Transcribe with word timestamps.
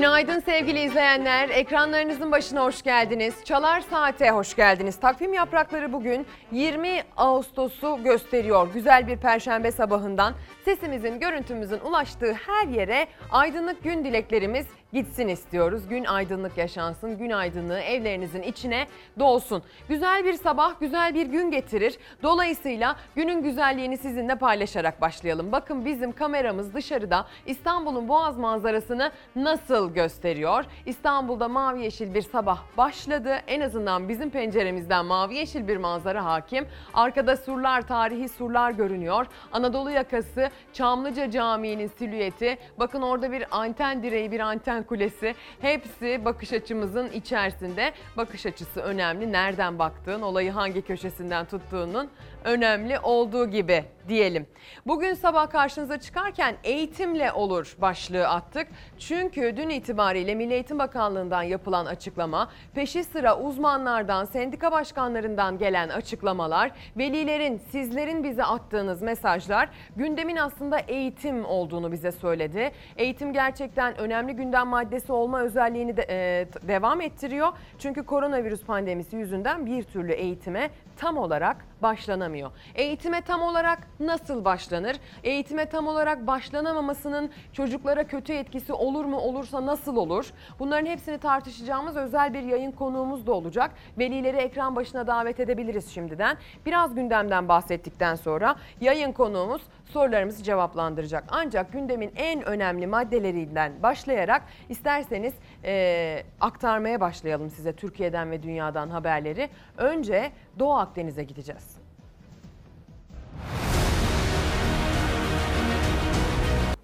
Günaydın 0.00 0.40
sevgili 0.40 0.80
izleyenler. 0.80 1.48
Ekranlarınızın 1.48 2.32
başına 2.32 2.64
hoş 2.64 2.82
geldiniz. 2.82 3.34
Çalar 3.44 3.80
Saat'e 3.80 4.30
hoş 4.30 4.56
geldiniz. 4.56 5.00
Takvim 5.00 5.32
yaprakları 5.32 5.92
bugün 5.92 6.26
20 6.52 7.02
Ağustos'u 7.16 8.02
gösteriyor. 8.04 8.68
Güzel 8.74 9.06
bir 9.06 9.16
perşembe 9.16 9.72
sabahından 9.72 10.34
sesimizin, 10.64 11.20
görüntümüzün 11.20 11.80
ulaştığı 11.80 12.32
her 12.32 12.68
yere 12.68 13.06
aydınlık 13.30 13.84
gün 13.84 14.04
dileklerimiz 14.04 14.66
gitsin 14.92 15.28
istiyoruz. 15.28 15.88
Gün 15.88 16.04
aydınlık 16.04 16.58
yaşansın, 16.58 17.18
gün 17.18 17.30
aydınlığı 17.30 17.80
evlerinizin 17.80 18.42
içine 18.42 18.86
dolsun. 19.18 19.62
Güzel 19.88 20.24
bir 20.24 20.34
sabah, 20.34 20.80
güzel 20.80 21.14
bir 21.14 21.26
gün 21.26 21.50
getirir. 21.50 21.98
Dolayısıyla 22.22 22.96
günün 23.14 23.42
güzelliğini 23.42 23.96
sizinle 23.96 24.34
paylaşarak 24.34 25.00
başlayalım. 25.00 25.52
Bakın 25.52 25.84
bizim 25.84 26.12
kameramız 26.12 26.74
dışarıda 26.74 27.26
İstanbul'un 27.46 28.08
Boğaz 28.08 28.38
manzarasını 28.38 29.10
nasıl 29.36 29.94
gösteriyor? 29.94 30.64
İstanbul'da 30.86 31.48
mavi 31.48 31.82
yeşil 31.84 32.14
bir 32.14 32.22
sabah 32.22 32.62
başladı. 32.76 33.36
En 33.46 33.60
azından 33.60 34.08
bizim 34.08 34.30
penceremizden 34.30 35.04
mavi 35.06 35.34
yeşil 35.34 35.68
bir 35.68 35.76
manzara 35.76 36.24
hakim. 36.24 36.66
Arkada 36.94 37.36
surlar, 37.36 37.82
tarihi 37.82 38.28
surlar 38.28 38.70
görünüyor. 38.70 39.26
Anadolu 39.52 39.90
yakası 39.90 40.50
Çamlıca 40.72 41.30
Camii'nin 41.30 41.90
silüeti. 41.98 42.58
Bakın 42.78 43.02
orada 43.02 43.32
bir 43.32 43.44
anten 43.50 44.02
direği, 44.02 44.32
bir 44.32 44.40
anten 44.40 44.79
kulesi. 44.82 45.34
Hepsi 45.60 46.24
bakış 46.24 46.52
açımızın 46.52 47.10
içerisinde. 47.10 47.92
Bakış 48.16 48.46
açısı 48.46 48.80
önemli. 48.80 49.32
Nereden 49.32 49.78
baktığın, 49.78 50.22
olayı 50.22 50.50
hangi 50.50 50.82
köşesinden 50.82 51.44
tuttuğunun 51.46 52.10
önemli 52.44 52.98
olduğu 52.98 53.50
gibi 53.50 53.84
diyelim. 54.10 54.46
Bugün 54.86 55.14
sabah 55.14 55.50
karşınıza 55.50 56.00
çıkarken 56.00 56.56
eğitimle 56.64 57.32
olur 57.32 57.76
başlığı 57.80 58.28
attık. 58.28 58.66
Çünkü 58.98 59.56
dün 59.56 59.68
itibariyle 59.68 60.34
Milli 60.34 60.52
Eğitim 60.54 60.78
Bakanlığı'ndan 60.78 61.42
yapılan 61.42 61.86
açıklama, 61.86 62.50
peşi 62.74 63.04
sıra 63.04 63.38
uzmanlardan, 63.38 64.24
sendika 64.24 64.72
başkanlarından 64.72 65.58
gelen 65.58 65.88
açıklamalar, 65.88 66.70
velilerin, 66.96 67.58
sizlerin 67.70 68.24
bize 68.24 68.44
attığınız 68.44 69.02
mesajlar 69.02 69.68
gündemin 69.96 70.36
aslında 70.36 70.78
eğitim 70.78 71.44
olduğunu 71.44 71.92
bize 71.92 72.12
söyledi. 72.12 72.72
Eğitim 72.96 73.32
gerçekten 73.32 73.98
önemli 73.98 74.32
gündem 74.32 74.66
maddesi 74.66 75.12
olma 75.12 75.40
özelliğini 75.40 75.96
de, 75.96 76.06
e, 76.10 76.46
devam 76.68 77.00
ettiriyor. 77.00 77.48
Çünkü 77.78 78.02
koronavirüs 78.02 78.64
pandemisi 78.64 79.16
yüzünden 79.16 79.66
bir 79.66 79.82
türlü 79.82 80.12
eğitime 80.12 80.70
tam 80.96 81.16
olarak 81.16 81.56
başlanamıyor. 81.82 82.50
Eğitime 82.74 83.20
tam 83.20 83.42
olarak 83.42 83.78
nasıl 84.00 84.44
başlanır? 84.44 84.96
Eğitime 85.24 85.66
tam 85.66 85.86
olarak 85.86 86.26
başlanamamasının 86.26 87.30
çocuklara 87.52 88.06
kötü 88.06 88.32
etkisi 88.32 88.72
olur 88.72 89.04
mu? 89.04 89.16
Olursa 89.16 89.66
nasıl 89.66 89.96
olur? 89.96 90.30
Bunların 90.58 90.86
hepsini 90.86 91.18
tartışacağımız 91.18 91.96
özel 91.96 92.34
bir 92.34 92.42
yayın 92.42 92.72
konuğumuz 92.72 93.26
da 93.26 93.32
olacak. 93.32 93.70
Velileri 93.98 94.36
ekran 94.36 94.76
başına 94.76 95.06
davet 95.06 95.40
edebiliriz 95.40 95.90
şimdiden. 95.94 96.36
Biraz 96.66 96.94
gündemden 96.94 97.48
bahsettikten 97.48 98.14
sonra 98.14 98.56
yayın 98.80 99.12
konuğumuz 99.12 99.62
sorularımızı 99.84 100.42
cevaplandıracak. 100.42 101.24
Ancak 101.28 101.72
gündemin 101.72 102.12
en 102.16 102.42
önemli 102.42 102.86
maddelerinden 102.86 103.72
başlayarak 103.82 104.42
isterseniz 104.68 105.34
eee, 105.64 106.24
aktarmaya 106.40 107.00
başlayalım 107.00 107.50
size 107.50 107.72
Türkiye'den 107.72 108.30
ve 108.30 108.42
dünyadan 108.42 108.88
haberleri. 108.90 109.48
Önce 109.78 110.30
Doğu 110.58 110.72
Akdeniz'e 110.74 111.24
gideceğiz. 111.24 111.80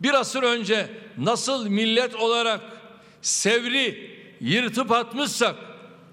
Bir 0.02 0.14
asır 0.14 0.42
önce 0.42 0.88
nasıl 1.18 1.68
millet 1.68 2.14
olarak 2.14 2.60
Sevri 3.22 4.10
yırtıp 4.40 4.90
atmışsak 4.90 5.56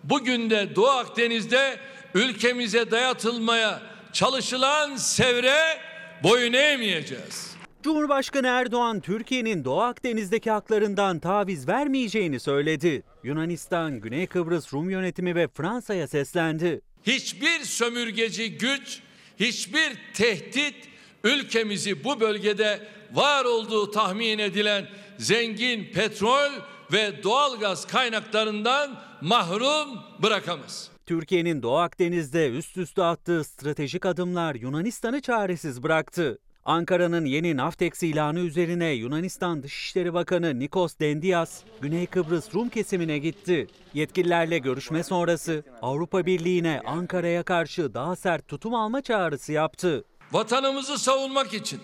bugün 0.04 0.50
de 0.50 0.76
Doğu 0.76 0.90
Akdeniz'de 0.90 1.80
ülkemize 2.14 2.92
dayatılmaya 2.92 3.82
çalışılan 4.14 4.96
sevre 4.96 5.80
boyun 6.24 6.54
eğmeyeceğiz. 6.54 7.54
Cumhurbaşkanı 7.84 8.48
Erdoğan 8.48 9.00
Türkiye'nin 9.00 9.66
Doğu 9.66 9.82
Akdeniz'deki 9.82 10.52
haklarından 10.52 11.20
taviz 11.20 11.68
vermeyeceğini 11.68 12.40
söyledi. 12.40 13.04
Yunanistan, 13.24 14.00
Güney 14.00 14.28
Kıbrıs 14.28 14.74
Rum 14.74 14.90
yönetimi 14.90 15.36
ve 15.36 15.48
Fransa'ya 15.48 16.08
seslendi. 16.08 16.82
Hiçbir 17.04 17.60
sömürgeci 17.60 18.58
güç, 18.58 19.00
hiçbir 19.40 19.98
tehdit 20.14 20.76
ülkemizi 21.24 22.04
bu 22.04 22.20
bölgede 22.20 22.80
var 23.14 23.46
olduğu 23.46 23.92
tahmin 23.92 24.40
edilen 24.40 24.88
zengin 25.18 25.92
petrol 25.94 26.52
ve 26.94 27.24
doğalgaz 27.24 27.88
kaynaklarından 27.88 29.00
mahrum 29.22 30.00
bırakamaz. 30.24 30.90
Türkiye'nin 31.06 31.64
Doğu 31.64 31.78
Akdeniz'de 31.78 32.50
üst 32.50 32.78
üste 32.78 33.04
attığı 33.04 33.44
stratejik 33.44 34.06
adımlar 34.06 34.56
Yunanistan'ı 34.56 35.22
çaresiz 35.22 35.84
bıraktı. 35.84 36.40
Ankara'nın 36.66 37.26
yeni 37.26 37.58
Naftex 37.58 38.04
ilanı 38.04 38.40
üzerine 38.40 38.90
Yunanistan 38.90 39.64
Dışişleri 39.64 40.14
Bakanı 40.14 40.60
Nikos 40.60 41.00
Dendias, 41.00 41.62
Güney 41.82 42.06
Kıbrıs 42.06 42.56
Rum 42.56 42.70
kesimine 42.70 43.18
gitti. 43.18 43.68
Yetkililerle 43.94 44.58
görüşme 44.58 45.04
sonrası 45.04 45.64
Avrupa 45.82 46.26
Birliği'ne 46.26 46.82
Ankara'ya 46.86 47.44
karşı 47.44 47.94
daha 47.94 48.16
sert 48.16 48.48
tutum 48.48 48.76
alma 48.76 49.02
çağrısı 49.02 49.52
yaptı. 49.52 50.04
Vatanımızı 50.34 50.98
savunmak 50.98 51.54
için 51.54 51.80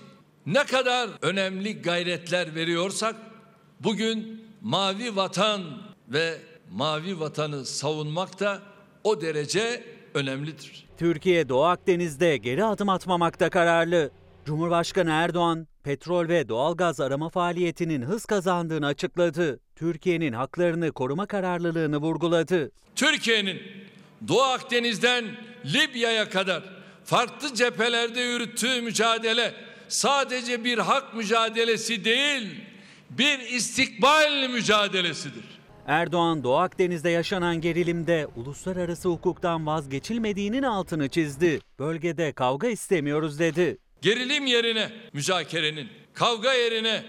ne 0.45 0.63
kadar 0.63 1.09
önemli 1.21 1.81
gayretler 1.81 2.55
veriyorsak 2.55 3.15
bugün 3.79 4.45
mavi 4.61 5.15
vatan 5.15 5.61
ve 6.07 6.37
mavi 6.71 7.19
vatanı 7.19 7.65
savunmak 7.65 8.39
da 8.39 8.59
o 9.03 9.21
derece 9.21 9.83
önemlidir. 10.13 10.87
Türkiye 10.97 11.49
Doğu 11.49 11.63
Akdeniz'de 11.63 12.37
geri 12.37 12.65
adım 12.65 12.89
atmamakta 12.89 13.49
kararlı. 13.49 14.11
Cumhurbaşkanı 14.45 15.09
Erdoğan, 15.09 15.67
petrol 15.83 16.27
ve 16.27 16.49
doğalgaz 16.49 16.99
arama 16.99 17.29
faaliyetinin 17.29 18.01
hız 18.01 18.25
kazandığını 18.25 18.85
açıkladı. 18.85 19.59
Türkiye'nin 19.75 20.33
haklarını 20.33 20.91
koruma 20.91 21.25
kararlılığını 21.25 21.97
vurguladı. 21.97 22.71
Türkiye'nin 22.95 23.61
Doğu 24.27 24.41
Akdeniz'den 24.41 25.25
Libya'ya 25.65 26.29
kadar 26.29 26.78
farklı 27.09 27.53
cephelerde 27.53 28.21
yürüttüğü 28.21 28.81
mücadele 28.81 29.53
sadece 29.87 30.63
bir 30.63 30.77
hak 30.77 31.15
mücadelesi 31.15 32.05
değil, 32.05 32.47
bir 33.09 33.39
istikbal 33.39 34.49
mücadelesidir. 34.49 35.43
Erdoğan, 35.87 36.43
Doğu 36.43 36.57
Akdeniz'de 36.57 37.09
yaşanan 37.09 37.61
gerilimde 37.61 38.27
uluslararası 38.35 39.09
hukuktan 39.09 39.65
vazgeçilmediğinin 39.65 40.63
altını 40.63 41.09
çizdi. 41.09 41.61
Bölgede 41.79 42.33
kavga 42.33 42.67
istemiyoruz 42.67 43.39
dedi. 43.39 43.77
Gerilim 44.01 44.45
yerine 44.45 44.91
müzakerenin, 45.13 45.87
kavga 46.13 46.53
yerine 46.53 47.03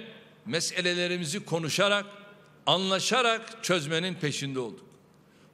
meselelerimizi 0.47 1.45
konuşarak, 1.45 2.07
anlaşarak 2.67 3.65
çözmenin 3.65 4.15
peşinde 4.15 4.61
olduk. 4.61 4.87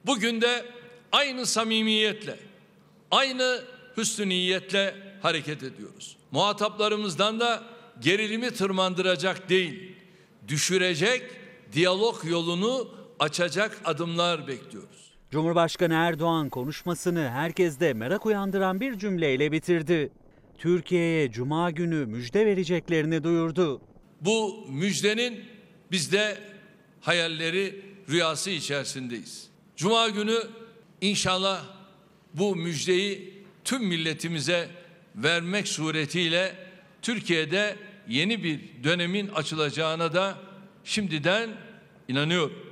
Bugün 0.05 0.41
de 0.41 0.65
aynı 1.11 1.45
samimiyetle, 1.45 2.35
aynı 3.11 3.76
hüsnü 3.97 4.29
niyetle 4.29 4.95
hareket 5.21 5.63
ediyoruz. 5.63 6.17
Muhataplarımızdan 6.31 7.39
da 7.39 7.63
gerilimi 8.01 8.51
tırmandıracak 8.51 9.49
değil, 9.49 9.95
düşürecek, 10.47 11.23
diyalog 11.73 12.25
yolunu 12.25 12.87
açacak 13.19 13.81
adımlar 13.85 14.47
bekliyoruz. 14.47 15.11
Cumhurbaşkanı 15.31 15.93
Erdoğan 15.93 16.49
konuşmasını 16.49 17.29
herkeste 17.29 17.93
merak 17.93 18.25
uyandıran 18.25 18.81
bir 18.81 18.97
cümleyle 18.97 19.51
bitirdi. 19.51 20.09
Türkiye'ye 20.57 21.31
cuma 21.31 21.71
günü 21.71 22.05
müjde 22.05 22.45
vereceklerini 22.45 23.23
duyurdu. 23.23 23.81
Bu 24.21 24.65
müjdenin 24.69 25.45
biz 25.91 26.11
de 26.11 26.37
hayalleri, 27.01 27.81
rüyası 28.09 28.49
içerisindeyiz. 28.49 29.47
Cuma 29.75 30.09
günü 30.09 30.39
inşallah 31.01 31.63
bu 32.33 32.55
müjdeyi 32.55 33.36
tüm 33.67 33.85
milletimize 33.85 34.69
vermek 35.15 35.67
suretiyle 35.67 36.55
Türkiye'de 37.01 37.75
yeni 38.07 38.43
bir 38.43 38.59
dönemin 38.83 39.27
açılacağına 39.27 40.13
da 40.13 40.37
şimdiden 40.83 41.49
inanıyorum. 42.07 42.66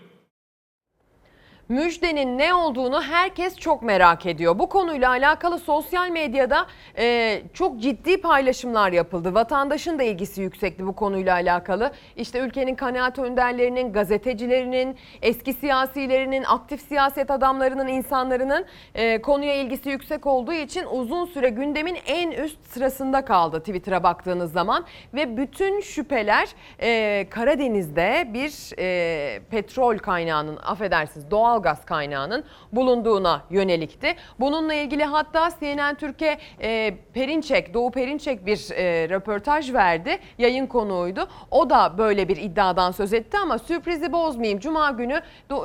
Müjdenin 1.70 2.38
ne 2.38 2.54
olduğunu 2.54 3.02
herkes 3.02 3.58
çok 3.58 3.82
merak 3.82 4.26
ediyor. 4.26 4.60
Bu 4.60 4.70
konuyla 4.70 5.10
alakalı 5.10 5.60
sosyal 5.60 6.10
medyada 6.10 6.66
e, 6.98 7.42
çok 7.54 7.80
ciddi 7.80 8.22
paylaşımlar 8.22 8.92
yapıldı. 8.92 9.34
Vatandaşın 9.34 10.00
da 10.00 10.04
ilgisi 10.04 10.42
yüksekti 10.42 10.88
bu 10.88 10.96
konuyla 10.96 11.34
alakalı. 11.34 11.92
İşte 12.16 12.40
ülkenin 12.40 12.76
kanaat 12.76 13.20
önderlerinin, 13.20 13.94
gazetecilerinin, 13.94 14.98
eski 15.22 15.54
siyasilerinin, 15.54 16.44
aktif 16.44 16.82
siyaset 16.82 17.32
adamlarının, 17.32 17.88
insanlarının 17.88 18.66
e, 18.96 19.22
konuya 19.22 19.56
ilgisi 19.56 19.90
yüksek 19.90 20.26
olduğu 20.26 20.54
için 20.54 20.86
uzun 20.92 21.26
süre 21.26 21.50
gündemin 21.50 21.98
en 22.06 22.32
üst 22.32 22.66
sırasında 22.66 23.26
kaldı 23.26 23.60
Twitter'a 23.60 24.04
baktığınız 24.04 24.52
zaman. 24.52 24.86
Ve 25.14 25.38
bütün 25.38 25.82
şüpheler 25.82 26.50
e, 26.82 27.28
Karadeniz'de 27.30 28.28
bir 28.34 28.80
e, 28.80 29.40
petrol 29.52 29.98
kaynağının, 29.98 30.58
affedersiniz 30.58 31.32
doğal 31.32 31.55
gaz 31.62 31.86
kaynağının 31.86 32.44
bulunduğuna 32.72 33.42
yönelikti. 33.50 34.16
Bununla 34.40 34.74
ilgili 34.74 35.04
hatta 35.04 35.50
CNN 35.60 35.96
Türkiye 35.96 36.38
e, 36.62 36.98
Perinçek, 37.14 37.74
Doğu 37.74 37.92
Perinçek 37.92 38.46
bir 38.46 38.72
e, 38.72 39.10
röportaj 39.10 39.74
verdi. 39.74 40.20
Yayın 40.38 40.68
konuğuydu. 40.68 41.28
O 41.52 41.70
da 41.70 41.98
böyle 41.98 42.28
bir 42.28 42.38
iddiadan 42.38 42.92
söz 42.92 43.14
etti 43.14 43.38
ama 43.38 43.60
sürprizi 43.60 44.12
bozmayayım. 44.12 44.60
Cuma 44.60 44.92
günü 44.92 45.22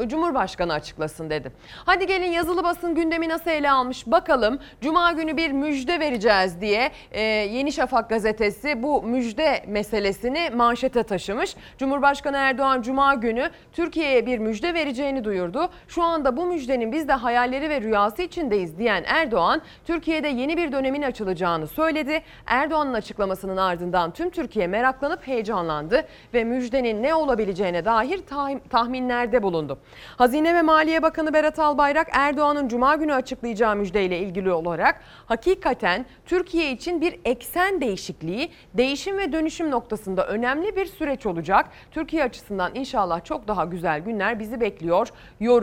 Cumhurbaşkanı 0.06 0.72
açıklasın 0.72 1.30
dedi. 1.30 1.52
Hadi 1.86 2.06
gelin 2.06 2.32
yazılı 2.32 2.64
basın 2.64 2.94
gündemi 2.94 3.28
nasıl 3.28 3.50
ele 3.50 3.70
almış 3.70 4.06
bakalım. 4.06 4.58
Cuma 4.80 5.12
günü 5.12 5.36
bir 5.36 5.52
müjde 5.52 6.00
vereceğiz 6.00 6.60
diye 6.60 6.90
e, 7.12 7.20
Yeni 7.22 7.72
Şafak 7.72 8.10
gazetesi 8.10 8.82
bu 8.82 9.02
müjde 9.02 9.64
meselesini 9.66 10.50
manşete 10.54 11.02
taşımış. 11.02 11.56
Cumhurbaşkanı 11.78 12.36
Erdoğan 12.36 12.82
Cuma 12.82 13.14
günü 13.14 13.50
Türkiye'ye 13.72 14.26
bir 14.26 14.38
müjde 14.38 14.74
vereceğini 14.74 15.24
duyurdu. 15.24 15.70
Şu 15.88 16.02
anda 16.02 16.36
bu 16.36 16.46
müjdenin 16.46 16.92
biz 16.92 17.08
de 17.08 17.12
hayalleri 17.12 17.70
ve 17.70 17.80
rüyası 17.80 18.22
içindeyiz 18.22 18.78
diyen 18.78 19.04
Erdoğan, 19.06 19.62
Türkiye'de 19.86 20.28
yeni 20.28 20.56
bir 20.56 20.72
dönemin 20.72 21.02
açılacağını 21.02 21.66
söyledi. 21.66 22.22
Erdoğan'ın 22.46 22.94
açıklamasının 22.94 23.56
ardından 23.56 24.10
tüm 24.10 24.30
Türkiye 24.30 24.66
meraklanıp 24.66 25.26
heyecanlandı 25.26 26.06
ve 26.34 26.44
müjdenin 26.44 27.02
ne 27.02 27.14
olabileceğine 27.14 27.84
dair 27.84 28.18
tah- 28.18 28.68
tahminlerde 28.68 29.42
bulundu. 29.42 29.78
Hazine 30.16 30.54
ve 30.54 30.62
Maliye 30.62 31.02
Bakanı 31.02 31.34
Berat 31.34 31.58
Albayrak 31.58 32.08
Erdoğan'ın 32.12 32.68
Cuma 32.68 32.96
günü 32.96 33.14
açıklayacağı 33.14 33.76
müjdeyle 33.76 34.18
ilgili 34.18 34.52
olarak 34.52 35.00
hakikaten 35.26 36.06
Türkiye 36.26 36.72
için 36.72 37.00
bir 37.00 37.20
eksen 37.24 37.80
değişikliği, 37.80 38.50
değişim 38.74 39.18
ve 39.18 39.32
dönüşüm 39.32 39.70
noktasında 39.70 40.26
önemli 40.26 40.76
bir 40.76 40.86
süreç 40.86 41.26
olacak. 41.26 41.66
Türkiye 41.90 42.24
açısından 42.24 42.74
inşallah 42.74 43.24
çok 43.24 43.48
daha 43.48 43.64
güzel 43.64 44.00
günler 44.00 44.38
bizi 44.38 44.60
bekliyor 44.60 45.08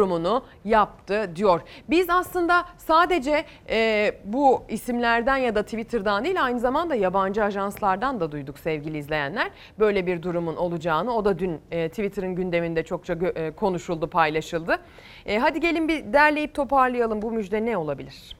yorumunu 0.07 0.44
yaptı 0.65 1.31
diyor. 1.36 1.62
Biz 1.89 2.09
aslında 2.09 2.65
sadece 2.77 3.45
e, 3.69 4.12
bu 4.25 4.63
isimlerden 4.69 5.38
ya 5.38 5.56
da 5.56 5.63
Twitter'dan 5.63 6.25
değil 6.25 6.44
aynı 6.44 6.59
zamanda 6.59 6.95
yabancı 6.95 7.44
ajanslardan 7.44 8.19
da 8.19 8.31
duyduk 8.31 8.59
sevgili 8.59 8.98
izleyenler. 8.98 9.51
Böyle 9.80 10.07
bir 10.07 10.24
durumun 10.24 10.56
olacağını 10.56 11.15
o 11.15 11.25
da 11.25 11.39
dün 11.39 11.59
e, 11.71 11.89
Twitter'ın 11.89 12.36
gündeminde 12.36 12.83
çokça 12.83 13.13
e, 13.13 13.51
konuşuldu, 13.51 14.09
paylaşıldı. 14.09 14.80
E, 15.25 15.38
hadi 15.38 15.59
gelin 15.59 15.88
bir 15.88 16.13
derleyip 16.13 16.54
toparlayalım 16.56 17.21
bu 17.21 17.31
müjde 17.31 17.65
ne 17.65 17.77
olabilir? 17.77 18.36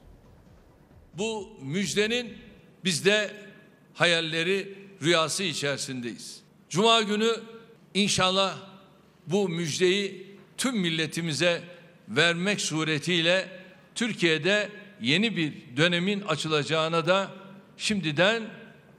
Bu 1.14 1.48
müjdenin 1.62 2.32
biz 2.84 3.04
de 3.04 3.30
hayalleri, 3.94 4.74
rüyası 5.02 5.42
içerisindeyiz. 5.42 6.42
Cuma 6.68 7.02
günü 7.02 7.30
inşallah 7.94 8.56
bu 9.26 9.48
müjdeyi 9.48 10.27
tüm 10.58 10.78
milletimize 10.78 11.62
vermek 12.08 12.60
suretiyle 12.60 13.48
Türkiye'de 13.94 14.68
yeni 15.00 15.36
bir 15.36 15.76
dönemin 15.76 16.20
açılacağına 16.20 17.06
da 17.06 17.28
şimdiden 17.76 18.42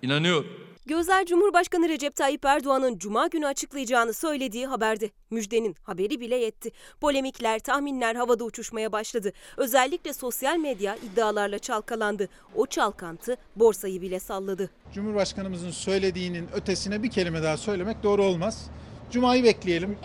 inanıyorum. 0.02 0.60
Gözler 0.86 1.26
Cumhurbaşkanı 1.26 1.90
Recep 1.90 2.16
Tayyip 2.16 2.46
Erdoğan'ın 2.46 2.98
Cuma 2.98 3.28
günü 3.28 3.48
açıklayacağını 3.48 4.14
söylediği 4.14 4.68
haberde. 4.68 5.10
Müjdenin 5.30 5.76
haberi 5.84 6.20
bile 6.20 6.36
yetti. 6.36 6.72
Polemikler, 7.02 7.60
tahminler 7.60 8.16
havada 8.16 8.44
uçuşmaya 8.44 8.92
başladı. 8.92 9.34
Özellikle 9.58 10.14
sosyal 10.14 10.58
medya 10.58 10.96
iddialarla 10.96 11.60
çalkalandı. 11.60 12.30
O 12.56 12.66
çalkantı 12.66 13.38
borsayı 13.56 14.02
bile 14.02 14.20
salladı. 14.20 14.70
Cumhurbaşkanımızın 14.94 15.72
söylediğinin 15.72 16.48
ötesine 16.54 17.04
bir 17.04 17.10
kelime 17.10 17.44
daha 17.44 17.58
söylemek 17.58 18.04
doğru 18.04 18.24
olmaz. 18.24 18.70
Cuma'yı 19.12 19.44
bekleyelim. 19.44 19.98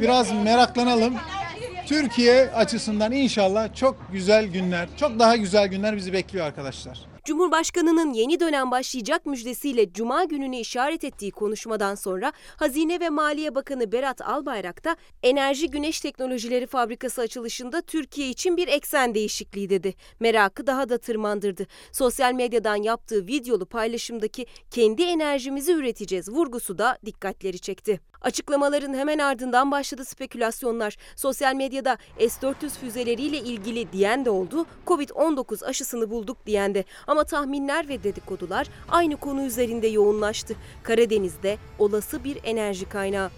Biraz 0.00 0.32
meraklanalım. 0.32 1.14
Türkiye 1.86 2.50
açısından 2.50 3.12
inşallah 3.12 3.74
çok 3.74 3.96
güzel 4.12 4.46
günler, 4.46 4.88
çok 4.96 5.18
daha 5.18 5.36
güzel 5.36 5.68
günler 5.68 5.96
bizi 5.96 6.12
bekliyor 6.12 6.46
arkadaşlar. 6.46 7.08
Cumhurbaşkanının 7.24 8.12
yeni 8.12 8.40
dönem 8.40 8.70
başlayacak 8.70 9.26
müjdesiyle 9.26 9.92
Cuma 9.92 10.24
gününü 10.24 10.56
işaret 10.56 11.04
ettiği 11.04 11.30
konuşmadan 11.30 11.94
sonra 11.94 12.32
Hazine 12.56 13.00
ve 13.00 13.10
Maliye 13.10 13.54
Bakanı 13.54 13.92
Berat 13.92 14.20
Albayrak 14.20 14.84
da 14.84 14.96
Enerji 15.22 15.70
Güneş 15.70 16.00
Teknolojileri 16.00 16.66
Fabrikası 16.66 17.20
açılışında 17.20 17.82
Türkiye 17.82 18.28
için 18.28 18.56
bir 18.56 18.68
eksen 18.68 19.14
değişikliği 19.14 19.70
dedi. 19.70 19.94
Merakı 20.20 20.66
daha 20.66 20.88
da 20.88 20.98
tırmandırdı. 20.98 21.66
Sosyal 21.92 22.32
medyadan 22.32 22.76
yaptığı 22.76 23.26
videolu 23.26 23.66
paylaşımdaki 23.66 24.46
kendi 24.70 25.02
enerjimizi 25.02 25.72
üreteceğiz 25.72 26.28
vurgusu 26.28 26.78
da 26.78 26.98
dikkatleri 27.06 27.58
çekti. 27.58 28.00
Açıklamaların 28.22 28.94
hemen 28.94 29.18
ardından 29.18 29.70
başladı 29.70 30.04
spekülasyonlar. 30.04 30.96
Sosyal 31.16 31.54
medyada 31.54 31.98
S-400 32.18 32.70
füzeleriyle 32.80 33.38
ilgili 33.38 33.92
diyen 33.92 34.24
de 34.24 34.30
oldu, 34.30 34.66
Covid-19 34.86 35.64
aşısını 35.64 36.10
bulduk 36.10 36.46
diyen 36.46 36.74
de. 36.74 36.84
Ama 37.06 37.24
tahminler 37.24 37.88
ve 37.88 38.02
dedikodular 38.04 38.66
aynı 38.88 39.16
konu 39.16 39.42
üzerinde 39.42 39.86
yoğunlaştı. 39.86 40.56
Karadeniz'de 40.82 41.58
olası 41.78 42.24
bir 42.24 42.38
enerji 42.44 42.88
kaynağı. 42.88 43.30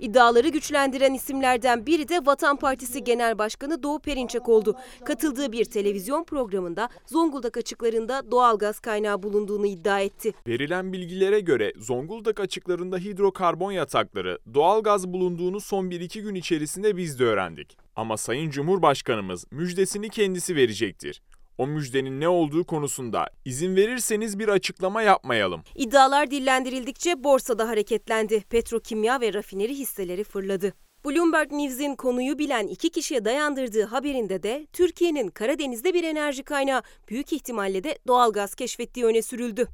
İddiaları 0.00 0.48
güçlendiren 0.48 1.14
isimlerden 1.14 1.86
biri 1.86 2.08
de 2.08 2.20
Vatan 2.26 2.56
Partisi 2.56 3.04
Genel 3.04 3.38
Başkanı 3.38 3.82
Doğu 3.82 3.98
Perinçek 3.98 4.48
oldu. 4.48 4.76
Katıldığı 5.04 5.52
bir 5.52 5.64
televizyon 5.64 6.24
programında 6.24 6.88
Zonguldak 7.06 7.56
açıklarında 7.56 8.30
doğalgaz 8.30 8.80
kaynağı 8.80 9.22
bulunduğunu 9.22 9.66
iddia 9.66 10.00
etti. 10.00 10.32
Verilen 10.46 10.92
bilgilere 10.92 11.40
göre 11.40 11.72
Zonguldak 11.76 12.40
açıklarında 12.40 12.98
hidrokarbon 12.98 13.72
yatakları, 13.72 14.38
doğalgaz 14.54 15.08
bulunduğunu 15.08 15.60
son 15.60 15.86
1-2 15.90 16.20
gün 16.20 16.34
içerisinde 16.34 16.96
biz 16.96 17.18
de 17.20 17.24
öğrendik. 17.24 17.76
Ama 17.96 18.16
Sayın 18.16 18.50
Cumhurbaşkanımız 18.50 19.44
müjdesini 19.50 20.08
kendisi 20.08 20.56
verecektir. 20.56 21.22
O 21.60 21.66
müjdenin 21.66 22.20
ne 22.20 22.28
olduğu 22.28 22.64
konusunda 22.64 23.26
izin 23.44 23.76
verirseniz 23.76 24.38
bir 24.38 24.48
açıklama 24.48 25.02
yapmayalım. 25.02 25.62
İddialar 25.74 26.30
dillendirildikçe 26.30 27.24
borsada 27.24 27.68
hareketlendi. 27.68 28.40
Petrokimya 28.40 29.20
ve 29.20 29.34
rafineri 29.34 29.74
hisseleri 29.74 30.24
fırladı. 30.24 30.72
Bloomberg 31.04 31.52
News'in 31.52 31.94
konuyu 31.94 32.38
bilen 32.38 32.66
iki 32.66 32.90
kişiye 32.90 33.24
dayandırdığı 33.24 33.84
haberinde 33.84 34.42
de 34.42 34.66
Türkiye'nin 34.72 35.28
Karadeniz'de 35.28 35.94
bir 35.94 36.04
enerji 36.04 36.42
kaynağı 36.42 36.82
büyük 37.08 37.32
ihtimalle 37.32 37.84
de 37.84 37.98
doğalgaz 38.06 38.54
keşfettiği 38.54 39.06
öne 39.06 39.22
sürüldü. 39.22 39.68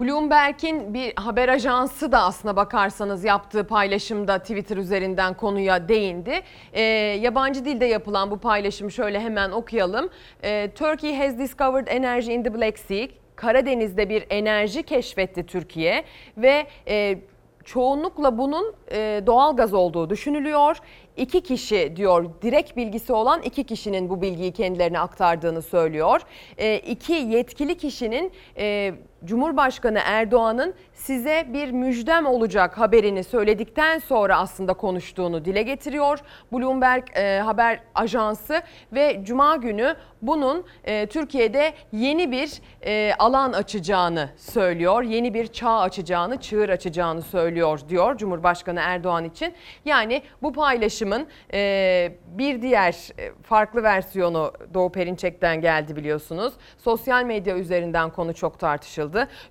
Bloomberg'in 0.00 0.94
bir 0.94 1.12
haber 1.16 1.48
ajansı 1.48 2.12
da 2.12 2.22
aslına 2.22 2.56
bakarsanız 2.56 3.24
yaptığı 3.24 3.66
paylaşımda 3.66 4.38
Twitter 4.38 4.76
üzerinden 4.76 5.34
konuya 5.34 5.88
değindi. 5.88 6.40
Ee, 6.72 6.82
yabancı 7.20 7.64
dilde 7.64 7.86
yapılan 7.86 8.30
bu 8.30 8.38
paylaşımı 8.38 8.90
şöyle 8.90 9.20
hemen 9.20 9.50
okuyalım. 9.50 10.10
Ee, 10.44 10.70
Turkey 10.74 11.16
has 11.16 11.38
discovered 11.38 11.86
energy 11.86 12.34
in 12.34 12.42
the 12.42 12.54
Black 12.54 12.78
Sea. 12.78 13.06
Karadeniz'de 13.36 14.08
bir 14.08 14.26
enerji 14.30 14.82
keşfetti 14.82 15.46
Türkiye 15.46 16.04
ve 16.36 16.66
e, 16.88 17.18
çoğunlukla 17.64 18.38
bunun 18.38 18.74
e, 18.92 19.22
doğal 19.26 19.56
gaz 19.56 19.74
olduğu 19.74 20.10
düşünülüyor. 20.10 20.76
İki 21.16 21.40
kişi 21.40 21.92
diyor 21.96 22.30
direkt 22.42 22.76
bilgisi 22.76 23.12
olan 23.12 23.42
iki 23.42 23.64
kişinin 23.64 24.10
bu 24.10 24.22
bilgiyi 24.22 24.52
kendilerine 24.52 24.98
aktardığını 24.98 25.62
söylüyor. 25.62 26.20
E, 26.58 26.78
iki 26.78 27.12
yetkili 27.12 27.76
kişinin 27.76 28.32
e, 28.58 28.94
Cumhurbaşkanı 29.24 30.00
Erdoğan'ın 30.04 30.74
size 30.92 31.46
bir 31.52 31.70
müjdem 31.70 32.26
olacak 32.26 32.78
haberini 32.78 33.24
söyledikten 33.24 33.98
sonra 33.98 34.38
aslında 34.38 34.74
konuştuğunu 34.74 35.44
dile 35.44 35.62
getiriyor. 35.62 36.18
Bloomberg 36.52 37.04
e, 37.14 37.40
haber 37.44 37.80
ajansı 37.94 38.62
ve 38.92 39.20
Cuma 39.24 39.56
günü 39.56 39.96
bunun 40.22 40.64
e, 40.84 41.06
Türkiye'de 41.06 41.72
yeni 41.92 42.32
bir 42.32 42.60
e, 42.82 43.12
alan 43.18 43.52
açacağını 43.52 44.28
söylüyor. 44.36 45.02
Yeni 45.02 45.34
bir 45.34 45.46
çağ 45.46 45.78
açacağını, 45.78 46.40
çığır 46.40 46.68
açacağını 46.68 47.22
söylüyor 47.22 47.80
diyor 47.88 48.16
Cumhurbaşkanı 48.16 48.80
Erdoğan 48.80 49.24
için. 49.24 49.54
Yani 49.84 50.22
bu 50.42 50.52
paylaşım 50.52 50.96
paylaşımın 50.96 51.26
e, 51.52 52.12
bir 52.26 52.62
diğer 52.62 53.08
e, 53.18 53.32
farklı 53.42 53.82
versiyonu 53.82 54.52
Doğu 54.74 54.92
Perinçek'ten 54.92 55.60
geldi 55.60 55.96
biliyorsunuz. 55.96 56.54
Sosyal 56.78 57.24
medya 57.24 57.56
üzerinden 57.56 58.10
konu 58.10 58.34
çok 58.34 58.58
tartışıldı. 58.58 59.05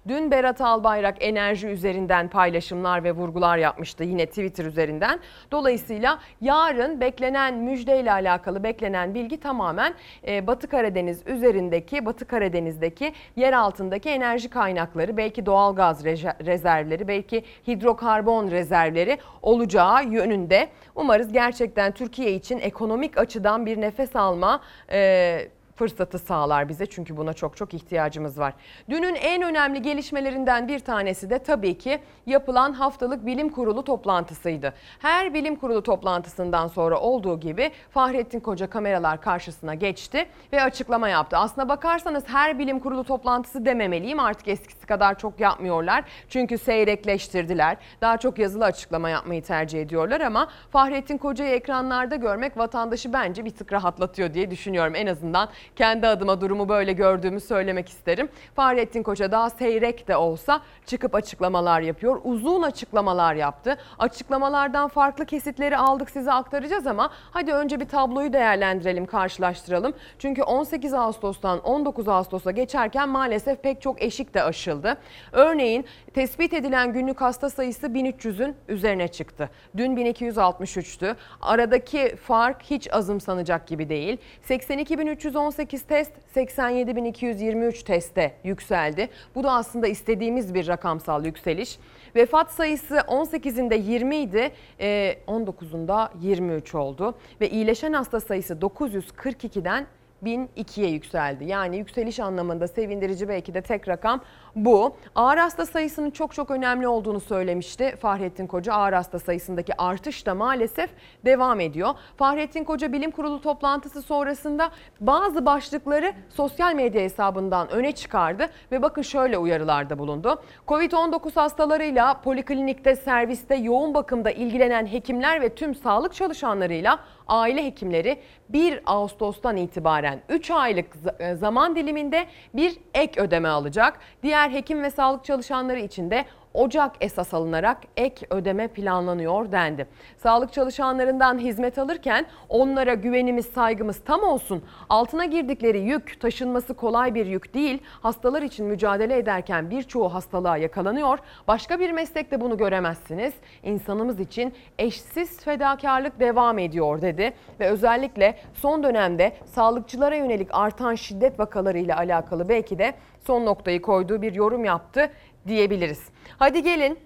Dün 0.07 0.31
Berat 0.31 0.61
Albayrak 0.61 1.15
enerji 1.19 1.67
üzerinden 1.67 2.27
paylaşımlar 2.27 3.03
ve 3.03 3.11
vurgular 3.11 3.57
yapmıştı 3.57 4.03
yine 4.03 4.25
Twitter 4.25 4.65
üzerinden. 4.65 5.19
Dolayısıyla 5.51 6.19
yarın 6.41 7.01
beklenen 7.01 7.53
müjdeyle 7.53 8.11
alakalı 8.11 8.63
beklenen 8.63 9.13
bilgi 9.13 9.39
tamamen 9.39 9.93
e, 10.27 10.47
Batı 10.47 10.67
Karadeniz 10.67 11.27
üzerindeki, 11.27 12.05
Batı 12.05 12.25
Karadeniz'deki 12.25 13.13
yer 13.35 13.53
altındaki 13.53 14.09
enerji 14.09 14.49
kaynakları, 14.49 15.17
belki 15.17 15.45
doğal 15.45 15.75
gaz 15.75 16.05
rezervleri, 16.45 17.07
belki 17.07 17.43
hidrokarbon 17.67 18.51
rezervleri 18.51 19.17
olacağı 19.41 20.05
yönünde. 20.05 20.69
Umarız 20.95 21.31
gerçekten 21.31 21.91
Türkiye 21.91 22.31
için 22.31 22.59
ekonomik 22.59 23.17
açıdan 23.17 23.65
bir 23.65 23.81
nefes 23.81 24.15
alma 24.15 24.61
e, 24.91 25.49
fırsatı 25.75 26.19
sağlar 26.19 26.69
bize 26.69 26.85
çünkü 26.85 27.17
buna 27.17 27.33
çok 27.33 27.57
çok 27.57 27.73
ihtiyacımız 27.73 28.39
var. 28.39 28.53
Dünün 28.89 29.15
en 29.15 29.41
önemli 29.41 29.81
gelişmelerinden 29.81 30.67
bir 30.67 30.79
tanesi 30.79 31.29
de 31.29 31.39
tabii 31.39 31.77
ki 31.77 31.99
yapılan 32.25 32.73
haftalık 32.73 33.25
bilim 33.25 33.49
kurulu 33.49 33.83
toplantısıydı. 33.83 34.73
Her 34.99 35.33
bilim 35.33 35.55
kurulu 35.55 35.83
toplantısından 35.83 36.67
sonra 36.67 36.99
olduğu 36.99 37.39
gibi 37.39 37.71
Fahrettin 37.89 38.39
Koca 38.39 38.69
kameralar 38.69 39.21
karşısına 39.21 39.73
geçti 39.73 40.25
ve 40.53 40.63
açıklama 40.63 41.09
yaptı. 41.09 41.37
Aslına 41.37 41.69
bakarsanız 41.69 42.23
her 42.27 42.59
bilim 42.59 42.79
kurulu 42.79 43.03
toplantısı 43.03 43.65
dememeliyim 43.65 44.19
artık 44.19 44.47
eskisi 44.47 44.85
kadar 44.85 45.19
çok 45.19 45.39
yapmıyorlar. 45.39 46.03
Çünkü 46.29 46.57
seyrekleştirdiler. 46.57 47.77
Daha 48.01 48.17
çok 48.17 48.39
yazılı 48.39 48.65
açıklama 48.65 49.09
yapmayı 49.09 49.43
tercih 49.43 49.81
ediyorlar 49.81 50.21
ama 50.21 50.49
Fahrettin 50.71 51.17
Koca'yı 51.17 51.51
ekranlarda 51.55 52.15
görmek 52.15 52.57
vatandaşı 52.57 53.13
bence 53.13 53.45
bir 53.45 53.49
tık 53.49 53.73
rahatlatıyor 53.73 54.33
diye 54.33 54.51
düşünüyorum. 54.51 54.95
En 54.95 55.07
azından 55.07 55.49
kendi 55.75 56.07
adıma 56.07 56.41
durumu 56.41 56.69
böyle 56.69 56.93
gördüğümü 56.93 57.39
söylemek 57.39 57.89
isterim. 57.89 58.29
Fahrettin 58.55 59.03
Koca 59.03 59.31
daha 59.31 59.49
seyrek 59.49 60.07
de 60.07 60.17
olsa 60.17 60.61
çıkıp 60.85 61.15
açıklamalar 61.15 61.81
yapıyor. 61.81 62.21
Uzun 62.23 62.61
açıklamalar 62.61 63.35
yaptı. 63.35 63.77
Açıklamalardan 63.99 64.87
farklı 64.87 65.25
kesitleri 65.25 65.77
aldık 65.77 66.09
size 66.09 66.31
aktaracağız 66.31 66.87
ama 66.87 67.09
hadi 67.31 67.53
önce 67.53 67.79
bir 67.79 67.87
tabloyu 67.87 68.33
değerlendirelim, 68.33 69.05
karşılaştıralım. 69.05 69.93
Çünkü 70.19 70.43
18 70.43 70.93
Ağustos'tan 70.93 71.59
19 71.59 72.07
Ağustos'a 72.07 72.51
geçerken 72.51 73.09
maalesef 73.09 73.63
pek 73.63 73.81
çok 73.81 74.01
eşik 74.01 74.33
de 74.33 74.43
aşıldı. 74.43 74.97
Örneğin 75.31 75.85
tespit 76.13 76.53
edilen 76.53 76.93
günlük 76.93 77.21
hasta 77.21 77.49
sayısı 77.49 77.87
1300'ün 77.87 78.55
üzerine 78.67 79.07
çıktı. 79.07 79.49
Dün 79.77 79.95
1263'tü. 79.97 81.15
Aradaki 81.41 82.15
fark 82.15 82.61
hiç 82.63 82.93
azımsanacak 82.93 83.67
gibi 83.67 83.89
değil. 83.89 84.17
82.318 84.49 85.54
test 85.87 86.11
87.223 86.35 87.83
teste 87.83 88.35
yükseldi. 88.43 89.09
Bu 89.35 89.43
da 89.43 89.51
aslında 89.51 89.87
istediğimiz 89.87 90.53
bir 90.53 90.67
rakamsal 90.67 91.25
yükseliş. 91.25 91.79
Vefat 92.15 92.51
sayısı 92.51 92.95
18'inde 92.95 93.81
20 93.81 94.17
idi, 94.17 94.51
e, 94.79 95.17
19'unda 95.27 96.09
23 96.21 96.75
oldu 96.75 97.15
ve 97.41 97.49
iyileşen 97.49 97.93
hasta 97.93 98.19
sayısı 98.19 98.53
942'den 98.53 99.87
1002'ye 100.25 100.89
yükseldi. 100.89 101.45
Yani 101.45 101.77
yükseliş 101.77 102.19
anlamında 102.19 102.67
sevindirici 102.67 103.29
belki 103.29 103.53
de 103.53 103.61
tek 103.61 103.87
rakam 103.87 104.21
bu. 104.55 104.95
Ağır 105.15 105.37
hasta 105.37 105.65
sayısının 105.65 106.11
çok 106.11 106.33
çok 106.33 106.51
önemli 106.51 106.87
olduğunu 106.87 107.19
söylemişti 107.19 107.95
Fahrettin 107.95 108.47
Koca. 108.47 108.73
Ağır 108.73 108.93
hasta 108.93 109.19
sayısındaki 109.19 109.81
artış 109.81 110.25
da 110.25 110.35
maalesef 110.35 110.89
devam 111.25 111.59
ediyor. 111.59 111.89
Fahrettin 112.17 112.63
Koca 112.63 112.93
Bilim 112.93 113.11
Kurulu 113.11 113.41
toplantısı 113.41 114.01
sonrasında 114.01 114.69
bazı 114.99 115.45
başlıkları 115.45 116.13
sosyal 116.29 116.75
medya 116.75 117.01
hesabından 117.01 117.69
öne 117.71 117.91
çıkardı 117.91 118.49
ve 118.71 118.81
bakın 118.81 119.01
şöyle 119.01 119.37
uyarılarda 119.37 119.99
bulundu. 119.99 120.41
Covid-19 120.67 121.35
hastalarıyla 121.35 122.21
poliklinikte, 122.21 122.95
serviste, 122.95 123.55
yoğun 123.55 123.93
bakımda 123.93 124.31
ilgilenen 124.31 124.87
hekimler 124.87 125.41
ve 125.41 125.55
tüm 125.55 125.75
sağlık 125.75 126.13
çalışanlarıyla 126.13 126.99
aile 127.27 127.65
hekimleri 127.65 128.19
1 128.49 128.81
Ağustos'tan 128.85 129.57
itibaren 129.57 130.14
3 130.29 130.51
aylık 130.51 130.95
z- 130.95 131.35
zaman 131.35 131.75
diliminde 131.75 132.25
bir 132.53 132.77
ek 132.93 133.21
ödeme 133.21 133.49
alacak. 133.49 133.99
Diğer 134.23 134.49
hekim 134.49 134.83
ve 134.83 134.89
sağlık 134.89 135.25
çalışanları 135.25 135.79
için 135.79 136.11
de 136.11 136.25
Ocak 136.55 136.91
esas 137.01 137.33
alınarak 137.33 137.77
ek 137.97 138.25
ödeme 138.29 138.67
planlanıyor 138.67 139.51
dendi. 139.51 139.87
Sağlık 140.17 140.53
çalışanlarından 140.53 141.39
hizmet 141.39 141.77
alırken 141.77 142.25
onlara 142.49 142.93
güvenimiz, 142.93 143.45
saygımız 143.45 144.01
tam 144.05 144.23
olsun. 144.23 144.63
Altına 144.89 145.25
girdikleri 145.25 145.79
yük 145.79 146.21
taşınması 146.21 146.73
kolay 146.73 147.15
bir 147.15 147.25
yük 147.25 147.53
değil. 147.53 147.79
Hastalar 148.01 148.41
için 148.41 148.65
mücadele 148.65 149.17
ederken 149.17 149.69
birçoğu 149.69 150.13
hastalığa 150.13 150.57
yakalanıyor. 150.57 151.19
Başka 151.47 151.79
bir 151.79 151.91
meslekte 151.91 152.41
bunu 152.41 152.57
göremezsiniz. 152.57 153.33
İnsanımız 153.63 154.19
için 154.19 154.53
eşsiz 154.79 155.39
fedakarlık 155.39 156.19
devam 156.19 156.59
ediyor 156.59 157.01
dedi 157.01 157.33
ve 157.59 157.69
özellikle 157.69 158.37
son 158.53 158.83
dönemde 158.83 159.35
sağlıkçılara 159.45 160.15
yönelik 160.15 160.49
artan 160.51 160.95
şiddet 160.95 161.39
vakalarıyla 161.39 161.97
alakalı 161.97 162.49
belki 162.49 162.77
de 162.79 162.93
son 163.27 163.45
noktayı 163.45 163.81
koyduğu 163.81 164.21
bir 164.21 164.33
yorum 164.33 164.65
yaptı 164.65 165.11
diyebiliriz. 165.47 166.14
Hadi 166.39 166.63
gelin 166.63 166.99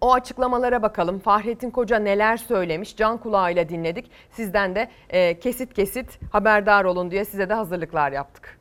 o 0.00 0.12
açıklamalara 0.12 0.82
bakalım. 0.82 1.18
Fahrettin 1.18 1.70
Koca 1.70 1.98
neler 1.98 2.36
söylemiş? 2.36 2.96
Can 2.96 3.18
kulağıyla 3.18 3.68
dinledik. 3.68 4.10
Sizden 4.30 4.74
de 4.74 4.90
e, 5.10 5.40
kesit 5.40 5.74
kesit 5.74 6.18
haberdar 6.32 6.84
olun 6.84 7.10
diye 7.10 7.24
size 7.24 7.48
de 7.48 7.54
hazırlıklar 7.54 8.12
yaptık. 8.12 8.58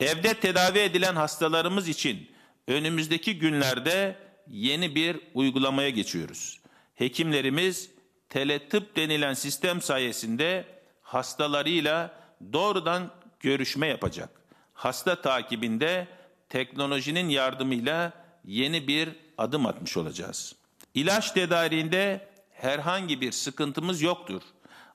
Evde 0.00 0.34
tedavi 0.34 0.78
edilen 0.78 1.14
hastalarımız 1.16 1.88
için 1.88 2.30
önümüzdeki 2.68 3.38
günlerde 3.38 4.16
yeni 4.48 4.94
bir 4.94 5.20
uygulamaya 5.34 5.90
geçiyoruz. 5.90 6.60
Hekimlerimiz 6.94 7.90
teletıp 8.28 8.96
denilen 8.96 9.34
sistem 9.34 9.82
sayesinde 9.82 10.64
hastalarıyla 11.02 12.10
doğrudan 12.52 13.10
görüşme 13.40 13.86
yapacak. 13.86 14.28
Hasta 14.74 15.22
takibinde 15.22 16.06
teknolojinin 16.48 17.28
yardımıyla 17.28 18.25
yeni 18.46 18.88
bir 18.88 19.08
adım 19.38 19.66
atmış 19.66 19.96
olacağız. 19.96 20.54
İlaç 20.94 21.32
tedariğinde 21.32 22.28
herhangi 22.52 23.20
bir 23.20 23.32
sıkıntımız 23.32 24.02
yoktur. 24.02 24.42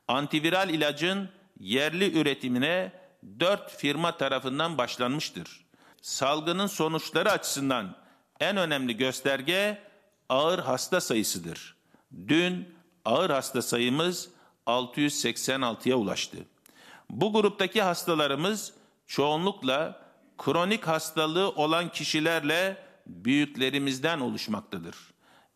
Antiviral 0.07 0.69
ilacın 0.69 1.29
yerli 1.59 2.19
üretimine 2.19 2.91
dört 3.39 3.77
firma 3.77 4.17
tarafından 4.17 4.77
başlanmıştır. 4.77 5.65
Salgının 6.01 6.67
sonuçları 6.67 7.31
açısından 7.31 7.95
en 8.39 8.57
önemli 8.57 8.97
gösterge 8.97 9.83
ağır 10.29 10.59
hasta 10.59 11.01
sayısıdır. 11.01 11.75
Dün 12.27 12.75
ağır 13.05 13.29
hasta 13.29 13.61
sayımız 13.61 14.29
686'ya 14.67 15.95
ulaştı. 15.95 16.37
Bu 17.09 17.33
gruptaki 17.33 17.81
hastalarımız 17.81 18.73
çoğunlukla 19.07 20.01
kronik 20.37 20.87
hastalığı 20.87 21.49
olan 21.49 21.91
kişilerle 21.91 22.77
büyüklerimizden 23.11 24.19
oluşmaktadır. 24.19 24.95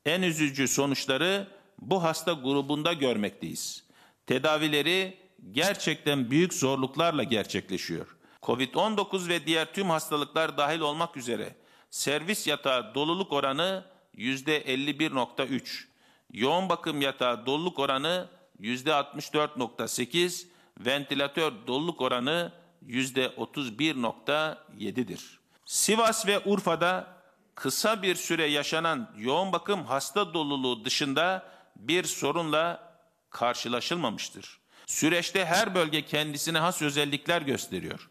En 0.06 0.22
üzücü 0.22 0.68
sonuçları 0.68 1.48
bu 1.80 2.04
hasta 2.04 2.34
grubunda 2.34 2.94
görmekteyiz. 2.94 3.84
Tedavileri 4.28 5.18
gerçekten 5.52 6.32
büyük 6.32 6.54
zorluklarla 6.54 7.24
gerçekleşiyor. 7.24 8.18
Covid-19 8.42 9.30
ve 9.30 9.46
diğer 9.46 9.74
tüm 9.74 9.90
hastalıklar 9.90 10.58
dahil 10.58 10.80
olmak 10.80 11.18
üzere 11.18 11.56
servis 11.90 12.48
yatağı 12.48 12.96
doluluk 12.96 13.34
oranı 13.34 13.86
%51.3, 14.18 15.84
yoğun 16.34 16.70
bakım 16.70 17.02
yatağı 17.02 17.46
doluluk 17.46 17.80
oranı 17.80 18.30
%64.8, 18.62 20.46
ventilatör 20.80 21.54
doluluk 21.68 22.02
oranı 22.02 22.52
%31.7'dir. 22.88 25.40
Sivas 25.66 26.28
ve 26.28 26.40
Urfa'da 26.46 27.15
kısa 27.56 28.02
bir 28.02 28.16
süre 28.16 28.46
yaşanan 28.46 29.12
yoğun 29.18 29.52
bakım 29.52 29.86
hasta 29.86 30.34
doluluğu 30.34 30.86
dışında 30.86 31.46
bir 31.76 32.04
sorunla 32.04 32.94
karşılaşılmamıştır. 33.30 34.60
Süreçte 34.86 35.46
her 35.46 35.76
bölge 35.76 36.06
kendisine 36.06 36.60
has 36.60 36.82
özellikler 36.82 37.42
gösteriyor. 37.42 38.10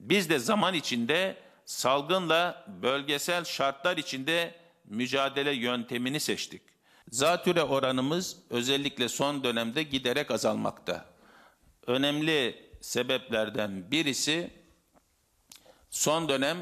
Biz 0.00 0.30
de 0.30 0.38
zaman 0.38 0.74
içinde 0.74 1.36
salgınla 1.64 2.66
bölgesel 2.82 3.44
şartlar 3.44 3.96
içinde 3.96 4.54
mücadele 4.84 5.52
yöntemini 5.52 6.20
seçtik. 6.20 6.62
Zatüre 7.10 7.62
oranımız 7.62 8.36
özellikle 8.50 9.08
son 9.08 9.44
dönemde 9.44 9.82
giderek 9.82 10.30
azalmakta. 10.30 11.04
Önemli 11.86 12.68
sebeplerden 12.80 13.90
birisi 13.90 14.50
son 15.90 16.28
dönem 16.28 16.58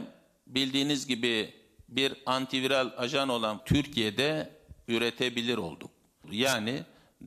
bildiğiniz 0.46 1.06
gibi 1.06 1.63
bir 1.88 2.14
antiviral 2.26 2.90
ajan 2.96 3.28
olan 3.28 3.64
Türkiye'de 3.64 4.50
üretebilir 4.88 5.56
olduk. 5.56 5.90
Yani 6.30 6.82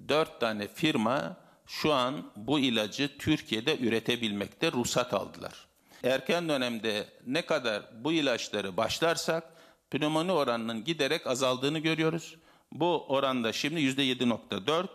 dört 0.09 0.39
tane 0.39 0.67
firma 0.67 1.37
şu 1.67 1.93
an 1.93 2.31
bu 2.35 2.59
ilacı 2.59 3.17
Türkiye'de 3.17 3.77
üretebilmekte 3.77 4.71
ruhsat 4.71 5.13
aldılar. 5.13 5.67
Erken 6.03 6.49
dönemde 6.49 7.07
ne 7.27 7.41
kadar 7.41 7.83
bu 8.03 8.11
ilaçları 8.11 8.77
başlarsak 8.77 9.43
pnömoni 9.91 10.31
oranının 10.31 10.83
giderek 10.83 11.27
azaldığını 11.27 11.79
görüyoruz. 11.79 12.35
Bu 12.71 13.05
oranda 13.07 13.53
şimdi 13.53 13.79
%7.4. 13.79 14.87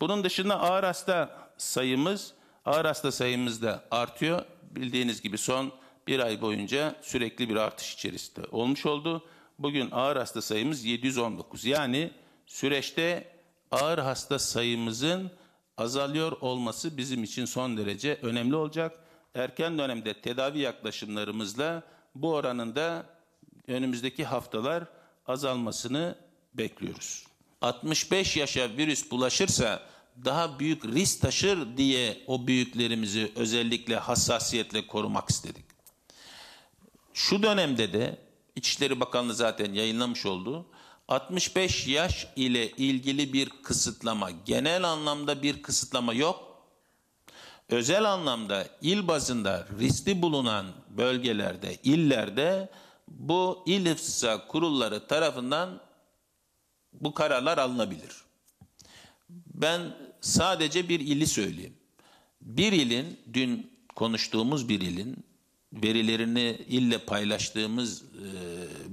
Bunun 0.00 0.24
dışında 0.24 0.60
ağır 0.60 0.84
hasta 0.84 1.50
sayımız, 1.58 2.34
ağır 2.64 2.84
hasta 2.84 3.12
sayımız 3.12 3.62
da 3.62 3.84
artıyor. 3.90 4.44
Bildiğiniz 4.62 5.22
gibi 5.22 5.38
son 5.38 5.72
bir 6.10 6.20
ay 6.20 6.40
boyunca 6.40 6.96
sürekli 7.02 7.48
bir 7.48 7.56
artış 7.56 7.94
içerisinde 7.94 8.46
olmuş 8.50 8.86
oldu. 8.86 9.24
Bugün 9.58 9.90
ağır 9.90 10.16
hasta 10.16 10.42
sayımız 10.42 10.84
719. 10.84 11.64
Yani 11.64 12.10
süreçte 12.46 13.32
ağır 13.70 13.98
hasta 13.98 14.38
sayımızın 14.38 15.30
azalıyor 15.78 16.32
olması 16.32 16.96
bizim 16.96 17.24
için 17.24 17.44
son 17.44 17.76
derece 17.76 18.18
önemli 18.22 18.56
olacak. 18.56 18.98
Erken 19.34 19.78
dönemde 19.78 20.20
tedavi 20.20 20.58
yaklaşımlarımızla 20.58 21.82
bu 22.14 22.34
oranın 22.34 22.76
da 22.76 23.06
önümüzdeki 23.66 24.24
haftalar 24.24 24.84
azalmasını 25.26 26.14
bekliyoruz. 26.54 27.26
65 27.60 28.36
yaşa 28.36 28.68
virüs 28.76 29.10
bulaşırsa 29.10 29.82
daha 30.24 30.58
büyük 30.58 30.84
risk 30.84 31.20
taşır 31.20 31.76
diye 31.76 32.24
o 32.26 32.46
büyüklerimizi 32.46 33.32
özellikle 33.36 33.96
hassasiyetle 33.96 34.86
korumak 34.86 35.30
istedik. 35.30 35.69
Şu 37.14 37.42
dönemde 37.42 37.92
de 37.92 38.18
İçişleri 38.56 39.00
Bakanlığı 39.00 39.34
zaten 39.34 39.72
yayınlamış 39.72 40.26
oldu. 40.26 40.66
65 41.08 41.86
yaş 41.86 42.26
ile 42.36 42.70
ilgili 42.70 43.32
bir 43.32 43.48
kısıtlama, 43.48 44.30
genel 44.30 44.84
anlamda 44.84 45.42
bir 45.42 45.62
kısıtlama 45.62 46.14
yok. 46.14 46.50
Özel 47.68 48.04
anlamda 48.04 48.66
il 48.82 49.08
bazında 49.08 49.68
riskli 49.78 50.22
bulunan 50.22 50.66
bölgelerde, 50.88 51.76
illerde 51.84 52.68
bu 53.08 53.62
il 53.66 53.86
ifsa 53.86 54.46
kurulları 54.46 55.06
tarafından 55.06 55.80
bu 56.92 57.14
kararlar 57.14 57.58
alınabilir. 57.58 58.16
Ben 59.54 59.80
sadece 60.20 60.88
bir 60.88 61.00
ili 61.00 61.26
söyleyeyim. 61.26 61.76
Bir 62.40 62.72
ilin, 62.72 63.20
dün 63.32 63.70
konuştuğumuz 63.96 64.68
bir 64.68 64.80
ilin, 64.80 65.24
verilerini 65.72 66.58
ille 66.68 66.98
paylaştığımız 66.98 68.02
e, 68.02 68.06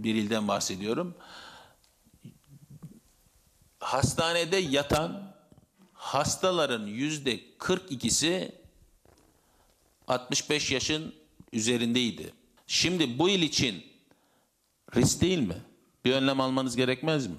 bir 0.03 0.15
ilden 0.15 0.47
bahsediyorum. 0.47 1.15
Hastanede 3.79 4.57
yatan 4.57 5.35
hastaların 5.93 6.85
yüzde 6.85 7.39
42'si 7.59 8.51
65 10.07 10.71
yaşın 10.71 11.15
üzerindeydi. 11.53 12.33
Şimdi 12.67 13.19
bu 13.19 13.29
il 13.29 13.41
için 13.41 13.83
risk 14.95 15.21
değil 15.21 15.39
mi? 15.39 15.57
Bir 16.05 16.13
önlem 16.13 16.41
almanız 16.41 16.75
gerekmez 16.75 17.27
mi? 17.27 17.35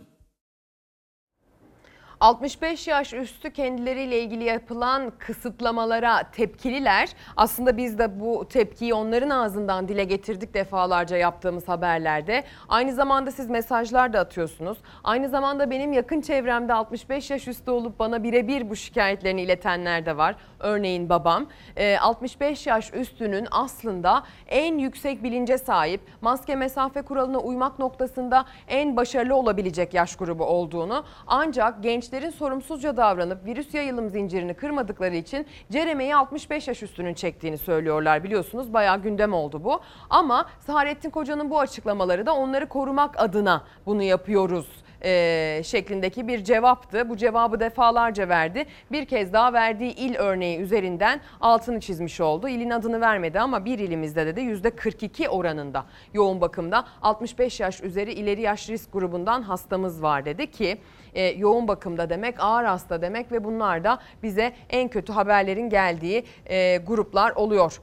65 2.21 2.89
yaş 2.89 3.13
üstü 3.13 3.51
kendileriyle 3.51 4.21
ilgili 4.21 4.45
yapılan 4.45 5.13
kısıtlamalara 5.19 6.23
tepkililer. 6.33 7.09
Aslında 7.37 7.77
biz 7.77 7.99
de 7.99 8.21
bu 8.21 8.49
tepkiyi 8.49 8.95
onların 8.95 9.31
ağzından 9.31 9.89
dile 9.89 10.05
getirdik 10.05 10.55
defalarca 10.55 11.17
yaptığımız 11.17 11.69
haberlerde. 11.69 12.45
Aynı 12.69 12.93
zamanda 12.95 13.31
siz 13.31 13.51
mesajlar 13.51 14.13
da 14.13 14.21
atıyorsunuz. 14.21 14.79
Aynı 15.05 15.29
zamanda 15.29 15.71
benim 15.71 15.93
yakın 15.93 16.21
çevremde 16.21 16.75
65 16.75 17.31
yaş 17.31 17.49
üstü 17.49 17.71
olup 17.71 17.99
bana 17.99 18.23
birebir 18.23 18.71
bu 18.71 18.77
şikayetlerini 18.77 19.43
iletenler 19.43 20.07
de 20.07 20.17
var. 20.17 20.37
Örneğin 20.61 21.09
babam. 21.09 21.47
Ee, 21.77 21.99
65 21.99 22.67
yaş 22.67 22.95
üstünün 22.95 23.49
aslında 23.51 24.23
en 24.49 24.79
yüksek 24.79 25.23
bilince 25.23 25.59
sahip, 25.59 26.01
maske 26.21 26.57
mesafe 26.57 27.03
kuralına 27.03 27.39
uymak 27.39 27.79
noktasında 27.79 28.45
en 28.69 28.97
başarılı 28.97 29.35
olabilecek 29.35 29.95
yaş 29.95 30.17
grubu 30.17 30.45
olduğunu 30.45 31.05
ancak 31.27 31.83
gençlerin 32.11 32.31
sorumsuzca 32.31 32.97
davranıp 32.97 33.47
virüs 33.47 33.75
yayılım 33.75 34.09
zincirini 34.09 34.55
kırmadıkları 34.55 35.17
için 35.17 35.47
Cereme'yi 35.73 36.17
65 36.17 36.69
yaş 36.69 36.83
üstünün 36.83 37.15
çektiğini 37.15 37.59
söylüyorlar 37.59 38.25
biliyorsunuz. 38.25 38.73
Bayağı 38.73 39.03
gündem 39.03 39.33
oldu 39.33 39.65
bu. 39.65 39.81
Ama 40.11 40.47
Saadettin 40.61 41.11
Koca'nın 41.11 41.51
bu 41.51 41.61
açıklamaları 41.61 42.27
da 42.27 42.35
onları 42.35 42.69
korumak 42.69 43.21
adına 43.21 43.65
bunu 43.87 44.03
yapıyoruz 44.03 44.67
e, 45.05 45.61
şeklindeki 45.65 46.29
bir 46.29 46.45
cevaptı. 46.45 47.09
Bu 47.09 47.17
cevabı 47.17 47.61
defalarca 47.61 48.29
verdi. 48.29 48.67
Bir 48.93 49.05
kez 49.05 49.33
daha 49.33 49.53
verdiği 49.53 49.95
il 49.95 50.17
örneği 50.17 50.59
üzerinden 50.59 51.21
altını 51.41 51.81
çizmiş 51.81 52.21
oldu. 52.21 52.49
İlin 52.49 52.71
adını 52.71 53.01
vermedi 53.01 53.41
ama 53.41 53.65
bir 53.65 53.79
ilimizde 53.79 54.27
de, 54.27 54.37
de 54.37 54.43
%42 54.43 55.29
oranında 55.29 55.85
yoğun 56.15 56.41
bakımda 56.41 56.85
65 57.03 57.61
yaş 57.61 57.83
üzeri 57.83 58.13
ileri 58.13 58.41
yaş 58.41 58.69
risk 58.69 58.93
grubundan 58.93 59.43
hastamız 59.43 60.03
var 60.03 60.25
dedi 60.25 60.51
ki 60.51 60.79
e, 61.15 61.25
yoğun 61.25 61.69
bakımda 61.69 62.11
demek 62.11 62.35
ağır 62.41 62.65
hasta 62.65 63.03
demek 63.03 63.33
ve 63.33 63.45
bunlar 63.45 63.85
da 63.85 63.99
bize 64.23 64.53
en 64.71 64.89
kötü 64.89 65.13
haberlerin 65.13 65.71
geldiği 65.71 66.25
e, 66.47 66.77
gruplar 66.77 67.31
oluyor. 67.31 67.81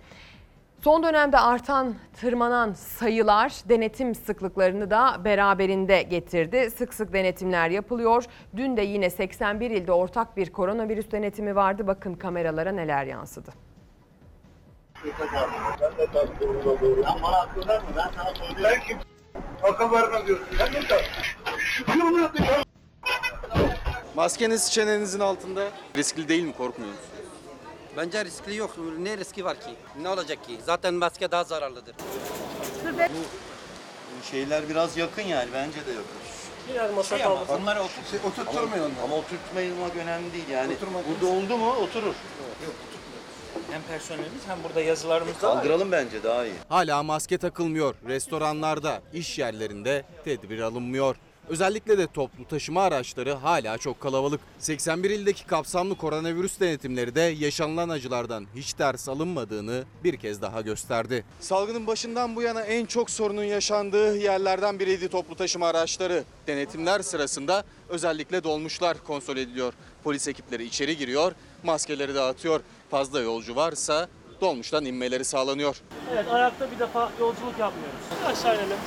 Son 0.86 1.04
dönemde 1.04 1.40
artan, 1.40 1.96
tırmanan 2.20 2.74
sayılar 2.74 3.54
denetim 3.70 4.16
sıklıklarını 4.16 4.90
da 4.90 5.26
beraberinde 5.26 6.02
getirdi. 6.02 6.72
Sık 6.72 6.94
sık 6.94 7.14
denetimler 7.14 7.70
yapılıyor. 7.70 8.26
Dün 8.56 8.78
de 8.78 8.82
yine 8.82 9.10
81 9.10 9.72
ilde 9.72 9.92
ortak 9.92 10.38
bir 10.38 10.52
koronavirüs 10.52 11.12
denetimi 11.12 11.56
vardı. 11.56 11.88
Bakın 11.88 12.14
kameralara 12.14 12.72
neler 12.72 13.06
yansıdı. 13.06 13.52
Şükür 21.60 22.04
mü 22.04 22.30
Maskeniz 24.16 24.72
çenenizin 24.72 25.20
altında. 25.20 25.70
Riskli 25.96 26.28
değil 26.28 26.44
mi 26.44 26.54
korkmuyor 26.58 26.92
musunuz? 26.92 27.10
Bence 27.98 28.26
riskli 28.26 28.56
yok. 28.56 28.76
Ne 29.00 29.18
riski 29.18 29.46
var 29.46 29.60
ki? 29.60 29.76
Ne 30.02 30.10
olacak 30.10 30.48
ki? 30.48 30.58
Zaten 30.66 30.94
maske 30.94 31.32
daha 31.32 31.44
zararlıdır. 31.44 31.96
Şeyler 34.32 34.70
biraz 34.70 34.98
yakın 34.98 35.22
yani 35.22 35.50
bence 35.54 35.86
de 35.86 35.92
yakın. 35.92 36.06
Biraz 36.74 36.94
masa 36.94 37.18
Şey 37.18 37.26
kalmasın. 37.26 37.54
onları 37.54 37.82
oturtturmuyor 38.28 38.90
Ama 39.04 39.16
oturtmaymak 39.16 39.96
önemli 39.96 40.34
değil 40.34 40.50
yani. 40.52 40.74
Burada 41.22 41.34
oldu 41.34 41.58
mu 41.58 41.72
oturur. 41.72 42.14
Hem 43.72 43.82
personelimiz 43.82 44.42
hem 44.48 44.58
burada 44.64 44.82
yazılarımız 44.82 45.42
da 45.42 45.48
var. 45.50 45.56
Kaldıralım 45.56 45.92
bence 45.92 46.24
daha 46.24 46.46
iyi. 46.46 46.54
Hala 46.70 47.04
maske 47.04 47.38
takılmıyor. 47.38 47.96
Restoranlarda, 48.08 49.02
iş 49.14 49.40
yerlerinde 49.40 50.04
tedbir 50.26 50.60
alınmıyor. 50.60 51.16
Özellikle 51.50 51.98
de 51.98 52.08
toplu 52.08 52.48
taşıma 52.48 52.82
araçları 52.84 53.34
hala 53.34 53.78
çok 53.78 54.02
kalabalık. 54.02 54.42
81 54.60 55.10
ildeki 55.10 55.46
kapsamlı 55.46 55.98
koronavirüs 55.98 56.60
denetimleri 56.60 57.16
de 57.16 57.22
yaşanılan 57.22 57.90
acılardan 57.90 58.46
hiç 58.56 58.80
ders 58.80 59.10
alınmadığını 59.10 59.84
bir 60.04 60.18
kez 60.18 60.42
daha 60.42 60.62
gösterdi. 60.62 61.26
Salgının 61.40 61.88
başından 61.88 62.36
bu 62.36 62.42
yana 62.42 62.62
en 62.62 62.86
çok 62.86 63.10
sorunun 63.10 63.44
yaşandığı 63.44 64.18
yerlerden 64.18 64.80
biriydi 64.80 65.08
toplu 65.10 65.36
taşıma 65.36 65.68
araçları. 65.68 66.24
Denetimler 66.48 67.00
sırasında 67.02 67.64
özellikle 67.90 68.44
dolmuşlar 68.44 68.98
kontrol 69.04 69.38
ediliyor. 69.38 69.74
Polis 70.04 70.28
ekipleri 70.28 70.64
içeri 70.64 70.98
giriyor, 70.98 71.32
maskeleri 71.64 72.16
dağıtıyor. 72.16 72.60
Fazla 72.92 73.20
yolcu 73.22 73.56
varsa 73.56 74.08
dolmuştan 74.42 74.86
inmeleri 74.86 75.26
sağlanıyor. 75.26 75.82
Evet 76.14 76.26
ayakta 76.32 76.72
bir 76.72 76.80
defa 76.80 77.12
yolculuk 77.20 77.60
yapmıyoruz. 77.60 78.00
Aşağı 78.26 78.56
inelim. 78.56 78.78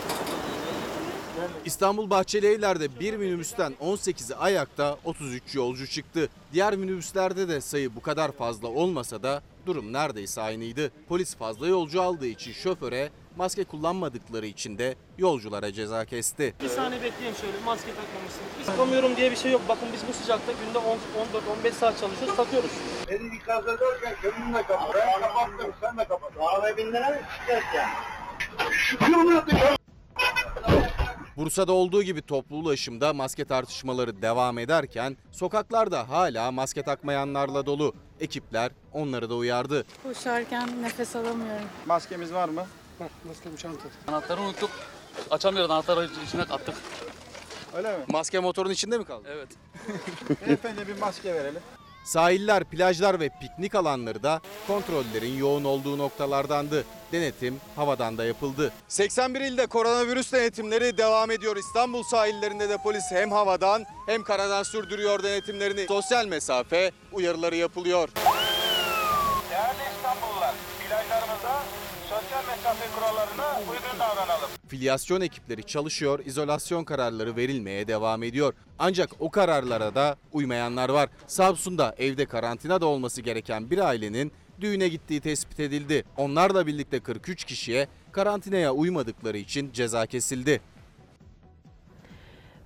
İstanbul 1.64 2.10
Bahçelievler'de 2.10 3.00
bir 3.00 3.16
minibüsten 3.16 3.74
18'i 3.80 4.34
ayakta 4.34 4.96
33 5.04 5.54
yolcu 5.54 5.86
çıktı. 5.86 6.28
Diğer 6.52 6.76
minibüslerde 6.76 7.48
de 7.48 7.60
sayı 7.60 7.96
bu 7.96 8.02
kadar 8.02 8.32
fazla 8.32 8.68
olmasa 8.68 9.22
da 9.22 9.42
durum 9.66 9.92
neredeyse 9.92 10.40
aynıydı. 10.40 10.92
Polis 11.08 11.36
fazla 11.36 11.66
yolcu 11.66 12.02
aldığı 12.02 12.26
için 12.26 12.52
şoföre, 12.52 13.10
maske 13.36 13.64
kullanmadıkları 13.64 14.46
için 14.46 14.78
de 14.78 14.94
yolculara 15.18 15.72
ceza 15.72 16.04
kesti. 16.04 16.54
Bir 16.62 16.68
saniye 16.68 17.02
bekleyin 17.02 17.34
şöyle 17.34 17.58
maske 17.64 17.90
takmamışsınız. 17.94 18.50
Biz 18.60 18.66
takamıyorum 18.66 19.16
diye 19.16 19.30
bir 19.30 19.36
şey 19.36 19.52
yok. 19.52 19.62
Bakın 19.68 19.88
biz 19.92 20.00
bu 20.08 20.12
sıcakta 20.12 20.52
günde 20.52 20.78
14-15 21.68 21.72
saat 21.72 22.00
çalışıyoruz 22.00 22.36
takıyoruz. 22.36 22.70
Beni 23.10 23.36
ikaz 23.36 23.64
ederken 23.64 24.14
kendin 24.22 24.54
de 24.54 24.62
kapat. 24.62 24.94
Ben 24.94 25.20
kapattım 25.20 25.72
sen 25.80 25.96
de 25.98 26.04
kapat. 26.04 26.32
Arabaya? 26.40 26.74
Şikayet 26.76 27.64
yani. 27.74 27.92
Şükür 28.72 29.16
mü 29.16 29.77
Bursa'da 31.38 31.72
olduğu 31.72 32.02
gibi 32.02 32.22
toplu 32.22 32.56
ulaşımda 32.56 33.12
maske 33.12 33.44
tartışmaları 33.44 34.22
devam 34.22 34.58
ederken 34.58 35.16
sokaklarda 35.32 36.08
hala 36.08 36.50
maske 36.50 36.82
takmayanlarla 36.82 37.66
dolu. 37.66 37.94
Ekipler 38.20 38.70
onları 38.92 39.30
da 39.30 39.34
uyardı. 39.34 39.84
Koşarken 40.02 40.82
nefes 40.82 41.16
alamıyorum. 41.16 41.68
Maskemiz 41.86 42.32
var 42.32 42.48
mı? 42.48 42.66
Anahtarı 44.08 44.40
unuttuk. 44.40 44.70
Açamıyoruz 45.30 45.70
anahtarı 45.70 46.08
içine 46.26 46.42
attık. 46.42 46.74
Öyle 47.74 47.98
mi? 47.98 48.04
Maske 48.08 48.38
motorun 48.38 48.70
içinde 48.70 48.98
mi 48.98 49.04
kaldı? 49.04 49.28
Evet. 49.32 49.48
Beyefendi 50.46 50.88
bir 50.88 50.98
maske 50.98 51.34
verelim. 51.34 51.62
Sahiller, 52.08 52.64
plajlar 52.64 53.20
ve 53.20 53.28
piknik 53.28 53.74
alanları 53.74 54.22
da 54.22 54.40
kontrollerin 54.66 55.38
yoğun 55.38 55.64
olduğu 55.64 55.98
noktalardandı. 55.98 56.84
Denetim 57.12 57.60
havadan 57.76 58.18
da 58.18 58.24
yapıldı. 58.24 58.72
81 58.88 59.40
ilde 59.40 59.66
koronavirüs 59.66 60.32
denetimleri 60.32 60.98
devam 60.98 61.30
ediyor. 61.30 61.56
İstanbul 61.56 62.02
sahillerinde 62.02 62.68
de 62.68 62.76
polis 62.76 63.04
hem 63.10 63.32
havadan 63.32 63.84
hem 64.06 64.22
karadan 64.22 64.62
sürdürüyor 64.62 65.22
denetimlerini. 65.22 65.86
Sosyal 65.86 66.26
mesafe 66.26 66.92
uyarıları 67.12 67.56
yapılıyor. 67.56 68.08
Değerli 69.50 69.82
İstanbullular, 69.96 70.54
plajlarımızda 70.88 71.62
sosyal 72.08 72.44
mesafe 72.56 72.86
kurallarına 72.94 73.47
uygun 73.60 73.98
davranalım. 73.98 74.48
Filyasyon 74.68 75.20
ekipleri 75.20 75.62
çalışıyor, 75.62 76.20
izolasyon 76.24 76.84
kararları 76.84 77.36
verilmeye 77.36 77.88
devam 77.88 78.22
ediyor. 78.22 78.54
Ancak 78.78 79.10
o 79.18 79.30
kararlara 79.30 79.94
da 79.94 80.16
uymayanlar 80.32 80.88
var. 80.88 81.08
Samsun'da 81.26 81.94
evde 81.98 82.26
karantinada 82.26 82.86
olması 82.86 83.22
gereken 83.22 83.70
bir 83.70 83.78
ailenin 83.78 84.32
düğüne 84.60 84.88
gittiği 84.88 85.20
tespit 85.20 85.60
edildi. 85.60 86.04
Onlarla 86.16 86.66
birlikte 86.66 87.00
43 87.00 87.44
kişiye 87.44 87.88
karantinaya 88.12 88.72
uymadıkları 88.72 89.38
için 89.38 89.72
ceza 89.72 90.06
kesildi. 90.06 90.60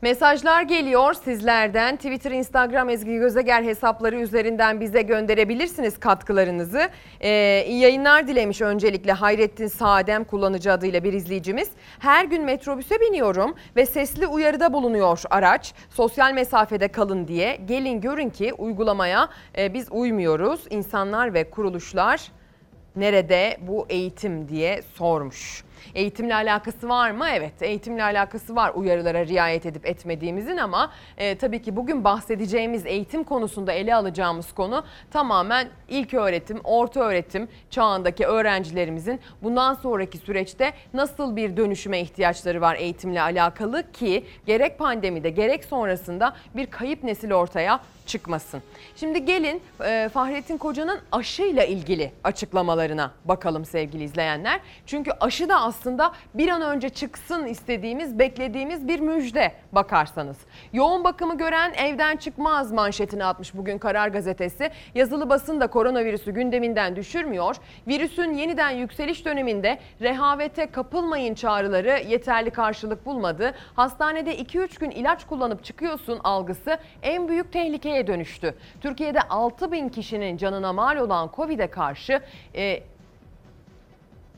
Mesajlar 0.03 0.63
geliyor 0.63 1.15
sizlerden. 1.15 1.97
Twitter, 1.97 2.31
Instagram 2.31 2.89
Ezgi 2.89 3.17
Gözeger 3.17 3.63
hesapları 3.63 4.17
üzerinden 4.17 4.81
bize 4.81 5.03
gönderebilirsiniz 5.03 6.01
katkılarınızı. 6.01 6.89
Ee, 7.21 7.65
iyi 7.69 7.81
yayınlar 7.81 8.29
dilemiş 8.29 8.61
öncelikle 8.61 9.13
Hayrettin 9.13 9.67
Sadem 9.67 10.25
kullanıcı 10.25 10.73
adıyla 10.73 11.05
bir 11.05 11.13
izleyicimiz. 11.13 11.71
Her 11.99 12.25
gün 12.25 12.45
metrobüse 12.45 13.01
biniyorum 13.01 13.55
ve 13.77 13.87
sesli 13.87 14.27
uyarıda 14.27 14.73
bulunuyor 14.73 15.23
araç. 15.31 15.75
Sosyal 15.91 16.33
mesafede 16.33 16.89
kalın 16.89 17.29
diye. 17.29 17.57
Gelin 17.57 18.01
görün 18.01 18.31
ki 18.31 18.53
uygulamaya 18.53 19.29
e, 19.59 19.75
biz 19.75 19.87
uymuyoruz. 19.91 20.61
İnsanlar 20.71 21.35
ve 21.35 21.51
kuruluşlar 21.51 22.33
nerede 22.97 23.57
bu 23.61 23.87
eğitim 23.89 24.49
diye 24.49 24.83
sormuş. 24.83 25.65
Eğitimle 25.95 26.35
alakası 26.35 26.89
var 26.89 27.11
mı? 27.11 27.27
Evet 27.33 27.63
eğitimle 27.63 28.03
alakası 28.03 28.57
var 28.57 28.73
uyarılara 28.75 29.27
riayet 29.27 29.67
edip 29.67 29.87
etmediğimizin 29.87 30.57
ama 30.57 30.93
e, 31.19 31.39
tabii 31.39 31.63
ki 31.63 31.77
bugün 31.77 32.05
bahsedeceğimiz 32.05 32.87
eğitim 32.87 33.25
konusunda 33.25 33.73
ele 33.73 33.95
alacağımız 33.95 34.53
konu 34.53 34.85
tamamen 35.11 35.69
ilk 35.89 36.15
öğretim, 36.15 36.61
orta 36.65 37.01
öğretim 37.01 37.49
çağındaki 37.71 38.27
öğrencilerimizin 38.27 39.21
bundan 39.43 39.75
sonraki 39.75 40.19
süreçte 40.19 40.73
nasıl 40.95 41.37
bir 41.37 41.57
dönüşüme 41.57 42.01
ihtiyaçları 42.01 42.61
var 42.61 42.77
eğitimle 42.77 43.23
alakalı 43.23 43.93
ki 43.93 44.25
gerek 44.47 44.79
pandemide 44.79 45.31
gerek 45.31 45.65
sonrasında 45.65 46.35
bir 46.57 46.67
kayıp 46.67 47.05
nesil 47.05 47.33
ortaya 47.33 47.81
çıkmasın. 48.07 48.63
Şimdi 48.97 49.25
gelin 49.25 49.63
e, 49.85 50.09
Fahrettin 50.13 50.59
Koca'nın 50.59 51.01
aşıyla 51.13 51.65
ilgili 51.65 52.13
açıklamalarına 52.25 53.11
bakalım 53.25 53.65
sevgili 53.65 54.05
izleyenler. 54.05 54.61
Çünkü 54.87 55.11
aşı 55.21 55.49
da 55.49 55.61
aslında 55.61 56.13
bir 56.35 56.49
an 56.49 56.63
önce 56.63 56.89
çıksın 56.89 57.47
istediğimiz, 57.47 58.19
beklediğimiz 58.19 58.89
bir 58.89 59.01
müjde 59.01 59.53
bakarsanız. 59.73 60.37
Yoğun 60.73 61.05
bakımı 61.05 61.39
gören 61.39 61.73
evden 61.73 62.17
çıkmaz 62.17 62.73
manşetini 62.73 63.25
atmış 63.25 63.55
bugün 63.55 63.79
Karar 63.79 64.09
Gazetesi. 64.09 64.71
Yazılı 64.95 65.31
basın 65.31 65.61
da 65.61 65.67
koronavirüsü 65.67 66.31
gündeminden 66.31 66.97
düşürmüyor. 66.97 67.57
Virüsün 67.89 68.33
yeniden 68.33 68.71
yükseliş 68.71 69.25
döneminde 69.25 69.79
rehavete 70.01 70.67
kapılmayın 70.67 71.35
çağrıları 71.35 72.03
yeterli 72.09 72.51
karşılık 72.51 73.07
bulmadı. 73.07 73.55
Hastanede 73.77 74.37
2-3 74.37 74.81
gün 74.81 74.91
ilaç 74.91 75.27
kullanıp 75.27 75.65
çıkıyorsun 75.65 76.21
algısı 76.25 76.79
en 77.03 77.29
büyük 77.29 77.53
tehlikeye 77.93 78.07
dönüştü. 78.07 78.55
Türkiye'de 78.81 79.21
6 79.21 79.73
bin 79.73 79.89
kişinin 79.89 80.37
canına 80.37 80.73
mal 80.73 80.97
olan 80.97 81.31
Covid'e 81.37 81.67
karşı 81.67 82.21
e, 82.55 82.83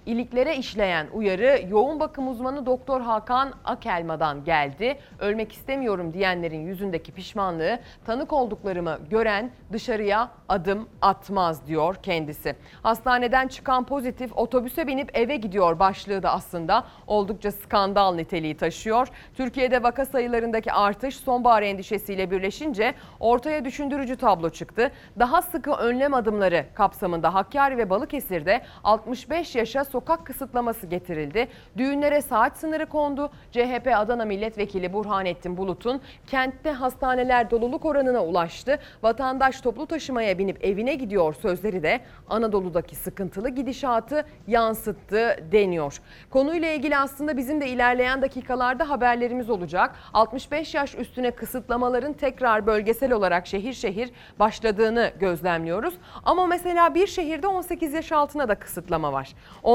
iliklere 0.06 0.56
işleyen 0.56 1.06
uyarı 1.12 1.60
yoğun 1.68 2.00
bakım 2.00 2.28
uzmanı 2.28 2.66
Doktor 2.66 3.00
Hakan 3.00 3.52
Akelma'dan 3.64 4.44
geldi. 4.44 4.98
Ölmek 5.18 5.52
istemiyorum 5.52 6.12
diyenlerin 6.12 6.66
yüzündeki 6.66 7.12
pişmanlığı 7.12 7.78
tanık 8.06 8.32
olduklarımı 8.32 8.98
gören 9.10 9.50
dışarıya 9.72 10.30
adım 10.48 10.88
atmaz 11.02 11.66
diyor 11.66 11.94
kendisi. 12.02 12.56
Hastaneden 12.82 13.48
çıkan 13.48 13.84
pozitif 13.84 14.36
otobüse 14.36 14.86
binip 14.86 15.10
eve 15.18 15.36
gidiyor 15.36 15.78
başlığı 15.78 16.22
da 16.22 16.30
aslında 16.32 16.84
oldukça 17.06 17.52
skandal 17.52 18.14
niteliği 18.14 18.56
taşıyor. 18.56 19.08
Türkiye'de 19.34 19.82
vaka 19.82 20.06
sayılarındaki 20.06 20.72
artış 20.72 21.16
sonbahar 21.16 21.62
endişesiyle 21.62 22.30
birleşince 22.30 22.94
ortaya 23.20 23.64
düşündürücü 23.64 24.16
tablo 24.16 24.50
çıktı. 24.50 24.90
Daha 25.18 25.42
sıkı 25.42 25.72
önlem 25.72 26.14
adımları 26.14 26.64
kapsamında 26.74 27.34
Hakkari 27.34 27.78
ve 27.78 27.90
Balıkesir'de 27.90 28.62
65 28.84 29.54
yaşa 29.54 29.84
sokak 29.94 30.26
kısıtlaması 30.26 30.86
getirildi. 30.86 31.48
Düğünlere 31.76 32.22
saat 32.22 32.58
sınırı 32.58 32.86
kondu. 32.86 33.30
CHP 33.52 33.88
Adana 33.96 34.24
Milletvekili 34.24 34.92
Burhanettin 34.92 35.56
Bulut'un 35.56 36.00
kentte 36.26 36.70
hastaneler 36.70 37.50
doluluk 37.50 37.84
oranına 37.84 38.24
ulaştı. 38.24 38.78
Vatandaş 39.02 39.60
toplu 39.60 39.86
taşımaya 39.86 40.38
binip 40.38 40.64
evine 40.64 40.94
gidiyor 40.94 41.34
sözleri 41.34 41.82
de 41.82 42.00
Anadolu'daki 42.28 42.96
sıkıntılı 42.96 43.48
gidişatı 43.48 44.24
yansıttı 44.46 45.36
deniyor. 45.52 46.00
Konuyla 46.30 46.68
ilgili 46.68 46.96
aslında 46.96 47.36
bizim 47.36 47.60
de 47.60 47.68
ilerleyen 47.68 48.22
dakikalarda 48.22 48.88
haberlerimiz 48.90 49.50
olacak. 49.50 49.94
65 50.12 50.74
yaş 50.74 50.94
üstüne 50.94 51.30
kısıtlamaların 51.30 52.12
tekrar 52.12 52.66
bölgesel 52.66 53.12
olarak 53.12 53.46
şehir 53.46 53.72
şehir 53.72 54.10
başladığını 54.38 55.12
gözlemliyoruz. 55.20 55.94
Ama 56.24 56.46
mesela 56.46 56.94
bir 56.94 57.06
şehirde 57.06 57.46
18 57.46 57.92
yaş 57.92 58.12
altına 58.12 58.48
da 58.48 58.54
kısıtlama 58.54 59.12
var. 59.12 59.34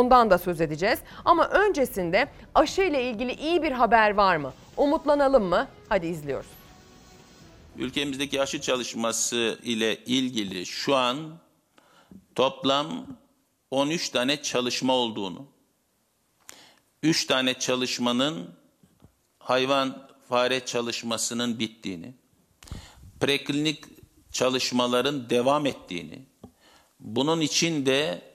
Ondan 0.09 0.29
da 0.29 0.37
söz 0.37 0.61
edeceğiz. 0.61 0.99
Ama 1.25 1.47
öncesinde 1.47 2.27
aşı 2.55 2.81
ile 2.81 3.03
ilgili 3.09 3.33
iyi 3.33 3.63
bir 3.63 3.71
haber 3.71 4.11
var 4.13 4.37
mı? 4.37 4.53
Umutlanalım 4.77 5.43
mı? 5.43 5.67
Hadi 5.89 6.07
izliyoruz. 6.07 6.49
Ülkemizdeki 7.77 8.41
aşı 8.41 8.61
çalışması 8.61 9.59
ile 9.63 9.97
ilgili 10.05 10.65
şu 10.65 10.95
an 10.95 11.17
toplam 12.35 13.05
13 13.71 14.09
tane 14.09 14.41
çalışma 14.41 14.93
olduğunu, 14.93 15.45
3 17.03 17.25
tane 17.25 17.53
çalışmanın 17.53 18.49
hayvan 19.39 20.07
fare 20.29 20.65
çalışmasının 20.65 21.59
bittiğini, 21.59 22.13
preklinik 23.19 23.83
çalışmaların 24.31 25.29
devam 25.29 25.65
ettiğini, 25.65 26.25
bunun 26.99 27.41
için 27.41 27.85
de 27.85 28.28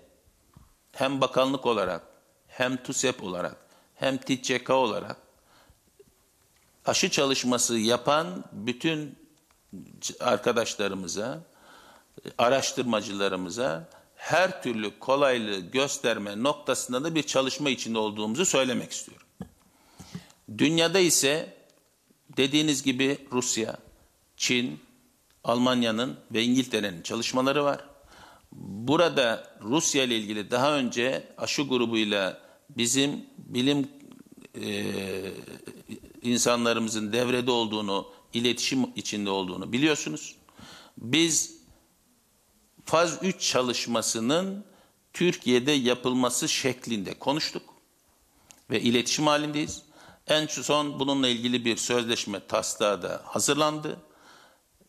hem 0.94 1.20
bakanlık 1.20 1.66
olarak, 1.66 2.02
hem 2.46 2.76
TUSEP 2.76 3.22
olarak, 3.22 3.57
hem 3.94 4.16
TİÇK 4.16 4.70
olarak 4.70 5.16
aşı 6.85 7.11
çalışması 7.11 7.78
yapan 7.78 8.44
bütün 8.52 9.18
arkadaşlarımıza, 10.20 11.40
araştırmacılarımıza 12.38 13.88
her 14.16 14.62
türlü 14.62 14.98
kolaylığı 14.98 15.59
gösterme 15.59 16.42
noktasında 16.42 17.04
da 17.04 17.14
bir 17.14 17.22
çalışma 17.22 17.70
içinde 17.70 17.98
olduğumuzu 17.98 18.46
söylemek 18.46 18.92
istiyorum. 18.92 19.26
Dünyada 20.59 20.98
ise 20.98 21.57
dediğiniz 22.37 22.83
gibi 22.83 23.28
Rusya, 23.33 23.76
Çin, 24.37 24.80
Almanya'nın 25.44 26.16
ve 26.30 26.42
İngiltere'nin 26.42 27.02
çalışmaları 27.02 27.64
var. 27.64 27.85
Burada 28.55 29.57
Rusya 29.61 30.05
ile 30.05 30.19
ilgili 30.19 30.51
daha 30.51 30.77
önce 30.77 31.29
aşı 31.38 31.62
grubuyla 31.62 32.40
bizim 32.71 33.27
bilim 33.38 33.88
e, 34.62 34.85
insanlarımızın 36.23 37.12
devrede 37.12 37.51
olduğunu, 37.51 38.09
iletişim 38.33 38.87
içinde 38.97 39.31
olduğunu 39.31 39.73
biliyorsunuz. 39.73 40.37
Biz 40.99 41.57
faz 42.85 43.19
3 43.23 43.40
çalışmasının 43.40 44.64
Türkiye'de 45.12 45.73
yapılması 45.73 46.49
şeklinde 46.49 47.14
konuştuk 47.14 47.62
ve 48.71 48.81
iletişim 48.81 49.27
halindeyiz. 49.27 49.83
En 50.27 50.47
son 50.47 51.01
bununla 51.01 51.29
ilgili 51.29 51.64
bir 51.64 51.77
sözleşme 51.77 52.47
taslağı 52.47 53.03
da 53.03 53.23
hazırlandı. 53.25 54.01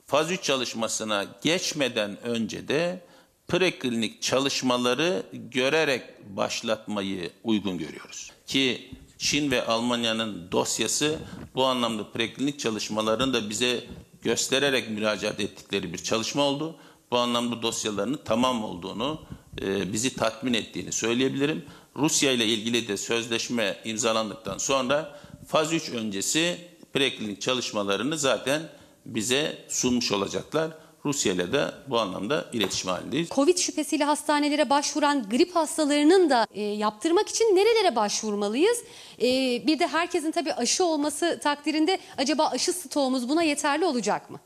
Faz 0.06 0.32
3 0.32 0.44
çalışmasına 0.44 1.26
geçmeden 1.42 2.22
önce 2.22 2.68
de 2.68 3.06
preklinik 3.48 4.22
çalışmaları 4.22 5.24
görerek 5.34 6.04
başlatmayı 6.36 7.32
uygun 7.44 7.78
görüyoruz. 7.78 8.32
Ki 8.48 8.92
Çin 9.18 9.52
ve 9.52 9.66
Almanya'nın 9.66 10.52
dosyası 10.52 11.20
bu 11.56 11.66
anlamda 11.66 12.12
preklinik 12.12 12.60
çalışmaların 12.60 13.34
da 13.34 13.50
bize 13.50 13.84
göstererek 14.22 14.90
müracaat 14.90 15.40
ettikleri 15.40 15.94
bir 15.94 15.98
çalışma 15.98 16.44
oldu. 16.44 16.76
Bu 17.12 17.18
anlamda 17.18 17.62
dosyalarının 17.62 18.20
tamam 18.26 18.64
olduğunu, 18.64 19.22
e, 19.62 19.94
bizi 19.94 20.16
tatmin 20.16 20.54
ettiğini 20.54 20.92
söyleyebilirim. 20.92 21.66
Rusya 21.96 22.32
ile 22.32 22.46
ilgili 22.46 22.88
de 22.88 22.98
sözleşme 22.98 23.78
imzalandıktan 23.86 24.58
sonra 24.58 25.20
faz 25.48 25.74
3 25.74 25.90
öncesi 25.90 26.58
preklinik 26.94 27.42
çalışmalarını 27.42 28.18
zaten 28.18 28.62
bize 29.06 29.66
sunmuş 29.70 30.12
olacaklar. 30.12 30.72
Rusya 31.06 31.34
ile 31.34 31.54
de 31.54 31.72
bu 31.88 32.00
anlamda 32.00 32.50
iletişim 32.54 32.90
halindeyiz. 32.92 33.30
Covid 33.30 33.58
şüphesiyle 33.58 34.04
hastanelere 34.04 34.70
başvuran 34.70 35.30
grip 35.30 35.56
hastalarının 35.56 36.30
da 36.30 36.48
e, 36.52 36.62
yaptırmak 36.62 37.30
için 37.30 37.46
nerelere 37.46 37.96
başvurmalıyız? 37.96 38.78
E, 39.22 39.28
bir 39.68 39.80
de 39.80 39.88
herkesin 39.88 40.32
tabii 40.32 40.54
aşı 40.54 40.86
olması 40.86 41.40
takdirinde 41.44 42.00
acaba 42.18 42.48
aşı 42.48 42.74
stoğumuz 42.74 43.30
buna 43.30 43.44
yeterli 43.44 43.86
olacak 43.86 44.30
mı? 44.30 44.40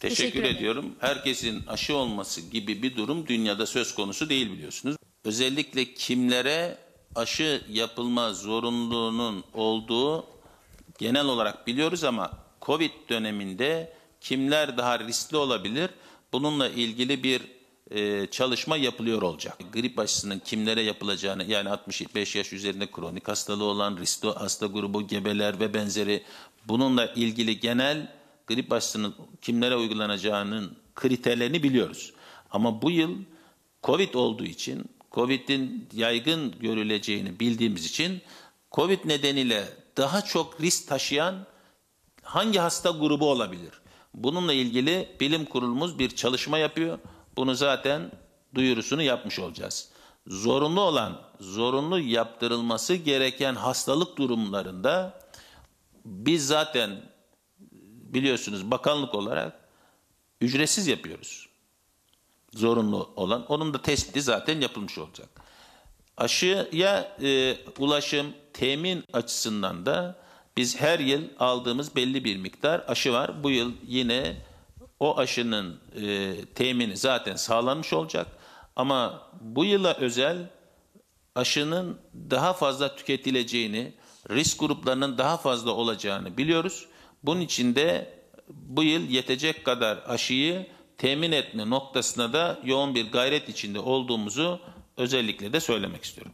Teşekkür, 0.00 0.16
Teşekkür 0.22 0.40
ederim. 0.40 0.56
ediyorum. 0.56 0.94
Herkesin 1.00 1.66
aşı 1.66 1.96
olması 1.96 2.40
gibi 2.40 2.82
bir 2.82 2.96
durum 2.96 3.26
dünyada 3.26 3.66
söz 3.66 3.94
konusu 3.94 4.28
değil 4.28 4.52
biliyorsunuz. 4.52 4.96
Özellikle 5.24 5.94
kimlere 5.94 6.78
aşı 7.14 7.62
yapılma 7.70 8.32
zorunluluğunun 8.32 9.44
olduğu 9.54 10.26
genel 10.98 11.26
olarak 11.26 11.66
biliyoruz 11.66 12.04
ama 12.04 12.30
Covid 12.62 12.90
döneminde 13.08 13.92
kimler 14.24 14.76
daha 14.76 14.98
riskli 14.98 15.36
olabilir? 15.36 15.90
Bununla 16.32 16.68
ilgili 16.68 17.22
bir 17.22 17.42
e, 17.90 18.26
çalışma 18.26 18.76
yapılıyor 18.76 19.22
olacak. 19.22 19.58
Grip 19.72 19.98
aşısının 19.98 20.38
kimlere 20.38 20.82
yapılacağını 20.82 21.44
yani 21.44 21.70
65 21.70 22.36
yaş 22.36 22.52
üzerinde 22.52 22.90
kronik 22.90 23.28
hastalığı 23.28 23.64
olan 23.64 23.96
riskli 23.96 24.28
hasta 24.28 24.66
grubu, 24.66 25.06
gebeler 25.06 25.60
ve 25.60 25.74
benzeri 25.74 26.22
bununla 26.68 27.06
ilgili 27.06 27.60
genel 27.60 28.12
grip 28.46 28.72
aşısının 28.72 29.14
kimlere 29.42 29.76
uygulanacağının 29.76 30.76
kriterlerini 30.94 31.62
biliyoruz. 31.62 32.12
Ama 32.50 32.82
bu 32.82 32.90
yıl 32.90 33.16
Covid 33.82 34.14
olduğu 34.14 34.44
için, 34.44 34.84
Covid'in 35.12 35.88
yaygın 35.92 36.54
görüleceğini 36.60 37.40
bildiğimiz 37.40 37.86
için 37.86 38.22
Covid 38.72 38.98
nedeniyle 39.04 39.68
daha 39.96 40.22
çok 40.22 40.60
risk 40.60 40.88
taşıyan 40.88 41.46
hangi 42.22 42.58
hasta 42.58 42.90
grubu 42.90 43.30
olabilir? 43.30 43.83
Bununla 44.14 44.52
ilgili 44.52 45.16
bilim 45.20 45.44
kurulumuz 45.44 45.98
bir 45.98 46.10
çalışma 46.10 46.58
yapıyor. 46.58 46.98
Bunu 47.36 47.54
zaten 47.54 48.10
duyurusunu 48.54 49.02
yapmış 49.02 49.38
olacağız. 49.38 49.88
Zorunlu 50.26 50.80
olan, 50.80 51.20
zorunlu 51.40 51.98
yaptırılması 51.98 52.94
gereken 52.94 53.54
hastalık 53.54 54.18
durumlarında 54.18 55.20
biz 56.04 56.46
zaten 56.46 57.02
biliyorsunuz 58.14 58.70
bakanlık 58.70 59.14
olarak 59.14 59.68
ücretsiz 60.40 60.86
yapıyoruz. 60.86 61.48
Zorunlu 62.54 63.10
olan. 63.16 63.46
Onun 63.46 63.74
da 63.74 63.82
tespiti 63.82 64.22
zaten 64.22 64.60
yapılmış 64.60 64.98
olacak. 64.98 65.28
Aşıya 66.16 67.16
e, 67.22 67.56
ulaşım, 67.78 68.26
temin 68.52 69.04
açısından 69.12 69.86
da 69.86 70.23
biz 70.56 70.80
her 70.80 70.98
yıl 70.98 71.22
aldığımız 71.38 71.96
belli 71.96 72.24
bir 72.24 72.36
miktar 72.36 72.84
aşı 72.88 73.12
var. 73.12 73.44
Bu 73.44 73.50
yıl 73.50 73.72
yine 73.86 74.36
o 75.00 75.18
aşının 75.18 75.80
e, 76.02 76.34
temini 76.54 76.96
zaten 76.96 77.36
sağlanmış 77.36 77.92
olacak. 77.92 78.26
Ama 78.76 79.28
bu 79.40 79.64
yıla 79.64 79.94
özel 79.94 80.50
aşının 81.34 81.98
daha 82.30 82.52
fazla 82.52 82.96
tüketileceğini, 82.96 83.92
risk 84.30 84.60
gruplarının 84.60 85.18
daha 85.18 85.36
fazla 85.36 85.70
olacağını 85.70 86.36
biliyoruz. 86.36 86.86
Bunun 87.22 87.40
için 87.40 87.74
de 87.74 88.18
bu 88.48 88.82
yıl 88.82 89.08
yetecek 89.08 89.64
kadar 89.64 89.98
aşıyı 90.06 90.66
temin 90.98 91.32
etme 91.32 91.70
noktasına 91.70 92.32
da 92.32 92.60
yoğun 92.64 92.94
bir 92.94 93.12
gayret 93.12 93.48
içinde 93.48 93.78
olduğumuzu 93.78 94.60
özellikle 94.96 95.52
de 95.52 95.60
söylemek 95.60 96.04
istiyorum. 96.04 96.32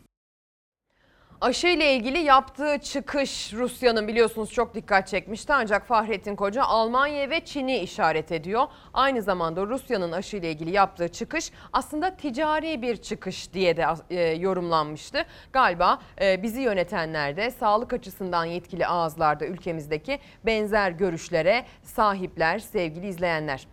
Aşı 1.41 1.67
ile 1.67 1.95
ilgili 1.95 2.19
yaptığı 2.19 2.79
çıkış 2.79 3.53
Rusya'nın 3.53 4.09
biliyorsunuz 4.09 4.53
çok 4.53 4.75
dikkat 4.75 5.09
çekmişti 5.09 5.53
ancak 5.53 5.87
Fahrettin 5.87 6.37
Koca 6.37 6.63
Almanya 6.63 7.31
ve 7.31 7.45
Çin'i 7.45 7.79
işaret 7.79 8.33
ediyor. 8.33 8.67
Aynı 8.95 9.23
zamanda 9.23 9.67
Rusya'nın 9.67 10.13
aşı 10.13 10.37
ile 10.37 10.51
ilgili 10.51 10.71
yaptığı 10.71 11.09
çıkış 11.09 11.51
aslında 11.73 12.17
ticari 12.17 12.83
bir 12.83 12.97
çıkış 12.97 13.53
diye 13.53 13.77
de 13.77 13.87
e, 14.11 14.21
yorumlanmıştı. 14.21 15.25
Galiba 15.53 15.99
e, 16.21 16.43
bizi 16.43 16.61
yönetenler 16.61 17.37
de 17.37 17.51
sağlık 17.51 17.93
açısından 17.93 18.45
yetkili 18.45 18.87
ağızlarda 18.87 19.47
ülkemizdeki 19.47 20.19
benzer 20.47 20.91
görüşlere 20.91 21.65
sahipler 21.83 22.59
sevgili 22.59 23.09
izleyenler. 23.09 23.67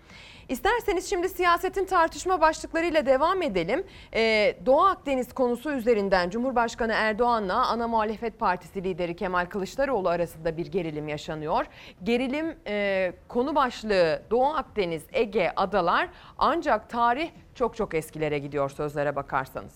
İsterseniz 0.50 1.10
şimdi 1.10 1.30
siyasetin 1.30 1.86
tartışma 1.86 2.42
başlıklarıyla 2.42 3.06
devam 3.06 3.42
edelim. 3.42 3.84
Ee, 4.14 4.58
Doğu 4.66 4.82
Akdeniz 4.82 5.34
konusu 5.34 5.72
üzerinden 5.72 6.30
Cumhurbaşkanı 6.30 6.94
Erdoğan'la 6.94 7.68
ana 7.68 7.88
muhalefet 7.88 8.40
partisi 8.40 8.84
lideri 8.84 9.16
Kemal 9.16 9.46
Kılıçdaroğlu 9.46 10.10
arasında 10.10 10.58
bir 10.58 10.66
gerilim 10.66 11.08
yaşanıyor. 11.08 11.66
Gerilim 12.04 12.56
e, 12.68 13.14
konu 13.28 13.56
başlığı 13.56 14.22
Doğu 14.32 14.46
Akdeniz, 14.46 15.04
Ege, 15.14 15.52
Adalar 15.56 16.10
ancak 16.38 16.90
tarih 16.90 17.30
çok 17.56 17.76
çok 17.76 17.94
eskilere 17.94 18.40
gidiyor 18.40 18.70
sözlere 18.70 19.16
bakarsanız. 19.16 19.74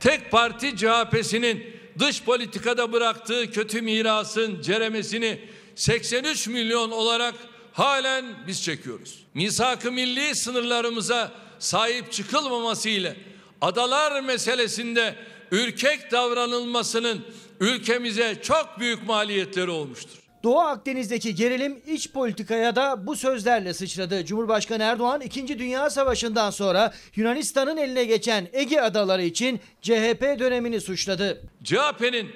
Tek 0.00 0.30
parti 0.30 0.76
CHP'sinin 0.76 1.66
dış 1.98 2.24
politikada 2.24 2.92
bıraktığı 2.92 3.50
kötü 3.50 3.82
mirasın 3.82 4.60
ceremesini 4.60 5.40
83 5.74 6.48
milyon 6.48 6.90
olarak 6.90 7.34
halen 7.76 8.24
biz 8.46 8.62
çekiyoruz. 8.62 9.24
Misak-ı 9.34 9.92
milli 9.92 10.34
sınırlarımıza 10.34 11.32
sahip 11.58 12.12
çıkılmaması 12.12 12.88
ile 12.88 13.16
adalar 13.60 14.20
meselesinde 14.20 15.14
ürkek 15.50 16.12
davranılmasının 16.12 17.24
ülkemize 17.60 18.38
çok 18.42 18.68
büyük 18.78 19.06
maliyetleri 19.06 19.70
olmuştur. 19.70 20.18
Doğu 20.42 20.58
Akdeniz'deki 20.60 21.34
gerilim 21.34 21.82
iç 21.86 22.12
politikaya 22.12 22.76
da 22.76 23.06
bu 23.06 23.16
sözlerle 23.16 23.74
sıçradı. 23.74 24.24
Cumhurbaşkanı 24.24 24.82
Erdoğan 24.82 25.20
2. 25.20 25.58
Dünya 25.58 25.90
Savaşı'ndan 25.90 26.50
sonra 26.50 26.94
Yunanistan'ın 27.16 27.76
eline 27.76 28.04
geçen 28.04 28.48
Ege 28.52 28.80
adaları 28.80 29.22
için 29.22 29.60
CHP 29.82 30.22
dönemini 30.38 30.80
suçladı. 30.80 31.42
CHP'nin 31.64 32.30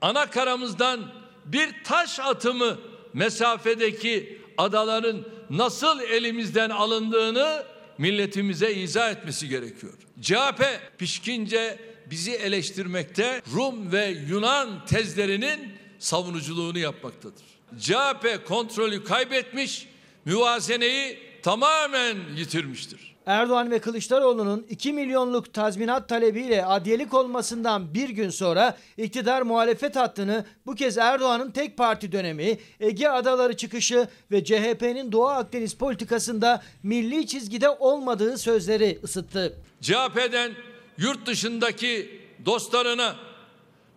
ana 0.00 0.30
karamızdan 0.30 1.00
bir 1.44 1.84
taş 1.84 2.20
atımı 2.20 2.78
mesafedeki 3.14 4.37
adaların 4.58 5.24
nasıl 5.50 6.00
elimizden 6.00 6.70
alındığını 6.70 7.64
milletimize 7.98 8.72
izah 8.74 9.10
etmesi 9.10 9.48
gerekiyor. 9.48 9.92
CHP 10.20 10.64
pişkince 10.98 11.78
bizi 12.06 12.32
eleştirmekte, 12.32 13.42
Rum 13.54 13.92
ve 13.92 14.06
Yunan 14.28 14.86
tezlerinin 14.86 15.72
savunuculuğunu 15.98 16.78
yapmaktadır. 16.78 17.44
CHP 17.80 18.46
kontrolü 18.48 19.04
kaybetmiş, 19.04 19.88
müvazeneyi 20.24 21.18
tamamen 21.42 22.16
yitirmiştir. 22.36 23.07
Erdoğan 23.28 23.70
ve 23.70 23.78
Kılıçdaroğlu'nun 23.78 24.66
2 24.70 24.92
milyonluk 24.92 25.54
tazminat 25.54 26.08
talebiyle 26.08 26.64
adliyelik 26.64 27.14
olmasından 27.14 27.94
bir 27.94 28.08
gün 28.08 28.30
sonra 28.30 28.76
iktidar 28.96 29.42
muhalefet 29.42 29.96
hattını 29.96 30.44
bu 30.66 30.74
kez 30.74 30.98
Erdoğan'ın 30.98 31.50
tek 31.50 31.76
parti 31.76 32.12
dönemi, 32.12 32.58
Ege 32.80 33.08
Adaları 33.08 33.56
çıkışı 33.56 34.08
ve 34.30 34.44
CHP'nin 34.44 35.12
Doğu 35.12 35.26
Akdeniz 35.26 35.74
politikasında 35.74 36.62
milli 36.82 37.26
çizgide 37.26 37.68
olmadığı 37.68 38.38
sözleri 38.38 38.98
ısıttı. 39.04 39.56
CHP'den 39.80 40.52
yurt 40.98 41.26
dışındaki 41.26 42.20
dostlarına 42.46 43.16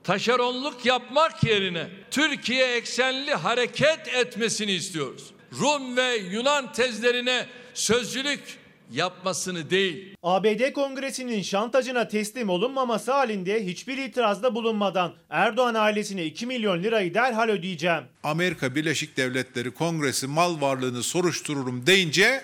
taşeronluk 0.03 0.85
yapmak 0.85 1.43
yerine 1.43 1.87
Türkiye 2.11 2.75
eksenli 2.75 3.33
hareket 3.33 4.07
etmesini 4.07 4.71
istiyoruz. 4.71 5.31
Rum 5.59 5.97
ve 5.97 6.15
Yunan 6.15 6.71
tezlerine 6.71 7.45
sözcülük 7.73 8.60
yapmasını 8.91 9.69
değil. 9.69 10.15
ABD 10.23 10.73
Kongresi'nin 10.73 11.41
şantajına 11.41 12.07
teslim 12.07 12.49
olunmaması 12.49 13.11
halinde 13.11 13.65
hiçbir 13.65 13.97
itirazda 13.97 14.55
bulunmadan 14.55 15.13
Erdoğan 15.29 15.75
ailesine 15.75 16.25
2 16.25 16.45
milyon 16.45 16.83
lirayı 16.83 17.13
derhal 17.13 17.49
ödeyeceğim. 17.49 18.03
Amerika 18.23 18.75
Birleşik 18.75 19.17
Devletleri 19.17 19.71
Kongresi 19.71 20.27
mal 20.27 20.61
varlığını 20.61 21.03
soruştururum 21.03 21.87
deyince 21.87 22.41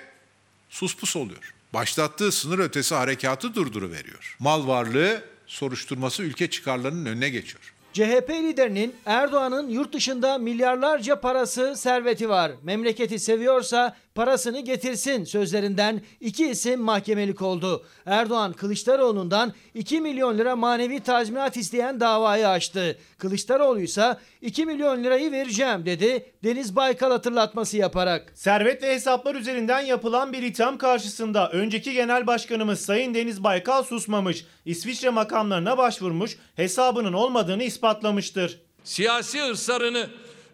suspus 0.70 1.16
oluyor. 1.16 1.54
Başlattığı 1.74 2.32
sınır 2.32 2.60
ötesi 2.60 2.96
harekatı 2.96 3.56
durduruveriyor. 3.56 4.36
Mal 4.40 4.68
varlığı 4.68 5.22
soruşturması 5.48 6.24
ülke 6.24 6.50
çıkarlarının 6.50 7.06
önüne 7.06 7.30
geçiyor. 7.30 7.74
CHP 7.94 8.30
liderinin 8.30 8.96
Erdoğan'ın 9.06 9.70
yurt 9.70 9.94
dışında 9.94 10.38
milyarlarca 10.38 11.20
parası, 11.22 11.76
serveti 11.76 12.30
var. 12.30 12.52
Memleketi 12.64 13.20
seviyorsa 13.20 13.98
parasını 14.18 14.60
getirsin 14.60 15.24
sözlerinden 15.24 16.02
iki 16.22 16.48
isim 16.48 16.82
mahkemelik 16.82 17.42
oldu. 17.42 17.86
Erdoğan 18.06 18.54
Kılıçdaroğlu'ndan 18.54 19.54
2 19.74 20.02
milyon 20.02 20.38
lira 20.38 20.56
manevi 20.56 21.00
tazminat 21.00 21.58
isteyen 21.58 22.00
davayı 22.00 22.50
açtı. 22.50 22.98
Kılıçdaroğlu 23.18 23.80
ise 23.80 24.18
2 24.42 24.66
milyon 24.66 25.04
lirayı 25.04 25.32
vereceğim 25.32 25.86
dedi 25.86 26.26
Deniz 26.44 26.76
Baykal 26.76 27.12
hatırlatması 27.12 27.78
yaparak. 27.78 28.32
Servet 28.36 28.84
ve 28.84 28.94
hesaplar 28.94 29.36
üzerinden 29.36 29.82
yapılan 29.82 30.34
bir 30.34 30.44
itham 30.44 30.78
karşısında 30.78 31.50
önceki 31.50 31.94
genel 31.94 32.28
başkanımız 32.28 32.80
Sayın 32.82 33.14
Deniz 33.14 33.44
Baykal 33.44 33.84
susmamış. 33.84 34.46
İsviçre 34.66 35.10
makamlarına 35.10 35.78
başvurmuş, 35.78 36.38
hesabının 36.56 37.14
olmadığını 37.14 37.64
ispatlamıştır. 37.64 38.60
Siyasi 38.84 39.42
hırslarını 39.42 40.08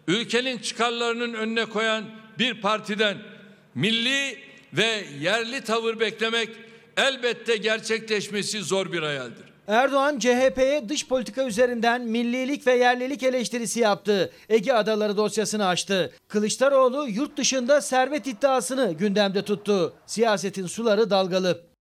ülkenin 0.08 0.58
çıkarlarının 0.58 1.34
önüne 1.34 1.64
koyan 1.64 2.04
bir 2.38 2.60
partiden 2.60 3.33
milli 3.74 4.38
ve 4.72 5.04
yerli 5.20 5.60
tavır 5.60 6.00
beklemek 6.00 6.48
elbette 6.96 7.56
gerçekleşmesi 7.56 8.62
zor 8.62 8.92
bir 8.92 9.02
hayaldir. 9.02 9.44
Erdoğan 9.66 10.18
CHP'ye 10.18 10.88
dış 10.88 11.08
politika 11.08 11.46
üzerinden 11.46 12.02
millilik 12.02 12.66
ve 12.66 12.72
yerlilik 12.72 13.22
eleştirisi 13.22 13.80
yaptı. 13.80 14.32
Ege 14.48 14.72
Adaları 14.72 15.16
dosyasını 15.16 15.66
açtı. 15.66 16.12
Kılıçdaroğlu 16.28 17.08
yurt 17.08 17.36
dışında 17.36 17.80
servet 17.80 18.26
iddiasını 18.26 18.92
gündemde 18.92 19.42
tuttu. 19.42 19.94
Siyasetin 20.06 20.66
suları 20.66 21.10
dalgalı. 21.10 21.73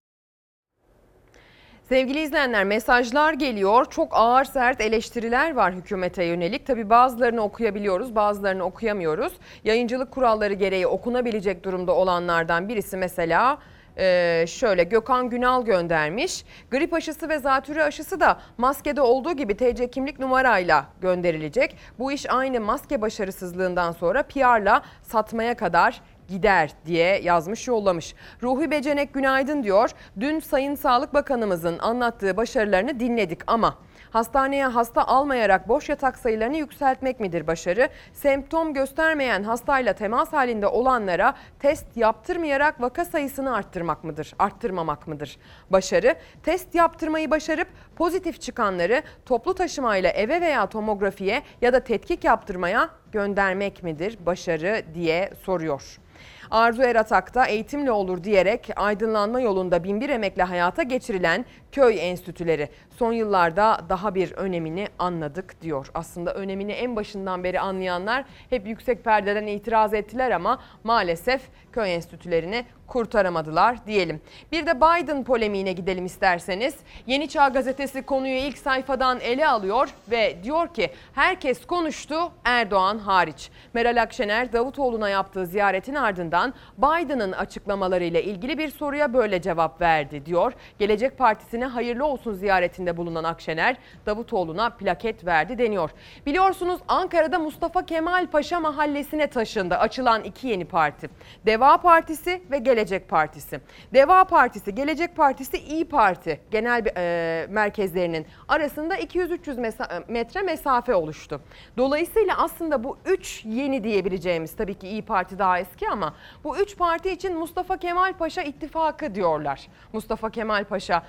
Sevgili 1.94 2.22
izleyenler 2.22 2.64
mesajlar 2.64 3.34
geliyor. 3.34 3.86
Çok 3.90 4.10
ağır 4.12 4.46
sert 4.46 4.82
eleştiriler 4.82 5.54
var 5.54 5.74
hükümete 5.74 6.24
yönelik. 6.24 6.66
Tabi 6.66 6.90
bazılarını 6.90 7.42
okuyabiliyoruz 7.42 8.16
bazılarını 8.16 8.64
okuyamıyoruz. 8.64 9.34
Yayıncılık 9.64 10.12
kuralları 10.12 10.54
gereği 10.54 10.88
okunabilecek 10.88 11.64
durumda 11.64 11.96
olanlardan 11.96 12.70
birisi 12.70 12.98
mesela 12.98 13.58
ee, 13.98 14.46
şöyle 14.48 14.84
Gökhan 14.84 15.30
Günal 15.30 15.66
göndermiş. 15.66 16.46
Grip 16.72 16.94
aşısı 16.94 17.30
ve 17.30 17.40
zatürre 17.40 17.84
aşısı 17.84 18.20
da 18.20 18.40
maskede 18.58 19.02
olduğu 19.02 19.32
gibi 19.32 19.58
TC 19.58 19.92
kimlik 19.92 20.20
numarayla 20.20 20.86
gönderilecek. 21.02 21.78
Bu 22.00 22.12
iş 22.12 22.30
aynı 22.30 22.60
maske 22.60 23.02
başarısızlığından 23.02 23.92
sonra 23.92 24.24
PR'la 24.24 24.82
satmaya 25.04 25.58
kadar 25.58 26.02
gider 26.28 26.72
diye 26.86 27.22
yazmış 27.22 27.68
yollamış. 27.68 28.16
Ruhi 28.44 28.72
Becenek 28.72 29.14
günaydın 29.14 29.64
diyor. 29.64 29.90
Dün 30.20 30.40
Sayın 30.40 30.76
Sağlık 30.76 31.14
Bakanımızın 31.14 31.80
anlattığı 31.80 32.38
başarılarını 32.38 33.00
dinledik 33.00 33.40
ama 33.48 33.78
hastaneye 34.14 34.66
hasta 34.66 35.08
almayarak 35.08 35.70
boş 35.70 35.90
yatak 35.90 36.18
sayılarını 36.18 36.58
yükseltmek 36.58 37.20
midir 37.20 37.48
başarı? 37.48 37.90
Semptom 38.14 38.74
göstermeyen 38.74 39.44
hastayla 39.44 39.94
temas 39.94 40.34
halinde 40.34 40.68
olanlara 40.68 41.34
test 41.60 41.98
yaptırmayarak 41.98 42.82
vaka 42.82 43.06
sayısını 43.06 43.56
arttırmak 43.56 44.04
mıdır? 44.04 44.34
Arttırmamak 44.40 45.08
mıdır? 45.08 45.38
Başarı 45.70 46.16
test 46.44 46.76
yaptırmayı 46.76 47.32
başarıp 47.32 47.68
pozitif 47.96 48.42
çıkanları 48.42 49.04
toplu 49.26 49.54
taşımayla 49.56 50.10
eve 50.10 50.42
veya 50.42 50.66
tomografiye 50.66 51.42
ya 51.62 51.74
da 51.74 51.80
tetkik 51.80 52.24
yaptırmaya 52.24 52.90
göndermek 53.12 53.84
midir? 53.84 54.18
Başarı 54.26 54.84
diye 54.94 55.30
soruyor. 55.44 56.03
Arzu 56.52 56.82
Eratak'ta 56.84 57.46
eğitimle 57.46 57.92
olur 57.92 58.24
diyerek 58.24 58.70
aydınlanma 58.76 59.40
yolunda 59.42 59.84
binbir 59.84 60.10
emekle 60.10 60.44
hayata 60.44 60.84
geçirilen 60.84 61.46
köy 61.74 62.10
enstitüleri 62.10 62.70
son 62.98 63.14
yıllarda 63.14 63.80
daha 63.90 64.16
bir 64.16 64.32
önemini 64.32 64.88
anladık 65.00 65.62
diyor. 65.62 65.88
Aslında 65.94 66.34
önemini 66.34 66.72
en 66.72 66.96
başından 66.96 67.44
beri 67.44 67.60
anlayanlar 67.60 68.26
hep 68.50 68.68
yüksek 68.68 69.04
perdeden 69.04 69.48
itiraz 69.48 69.94
ettiler 69.94 70.32
ama 70.32 70.60
maalesef 70.84 71.42
köy 71.72 71.94
enstitülerini 71.94 72.66
kurtaramadılar 72.88 73.86
diyelim. 73.88 74.22
Bir 74.52 74.66
de 74.66 74.78
Biden 74.78 75.24
polemiğine 75.24 75.74
gidelim 75.74 76.06
isterseniz. 76.06 76.76
Yeni 77.08 77.30
Çağ 77.30 77.48
gazetesi 77.48 78.02
konuyu 78.02 78.36
ilk 78.36 78.58
sayfadan 78.58 79.20
ele 79.20 79.48
alıyor 79.48 79.90
ve 80.12 80.44
diyor 80.44 80.74
ki 80.74 80.90
herkes 81.14 81.66
konuştu 81.66 82.16
Erdoğan 82.46 82.98
hariç. 82.98 83.50
Meral 83.74 84.02
Akşener 84.02 84.54
Davutoğlu'na 84.54 85.10
yaptığı 85.10 85.46
ziyaretin 85.46 85.96
ardından 85.96 86.54
Biden'ın 86.78 87.32
açıklamalarıyla 87.32 88.20
ilgili 88.20 88.58
bir 88.58 88.70
soruya 88.70 89.14
böyle 89.14 89.42
cevap 89.42 89.82
verdi 89.82 90.26
diyor. 90.26 90.54
Gelecek 90.80 91.18
Partisi'ne 91.64 91.76
hayırlı 91.76 92.06
olsun 92.06 92.34
ziyaretinde 92.34 92.98
bulunan 92.98 93.24
Akşener 93.24 93.78
Davutoğlu'na 94.06 94.70
plaket 94.70 95.26
verdi 95.26 95.58
deniyor. 95.58 95.90
Biliyorsunuz 96.26 96.80
Ankara'da 96.88 97.40
Mustafa 97.40 97.86
Kemal 97.86 98.28
Paşa 98.28 98.60
mahallesine 98.60 99.28
taşındı 99.28 99.76
açılan 99.76 100.24
iki 100.24 100.48
yeni 100.48 100.66
parti. 100.66 101.10
Deva 101.46 101.78
Partisi 101.78 102.42
ve 102.52 102.58
Gelecek 102.58 103.10
Partisi. 103.10 103.60
Deva 103.94 104.24
Partisi, 104.26 104.76
Gelecek 104.76 105.16
Partisi, 105.16 105.58
İyi 105.58 105.86
Parti 105.86 106.40
genel 106.52 106.86
e, 106.98 107.48
merkezlerinin 107.50 108.26
arasında 108.48 108.96
200-300 108.98 109.60
mesa- 109.62 110.04
metre 110.08 110.42
mesafe 110.42 110.96
oluştu. 110.96 111.42
Dolayısıyla 111.78 112.38
aslında 112.38 112.84
bu 112.84 112.98
üç 113.06 113.46
yeni 113.46 113.84
diyebileceğimiz 113.84 114.56
tabii 114.56 114.74
ki 114.76 114.88
İyi 114.88 115.02
Parti 115.02 115.40
daha 115.40 115.60
eski 115.60 115.90
ama 115.90 116.14
bu 116.44 116.58
üç 116.58 116.78
parti 116.78 117.10
için 117.12 117.38
Mustafa 117.38 117.78
Kemal 117.78 118.14
Paşa 118.14 118.42
ittifakı 118.42 119.16
diyorlar. 119.16 119.68
Mustafa 119.94 120.30
Kemal 120.30 120.64
Paşa 120.64 121.04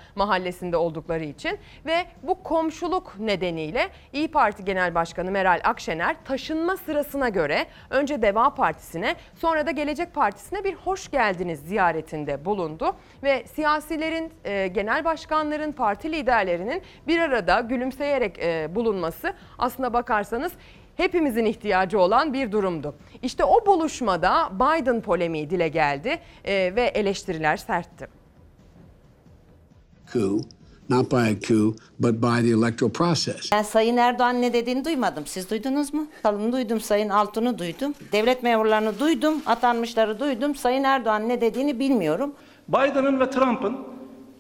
mahallesinde 0.45 0.77
oldukları 0.77 1.25
için 1.25 1.59
ve 1.87 2.05
bu 2.23 2.43
komşuluk 2.43 3.19
nedeniyle 3.19 3.89
İyi 4.13 4.29
Parti 4.29 4.65
Genel 4.65 4.95
Başkanı 4.95 5.31
Meral 5.31 5.61
Akşener 5.65 6.17
taşınma 6.25 6.77
sırasına 6.77 7.29
göre 7.29 7.67
önce 7.91 8.23
Deva 8.23 8.55
Partisi'ne 8.55 9.17
sonra 9.37 9.67
da 9.67 9.71
Gelecek 9.71 10.15
Partisi'ne 10.15 10.65
bir 10.65 10.75
hoş 10.75 11.11
geldiniz 11.11 11.61
ziyaretinde 11.61 12.45
bulundu 12.45 12.97
ve 13.23 13.45
siyasilerin, 13.47 14.33
e, 14.45 14.67
genel 14.67 15.05
başkanların, 15.05 15.73
parti 15.73 16.13
liderlerinin 16.13 16.83
bir 17.07 17.19
arada 17.19 17.61
gülümseyerek 17.61 18.39
e, 18.39 18.75
bulunması 18.75 19.35
aslına 19.59 19.93
bakarsanız 19.93 20.53
hepimizin 20.97 21.45
ihtiyacı 21.45 22.01
olan 22.01 22.33
bir 22.33 22.53
durumdu. 22.53 22.95
İşte 23.23 23.45
o 23.45 23.67
buluşmada 23.67 24.51
Biden 24.55 25.01
polemiği 25.01 25.51
dile 25.51 25.69
geldi 25.69 26.19
e, 26.45 26.73
ve 26.77 26.83
eleştiriler 26.83 27.57
sertti. 27.57 28.24
Coup, 30.13 30.45
not 30.89 31.11
by 31.11 31.17
a 31.17 31.35
coup, 31.49 31.77
but 31.99 32.15
by 32.15 32.43
the 32.43 32.51
electoral 32.59 32.93
process. 32.93 33.53
Ben 33.53 33.63
Sayın 33.63 33.97
Erdoğan 33.97 34.43
ne 34.43 34.53
dediğini 34.53 34.85
duymadım. 34.85 35.27
Siz 35.27 35.51
duydunuz 35.51 35.95
mu? 35.95 36.07
Kalın 36.23 36.53
duydum, 36.53 36.81
Sayın 36.81 37.09
Altun'u 37.09 37.59
duydum. 37.59 37.95
Devlet 38.13 38.43
memurlarını 38.43 38.99
duydum, 38.99 39.35
atanmışları 39.47 40.21
duydum. 40.21 40.55
Sayın 40.55 40.85
Erdoğan 40.85 41.29
ne 41.29 41.41
dediğini 41.41 41.79
bilmiyorum. 41.79 42.33
Biden'ın 42.69 43.21
ve 43.21 43.31
Trump'ın 43.31 43.77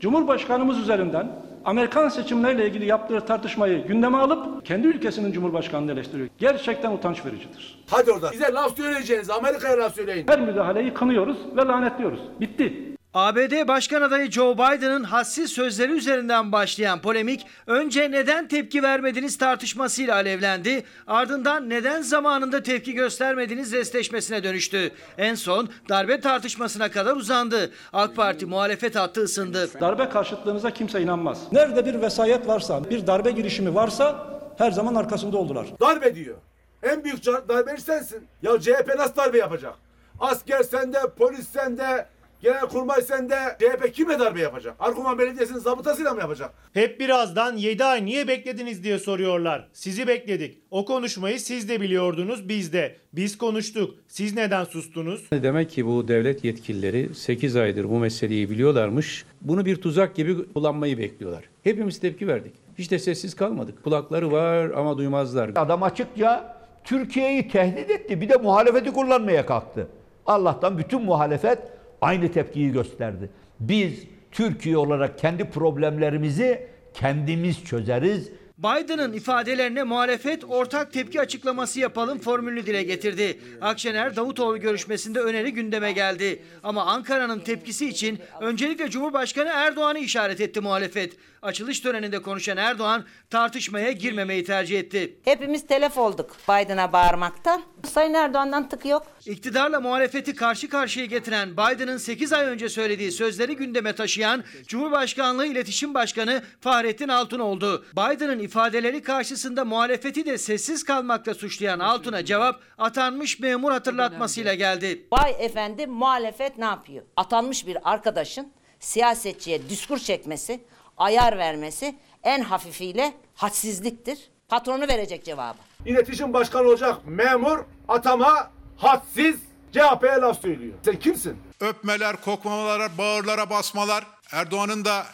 Cumhurbaşkanımız 0.00 0.78
üzerinden 0.78 1.44
Amerikan 1.64 2.08
seçimleriyle 2.08 2.68
ilgili 2.68 2.86
yaptığı 2.86 3.20
tartışmayı 3.20 3.86
gündeme 3.86 4.18
alıp 4.18 4.66
kendi 4.66 4.86
ülkesinin 4.86 5.32
Cumhurbaşkanını 5.32 5.92
eleştiriyor. 5.92 6.28
Gerçekten 6.38 6.90
utanç 6.92 7.26
vericidir. 7.26 7.84
Hadi 7.90 8.12
oradan. 8.12 8.32
Bize 8.32 8.52
laf 8.52 8.76
söyleyeceğiniz 8.76 9.30
Amerika'ya 9.30 9.78
laf 9.78 9.94
söyleyin. 9.94 10.26
Her 10.28 10.40
müdahaleyi 10.40 10.94
kınıyoruz 10.94 11.36
ve 11.56 11.66
lanetliyoruz. 11.66 12.20
Bitti. 12.40 12.93
ABD 13.14 13.68
Başkan 13.68 14.02
adayı 14.02 14.30
Joe 14.30 14.54
Biden'ın 14.54 15.04
hassiz 15.04 15.52
sözleri 15.52 15.92
üzerinden 15.92 16.52
başlayan 16.52 17.00
polemik 17.00 17.46
önce 17.66 18.10
neden 18.10 18.48
tepki 18.48 18.82
vermediniz 18.82 19.38
tartışmasıyla 19.38 20.14
alevlendi. 20.14 20.84
Ardından 21.06 21.70
neden 21.70 22.02
zamanında 22.02 22.62
tepki 22.62 22.92
göstermediniz 22.92 23.72
restleşmesine 23.72 24.44
dönüştü. 24.44 24.90
En 25.18 25.34
son 25.34 25.68
darbe 25.88 26.20
tartışmasına 26.20 26.90
kadar 26.90 27.16
uzandı. 27.16 27.70
AK 27.92 28.16
Parti 28.16 28.46
muhalefet 28.46 28.96
hattı 28.96 29.22
ısındı. 29.22 29.80
Darbe 29.80 30.08
karşıtlığınıza 30.08 30.70
kimse 30.70 31.00
inanmaz. 31.02 31.38
Nerede 31.52 31.86
bir 31.86 32.02
vesayet 32.02 32.48
varsa, 32.48 32.90
bir 32.90 33.06
darbe 33.06 33.30
girişimi 33.30 33.74
varsa 33.74 34.26
her 34.58 34.70
zaman 34.70 34.94
arkasında 34.94 35.36
oldular. 35.36 35.66
Darbe 35.80 36.14
diyor. 36.14 36.36
En 36.82 37.04
büyük 37.04 37.26
darbeci 37.26 37.82
sensin. 37.82 38.26
Ya 38.42 38.60
CHP 38.60 38.94
nasıl 38.98 39.16
darbe 39.16 39.38
yapacak? 39.38 39.74
Asker 40.20 40.62
sende, 40.62 40.98
polis 41.18 41.48
sende, 41.48 42.06
genelkurmay 42.44 43.02
sende. 43.02 43.34
CHP 43.58 43.94
kime 43.94 44.18
darbe 44.18 44.40
yapacak? 44.40 44.76
Arkuman 44.78 45.18
Belediyesi'nin 45.18 45.58
zabıtasıyla 45.58 46.14
mı 46.14 46.20
yapacak? 46.20 46.50
Hep 46.72 47.00
birazdan 47.00 47.56
7 47.56 47.84
ay 47.84 48.04
niye 48.04 48.28
beklediniz 48.28 48.84
diye 48.84 48.98
soruyorlar. 48.98 49.68
Sizi 49.72 50.06
bekledik. 50.06 50.58
O 50.70 50.84
konuşmayı 50.84 51.40
siz 51.40 51.68
de 51.68 51.80
biliyordunuz 51.80 52.48
biz 52.48 52.72
de. 52.72 52.96
Biz 53.12 53.38
konuştuk. 53.38 53.94
Siz 54.08 54.36
neden 54.36 54.64
sustunuz? 54.64 55.24
Demek 55.32 55.70
ki 55.70 55.86
bu 55.86 56.08
devlet 56.08 56.44
yetkilileri 56.44 57.14
8 57.14 57.56
aydır 57.56 57.90
bu 57.90 57.98
meseleyi 57.98 58.50
biliyorlarmış. 58.50 59.24
Bunu 59.40 59.66
bir 59.66 59.76
tuzak 59.76 60.14
gibi 60.14 60.52
kullanmayı 60.52 60.98
bekliyorlar. 60.98 61.44
Hepimiz 61.64 62.00
tepki 62.00 62.28
verdik. 62.28 62.52
Hiç 62.78 62.90
de 62.90 62.98
sessiz 62.98 63.36
kalmadık. 63.36 63.84
Kulakları 63.84 64.32
var 64.32 64.70
ama 64.70 64.98
duymazlar. 64.98 65.50
Adam 65.56 65.82
açıkça 65.82 66.56
Türkiye'yi 66.84 67.48
tehdit 67.48 67.90
etti. 67.90 68.20
Bir 68.20 68.28
de 68.28 68.36
muhalefeti 68.36 68.92
kullanmaya 68.92 69.46
kalktı. 69.46 69.88
Allah'tan 70.26 70.78
bütün 70.78 71.02
muhalefet 71.02 71.58
aynı 72.04 72.32
tepkiyi 72.32 72.72
gösterdi. 72.72 73.30
Biz 73.60 74.04
Türkiye 74.32 74.76
olarak 74.76 75.18
kendi 75.18 75.50
problemlerimizi 75.50 76.68
kendimiz 76.94 77.64
çözeriz. 77.64 78.30
Biden'ın 78.58 79.12
ifadelerine 79.12 79.82
muhalefet 79.82 80.44
ortak 80.44 80.92
tepki 80.92 81.20
açıklaması 81.20 81.80
yapalım 81.80 82.18
formülünü 82.18 82.66
dile 82.66 82.82
getirdi. 82.82 83.40
Akşener 83.60 84.16
Davutoğlu 84.16 84.60
görüşmesinde 84.60 85.20
öneri 85.20 85.52
gündeme 85.52 85.92
geldi. 85.92 86.42
Ama 86.62 86.84
Ankara'nın 86.84 87.40
tepkisi 87.40 87.88
için 87.88 88.18
öncelikle 88.40 88.90
Cumhurbaşkanı 88.90 89.50
Erdoğan'ı 89.54 89.98
işaret 89.98 90.40
etti 90.40 90.60
muhalefet. 90.60 91.16
Açılış 91.42 91.80
töreninde 91.80 92.22
konuşan 92.22 92.56
Erdoğan 92.56 93.04
tartışmaya 93.30 93.92
girmemeyi 93.92 94.44
tercih 94.44 94.78
etti. 94.78 95.16
Hepimiz 95.24 95.66
telef 95.66 95.98
olduk 95.98 96.36
Biden'a 96.48 96.92
bağırmaktan. 96.92 97.62
Sayın 97.84 98.14
Erdoğan'dan 98.14 98.68
tık 98.68 98.84
yok. 98.86 99.06
İktidarla 99.26 99.80
muhalefeti 99.80 100.34
karşı 100.34 100.68
karşıya 100.68 101.06
getiren 101.06 101.52
Biden'ın 101.52 101.96
8 101.96 102.32
ay 102.32 102.46
önce 102.46 102.68
söylediği 102.68 103.12
sözleri 103.12 103.56
gündeme 103.56 103.94
taşıyan 103.94 104.44
Cumhurbaşkanlığı 104.66 105.46
İletişim 105.46 105.94
Başkanı 105.94 106.42
Fahrettin 106.60 107.08
Altun 107.08 107.38
oldu. 107.38 107.84
Biden'ın 107.92 108.38
ifadeleri 108.38 109.02
karşısında 109.02 109.64
muhalefeti 109.64 110.26
de 110.26 110.38
sessiz 110.38 110.84
kalmakla 110.84 111.34
suçlayan 111.34 111.78
Altun'a 111.78 112.24
cevap 112.24 112.60
atanmış 112.78 113.40
memur 113.40 113.72
hatırlatmasıyla 113.72 114.54
geldi. 114.54 115.06
Vay 115.12 115.34
efendim 115.38 115.90
muhalefet 115.90 116.58
ne 116.58 116.64
yapıyor? 116.64 117.04
Atanmış 117.16 117.66
bir 117.66 117.92
arkadaşın 117.92 118.52
siyasetçiye 118.80 119.68
diskur 119.68 119.98
çekmesi, 119.98 120.60
ayar 120.96 121.38
vermesi 121.38 121.94
en 122.22 122.40
hafifiyle 122.40 123.14
hadsizliktir. 123.34 124.18
Patronu 124.48 124.88
verecek 124.88 125.24
cevabı. 125.24 125.58
İletişim 125.86 126.32
başkanı 126.32 126.68
olacak 126.68 126.96
memur 127.06 127.58
atama 127.88 128.50
hadsiz 128.76 129.36
CHP'ye 129.72 130.12
laf 130.20 130.42
söylüyor. 130.42 130.74
Sen 130.84 130.98
kimsin? 130.98 131.36
Öpmeler, 131.60 132.16
kokmamalar, 132.16 132.98
bağırlara 132.98 133.50
basmalar. 133.50 134.06
Erdoğan'ın 134.32 134.84
da 134.84 135.06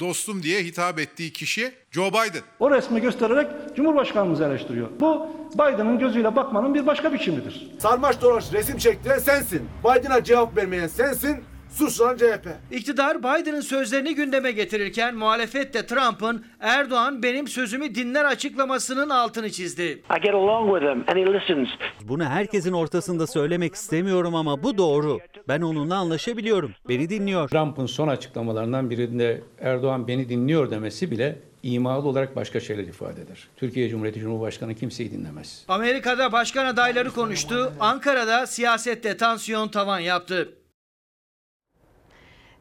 dostum 0.00 0.42
diye 0.42 0.62
hitap 0.62 0.98
ettiği 0.98 1.32
kişi 1.32 1.74
Joe 1.90 2.08
Biden. 2.08 2.42
O 2.60 2.70
resmi 2.70 3.00
göstererek 3.00 3.50
Cumhurbaşkanımızı 3.76 4.44
eleştiriyor. 4.44 4.88
Bu 5.00 5.26
Biden'ın 5.54 5.98
gözüyle 5.98 6.36
bakmanın 6.36 6.74
bir 6.74 6.86
başka 6.86 7.12
biçimidir. 7.12 7.70
Sarmaş 7.78 8.20
dolaş 8.22 8.52
resim 8.52 8.78
çektiren 8.78 9.18
sensin. 9.18 9.68
Biden'a 9.84 10.24
cevap 10.24 10.56
vermeyen 10.56 10.86
sensin. 10.86 11.44
Suçlanan 11.78 12.16
CHP. 12.16 12.48
İktidar 12.70 13.18
Biden'ın 13.18 13.60
sözlerini 13.60 14.14
gündeme 14.14 14.52
getirirken 14.52 15.14
muhalefet 15.14 15.74
de 15.74 15.86
Trump'ın 15.86 16.44
Erdoğan 16.60 17.22
benim 17.22 17.48
sözümü 17.48 17.94
dinler 17.94 18.24
açıklamasının 18.24 19.10
altını 19.10 19.50
çizdi. 19.50 19.82
I 19.82 20.20
get 20.22 20.34
along 20.34 20.74
with 20.74 20.92
him 20.92 21.04
and 21.08 21.16
he 21.26 21.34
listens. 21.34 21.68
Bunu 22.08 22.24
herkesin 22.24 22.72
ortasında 22.72 23.26
söylemek 23.26 23.74
istemiyorum 23.74 24.34
ama 24.34 24.62
bu 24.62 24.78
doğru. 24.78 25.18
Ben 25.48 25.60
onunla 25.60 25.96
anlaşabiliyorum. 25.96 26.72
Beni 26.88 27.08
dinliyor. 27.10 27.48
Trump'ın 27.48 27.86
son 27.86 28.08
açıklamalarından 28.08 28.90
birinde 28.90 29.42
Erdoğan 29.60 30.08
beni 30.08 30.28
dinliyor 30.28 30.70
demesi 30.70 31.10
bile 31.10 31.38
imalı 31.62 32.08
olarak 32.08 32.36
başka 32.36 32.60
şeyler 32.60 32.84
ifade 32.84 33.20
eder. 33.20 33.48
Türkiye 33.56 33.88
Cumhuriyeti 33.88 34.20
Cumhurbaşkanı 34.20 34.74
kimseyi 34.74 35.12
dinlemez. 35.12 35.64
Amerika'da 35.68 36.32
başkan 36.32 36.66
adayları 36.66 37.10
konuştu. 37.10 37.72
Ankara'da 37.80 38.46
siyasette 38.46 39.16
tansiyon 39.16 39.68
tavan 39.68 39.98
yaptı. 39.98 40.48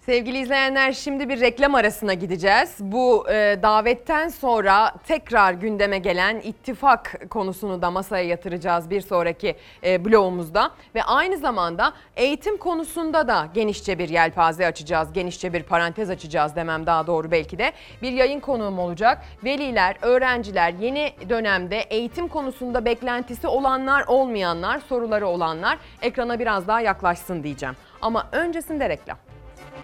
Sevgili 0.07 0.37
izleyenler 0.37 0.93
şimdi 0.93 1.29
bir 1.29 1.41
reklam 1.41 1.75
arasına 1.75 2.13
gideceğiz. 2.13 2.75
Bu 2.79 3.29
e, 3.29 3.59
davetten 3.63 4.27
sonra 4.27 4.93
tekrar 5.07 5.53
gündeme 5.53 5.97
gelen 5.97 6.39
ittifak 6.39 7.29
konusunu 7.29 7.81
da 7.81 7.91
masaya 7.91 8.23
yatıracağız 8.23 8.89
bir 8.89 9.01
sonraki 9.01 9.55
e, 9.83 10.05
bloğumuzda. 10.05 10.71
Ve 10.95 11.03
aynı 11.03 11.37
zamanda 11.37 11.93
eğitim 12.15 12.57
konusunda 12.57 13.27
da 13.27 13.47
genişçe 13.53 13.99
bir 13.99 14.09
yelpaze 14.09 14.67
açacağız. 14.67 15.13
Genişçe 15.13 15.53
bir 15.53 15.63
parantez 15.63 16.09
açacağız 16.09 16.55
demem 16.55 16.85
daha 16.85 17.07
doğru 17.07 17.31
belki 17.31 17.57
de. 17.57 17.71
Bir 18.01 18.11
yayın 18.11 18.39
konuğum 18.39 18.79
olacak. 18.79 19.21
Veliler, 19.43 19.97
öğrenciler 20.01 20.73
yeni 20.73 21.13
dönemde 21.29 21.77
eğitim 21.77 22.27
konusunda 22.27 22.85
beklentisi 22.85 23.47
olanlar 23.47 24.03
olmayanlar, 24.07 24.79
soruları 24.79 25.27
olanlar 25.27 25.77
ekrana 26.01 26.39
biraz 26.39 26.67
daha 26.67 26.81
yaklaşsın 26.81 27.43
diyeceğim. 27.43 27.75
Ama 28.01 28.27
öncesinde 28.31 28.89
reklam. 28.89 29.26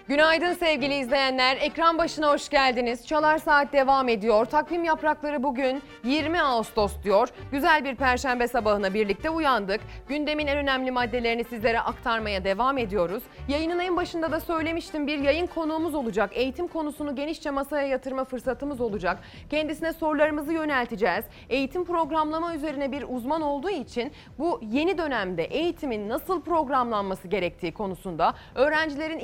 Günaydın 0.08 0.54
sevgili 0.54 0.94
izleyenler. 0.94 1.58
Ekran 1.58 1.98
başına 1.98 2.32
hoş 2.32 2.50
geldiniz. 2.50 3.08
Çalar 3.08 3.38
Saat 3.38 3.74
devam 3.74 4.10
ediyor. 4.10 4.46
Takvim 4.46 4.84
yaprakları 4.84 5.44
bugün 5.44 5.82
20 6.04 6.42
Ağustos 6.42 7.04
diyor. 7.04 7.30
Güzel 7.52 7.86
bir 7.86 7.96
perşembe 7.96 8.48
sabahına 8.48 8.94
birlikte 8.94 9.30
uyandık. 9.30 9.82
Gündemin 10.08 10.48
en 10.48 10.58
önemli 10.58 10.92
maddelerini 10.92 11.44
sizlere 11.44 11.80
aktarmaya 11.80 12.44
devam 12.44 12.78
ediyoruz. 12.78 13.24
Yayının 13.48 13.80
en 13.80 13.98
başında 13.98 14.32
da 14.32 14.40
söylemiştim 14.40 15.08
bir 15.08 15.20
yayın 15.20 15.48
konuğumuz 15.48 15.96
olacak. 15.96 16.30
Eğitim 16.34 16.68
konusunu 16.68 17.16
genişçe 17.16 17.50
masaya 17.50 17.88
yatırma 17.88 18.24
fırsatımız 18.24 18.82
olacak. 18.82 19.18
Kendisine 19.50 19.94
sorularımızı 19.94 20.54
yönelteceğiz. 20.54 21.26
Eğitim 21.50 21.86
programlama 21.86 22.56
üzerine 22.56 22.92
bir 22.92 23.06
uzman 23.10 23.42
olduğu 23.42 23.70
için 23.70 24.12
bu 24.40 24.62
yeni 24.64 24.98
dönemde 24.98 25.44
eğitimin 25.44 26.10
nasıl 26.10 26.42
programlanması 26.42 27.28
gerektiği 27.28 27.74
konusunda 27.74 28.34
öğrencilerin 28.56 29.20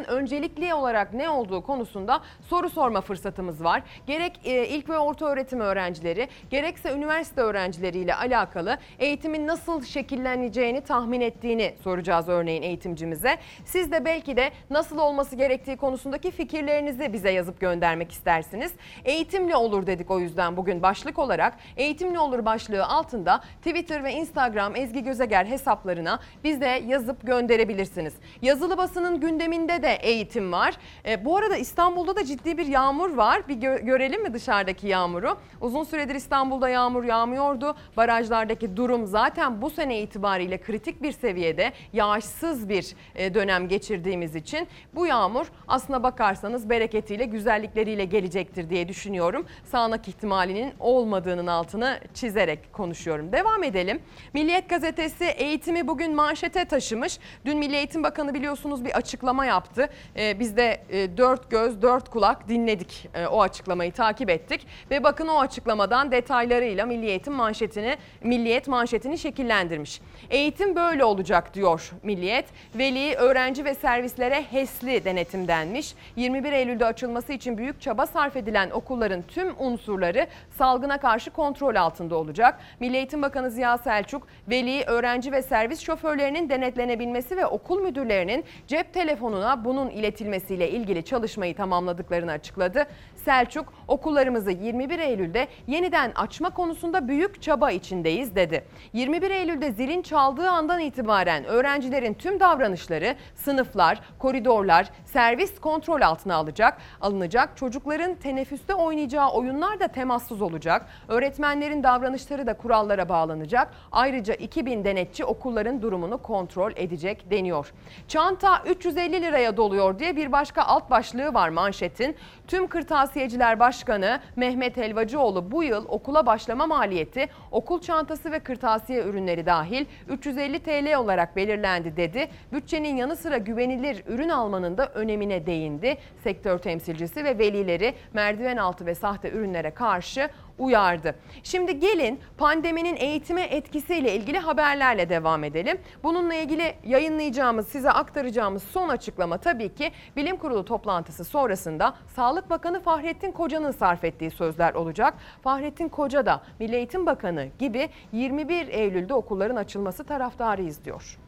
ihtiyaçlarının 0.00 0.04
öncelikli 0.04 0.74
olarak 0.74 1.14
ne 1.14 1.28
olduğu 1.28 1.62
konusunda 1.62 2.20
soru 2.48 2.70
sorma 2.70 3.00
fırsatımız 3.00 3.64
var. 3.64 3.82
Gerek 4.06 4.40
e, 4.44 4.68
ilk 4.68 4.88
ve 4.88 4.98
orta 4.98 5.26
öğretim 5.26 5.60
öğrencileri 5.60 6.28
gerekse 6.50 6.92
üniversite 6.92 7.40
öğrencileriyle 7.40 8.14
alakalı 8.14 8.78
eğitimin 8.98 9.46
nasıl 9.46 9.82
şekilleneceğini 9.82 10.80
tahmin 10.80 11.20
ettiğini 11.20 11.74
soracağız 11.84 12.28
örneğin 12.28 12.62
eğitimcimize. 12.62 13.36
Siz 13.64 13.92
de 13.92 14.04
belki 14.04 14.36
de 14.36 14.50
nasıl 14.70 14.98
olması 14.98 15.36
gerektiği 15.36 15.76
konusundaki 15.76 16.30
fikirlerinizi 16.30 17.12
bize 17.12 17.30
yazıp 17.30 17.60
göndermek 17.60 18.12
istersiniz. 18.12 18.72
Eğitimle 19.04 19.56
olur 19.56 19.86
dedik 19.86 20.10
o 20.10 20.18
yüzden 20.18 20.56
bugün 20.56 20.82
başlık 20.82 21.18
olarak 21.18 21.56
eğitimle 21.76 22.18
olur 22.18 22.44
başlığı 22.44 22.84
altında 22.84 23.40
Twitter 23.64 24.04
ve 24.04 24.12
Instagram 24.12 24.76
Ezgi 24.76 25.04
Gözeger 25.04 25.44
hesaplarına 25.44 26.20
biz 26.44 26.60
de 26.60 26.82
yazıp 26.86 27.26
gönderebilirsiniz. 27.26 28.14
Yazılı 28.42 28.78
basının 28.78 29.20
gündeminde 29.20 29.82
de 29.82 29.89
eğitim 29.94 30.52
var. 30.52 30.74
E, 31.08 31.24
bu 31.24 31.36
arada 31.36 31.56
İstanbul'da 31.56 32.16
da 32.16 32.24
ciddi 32.24 32.58
bir 32.58 32.66
yağmur 32.66 33.14
var. 33.14 33.48
Bir 33.48 33.56
gö- 33.56 33.84
görelim 33.84 34.22
mi 34.22 34.34
dışarıdaki 34.34 34.86
yağmuru? 34.88 35.36
Uzun 35.60 35.84
süredir 35.84 36.14
İstanbul'da 36.14 36.68
yağmur 36.68 37.04
yağmıyordu. 37.04 37.76
Barajlardaki 37.96 38.76
durum 38.76 39.06
zaten 39.06 39.62
bu 39.62 39.70
sene 39.70 40.00
itibariyle 40.00 40.58
kritik 40.60 41.02
bir 41.02 41.12
seviyede. 41.12 41.72
Yağışsız 41.92 42.68
bir 42.68 42.94
e, 43.14 43.34
dönem 43.34 43.68
geçirdiğimiz 43.68 44.36
için 44.36 44.68
bu 44.94 45.06
yağmur 45.06 45.46
aslına 45.68 46.02
bakarsanız 46.02 46.70
bereketiyle, 46.70 47.24
güzellikleriyle 47.24 48.04
gelecektir 48.04 48.70
diye 48.70 48.88
düşünüyorum. 48.88 49.46
Sağanak 49.64 50.08
ihtimalinin 50.08 50.72
olmadığının 50.80 51.46
altını 51.46 52.00
çizerek 52.14 52.72
konuşuyorum. 52.72 53.32
Devam 53.32 53.62
edelim. 53.64 54.02
Milliyet 54.34 54.68
gazetesi 54.68 55.24
eğitimi 55.24 55.88
bugün 55.88 56.14
manşete 56.14 56.64
taşımış. 56.64 57.18
Dün 57.44 57.58
Milli 57.58 57.76
Eğitim 57.76 58.02
Bakanı 58.02 58.34
biliyorsunuz 58.34 58.84
bir 58.84 58.96
açıklama 58.96 59.46
yaptı. 59.46 59.79
Ee, 60.16 60.40
biz 60.40 60.56
de 60.56 60.80
e, 60.90 61.16
dört 61.16 61.50
göz, 61.50 61.82
dört 61.82 62.08
kulak 62.08 62.48
dinledik. 62.48 63.08
E, 63.14 63.26
o 63.26 63.42
açıklamayı 63.42 63.92
takip 63.92 64.30
ettik. 64.30 64.66
Ve 64.90 65.04
bakın 65.04 65.28
o 65.28 65.38
açıklamadan 65.38 66.12
detaylarıyla 66.12 66.86
Milli 66.86 67.06
Eğitim 67.06 67.32
manşetini, 67.32 67.96
Milliyet 68.22 68.68
manşetini 68.68 69.18
şekillendirmiş. 69.18 70.00
Eğitim 70.30 70.76
böyle 70.76 71.04
olacak 71.04 71.54
diyor 71.54 71.90
Milliyet. 72.02 72.44
Veli, 72.74 73.14
öğrenci 73.14 73.64
ve 73.64 73.74
servislere 73.74 74.42
HES'li 74.42 75.04
denetim 75.04 75.48
denmiş. 75.48 75.94
21 76.16 76.52
Eylül'de 76.52 76.86
açılması 76.86 77.32
için 77.32 77.58
büyük 77.58 77.80
çaba 77.80 78.06
sarf 78.06 78.36
edilen 78.36 78.70
okulların 78.70 79.22
tüm 79.22 79.54
unsurları 79.58 80.26
salgına 80.58 80.98
karşı 80.98 81.30
kontrol 81.30 81.74
altında 81.74 82.16
olacak. 82.16 82.58
Milli 82.80 82.96
Eğitim 82.96 83.22
Bakanı 83.22 83.50
Ziya 83.50 83.78
Selçuk, 83.78 84.26
veli, 84.48 84.84
öğrenci 84.86 85.32
ve 85.32 85.42
servis 85.42 85.80
şoförlerinin 85.80 86.48
denetlenebilmesi 86.48 87.36
ve 87.36 87.46
okul 87.46 87.80
müdürlerinin 87.80 88.44
cep 88.66 88.94
telefonuna 88.94 89.64
bunun 89.70 89.90
iletilmesiyle 89.90 90.70
ilgili 90.70 91.04
çalışmayı 91.04 91.54
tamamladıklarını 91.54 92.32
açıkladı. 92.32 92.86
Selçuk, 93.24 93.72
okullarımızı 93.88 94.50
21 94.50 94.98
Eylül'de 94.98 95.48
yeniden 95.66 96.12
açma 96.14 96.50
konusunda 96.50 97.08
büyük 97.08 97.42
çaba 97.42 97.70
içindeyiz 97.70 98.34
dedi. 98.34 98.64
21 98.92 99.30
Eylül'de 99.30 99.72
zilin 99.72 100.02
çaldığı 100.02 100.50
andan 100.50 100.80
itibaren 100.80 101.44
öğrencilerin 101.44 102.14
tüm 102.14 102.40
davranışları, 102.40 103.16
sınıflar, 103.34 104.00
koridorlar, 104.18 104.90
servis 105.04 105.60
kontrol 105.60 106.00
altına 106.00 106.34
alacak, 106.34 106.78
alınacak. 107.00 107.56
Çocukların 107.56 108.14
teneffüste 108.14 108.74
oynayacağı 108.74 109.30
oyunlar 109.30 109.80
da 109.80 109.88
temassız 109.88 110.42
olacak. 110.42 110.86
Öğretmenlerin 111.08 111.82
davranışları 111.82 112.46
da 112.46 112.54
kurallara 112.54 113.08
bağlanacak. 113.08 113.68
Ayrıca 113.92 114.34
2000 114.34 114.84
denetçi 114.84 115.24
okulların 115.24 115.82
durumunu 115.82 116.18
kontrol 116.18 116.72
edecek 116.76 117.30
deniyor. 117.30 117.72
Çanta 118.08 118.62
350 118.66 119.22
liraya 119.22 119.56
doluyor 119.56 119.98
diye 119.98 120.16
bir 120.16 120.32
başka 120.32 120.62
alt 120.62 120.90
başlığı 120.90 121.34
var 121.34 121.48
manşetin. 121.48 122.16
Tüm 122.50 122.66
Kırtasiyeciler 122.66 123.60
Başkanı 123.60 124.20
Mehmet 124.36 124.76
Helvacıoğlu 124.76 125.50
bu 125.50 125.62
yıl 125.62 125.84
okula 125.88 126.26
başlama 126.26 126.66
maliyeti 126.66 127.28
okul 127.50 127.80
çantası 127.80 128.32
ve 128.32 128.38
kırtasiye 128.38 129.02
ürünleri 129.02 129.46
dahil 129.46 129.86
350 130.08 130.58
TL 130.58 130.94
olarak 130.94 131.36
belirlendi 131.36 131.96
dedi. 131.96 132.28
Bütçenin 132.52 132.96
yanı 132.96 133.16
sıra 133.16 133.36
güvenilir 133.36 134.04
ürün 134.06 134.28
almanın 134.28 134.78
da 134.78 134.86
önemine 134.86 135.46
değindi. 135.46 135.98
Sektör 136.24 136.58
temsilcisi 136.58 137.24
ve 137.24 137.38
velileri 137.38 137.94
merdiven 138.12 138.56
altı 138.56 138.86
ve 138.86 138.94
sahte 138.94 139.30
ürünlere 139.30 139.70
karşı 139.70 140.28
uyardı. 140.60 141.14
Şimdi 141.42 141.80
gelin 141.80 142.20
pandeminin 142.38 142.96
eğitime 142.96 143.42
etkisiyle 143.42 144.14
ilgili 144.16 144.38
haberlerle 144.38 145.08
devam 145.08 145.44
edelim. 145.44 145.78
Bununla 146.02 146.34
ilgili 146.34 146.74
yayınlayacağımız, 146.84 147.68
size 147.68 147.90
aktaracağımız 147.90 148.62
son 148.62 148.88
açıklama 148.88 149.38
tabii 149.38 149.74
ki 149.74 149.92
bilim 150.16 150.36
kurulu 150.36 150.64
toplantısı 150.64 151.24
sonrasında 151.24 151.94
Sağlık 152.16 152.50
Bakanı 152.50 152.80
Fahrettin 152.80 153.32
Koca'nın 153.32 153.70
sarf 153.70 154.04
ettiği 154.04 154.30
sözler 154.30 154.74
olacak. 154.74 155.14
Fahrettin 155.42 155.88
Koca 155.88 156.26
da 156.26 156.42
Milli 156.58 156.76
Eğitim 156.76 157.06
Bakanı 157.06 157.48
gibi 157.58 157.88
21 158.12 158.68
Eylül'de 158.68 159.14
okulların 159.14 159.56
açılması 159.56 160.04
taraftarıyız 160.04 160.84
diyor. 160.84 161.18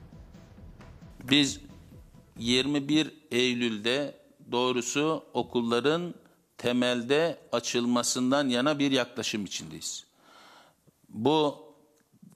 Biz 1.30 1.60
21 2.38 3.12
Eylül'de 3.30 4.14
doğrusu 4.52 5.24
okulların 5.34 6.14
temelde 6.62 7.38
açılmasından 7.52 8.48
yana 8.48 8.78
bir 8.78 8.90
yaklaşım 8.90 9.44
içindeyiz. 9.44 10.04
Bu 11.08 11.56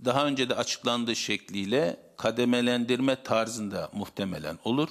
daha 0.05 0.27
önce 0.27 0.49
de 0.49 0.55
açıklandığı 0.55 1.17
şekliyle 1.17 1.97
kademelendirme 2.17 3.23
tarzında 3.23 3.91
muhtemelen 3.93 4.59
olur. 4.65 4.89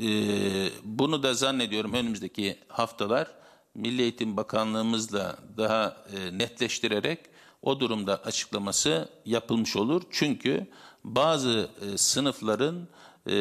Ee, 0.00 0.68
bunu 0.84 1.22
da 1.22 1.34
zannediyorum 1.34 1.92
önümüzdeki 1.92 2.58
haftalar 2.68 3.30
Milli 3.74 4.02
Eğitim 4.02 4.36
Bakanlığımızla 4.36 5.36
daha 5.56 5.96
e, 6.16 6.38
netleştirerek 6.38 7.18
o 7.62 7.80
durumda 7.80 8.22
açıklaması 8.24 9.08
yapılmış 9.26 9.76
olur. 9.76 10.02
Çünkü 10.10 10.66
bazı 11.04 11.70
e, 11.80 11.98
sınıfların 11.98 12.88
e, 13.26 13.32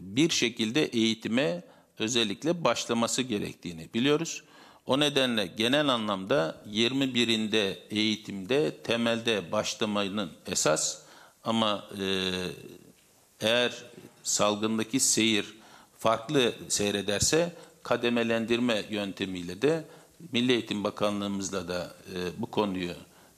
bir 0.00 0.30
şekilde 0.30 0.84
eğitime 0.84 1.69
özellikle 2.00 2.64
başlaması 2.64 3.22
gerektiğini 3.22 3.88
biliyoruz. 3.94 4.42
O 4.86 5.00
nedenle 5.00 5.46
genel 5.46 5.88
anlamda 5.88 6.62
21'inde 6.70 7.78
eğitimde 7.90 8.76
temelde 8.82 9.52
başlamanın 9.52 10.30
esas 10.46 11.02
ama 11.44 11.84
e, 12.00 12.32
eğer 13.40 13.84
salgındaki 14.22 15.00
seyir 15.00 15.54
farklı 15.98 16.52
seyrederse 16.68 17.52
kademelendirme 17.82 18.84
yöntemiyle 18.90 19.62
de 19.62 19.84
Milli 20.32 20.52
Eğitim 20.52 20.84
Bakanlığımızla 20.84 21.68
da 21.68 21.94
e, 22.14 22.40
bu 22.40 22.46
konuyu 22.46 22.92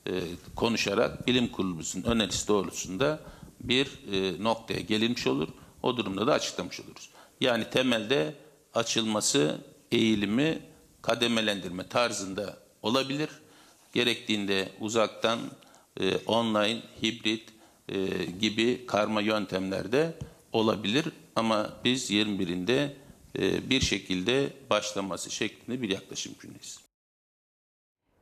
e, 0.06 0.12
konuşarak 0.56 1.26
bilim 1.26 1.48
kurulumuzun 1.48 2.02
önerisi 2.02 2.48
doğrultusunda 2.48 3.20
bir 3.60 3.86
e, 4.12 4.42
noktaya 4.42 4.80
gelinmiş 4.80 5.26
olur. 5.26 5.48
O 5.82 5.96
durumda 5.96 6.26
da 6.26 6.32
açıklamış 6.32 6.80
oluruz. 6.80 7.10
Yani 7.40 7.70
temelde 7.70 8.34
açılması 8.74 9.58
eğilimi 9.92 10.58
kademelendirme 11.02 11.88
tarzında 11.88 12.56
olabilir. 12.82 13.28
Gerektiğinde 13.92 14.68
uzaktan 14.80 15.38
e, 16.00 16.16
online, 16.16 16.82
hibrit 17.02 17.48
e, 17.88 18.06
gibi 18.40 18.86
karma 18.86 19.20
yöntemlerde 19.20 20.14
olabilir. 20.52 21.04
Ama 21.36 21.72
biz 21.84 22.10
21'inde 22.10 22.88
e, 23.38 23.70
bir 23.70 23.80
şekilde 23.80 24.50
başlaması 24.70 25.30
şeklinde 25.30 25.82
bir 25.82 25.90
yaklaşım 25.90 26.34
gündeyiz. 26.40 26.91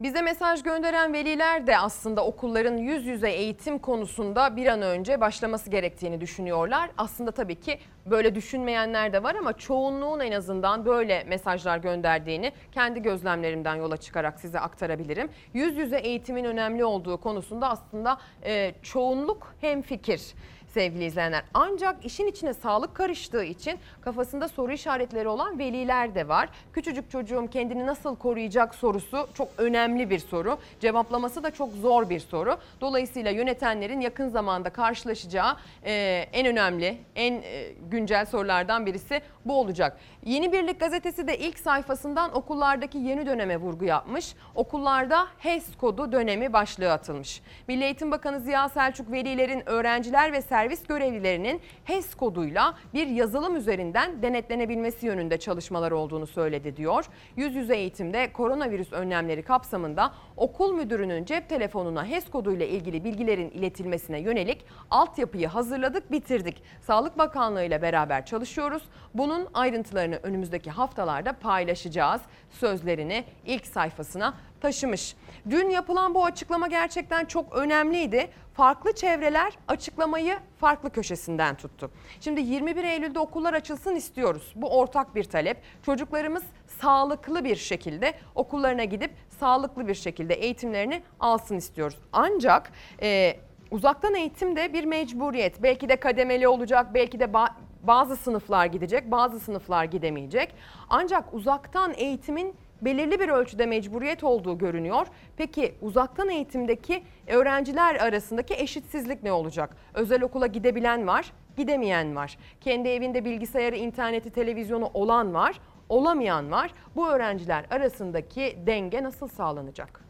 Bize 0.01 0.23
mesaj 0.23 0.63
gönderen 0.63 1.13
veliler 1.13 1.67
de 1.67 1.79
aslında 1.79 2.25
okulların 2.25 2.77
yüz 2.77 3.07
yüze 3.07 3.31
eğitim 3.31 3.79
konusunda 3.79 4.57
bir 4.57 4.67
an 4.67 4.83
önce 4.83 5.21
başlaması 5.21 5.71
gerektiğini 5.71 6.21
düşünüyorlar. 6.21 6.91
Aslında 6.99 7.31
tabii 7.31 7.61
ki 7.61 7.79
böyle 8.07 8.35
düşünmeyenler 8.35 9.13
de 9.13 9.23
var 9.23 9.35
ama 9.35 9.53
çoğunluğun 9.53 10.21
en 10.21 10.33
azından 10.33 10.85
böyle 10.85 11.25
mesajlar 11.25 11.79
gönderdiğini 11.79 12.53
kendi 12.73 13.03
gözlemlerimden 13.03 13.75
yola 13.75 13.97
çıkarak 13.97 14.41
size 14.41 14.61
aktarabilirim. 14.61 15.29
Yüz 15.55 15.77
yüze 15.77 15.99
eğitimin 15.99 16.45
önemli 16.45 16.85
olduğu 16.85 17.17
konusunda 17.17 17.69
aslında 17.69 18.19
e, 18.45 18.75
çoğunluk 18.83 19.55
hemfikir 19.61 20.35
sevgili 20.75 21.05
izleyenler. 21.05 21.43
Ancak 21.55 22.05
işin 22.05 22.27
içine 22.27 22.55
sağlık 22.55 22.95
karıştığı 22.95 23.45
için 23.45 23.79
kafasında 24.01 24.49
soru 24.49 24.73
işaretleri 24.73 25.29
olan 25.29 25.59
veliler 25.59 26.15
de 26.15 26.29
var. 26.29 26.49
Küçücük 26.73 27.11
çocuğum 27.11 27.49
kendini 27.51 27.87
nasıl 27.87 28.17
koruyacak 28.17 28.75
sorusu 28.75 29.29
çok 29.35 29.49
önemli 29.59 30.11
bir 30.11 30.19
soru. 30.19 30.59
Cevaplaması 30.81 31.43
da 31.43 31.51
çok 31.51 31.73
zor 31.73 32.11
bir 32.11 32.21
soru. 32.21 32.57
Dolayısıyla 32.81 33.31
yönetenlerin 33.31 34.01
yakın 34.01 34.29
zamanda 34.29 34.71
karşılaşacağı 34.71 35.57
e, 35.85 35.93
en 36.33 36.47
önemli, 36.47 36.99
en 37.15 37.33
e, 37.33 37.73
güncel 37.91 38.27
sorulardan 38.27 38.87
birisi 38.87 39.21
bu 39.45 39.61
olacak. 39.61 39.99
Yeni 40.25 40.53
Birlik 40.53 40.81
gazetesi 40.81 41.27
de 41.27 41.39
ilk 41.39 41.59
sayfasından 41.59 42.37
okullardaki 42.37 42.99
yeni 42.99 43.27
döneme 43.27 43.57
vurgu 43.57 43.85
yapmış. 43.85 44.35
Okullarda 44.55 45.27
HES 45.39 45.77
kodu 45.77 46.13
dönemi 46.13 46.53
başlığı 46.53 46.93
atılmış. 46.93 47.43
Milli 47.69 47.85
Eğitim 47.85 48.11
Bakanı 48.11 48.41
Ziya 48.41 48.69
Selçuk 48.69 49.13
velilerin 49.13 49.69
öğrenciler 49.69 50.33
ve 50.33 50.43
servis 50.61 50.87
görevlilerinin 50.87 51.61
HES 51.85 52.15
koduyla 52.15 52.75
bir 52.95 53.07
yazılım 53.07 53.57
üzerinden 53.57 54.23
denetlenebilmesi 54.23 55.07
yönünde 55.07 55.39
çalışmalar 55.39 55.91
olduğunu 55.91 56.27
söyledi 56.27 56.77
diyor. 56.77 57.05
Yüz 57.37 57.55
yüze 57.55 57.77
eğitimde 57.77 58.33
koronavirüs 58.33 58.93
önlemleri 58.93 59.43
kapsamında 59.43 60.15
okul 60.37 60.73
müdürünün 60.73 61.25
cep 61.25 61.49
telefonuna 61.49 62.07
HES 62.07 62.31
koduyla 62.31 62.67
ilgili 62.67 63.05
bilgilerin 63.05 63.51
iletilmesine 63.51 64.21
yönelik 64.21 64.65
altyapıyı 64.91 65.49
hazırladık, 65.49 66.13
bitirdik. 66.13 66.63
Sağlık 66.81 67.19
Bakanlığı 67.19 67.65
ile 67.65 67.83
beraber 67.83 68.27
çalışıyoruz. 68.27 68.83
Bunun 69.15 69.49
ayrıntılarını 69.55 70.17
önümüzdeki 70.23 70.71
haftalarda 70.71 71.33
paylaşacağız. 71.33 72.21
Sözlerini 72.51 73.25
ilk 73.47 73.67
sayfasına 73.67 74.35
taşımış. 74.61 75.17
Dün 75.51 75.71
yapılan 75.71 76.15
bu 76.15 76.25
açıklama 76.25 76.69
gerçekten 76.69 77.25
çok 77.25 77.55
önemliydi. 77.55 78.31
Farklı 78.61 78.93
çevreler 78.93 79.53
açıklamayı 79.69 80.39
farklı 80.59 80.91
köşesinden 80.91 81.55
tuttu. 81.57 81.91
Şimdi 82.21 82.41
21 82.41 82.85
Eylül'de 82.85 83.19
okullar 83.19 83.55
açılsın 83.55 83.95
istiyoruz. 83.95 84.53
Bu 84.57 84.79
ortak 84.79 85.15
bir 85.15 85.25
talep. 85.25 85.57
Çocuklarımız 85.83 86.43
sağlıklı 86.81 87.45
bir 87.45 87.57
şekilde 87.57 88.15
okullarına 88.35 88.85
gidip 88.85 89.11
sağlıklı 89.41 89.89
bir 89.89 89.95
şekilde 89.95 90.35
eğitimlerini 90.35 91.03
alsın 91.21 91.57
istiyoruz. 91.57 91.99
Ancak 92.13 92.73
e, 93.03 93.37
uzaktan 93.71 94.15
eğitim 94.15 94.57
de 94.57 94.73
bir 94.73 94.85
mecburiyet. 94.85 95.63
Belki 95.63 95.89
de 95.89 95.97
kademeli 95.97 96.49
olacak, 96.49 96.95
belki 96.95 97.21
de 97.21 97.25
ba- 97.25 97.53
bazı 97.83 98.17
sınıflar 98.17 98.67
gidecek, 98.67 99.11
bazı 99.11 99.41
sınıflar 99.41 99.85
gidemeyecek. 99.85 100.55
Ancak 100.91 101.35
uzaktan 101.35 101.95
eğitimin 101.97 102.55
belirli 102.83 103.21
bir 103.21 103.29
ölçüde 103.29 103.67
mecburiyet 103.67 104.25
olduğu 104.25 104.59
görünüyor. 104.59 105.07
Peki 105.37 105.75
uzaktan 105.83 106.29
eğitimdeki 106.29 107.03
öğrenciler 107.27 107.95
arasındaki 107.95 108.55
eşitsizlik 108.55 109.23
ne 109.23 109.33
olacak? 109.33 109.77
Özel 109.95 110.23
okula 110.23 110.47
gidebilen 110.47 111.07
var, 111.07 111.33
gidemeyen 111.57 112.17
var. 112.17 112.39
Kendi 112.61 112.89
evinde 112.89 113.25
bilgisayarı, 113.25 113.77
interneti, 113.77 114.31
televizyonu 114.31 114.91
olan 114.95 115.35
var, 115.35 115.61
olamayan 115.89 116.51
var. 116.51 116.71
Bu 116.97 117.09
öğrenciler 117.09 117.65
arasındaki 117.71 118.59
denge 118.67 119.03
nasıl 119.03 119.29
sağlanacak? 119.29 120.05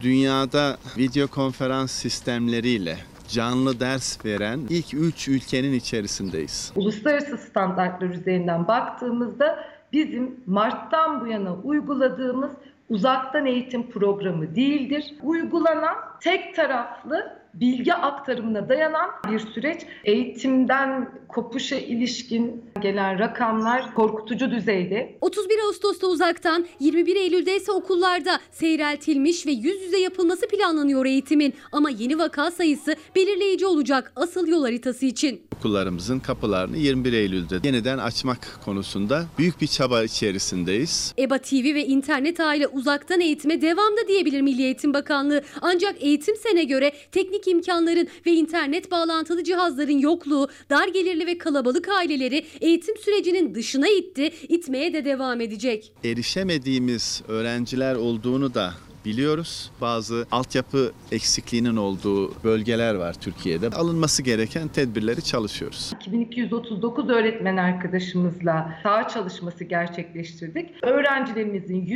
Dünyada 0.00 0.76
video 0.98 1.26
konferans 1.28 1.90
sistemleriyle 1.90 2.96
canlı 3.28 3.80
ders 3.80 4.24
veren 4.24 4.60
ilk 4.70 4.94
3 4.94 5.28
ülkenin 5.28 5.72
içerisindeyiz. 5.72 6.72
Uluslararası 6.76 7.38
standartlar 7.38 8.10
üzerinden 8.10 8.68
baktığımızda 8.68 9.73
bizim 9.94 10.40
Mart'tan 10.46 11.20
bu 11.20 11.26
yana 11.26 11.54
uyguladığımız 11.54 12.50
uzaktan 12.88 13.46
eğitim 13.46 13.90
programı 13.90 14.56
değildir. 14.56 15.14
Uygulanan 15.22 15.96
tek 16.20 16.54
taraflı 16.54 17.43
bilgi 17.60 17.94
aktarımına 17.94 18.68
dayanan 18.68 19.10
bir 19.30 19.38
süreç. 19.38 19.80
Eğitimden 20.04 21.10
kopuşa 21.28 21.76
ilişkin 21.76 22.64
gelen 22.82 23.18
rakamlar 23.18 23.94
korkutucu 23.94 24.50
düzeyde. 24.50 25.18
31 25.20 25.58
Ağustos'ta 25.66 26.06
uzaktan, 26.06 26.66
21 26.80 27.16
Eylül'de 27.16 27.56
ise 27.56 27.72
okullarda 27.72 28.40
seyreltilmiş 28.52 29.46
ve 29.46 29.50
yüz 29.50 29.82
yüze 29.82 29.98
yapılması 29.98 30.48
planlanıyor 30.48 31.06
eğitimin. 31.06 31.54
Ama 31.72 31.90
yeni 31.90 32.18
vaka 32.18 32.50
sayısı 32.50 32.96
belirleyici 33.16 33.66
olacak 33.66 34.12
asıl 34.16 34.46
yol 34.46 34.62
haritası 34.64 35.06
için. 35.06 35.42
Okullarımızın 35.58 36.18
kapılarını 36.18 36.76
21 36.76 37.12
Eylül'de 37.12 37.60
yeniden 37.64 37.98
açmak 37.98 38.60
konusunda 38.64 39.24
büyük 39.38 39.60
bir 39.60 39.66
çaba 39.66 40.02
içerisindeyiz. 40.02 41.14
EBA 41.18 41.38
TV 41.38 41.54
ve 41.54 41.86
internet 41.86 42.40
aile 42.40 42.66
uzaktan 42.66 43.20
eğitime 43.20 43.62
devam 43.62 43.96
da 43.96 44.08
diyebilir 44.08 44.40
Milli 44.40 44.62
Eğitim 44.62 44.94
Bakanlığı. 44.94 45.42
Ancak 45.60 46.02
eğitim 46.02 46.36
sene 46.36 46.64
göre 46.64 46.92
teknik 47.12 47.43
imkanların 47.50 48.08
ve 48.26 48.30
internet 48.32 48.90
bağlantılı 48.90 49.44
cihazların 49.44 49.98
yokluğu, 49.98 50.48
dar 50.70 50.88
gelirli 50.88 51.26
ve 51.26 51.38
kalabalık 51.38 51.88
aileleri 51.88 52.46
eğitim 52.60 52.96
sürecinin 52.96 53.54
dışına 53.54 53.88
itti, 53.88 54.32
itmeye 54.48 54.92
de 54.92 55.04
devam 55.04 55.40
edecek. 55.40 55.92
Erişemediğimiz 56.04 57.22
öğrenciler 57.28 57.94
olduğunu 57.94 58.54
da 58.54 58.74
biliyoruz. 59.04 59.70
Bazı 59.80 60.26
altyapı 60.30 60.92
eksikliğinin 61.12 61.76
olduğu 61.76 62.44
bölgeler 62.44 62.94
var 62.94 63.14
Türkiye'de. 63.20 63.68
Alınması 63.68 64.22
gereken 64.22 64.68
tedbirleri 64.68 65.24
çalışıyoruz. 65.24 65.92
2239 66.00 67.08
öğretmen 67.08 67.56
arkadaşımızla 67.56 68.78
saha 68.82 69.08
çalışması 69.08 69.64
gerçekleştirdik. 69.64 70.70
Öğrencilerimizin 70.82 71.86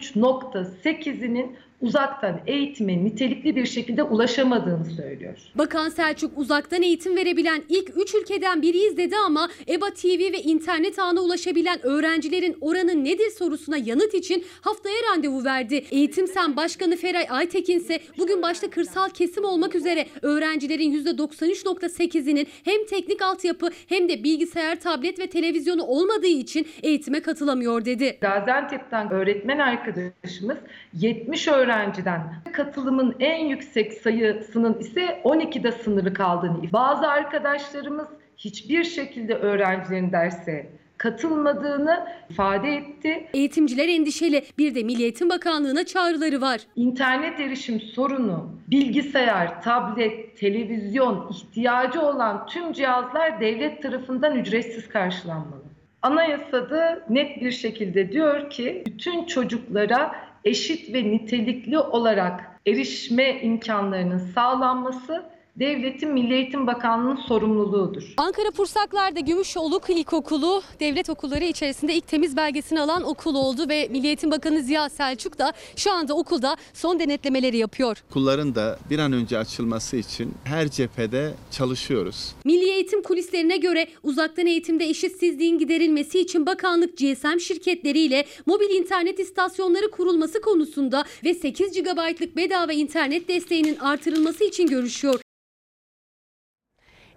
%93.8'inin 0.00 1.56
uzaktan 1.80 2.40
eğitime 2.46 3.04
nitelikli 3.04 3.56
bir 3.56 3.66
şekilde 3.66 4.02
ulaşamadığını 4.02 4.84
söylüyor. 4.84 5.38
Bakan 5.54 5.88
Selçuk 5.88 6.38
uzaktan 6.38 6.82
eğitim 6.82 7.16
verebilen 7.16 7.62
ilk 7.68 7.96
3 7.96 8.14
ülkeden 8.14 8.62
biriyiz 8.62 8.96
dedi 8.96 9.16
ama 9.26 9.48
EBA 9.68 9.90
TV 9.90 10.32
ve 10.32 10.42
internet 10.42 10.98
ağına 10.98 11.20
ulaşabilen 11.20 11.86
öğrencilerin 11.86 12.56
oranı 12.60 13.04
nedir 13.04 13.30
sorusuna 13.38 13.76
yanıt 13.76 14.14
için 14.14 14.44
haftaya 14.60 14.96
randevu 15.12 15.44
verdi. 15.44 15.84
Eğitim 15.90 16.26
Sen 16.26 16.56
Başkanı 16.56 16.96
Feray 16.96 17.26
Aytekin 17.30 17.78
ise 17.78 18.00
bugün 18.18 18.42
başta 18.42 18.70
kırsal 18.70 19.08
kesim 19.08 19.44
olmak 19.44 19.74
üzere 19.74 20.06
öğrencilerin 20.22 21.04
%93.8'inin 21.04 22.46
hem 22.64 22.86
teknik 22.86 23.22
altyapı 23.22 23.70
hem 23.88 24.08
de 24.08 24.24
bilgisayar, 24.24 24.80
tablet 24.80 25.18
ve 25.18 25.26
televizyonu 25.26 25.82
olmadığı 25.82 26.26
için 26.26 26.66
eğitime 26.82 27.20
katılamıyor 27.20 27.84
dedi. 27.84 28.18
Gaziantep'ten 28.20 29.10
öğretmen 29.12 29.58
arkadaşımız 29.90 30.58
70 30.92 31.48
öğrenciden 31.48 32.34
katılımın 32.52 33.16
en 33.20 33.44
yüksek 33.46 33.92
sayısının 33.92 34.78
ise 34.78 35.20
12'de 35.24 35.72
sınırlı 35.72 36.14
kaldığını. 36.14 36.72
Bazı 36.72 37.08
arkadaşlarımız 37.08 38.08
hiçbir 38.38 38.84
şekilde 38.84 39.34
öğrencilerin 39.34 40.12
derse 40.12 40.70
katılmadığını 40.98 42.06
ifade 42.30 42.76
etti. 42.76 43.26
Eğitimciler 43.34 43.88
endişeli. 43.88 44.44
Bir 44.58 44.74
de 44.74 44.82
Milli 44.82 45.02
Eğitim 45.02 45.30
Bakanlığı'na 45.30 45.86
çağrıları 45.86 46.40
var. 46.40 46.60
İnternet 46.76 47.40
erişim 47.40 47.80
sorunu, 47.80 48.50
bilgisayar, 48.70 49.62
tablet, 49.62 50.38
televizyon 50.38 51.28
ihtiyacı 51.30 52.00
olan 52.00 52.46
tüm 52.46 52.72
cihazlar 52.72 53.40
devlet 53.40 53.82
tarafından 53.82 54.36
ücretsiz 54.36 54.88
karşılanmalı. 54.88 55.59
Anayasada 56.02 57.06
net 57.10 57.40
bir 57.40 57.50
şekilde 57.50 58.12
diyor 58.12 58.50
ki 58.50 58.82
bütün 58.86 59.24
çocuklara 59.24 60.14
eşit 60.44 60.94
ve 60.94 61.04
nitelikli 61.04 61.78
olarak 61.78 62.60
erişme 62.66 63.40
imkanlarının 63.40 64.18
sağlanması 64.18 65.24
devletin 65.60 66.12
Milli 66.12 66.34
Eğitim 66.34 66.66
Bakanlığı'nın 66.66 67.16
sorumluluğudur. 67.16 68.14
Ankara 68.16 68.50
Pursaklar'da 68.50 69.20
Gümüşoluk 69.20 69.90
İlkokulu 69.90 70.62
devlet 70.80 71.10
okulları 71.10 71.44
içerisinde 71.44 71.94
ilk 71.94 72.08
temiz 72.08 72.36
belgesini 72.36 72.80
alan 72.80 73.02
okul 73.02 73.34
oldu 73.34 73.68
ve 73.68 73.88
Milli 73.90 74.06
Eğitim 74.06 74.30
Bakanı 74.30 74.62
Ziya 74.62 74.88
Selçuk 74.88 75.38
da 75.38 75.52
şu 75.76 75.92
anda 75.92 76.14
okulda 76.14 76.56
son 76.74 77.00
denetlemeleri 77.00 77.56
yapıyor. 77.56 78.04
Okulların 78.10 78.54
da 78.54 78.78
bir 78.90 78.98
an 78.98 79.12
önce 79.12 79.38
açılması 79.38 79.96
için 79.96 80.34
her 80.44 80.68
cephede 80.68 81.34
çalışıyoruz. 81.50 82.32
Milli 82.44 82.70
Eğitim 82.70 83.02
kulislerine 83.02 83.56
göre 83.56 83.86
uzaktan 84.02 84.46
eğitimde 84.46 84.84
eşitsizliğin 84.84 85.58
giderilmesi 85.58 86.20
için 86.20 86.46
bakanlık 86.46 86.96
GSM 86.98 87.38
şirketleriyle 87.38 88.26
mobil 88.46 88.70
internet 88.70 89.20
istasyonları 89.20 89.90
kurulması 89.90 90.40
konusunda 90.40 91.04
ve 91.24 91.34
8 91.34 91.72
GB'lık 91.72 92.36
bedava 92.36 92.72
internet 92.72 93.28
desteğinin 93.28 93.76
artırılması 93.76 94.44
için 94.44 94.66
görüşüyor. 94.66 95.20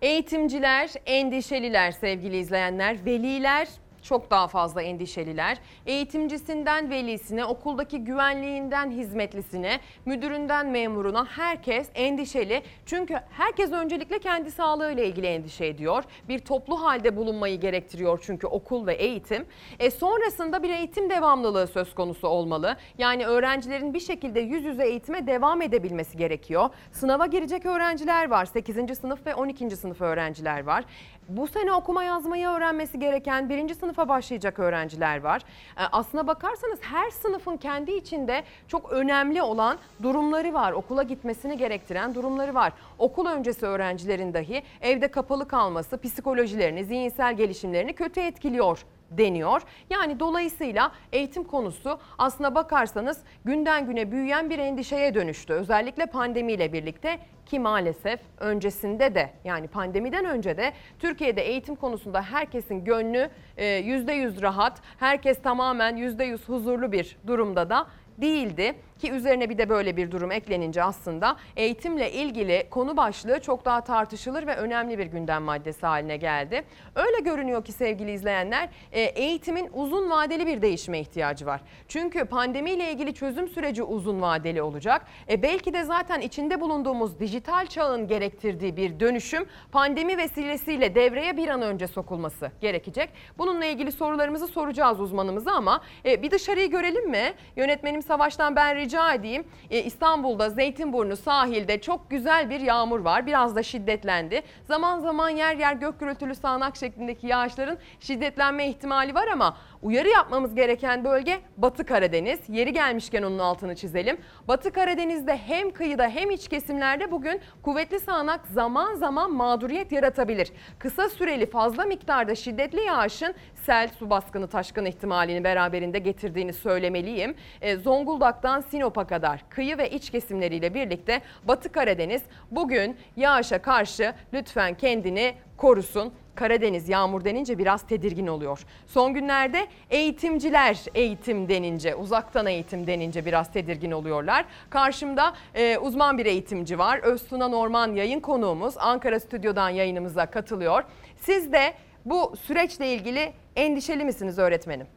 Eğitimciler 0.04 0.90
endişeliler 1.06 1.92
sevgili 1.92 2.38
izleyenler. 2.38 3.06
Veliler 3.06 3.68
çok 4.04 4.32
daha 4.32 4.48
fazla 4.48 4.82
endişeliler. 4.82 5.58
Eğitimcisinden 5.86 6.90
velisine, 6.90 7.46
okuldaki 7.46 8.04
güvenliğinden 8.04 8.92
hizmetlisine, 8.92 9.80
müdüründen 10.06 10.68
memuruna 10.68 11.26
herkes 11.26 11.90
endişeli. 11.96 12.64
Çünkü 12.86 13.20
herkes 13.32 13.72
öncelikle 13.72 14.20
kendi 14.20 14.52
sağlığıyla 14.52 15.04
ilgili 15.04 15.28
endişe 15.28 15.66
ediyor. 15.66 16.04
Bir 16.30 16.40
toplu 16.40 16.84
halde 16.84 17.16
bulunmayı 17.18 17.60
gerektiriyor 17.60 18.20
çünkü 18.24 18.48
okul 18.48 18.88
ve 18.88 18.94
eğitim. 18.94 19.46
E 19.80 19.92
sonrasında 19.92 20.64
bir 20.64 20.70
eğitim 20.70 21.10
devamlılığı 21.10 21.68
söz 21.68 21.96
konusu 21.96 22.28
olmalı. 22.28 22.78
Yani 22.98 23.26
öğrencilerin 23.26 23.94
bir 23.94 24.00
şekilde 24.00 24.40
yüz 24.40 24.66
yüze 24.66 24.88
eğitime 24.88 25.28
devam 25.28 25.62
edebilmesi 25.62 26.18
gerekiyor. 26.18 26.70
Sınava 26.92 27.26
girecek 27.26 27.66
öğrenciler 27.66 28.30
var. 28.30 28.46
8. 28.46 29.00
sınıf 29.00 29.26
ve 29.26 29.36
12. 29.36 29.78
sınıf 29.78 30.02
öğrenciler 30.02 30.64
var. 30.64 30.86
Bu 31.30 31.48
sene 31.48 31.74
okuma 31.74 32.04
yazmayı 32.04 32.48
öğrenmesi 32.48 33.00
gereken 33.00 33.50
birinci 33.50 33.76
sınıfa 33.76 34.10
başlayacak 34.10 34.60
öğrenciler 34.60 35.22
var. 35.24 35.42
E, 35.78 35.82
Aslına 35.92 36.28
bakarsanız 36.28 36.80
her 36.82 37.10
sınıfın 37.12 37.58
kendi 37.58 37.92
içinde 37.92 38.44
çok 38.68 38.92
önemli 38.92 39.42
olan 39.42 39.78
durumları 40.04 40.54
var. 40.54 40.72
Okula 40.72 41.04
gitmesini 41.04 41.58
gerektiren 41.58 42.16
durumları 42.16 42.54
var. 42.56 42.74
Okul 43.00 43.26
öncesi 43.26 43.66
öğrencilerin 43.66 44.34
dahi 44.34 44.64
evde 44.82 45.08
kapalı 45.08 45.48
kalması 45.48 45.98
psikolojilerini, 46.02 46.86
zihinsel 46.86 47.34
gelişimlerini 47.38 47.94
kötü 47.94 48.20
etkiliyor 48.22 48.86
deniyor. 49.18 49.62
Yani 49.90 50.20
dolayısıyla 50.20 50.92
eğitim 51.12 51.44
konusu 51.44 52.00
aslına 52.18 52.56
bakarsanız 52.56 53.24
günden 53.46 53.86
güne 53.86 54.12
büyüyen 54.12 54.50
bir 54.50 54.60
endişeye 54.60 55.14
dönüştü. 55.14 55.54
Özellikle 55.54 56.06
pandemiyle 56.06 56.74
birlikte 56.74 57.20
ki 57.46 57.60
maalesef 57.60 58.20
öncesinde 58.40 59.16
de 59.16 59.30
yani 59.44 59.68
pandemiden 59.68 60.26
önce 60.26 60.58
de 60.58 60.74
Türkiye'de 61.00 61.42
eğitim 61.42 61.76
konusunda 61.76 62.22
herkesin 62.22 62.84
gönlü 62.84 63.30
e, 63.58 63.66
%100 63.66 64.42
rahat, 64.42 64.82
herkes 65.00 65.42
tamamen 65.42 65.98
%100 65.98 66.48
huzurlu 66.48 66.92
bir 66.92 67.18
durumda 67.28 67.70
da 67.70 67.88
değildi 68.18 68.76
ki 69.04 69.12
üzerine 69.12 69.50
bir 69.50 69.58
de 69.58 69.70
böyle 69.70 69.98
bir 69.98 70.12
durum 70.12 70.32
eklenince 70.32 70.84
aslında 70.84 71.36
eğitimle 71.56 72.12
ilgili 72.12 72.68
konu 72.70 72.98
başlığı 72.98 73.42
çok 73.42 73.66
daha 73.66 73.82
tartışılır 73.82 74.48
ve 74.48 74.56
önemli 74.56 74.98
bir 74.98 75.06
gündem 75.06 75.44
maddesi 75.44 75.86
haline 75.86 76.18
geldi. 76.18 76.64
Öyle 76.96 77.20
görünüyor 77.20 77.64
ki 77.66 77.72
sevgili 77.72 78.12
izleyenler 78.12 78.70
e, 78.92 79.02
eğitimin 79.02 79.70
uzun 79.74 80.10
vadeli 80.10 80.48
bir 80.48 80.62
değişime 80.62 81.00
ihtiyacı 81.00 81.46
var. 81.46 81.62
Çünkü 81.88 82.26
pandemiyle 82.26 82.92
ilgili 82.92 83.14
çözüm 83.14 83.48
süreci 83.48 83.84
uzun 83.84 84.22
vadeli 84.22 84.62
olacak. 84.62 85.06
E 85.30 85.42
belki 85.42 85.74
de 85.74 85.84
zaten 85.84 86.22
içinde 86.22 86.62
bulunduğumuz 86.62 87.20
dijital 87.20 87.66
çağın 87.66 88.08
gerektirdiği 88.08 88.78
bir 88.78 89.00
dönüşüm 89.00 89.46
pandemi 89.72 90.18
vesilesiyle 90.18 90.96
devreye 90.96 91.38
bir 91.38 91.48
an 91.48 91.62
önce 91.62 91.88
sokulması 91.88 92.52
gerekecek. 92.62 93.10
Bununla 93.38 93.66
ilgili 93.66 93.92
sorularımızı 93.92 94.48
soracağız 94.48 95.00
uzmanımıza 95.00 95.52
ama 95.52 95.82
e, 96.06 96.22
bir 96.22 96.32
dışarıyı 96.32 96.70
görelim 96.72 97.10
mi? 97.10 97.34
Yönetmenim 97.56 98.02
Savaş'tan 98.02 98.56
ben 98.56 98.76
rica 98.76 98.93
edeyim. 99.00 99.48
E, 99.70 99.84
İstanbul'da 99.84 100.50
Zeytinburnu 100.50 101.18
sahilde 101.18 101.82
çok 101.82 102.10
güzel 102.10 102.50
bir 102.50 102.60
yağmur 102.60 103.00
var. 103.00 103.26
Biraz 103.26 103.56
da 103.56 103.64
şiddetlendi. 103.64 104.42
Zaman 104.68 105.00
zaman 105.00 105.30
yer 105.30 105.56
yer 105.56 105.74
gök 105.74 106.00
gürültülü 106.00 106.36
sağanak 106.36 106.76
şeklindeki 106.76 107.28
yağışların 107.28 107.78
şiddetlenme 108.00 108.68
ihtimali 108.68 109.16
var 109.16 109.28
ama 109.28 109.58
uyarı 109.84 110.10
yapmamız 110.10 110.56
gereken 110.56 111.04
bölge 111.04 111.40
Batı 111.58 111.86
Karadeniz. 111.86 112.40
Yeri 112.50 112.74
gelmişken 112.74 113.24
onun 113.24 113.40
altını 113.40 113.76
çizelim. 113.76 114.18
Batı 114.48 114.72
Karadeniz'de 114.72 115.38
hem 115.38 115.72
kıyıda 115.72 116.08
hem 116.08 116.32
iç 116.32 116.48
kesimlerde 116.48 117.12
bugün 117.12 117.42
kuvvetli 117.62 118.00
sağanak 118.00 118.48
zaman 118.48 118.96
zaman 118.96 119.32
mağduriyet 119.32 119.92
yaratabilir. 119.92 120.52
Kısa 120.80 121.10
süreli 121.10 121.46
fazla 121.46 121.86
miktarda 121.86 122.36
şiddetli 122.36 122.82
yağışın 122.82 123.34
sel, 123.66 123.90
su 124.00 124.10
baskını, 124.10 124.48
taşkın 124.48 124.86
ihtimalini 124.86 125.44
beraberinde 125.44 126.00
getirdiğini 126.00 126.54
söylemeliyim. 126.54 127.36
E, 127.62 127.76
Zonguldak'tan 127.76 128.62
Sinop'a 128.62 129.08
kadar 129.08 129.50
kıyı 129.50 129.78
ve 129.78 129.90
iç 129.90 130.10
kesimleriyle 130.10 130.74
birlikte 130.74 131.22
Batı 131.44 131.72
Karadeniz 131.72 132.22
bugün 132.52 132.98
yağışa 133.16 133.62
karşı 133.62 134.14
lütfen 134.34 134.74
kendini 134.74 135.34
korusun. 135.58 136.14
Karadeniz 136.36 136.90
yağmur 136.90 137.24
denince 137.24 137.58
biraz 137.58 137.88
tedirgin 137.88 138.28
oluyor. 138.28 138.60
Son 138.88 139.14
günlerde 139.14 139.68
eğitimciler 139.90 140.80
eğitim 140.96 141.50
denince, 141.50 141.96
uzaktan 141.96 142.46
eğitim 142.46 142.88
denince 142.88 143.26
biraz 143.26 143.52
tedirgin 143.54 143.92
oluyorlar. 143.92 144.46
Karşımda 144.70 145.34
e, 145.56 145.78
uzman 145.78 146.18
bir 146.18 146.26
eğitimci 146.26 146.80
var. 146.80 147.00
Öztuna 147.00 147.48
Norman 147.48 147.96
yayın 147.96 148.20
konuğumuz 148.20 148.76
Ankara 148.78 149.20
stüdyodan 149.20 149.70
yayınımıza 149.70 150.26
katılıyor. 150.26 150.84
Siz 151.22 151.52
de 151.52 151.74
bu 152.06 152.34
süreçle 152.42 152.94
ilgili 152.94 153.34
endişeli 153.56 154.06
misiniz 154.06 154.38
öğretmenim? 154.40 154.88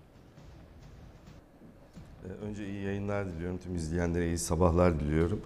Ee, 2.25 2.47
Önce 2.47 2.67
iyi 2.69 2.85
yayınlar 2.85 3.27
diliyorum. 3.27 3.59
Tüm 3.59 3.75
izleyenlere 3.75 4.27
iyi 4.27 4.39
sabahlar 4.39 5.01
diliyorum. 5.01 5.41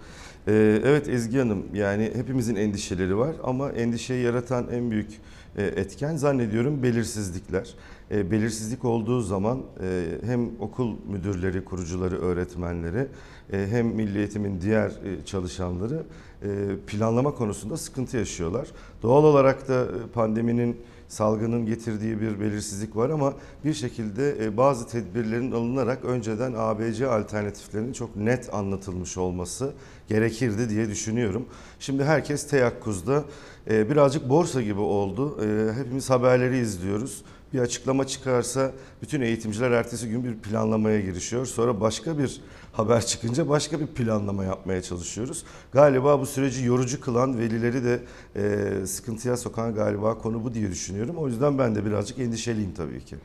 Ee, 0.49 0.81
Evet 0.85 1.09
Ezgi 1.09 1.39
Hanım 1.39 1.67
yani 1.75 2.11
hepimizin 2.15 2.57
endişeleri 2.57 3.19
var 3.19 3.35
ama 3.45 3.71
endişeyi 3.73 4.25
yaratan 4.25 4.69
en 4.73 4.91
büyük 4.91 5.11
e, 5.13 5.19
etken 5.57 6.17
zannediyorum 6.17 6.83
belirsizlikler. 6.83 7.75
E, 8.11 8.31
Belirsizlik 8.31 8.85
olduğu 8.85 9.21
zaman 9.21 9.59
e, 9.83 10.09
hem 10.25 10.51
okul 10.61 10.97
müdürleri, 11.09 11.65
kurucuları, 11.65 12.21
öğretmenleri 12.21 13.07
e, 13.53 13.67
hem 13.71 13.87
Milli 13.87 14.19
Eğitim'in 14.19 14.61
diğer 14.61 14.89
e, 14.89 15.25
çalışanları 15.25 16.03
e, 16.43 16.49
planlama 16.87 17.35
konusunda 17.35 17.77
sıkıntı 17.77 18.17
yaşıyorlar. 18.17 18.69
Doğal 19.03 19.25
olarak 19.25 19.69
da 19.69 19.83
e, 19.83 20.13
pandeminin 20.15 20.77
salgının 21.09 21.67
getirdiği 21.67 22.21
bir 22.21 22.41
belirsizlik 22.41 22.97
var 22.97 23.11
ama 23.11 23.35
bir 23.65 23.75
şekilde 23.75 24.45
e, 24.45 24.57
bazı 24.57 24.89
tedbirlerin 24.89 25.53
alınarak 25.53 26.05
önceden 26.05 26.55
ABC 26.57 27.07
alternatiflerinin 27.09 27.93
çok 27.93 28.17
net 28.17 28.55
anlatılmış 28.55 29.19
olması 29.19 29.73
gerekirdi 30.09 30.69
diye 30.69 30.89
düşünüyorum. 30.89 31.47
Şimdi 31.81 32.05
herkes 32.05 32.49
teyakkuzda 32.49 33.25
e, 33.71 33.91
birazcık 33.91 34.29
borsa 34.29 34.63
gibi 34.63 34.81
oldu. 34.81 35.39
E, 35.45 35.73
hepimiz 35.73 36.11
haberleri 36.11 36.59
izliyoruz. 36.59 37.23
Bir 37.53 37.59
açıklama 37.59 38.07
çıkarsa 38.07 38.73
bütün 39.03 39.21
eğitimciler 39.21 39.71
ertesi 39.71 40.09
gün 40.09 40.25
bir 40.25 40.35
planlamaya 40.35 41.01
girişiyor. 41.01 41.47
Sonra 41.47 41.81
başka 41.81 42.19
bir 42.19 42.41
haber 42.73 43.07
çıkınca 43.07 43.49
başka 43.49 43.81
bir 43.81 43.87
planlama 43.87 44.45
yapmaya 44.45 44.83
çalışıyoruz. 44.83 45.45
Galiba 45.73 46.21
bu 46.21 46.27
süreci 46.27 46.65
yorucu 46.65 47.01
kılan 47.01 47.39
velileri 47.39 47.85
de 47.85 48.01
e, 48.37 48.87
sıkıntıya 48.87 49.37
sokan 49.37 49.75
galiba 49.75 50.19
konu 50.19 50.45
bu 50.45 50.55
diye 50.55 50.71
düşünüyorum. 50.71 51.17
O 51.19 51.29
yüzden 51.29 51.59
ben 51.59 51.75
de 51.75 51.85
birazcık 51.85 52.19
endişeliyim 52.19 52.73
tabii 52.77 53.05
ki. 53.05 53.17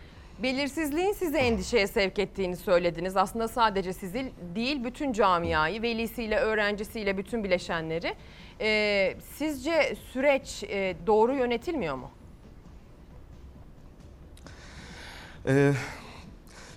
Belirsizliğin 0.43 1.13
sizi 1.13 1.37
endişeye 1.37 1.87
sevk 1.87 2.19
ettiğini 2.19 2.57
söylediniz. 2.57 3.17
Aslında 3.17 3.47
sadece 3.47 3.93
sizi 3.93 4.31
değil 4.55 4.83
bütün 4.83 5.13
camiayı, 5.13 5.81
velisiyle, 5.81 6.39
öğrencisiyle 6.39 7.17
bütün 7.17 7.43
bileşenleri. 7.43 8.15
Ee, 8.61 9.17
sizce 9.37 9.95
süreç 10.13 10.63
e, 10.63 10.95
doğru 11.07 11.33
yönetilmiyor 11.35 11.95
mu? 11.95 12.11
Ee, 15.47 15.73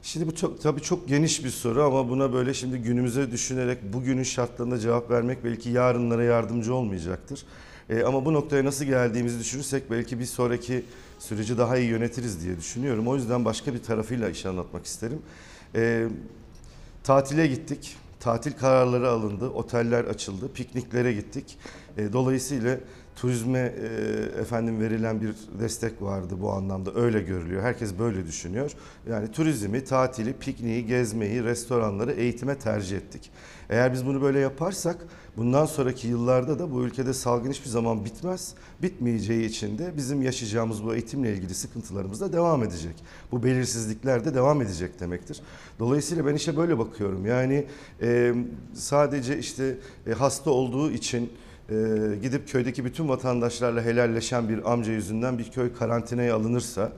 şimdi 0.02 0.26
bu 0.26 0.34
çok, 0.34 0.62
tabii 0.62 0.80
çok 0.80 1.08
geniş 1.08 1.44
bir 1.44 1.50
soru 1.50 1.82
ama 1.82 2.08
buna 2.08 2.32
böyle 2.32 2.54
şimdi 2.54 2.78
günümüze 2.78 3.30
düşünerek 3.30 3.78
bugünün 3.92 4.22
şartlarında 4.22 4.78
cevap 4.78 5.10
vermek 5.10 5.44
belki 5.44 5.70
yarınlara 5.70 6.24
yardımcı 6.24 6.74
olmayacaktır. 6.74 7.44
Ee, 7.90 8.02
ama 8.02 8.24
bu 8.24 8.32
noktaya 8.32 8.64
nasıl 8.64 8.84
geldiğimizi 8.84 9.38
düşünürsek 9.38 9.90
belki 9.90 10.18
bir 10.18 10.24
sonraki 10.24 10.84
süreci 11.18 11.58
daha 11.58 11.78
iyi 11.78 11.88
yönetiriz 11.88 12.44
diye 12.44 12.56
düşünüyorum. 12.56 13.08
O 13.08 13.16
yüzden 13.16 13.44
başka 13.44 13.74
bir 13.74 13.82
tarafıyla 13.82 14.28
işi 14.28 14.48
anlatmak 14.48 14.86
isterim. 14.86 15.22
Ee, 15.74 16.08
tatile 17.04 17.46
gittik. 17.46 17.96
Tatil 18.20 18.52
kararları 18.52 19.08
alındı, 19.10 19.48
oteller 19.48 20.04
açıldı, 20.04 20.52
pikniklere 20.52 21.12
gittik. 21.12 21.58
E, 21.96 22.12
dolayısıyla 22.12 22.78
turizme 23.16 23.58
e, 23.58 24.40
efendim 24.40 24.80
verilen 24.80 25.20
bir 25.20 25.34
destek 25.60 26.02
vardı 26.02 26.34
bu 26.40 26.52
anlamda 26.52 26.94
öyle 26.94 27.20
görülüyor. 27.20 27.62
Herkes 27.62 27.98
böyle 27.98 28.26
düşünüyor. 28.26 28.72
Yani 29.10 29.32
turizmi, 29.32 29.84
tatili, 29.84 30.32
pikniği, 30.32 30.86
gezmeyi, 30.86 31.44
restoranları 31.44 32.12
eğitime 32.12 32.58
tercih 32.58 32.96
ettik. 32.96 33.30
Eğer 33.70 33.92
biz 33.92 34.06
bunu 34.06 34.22
böyle 34.22 34.38
yaparsak 34.38 34.96
bundan 35.36 35.66
sonraki 35.66 36.08
yıllarda 36.08 36.58
da 36.58 36.72
bu 36.72 36.84
ülkede 36.84 37.14
salgın 37.14 37.50
hiçbir 37.50 37.68
zaman 37.68 38.04
bitmez. 38.04 38.54
Bitmeyeceği 38.82 39.48
için 39.48 39.78
de 39.78 39.92
bizim 39.96 40.22
yaşayacağımız 40.22 40.84
bu 40.84 40.94
eğitimle 40.94 41.32
ilgili 41.32 41.54
sıkıntılarımız 41.54 42.20
da 42.20 42.32
devam 42.32 42.62
edecek. 42.62 42.94
Bu 43.32 43.44
belirsizlikler 43.44 44.24
de 44.24 44.34
devam 44.34 44.62
edecek 44.62 45.00
demektir. 45.00 45.40
Dolayısıyla 45.78 46.26
ben 46.26 46.34
işe 46.34 46.56
böyle 46.56 46.78
bakıyorum. 46.78 47.26
Yani 47.26 47.66
e, 48.02 48.34
sadece 48.74 49.38
işte 49.38 49.76
e, 50.06 50.12
hasta 50.12 50.50
olduğu 50.50 50.90
için 50.90 51.32
e, 51.70 51.74
gidip 52.22 52.48
köydeki 52.48 52.84
bütün 52.84 53.08
vatandaşlarla 53.08 53.82
helalleşen 53.82 54.48
bir 54.48 54.72
amca 54.72 54.92
yüzünden 54.92 55.38
bir 55.38 55.50
köy 55.50 55.72
karantinaya 55.74 56.36
alınırsa 56.36 56.92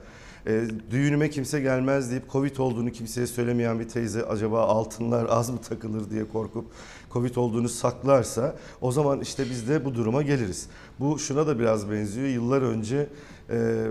e, 0.47 0.65
düğünüme 0.91 1.29
kimse 1.29 1.61
gelmez 1.61 2.11
deyip 2.11 2.31
Covid 2.31 2.57
olduğunu 2.57 2.91
kimseye 2.91 3.27
söylemeyen 3.27 3.79
bir 3.79 3.89
teyze 3.89 4.23
acaba 4.23 4.61
altınlar 4.61 5.25
az 5.29 5.49
mı 5.49 5.61
takılır 5.61 6.09
diye 6.09 6.27
korkup 6.27 6.65
Covid 7.11 7.35
olduğunu 7.35 7.69
saklarsa 7.69 8.55
o 8.81 8.91
zaman 8.91 9.21
işte 9.21 9.45
biz 9.49 9.69
de 9.69 9.85
bu 9.85 9.95
duruma 9.95 10.21
geliriz. 10.21 10.67
Bu 10.99 11.19
şuna 11.19 11.47
da 11.47 11.59
biraz 11.59 11.91
benziyor. 11.91 12.27
Yıllar 12.27 12.61
önce 12.61 13.07
e, 13.49 13.87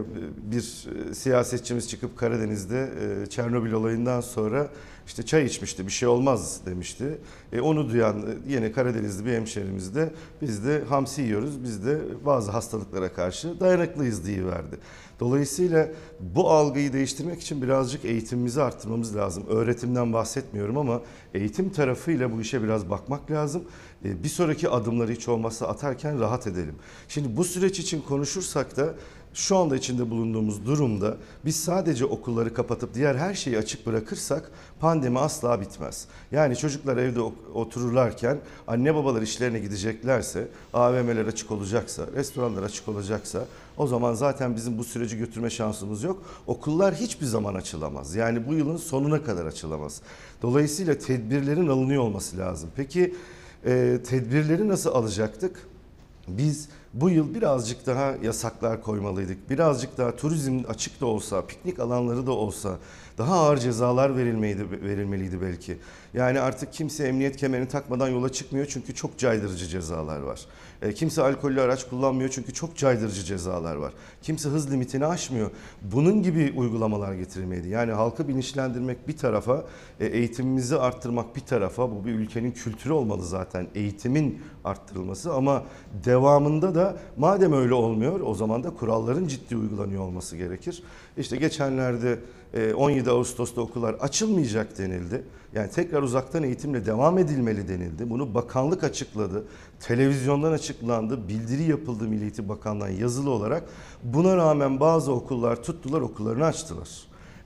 bir 0.52 0.88
siyasetçimiz 1.14 1.88
çıkıp 1.88 2.18
Karadeniz'de 2.18 2.90
e, 3.22 3.26
Çernobil 3.26 3.72
olayından 3.72 4.20
sonra 4.20 4.68
işte 5.06 5.22
çay 5.22 5.44
içmişti 5.44 5.86
bir 5.86 5.92
şey 5.92 6.08
olmaz 6.08 6.60
demişti. 6.66 7.18
E, 7.52 7.60
onu 7.60 7.90
duyan 7.90 8.18
e, 8.18 8.24
yine 8.48 8.72
Karadenizli 8.72 9.26
bir 9.26 9.32
hemşerimiz 9.32 9.94
de 9.94 10.10
biz 10.42 10.66
de 10.66 10.84
hamsi 10.88 11.22
yiyoruz 11.22 11.64
biz 11.64 11.86
de 11.86 11.98
bazı 12.26 12.50
hastalıklara 12.50 13.12
karşı 13.12 13.60
dayanıklıyız 13.60 14.26
diye 14.26 14.46
verdi. 14.46 14.78
Dolayısıyla 15.20 15.88
bu 16.20 16.50
algıyı 16.50 16.92
değiştirmek 16.92 17.40
için 17.40 17.62
birazcık 17.62 18.04
eğitimimizi 18.04 18.62
arttırmamız 18.62 19.16
lazım. 19.16 19.44
Öğretimden 19.48 20.12
bahsetmiyorum 20.12 20.78
ama 20.78 21.00
eğitim 21.34 21.70
tarafıyla 21.70 22.32
bu 22.32 22.40
işe 22.40 22.62
biraz 22.62 22.90
bakmak 22.90 23.30
lazım. 23.30 23.62
E, 24.04 24.22
Bir 24.24 24.28
sonraki 24.28 24.68
adımları 24.68 25.12
hiç 25.12 25.28
olmazsa 25.28 25.66
atarken 25.66 26.20
rahat 26.20 26.46
edelim. 26.46 26.74
Şimdi 27.08 27.36
bu 27.36 27.44
süreç 27.44 27.78
için 27.78 28.00
konuşursak 28.00 28.76
da 28.76 28.94
şu 29.34 29.56
anda 29.56 29.76
içinde 29.76 30.10
bulunduğumuz 30.10 30.66
durumda 30.66 31.16
biz 31.44 31.56
sadece 31.56 32.04
okulları 32.04 32.54
kapatıp 32.54 32.94
diğer 32.94 33.14
her 33.14 33.34
şeyi 33.34 33.58
açık 33.58 33.86
bırakırsak 33.86 34.50
pandemi 34.80 35.18
asla 35.18 35.60
bitmez. 35.60 36.06
Yani 36.32 36.56
çocuklar 36.56 36.96
evde 36.96 37.20
otururlarken 37.54 38.38
anne 38.66 38.94
babalar 38.94 39.22
işlerine 39.22 39.58
gideceklerse, 39.58 40.48
AVM'ler 40.74 41.26
açık 41.26 41.50
olacaksa, 41.50 42.06
restoranlar 42.14 42.62
açık 42.62 42.88
olacaksa 42.88 43.44
o 43.80 43.86
zaman 43.86 44.14
zaten 44.14 44.56
bizim 44.56 44.78
bu 44.78 44.84
süreci 44.84 45.18
götürme 45.18 45.50
şansımız 45.50 46.02
yok. 46.02 46.22
Okullar 46.46 46.94
hiçbir 46.94 47.26
zaman 47.26 47.54
açılamaz. 47.54 48.14
Yani 48.14 48.46
bu 48.46 48.54
yılın 48.54 48.76
sonuna 48.76 49.24
kadar 49.24 49.46
açılamaz. 49.46 50.02
Dolayısıyla 50.42 50.98
tedbirlerin 50.98 51.68
alınıyor 51.68 52.02
olması 52.02 52.38
lazım. 52.38 52.70
Peki 52.76 53.14
e, 53.64 53.98
tedbirleri 54.06 54.68
nasıl 54.68 54.90
alacaktık? 54.90 55.68
Biz 56.28 56.68
bu 56.94 57.10
yıl 57.10 57.34
birazcık 57.34 57.86
daha 57.86 58.14
yasaklar 58.22 58.82
koymalıydık. 58.82 59.50
Birazcık 59.50 59.98
daha 59.98 60.16
turizm 60.16 60.60
açık 60.68 61.00
da 61.00 61.06
olsa, 61.06 61.46
piknik 61.46 61.78
alanları 61.78 62.26
da 62.26 62.32
olsa 62.32 62.78
daha 63.18 63.34
ağır 63.34 63.56
cezalar 63.56 64.16
verilmeliydi, 64.16 64.82
verilmeliydi 64.82 65.42
belki. 65.42 65.78
Yani 66.14 66.40
artık 66.40 66.72
kimse 66.72 67.04
emniyet 67.04 67.36
kemerini 67.36 67.68
takmadan 67.68 68.08
yola 68.08 68.32
çıkmıyor 68.32 68.66
çünkü 68.66 68.94
çok 68.94 69.18
caydırıcı 69.18 69.66
cezalar 69.66 70.20
var. 70.20 70.40
E, 70.82 70.92
kimse 70.92 71.22
alkollü 71.22 71.60
araç 71.60 71.88
kullanmıyor 71.88 72.30
çünkü 72.30 72.52
çok 72.52 72.76
caydırıcı 72.76 73.24
cezalar 73.24 73.76
var. 73.76 73.92
Kimse 74.22 74.48
hız 74.48 74.72
limitini 74.72 75.06
aşmıyor. 75.06 75.50
Bunun 75.82 76.22
gibi 76.22 76.52
uygulamalar 76.56 77.14
getirilmeli. 77.14 77.68
Yani 77.68 77.92
halkı 77.92 78.28
bilinçlendirmek 78.28 79.08
bir 79.08 79.16
tarafa, 79.16 79.64
e, 80.00 80.06
eğitimimizi 80.06 80.76
arttırmak 80.76 81.36
bir 81.36 81.40
tarafa. 81.40 81.90
Bu 81.90 82.04
bir 82.04 82.12
ülkenin 82.12 82.52
kültürü 82.52 82.92
olmalı 82.92 83.24
zaten. 83.24 83.66
Eğitimin 83.74 84.42
arttırılması 84.64 85.34
ama 85.34 85.62
devamında 86.04 86.74
da 86.74 86.96
madem 87.16 87.52
öyle 87.52 87.74
olmuyor 87.74 88.20
o 88.20 88.34
zaman 88.34 88.64
da 88.64 88.70
kuralların 88.70 89.26
ciddi 89.26 89.56
uygulanıyor 89.56 90.02
olması 90.02 90.36
gerekir. 90.36 90.82
İşte 91.16 91.36
geçenlerde 91.36 92.18
17 92.76 93.10
Ağustos'ta 93.10 93.60
okullar 93.60 93.94
açılmayacak 93.94 94.78
denildi. 94.78 95.24
Yani 95.54 95.70
tekrar 95.70 96.02
uzaktan 96.02 96.42
eğitimle 96.42 96.86
devam 96.86 97.18
edilmeli 97.18 97.68
denildi. 97.68 98.10
Bunu 98.10 98.34
bakanlık 98.34 98.84
açıkladı. 98.84 99.44
Televizyondan 99.80 100.52
açıklandı. 100.52 101.28
Bildiri 101.28 101.62
yapıldı 101.62 102.08
Milli 102.08 102.22
Eğitim 102.22 102.48
Bakanlığı'ndan 102.48 102.88
yazılı 102.88 103.30
olarak. 103.30 103.62
Buna 104.02 104.36
rağmen 104.36 104.80
bazı 104.80 105.12
okullar 105.12 105.62
tuttular 105.62 106.00
okullarını 106.00 106.44
açtılar. 106.44 106.88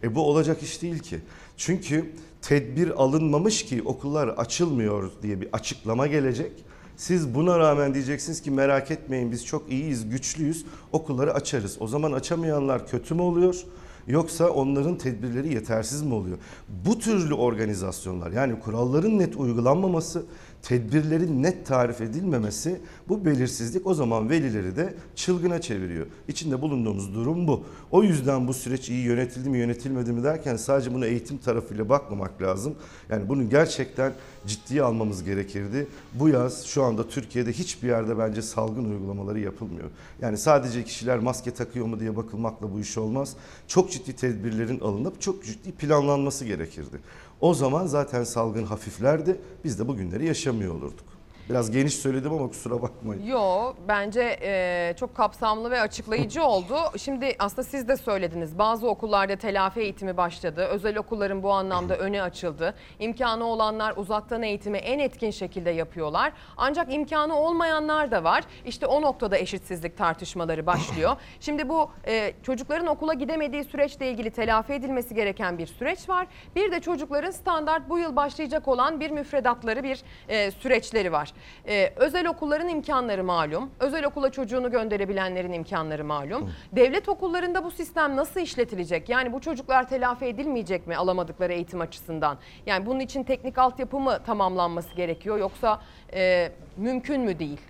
E 0.02 0.14
bu 0.14 0.20
olacak 0.20 0.62
iş 0.62 0.82
değil 0.82 0.98
ki. 0.98 1.20
Çünkü 1.56 2.12
tedbir 2.42 3.02
alınmamış 3.02 3.64
ki 3.64 3.82
okullar 3.84 4.28
açılmıyor 4.28 5.10
diye 5.22 5.40
bir 5.40 5.48
açıklama 5.52 6.06
gelecek. 6.06 6.52
Siz 6.96 7.34
buna 7.34 7.58
rağmen 7.58 7.94
diyeceksiniz 7.94 8.42
ki 8.42 8.50
merak 8.50 8.90
etmeyin 8.90 9.32
biz 9.32 9.46
çok 9.46 9.72
iyiyiz, 9.72 10.08
güçlüyüz, 10.08 10.64
okulları 10.92 11.34
açarız. 11.34 11.76
O 11.80 11.86
zaman 11.86 12.12
açamayanlar 12.12 12.86
kötü 12.86 13.14
mü 13.14 13.22
oluyor? 13.22 13.64
Yoksa 14.06 14.48
onların 14.48 14.98
tedbirleri 14.98 15.54
yetersiz 15.54 16.02
mi 16.02 16.14
oluyor? 16.14 16.38
Bu 16.86 16.98
türlü 16.98 17.34
organizasyonlar 17.34 18.32
yani 18.32 18.60
kuralların 18.60 19.18
net 19.18 19.36
uygulanmaması, 19.36 20.26
tedbirlerin 20.64 21.42
net 21.42 21.66
tarif 21.66 22.00
edilmemesi 22.00 22.80
bu 23.08 23.24
belirsizlik 23.24 23.86
o 23.86 23.94
zaman 23.94 24.30
velileri 24.30 24.76
de 24.76 24.94
çılgına 25.14 25.60
çeviriyor. 25.60 26.06
İçinde 26.28 26.62
bulunduğumuz 26.62 27.14
durum 27.14 27.46
bu. 27.48 27.64
O 27.90 28.02
yüzden 28.02 28.48
bu 28.48 28.54
süreç 28.54 28.88
iyi 28.88 29.04
yönetildi 29.04 29.48
mi 29.50 29.58
yönetilmedi 29.58 30.12
mi 30.12 30.24
derken 30.24 30.56
sadece 30.56 30.94
bunu 30.94 31.06
eğitim 31.06 31.38
tarafıyla 31.38 31.88
bakmamak 31.88 32.42
lazım. 32.42 32.74
Yani 33.10 33.28
bunu 33.28 33.50
gerçekten 33.50 34.12
ciddiye 34.46 34.82
almamız 34.82 35.24
gerekirdi. 35.24 35.86
Bu 36.14 36.28
yaz 36.28 36.66
şu 36.66 36.82
anda 36.82 37.08
Türkiye'de 37.08 37.52
hiçbir 37.52 37.88
yerde 37.88 38.18
bence 38.18 38.42
salgın 38.42 38.84
uygulamaları 38.84 39.40
yapılmıyor. 39.40 39.90
Yani 40.20 40.38
sadece 40.38 40.84
kişiler 40.84 41.18
maske 41.18 41.50
takıyor 41.50 41.86
mu 41.86 42.00
diye 42.00 42.16
bakılmakla 42.16 42.72
bu 42.72 42.80
iş 42.80 42.98
olmaz. 42.98 43.36
Çok 43.68 43.90
ciddi 43.90 44.16
tedbirlerin 44.16 44.80
alınıp 44.80 45.20
çok 45.20 45.44
ciddi 45.44 45.72
planlanması 45.72 46.44
gerekirdi. 46.44 47.00
O 47.44 47.54
zaman 47.54 47.86
zaten 47.86 48.24
salgın 48.24 48.64
hafiflerdi. 48.64 49.40
Biz 49.64 49.78
de 49.78 49.88
bugünleri 49.88 50.26
yaşamıyor 50.26 50.74
olurduk. 50.74 51.04
Biraz 51.50 51.70
geniş 51.70 51.94
söyledim 51.94 52.32
ama 52.32 52.48
kusura 52.48 52.82
bakmayın. 52.82 53.26
Yo 53.26 53.74
bence 53.88 54.38
e, 54.42 54.94
çok 55.00 55.14
kapsamlı 55.14 55.70
ve 55.70 55.80
açıklayıcı 55.80 56.44
oldu. 56.44 56.76
Şimdi 56.98 57.36
aslında 57.38 57.62
siz 57.62 57.88
de 57.88 57.96
söylediniz. 57.96 58.58
Bazı 58.58 58.88
okullarda 58.88 59.36
telafi 59.36 59.80
eğitimi 59.80 60.16
başladı. 60.16 60.64
Özel 60.64 60.98
okulların 60.98 61.42
bu 61.42 61.52
anlamda 61.52 61.96
öne 61.96 62.22
açıldı. 62.22 62.74
İmkanı 62.98 63.44
olanlar 63.44 63.94
uzaktan 63.96 64.42
eğitimi 64.42 64.78
en 64.78 64.98
etkin 64.98 65.30
şekilde 65.30 65.70
yapıyorlar. 65.70 66.32
Ancak 66.56 66.94
imkanı 66.94 67.36
olmayanlar 67.36 68.10
da 68.10 68.24
var. 68.24 68.44
İşte 68.66 68.86
o 68.86 69.02
noktada 69.02 69.38
eşitsizlik 69.38 69.96
tartışmaları 69.98 70.66
başlıyor. 70.66 71.16
Şimdi 71.40 71.68
bu 71.68 71.90
e, 72.06 72.32
çocukların 72.42 72.86
okula 72.86 73.14
gidemediği 73.14 73.64
süreçle 73.64 74.10
ilgili 74.10 74.30
telafi 74.30 74.72
edilmesi 74.72 75.14
gereken 75.14 75.58
bir 75.58 75.66
süreç 75.66 76.08
var. 76.08 76.26
Bir 76.56 76.72
de 76.72 76.80
çocukların 76.80 77.30
standart 77.30 77.88
bu 77.88 77.98
yıl 77.98 78.16
başlayacak 78.16 78.68
olan 78.68 79.00
bir 79.00 79.10
müfredatları 79.10 79.82
bir 79.82 80.02
e, 80.28 80.50
süreçleri 80.50 81.12
var. 81.12 81.33
E, 81.68 81.92
özel 81.96 82.26
okulların 82.26 82.68
imkanları 82.68 83.24
malum. 83.24 83.70
Özel 83.80 84.04
okula 84.04 84.32
çocuğunu 84.32 84.70
gönderebilenlerin 84.70 85.52
imkanları 85.52 86.04
malum. 86.04 86.52
Devlet 86.72 87.08
okullarında 87.08 87.64
bu 87.64 87.70
sistem 87.70 88.16
nasıl 88.16 88.40
işletilecek? 88.40 89.08
Yani 89.08 89.32
bu 89.32 89.40
çocuklar 89.40 89.88
telafi 89.88 90.24
edilmeyecek 90.24 90.86
mi 90.86 90.96
alamadıkları 90.96 91.52
eğitim 91.52 91.80
açısından? 91.80 92.38
Yani 92.66 92.86
bunun 92.86 93.00
için 93.00 93.24
teknik 93.24 93.58
altyapı 93.58 94.00
mı 94.00 94.18
tamamlanması 94.26 94.94
gerekiyor 94.94 95.38
yoksa 95.38 95.80
e, 96.14 96.52
mümkün 96.76 97.20
mü 97.20 97.38
değil? 97.38 97.60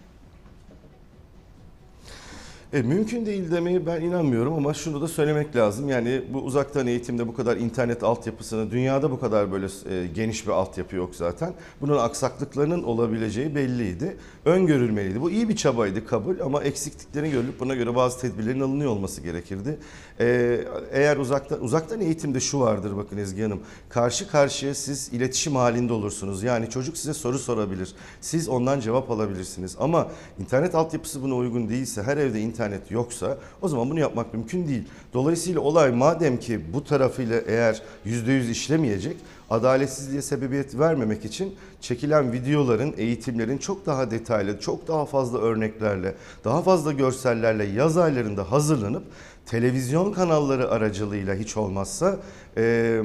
E, 2.75 2.83
mümkün 2.83 3.27
değil 3.27 3.51
demeye 3.51 3.87
ben 3.87 4.01
inanmıyorum 4.01 4.55
ama 4.55 4.75
şunu 4.75 5.01
da 5.01 5.09
söylemek 5.09 5.57
lazım. 5.57 5.89
Yani 5.89 6.23
bu 6.33 6.39
uzaktan 6.39 6.87
eğitimde 6.87 7.29
bu 7.29 7.35
kadar 7.35 7.57
internet 7.57 8.03
altyapısını 8.03 8.71
dünyada 8.71 9.11
bu 9.11 9.21
kadar 9.21 9.53
böyle 9.53 9.67
e, 9.67 10.07
geniş 10.07 10.47
bir 10.47 10.53
altyapı 10.53 10.97
yok 10.97 11.15
zaten. 11.15 11.53
Bunun 11.81 11.99
aksaklıklarının 11.99 12.83
olabileceği 12.83 13.55
belliydi. 13.55 14.17
Öngörülmeliydi. 14.45 15.21
Bu 15.21 15.31
iyi 15.31 15.49
bir 15.49 15.57
çabaydı 15.57 16.07
kabul 16.07 16.41
ama 16.41 16.63
eksikliklerin 16.63 17.31
görülüp 17.31 17.61
buna 17.61 17.75
göre 17.75 17.97
bazı 17.97 18.21
tedbirlerin 18.21 18.61
alınıyor 18.61 18.91
olması 18.91 19.21
gerekirdi. 19.21 19.79
E, 20.21 20.61
eğer 20.93 21.17
uzaktan 21.17 21.63
uzaktan 21.63 22.01
eğitimde 22.01 22.41
şu 22.41 22.61
vardır 22.61 22.97
bakın 22.97 23.17
Ezgi 23.17 23.43
Hanım. 23.43 23.61
Karşı 23.89 24.29
karşıya 24.29 24.75
siz 24.75 25.13
iletişim 25.13 25.57
halinde 25.57 25.93
olursunuz. 25.93 26.43
Yani 26.43 26.71
çocuk 26.71 26.97
size 26.97 27.15
soru 27.15 27.39
sorabilir. 27.39 27.95
Siz 28.21 28.49
ondan 28.49 28.81
cevap 28.81 29.11
alabilirsiniz. 29.11 29.77
Ama 29.81 30.09
internet 30.41 30.75
altyapısı 30.75 31.23
buna 31.23 31.35
uygun 31.35 31.69
değilse, 31.69 32.03
her 32.03 32.17
evde 32.17 32.41
internet 32.41 32.91
yoksa 32.91 33.39
o 33.63 33.69
zaman 33.69 33.91
bunu 33.91 34.01
yapmak 34.01 34.35
mümkün 34.35 34.69
değil. 34.69 34.85
Dolayısıyla 35.15 35.61
olay 35.61 35.91
madem 35.91 36.41
ki 36.41 36.61
bu 36.73 36.85
tarafıyla 36.85 37.41
eğer 37.47 37.83
%100 38.07 38.51
işlemeyecek, 38.51 39.17
adaletsizliğe 39.55 40.23
sebebiyet 40.23 40.79
vermemek 40.79 41.25
için 41.25 41.55
çekilen 41.81 42.33
videoların, 42.33 42.95
eğitimlerin 42.97 43.59
çok 43.59 43.87
daha 43.87 44.11
detaylı, 44.11 44.61
çok 44.61 44.89
daha 44.89 45.07
fazla 45.07 45.39
örneklerle, 45.39 46.15
daha 46.45 46.63
fazla 46.63 46.93
görsellerle 46.93 47.65
yaz 47.65 47.97
aylarında 47.97 48.53
hazırlanıp 48.53 49.05
televizyon 49.47 50.13
kanalları 50.13 50.71
aracılığıyla 50.71 51.35
hiç 51.35 51.57
olmazsa 51.57 52.17
e, 52.57 53.03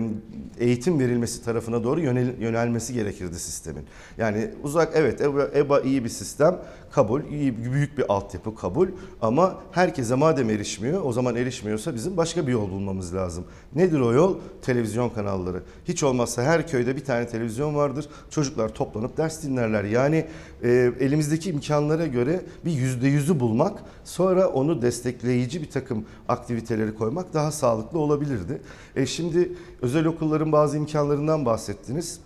eğitim 0.59 0.99
verilmesi 0.99 1.43
tarafına 1.43 1.83
doğru 1.83 2.01
yönel, 2.01 2.41
yönelmesi 2.41 2.93
gerekirdi 2.93 3.39
sistemin. 3.39 3.83
Yani 4.17 4.51
uzak 4.63 4.91
evet 4.95 5.21
EBA, 5.21 5.49
EBA 5.55 5.81
iyi 5.81 6.03
bir 6.03 6.09
sistem 6.09 6.59
kabul, 6.91 7.23
iyi 7.23 7.73
büyük 7.73 7.97
bir 7.97 8.05
altyapı 8.09 8.55
kabul 8.55 8.87
ama 9.21 9.61
herkese 9.71 10.15
madem 10.15 10.49
erişmiyor 10.49 11.01
o 11.05 11.13
zaman 11.13 11.35
erişmiyorsa 11.35 11.95
bizim 11.95 12.17
başka 12.17 12.47
bir 12.47 12.51
yol 12.51 12.71
bulmamız 12.71 13.15
lazım. 13.15 13.43
Nedir 13.75 13.99
o 13.99 14.13
yol? 14.13 14.37
Televizyon 14.61 15.09
kanalları. 15.09 15.63
Hiç 15.87 16.03
olmazsa 16.03 16.43
her 16.43 16.67
köyde 16.67 16.95
bir 16.95 17.05
tane 17.05 17.27
televizyon 17.27 17.75
vardır. 17.75 18.09
Çocuklar 18.29 18.69
toplanıp 18.69 19.17
ders 19.17 19.43
dinlerler. 19.43 19.83
Yani 19.83 20.25
e, 20.63 20.91
elimizdeki 20.99 21.49
imkanlara 21.49 22.05
göre 22.05 22.41
bir 22.65 22.71
yüzde 22.71 23.07
yüzü 23.07 23.39
bulmak 23.39 23.79
sonra 24.03 24.47
onu 24.47 24.81
destekleyici 24.81 25.61
bir 25.61 25.69
takım 25.69 26.05
aktiviteleri 26.29 26.95
koymak 26.95 27.33
daha 27.33 27.51
sağlıklı 27.51 27.99
olabilirdi. 27.99 28.61
E 28.95 29.05
şimdi 29.05 29.51
özel 29.81 30.05
okulların 30.05 30.51
bazı 30.51 30.77
imkanlarından 30.77 31.45
bahsettiniz. 31.45 32.19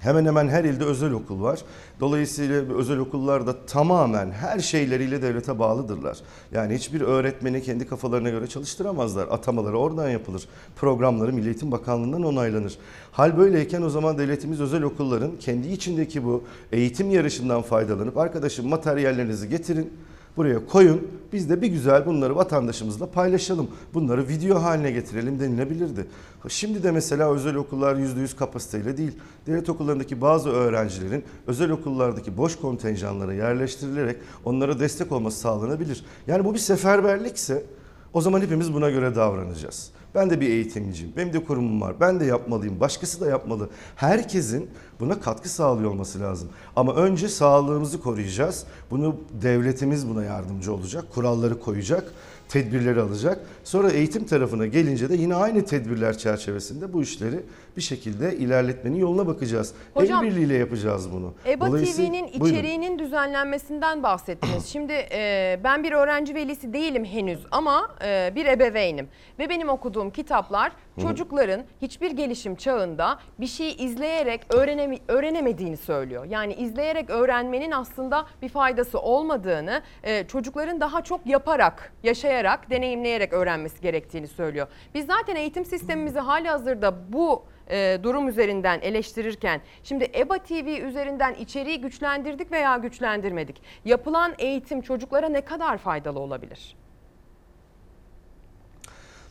Hemen 0.00 0.26
hemen 0.26 0.48
her 0.48 0.64
ilde 0.64 0.84
özel 0.84 1.12
okul 1.12 1.42
var. 1.42 1.60
Dolayısıyla 2.00 2.56
özel 2.74 2.98
okullar 2.98 3.46
da 3.46 3.66
tamamen 3.66 4.30
her 4.30 4.58
şeyleriyle 4.58 5.22
devlete 5.22 5.58
bağlıdırlar. 5.58 6.18
Yani 6.52 6.74
hiçbir 6.74 7.00
öğretmeni 7.00 7.62
kendi 7.62 7.86
kafalarına 7.86 8.30
göre 8.30 8.46
çalıştıramazlar. 8.46 9.28
Atamaları 9.28 9.78
oradan 9.78 10.08
yapılır. 10.08 10.48
Programları 10.76 11.32
Milli 11.32 11.46
Eğitim 11.46 11.72
Bakanlığı'ndan 11.72 12.22
onaylanır. 12.22 12.78
Hal 13.12 13.38
böyleyken 13.38 13.82
o 13.82 13.88
zaman 13.90 14.18
devletimiz 14.18 14.60
özel 14.60 14.82
okulların 14.82 15.36
kendi 15.40 15.68
içindeki 15.68 16.24
bu 16.24 16.44
eğitim 16.72 17.10
yarışından 17.10 17.62
faydalanıp 17.62 18.18
arkadaşım 18.18 18.68
materyallerinizi 18.68 19.48
getirin 19.48 19.92
buraya 20.36 20.66
koyun. 20.66 21.08
Biz 21.32 21.50
de 21.50 21.62
bir 21.62 21.66
güzel 21.66 22.06
bunları 22.06 22.36
vatandaşımızla 22.36 23.10
paylaşalım. 23.10 23.68
Bunları 23.94 24.28
video 24.28 24.62
haline 24.62 24.90
getirelim 24.90 25.40
denilebilirdi. 25.40 26.06
Şimdi 26.48 26.82
de 26.82 26.90
mesela 26.90 27.32
özel 27.32 27.54
okullar 27.54 27.96
%100 27.96 28.36
kapasiteyle 28.36 28.96
değil. 28.96 29.12
Devlet 29.46 29.68
okullarındaki 29.68 30.20
bazı 30.20 30.50
öğrencilerin 30.50 31.24
özel 31.46 31.70
okullardaki 31.70 32.36
boş 32.36 32.56
kontenjanlara 32.56 33.34
yerleştirilerek 33.34 34.16
onlara 34.44 34.80
destek 34.80 35.12
olması 35.12 35.38
sağlanabilir. 35.38 36.04
Yani 36.26 36.44
bu 36.44 36.54
bir 36.54 36.58
seferberlikse 36.58 37.64
o 38.12 38.20
zaman 38.20 38.40
hepimiz 38.40 38.74
buna 38.74 38.90
göre 38.90 39.14
davranacağız. 39.14 39.90
Ben 40.16 40.30
de 40.30 40.40
bir 40.40 40.48
eğitimciyim. 40.48 41.12
Benim 41.16 41.32
de 41.32 41.44
kurumum 41.44 41.80
var. 41.80 41.94
Ben 42.00 42.20
de 42.20 42.24
yapmalıyım. 42.24 42.80
Başkası 42.80 43.20
da 43.20 43.26
yapmalı. 43.28 43.70
Herkesin 43.96 44.70
buna 45.00 45.20
katkı 45.20 45.48
sağlıyor 45.48 45.90
olması 45.90 46.20
lazım. 46.20 46.48
Ama 46.76 46.94
önce 46.94 47.28
sağlığımızı 47.28 48.00
koruyacağız. 48.00 48.66
Bunu 48.90 49.16
devletimiz 49.42 50.08
buna 50.08 50.24
yardımcı 50.24 50.72
olacak. 50.72 51.04
Kuralları 51.14 51.60
koyacak. 51.60 52.12
Tedbirleri 52.48 53.00
alacak. 53.00 53.40
Sonra 53.64 53.90
eğitim 53.90 54.24
tarafına 54.26 54.66
gelince 54.66 55.08
de 55.08 55.14
yine 55.16 55.34
aynı 55.34 55.64
tedbirler 55.64 56.18
çerçevesinde 56.18 56.92
bu 56.92 57.02
işleri 57.02 57.40
bir 57.76 57.82
şekilde 57.82 58.36
ilerletmenin 58.36 58.96
yoluna 58.96 59.26
bakacağız. 59.26 59.72
Hocam, 59.94 60.24
El 60.24 60.30
birliğiyle 60.30 60.54
yapacağız 60.54 61.12
bunu. 61.12 61.34
EBA 61.46 61.66
TV'nin 61.66 62.40
Buyurun. 62.40 62.46
içeriğinin 62.46 62.98
düzenlenmesinden 62.98 64.02
bahsettiniz. 64.02 64.66
Şimdi 64.72 64.92
e, 64.92 65.60
ben 65.64 65.84
bir 65.84 65.92
öğrenci 65.92 66.34
velisi 66.34 66.72
değilim 66.72 67.04
henüz 67.04 67.40
ama 67.50 67.90
e, 68.04 68.32
bir 68.34 68.46
ebeveynim. 68.46 69.08
Ve 69.38 69.48
benim 69.48 69.68
okuduğum 69.68 70.05
kitaplar 70.10 70.72
çocukların 71.02 71.64
hiçbir 71.82 72.10
gelişim 72.10 72.56
çağında 72.56 73.18
bir 73.40 73.46
şeyi 73.46 73.76
izleyerek 73.76 74.40
öğrenemi- 74.54 75.00
öğrenemediğini 75.08 75.76
söylüyor. 75.76 76.24
Yani 76.24 76.54
izleyerek 76.54 77.10
öğrenmenin 77.10 77.70
aslında 77.70 78.26
bir 78.42 78.48
faydası 78.48 78.98
olmadığını, 79.00 79.82
e, 80.02 80.26
çocukların 80.26 80.80
daha 80.80 81.02
çok 81.02 81.26
yaparak, 81.26 81.92
yaşayarak, 82.02 82.70
deneyimleyerek 82.70 83.32
öğrenmesi 83.32 83.80
gerektiğini 83.80 84.28
söylüyor. 84.28 84.66
Biz 84.94 85.06
zaten 85.06 85.36
eğitim 85.36 85.64
sistemimizi 85.64 86.18
hali 86.18 86.48
hazırda 86.48 87.12
bu 87.12 87.44
e, 87.70 87.98
durum 88.02 88.28
üzerinden 88.28 88.80
eleştirirken 88.80 89.60
şimdi 89.82 90.10
EBA 90.14 90.38
TV 90.38 90.66
üzerinden 90.88 91.34
içeriği 91.34 91.80
güçlendirdik 91.80 92.52
veya 92.52 92.76
güçlendirmedik. 92.76 93.62
Yapılan 93.84 94.34
eğitim 94.38 94.80
çocuklara 94.80 95.28
ne 95.28 95.40
kadar 95.40 95.78
faydalı 95.78 96.20
olabilir? 96.20 96.76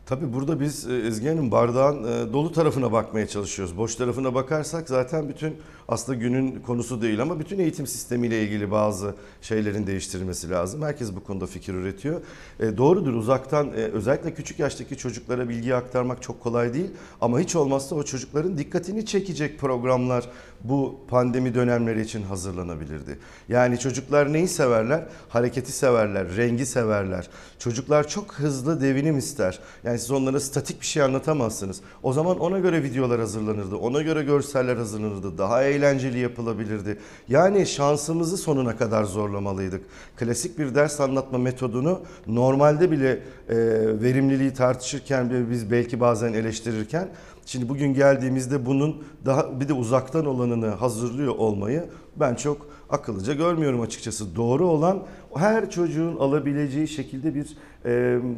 Tabii 0.05 0.33
burada 0.33 0.59
biz 0.59 0.87
e, 0.87 0.97
Ezgi 0.97 1.29
Hanım 1.29 1.51
bardağın 1.51 2.03
e, 2.03 2.33
dolu 2.33 2.51
tarafına 2.51 2.91
bakmaya 2.91 3.27
çalışıyoruz. 3.27 3.77
Boş 3.77 3.95
tarafına 3.95 4.35
bakarsak 4.35 4.89
zaten 4.89 5.29
bütün 5.29 5.57
aslında 5.87 6.17
günün 6.17 6.59
konusu 6.59 7.01
değil 7.01 7.21
ama 7.21 7.39
bütün 7.39 7.59
eğitim 7.59 7.87
sistemiyle 7.87 8.43
ilgili 8.43 8.71
bazı 8.71 9.15
şeylerin 9.41 9.87
değiştirilmesi 9.87 10.49
lazım. 10.49 10.81
Herkes 10.81 11.15
bu 11.15 11.23
konuda 11.23 11.45
fikir 11.45 11.73
üretiyor. 11.73 12.21
E, 12.59 12.77
doğrudur 12.77 13.13
uzaktan 13.13 13.67
e, 13.67 13.71
özellikle 13.71 14.33
küçük 14.33 14.59
yaştaki 14.59 14.97
çocuklara 14.97 15.49
bilgi 15.49 15.75
aktarmak 15.75 16.21
çok 16.21 16.41
kolay 16.41 16.73
değil. 16.73 16.89
Ama 17.21 17.39
hiç 17.39 17.55
olmazsa 17.55 17.95
o 17.95 18.03
çocukların 18.03 18.57
dikkatini 18.57 19.05
çekecek 19.05 19.59
programlar 19.59 20.29
bu 20.63 20.99
pandemi 21.07 21.55
dönemleri 21.55 22.01
için 22.01 22.23
hazırlanabilirdi. 22.23 23.19
Yani 23.49 23.79
çocuklar 23.79 24.33
neyi 24.33 24.47
severler? 24.47 25.03
Hareketi 25.29 25.71
severler, 25.71 26.35
rengi 26.35 26.65
severler. 26.65 27.29
Çocuklar 27.59 28.07
çok 28.07 28.33
hızlı 28.33 28.81
devinim 28.81 29.17
ister. 29.17 29.59
Yani 29.83 29.99
siz 29.99 30.11
onlara 30.11 30.39
statik 30.39 30.81
bir 30.81 30.85
şey 30.85 31.03
anlatamazsınız. 31.03 31.81
O 32.03 32.13
zaman 32.13 32.39
ona 32.39 32.59
göre 32.59 32.83
videolar 32.83 33.19
hazırlanırdı. 33.19 33.75
Ona 33.75 34.01
göre 34.01 34.23
görseller 34.23 34.75
hazırlanırdı. 34.77 35.37
Daha 35.37 35.63
eğlenceli 35.75 36.19
yapılabilirdi. 36.19 36.97
Yani 37.29 37.65
şansımızı 37.65 38.37
sonuna 38.37 38.77
kadar 38.77 39.03
zorlamalıydık. 39.03 39.81
Klasik 40.17 40.59
bir 40.59 40.75
ders 40.75 40.99
anlatma 41.01 41.37
metodunu 41.37 42.01
normalde 42.27 42.91
bile 42.91 43.11
e, 43.11 43.55
verimliliği 44.01 44.53
tartışırken 44.53 45.31
ve 45.31 45.49
biz 45.51 45.71
belki 45.71 45.99
bazen 45.99 46.33
eleştirirken 46.33 47.09
Şimdi 47.45 47.69
bugün 47.69 47.93
geldiğimizde 47.93 48.65
bunun 48.65 49.03
daha 49.25 49.59
bir 49.59 49.67
de 49.67 49.73
uzaktan 49.73 50.25
olanını 50.25 50.67
hazırlıyor 50.67 51.35
olmayı 51.35 51.89
ben 52.15 52.35
çok 52.35 52.67
akıllıca 52.89 53.33
görmüyorum 53.33 53.81
açıkçası. 53.81 54.35
Doğru 54.35 54.67
olan 54.67 55.03
her 55.35 55.69
çocuğun 55.69 56.15
alabileceği 56.15 56.87
şekilde 56.87 57.35
bir 57.35 57.57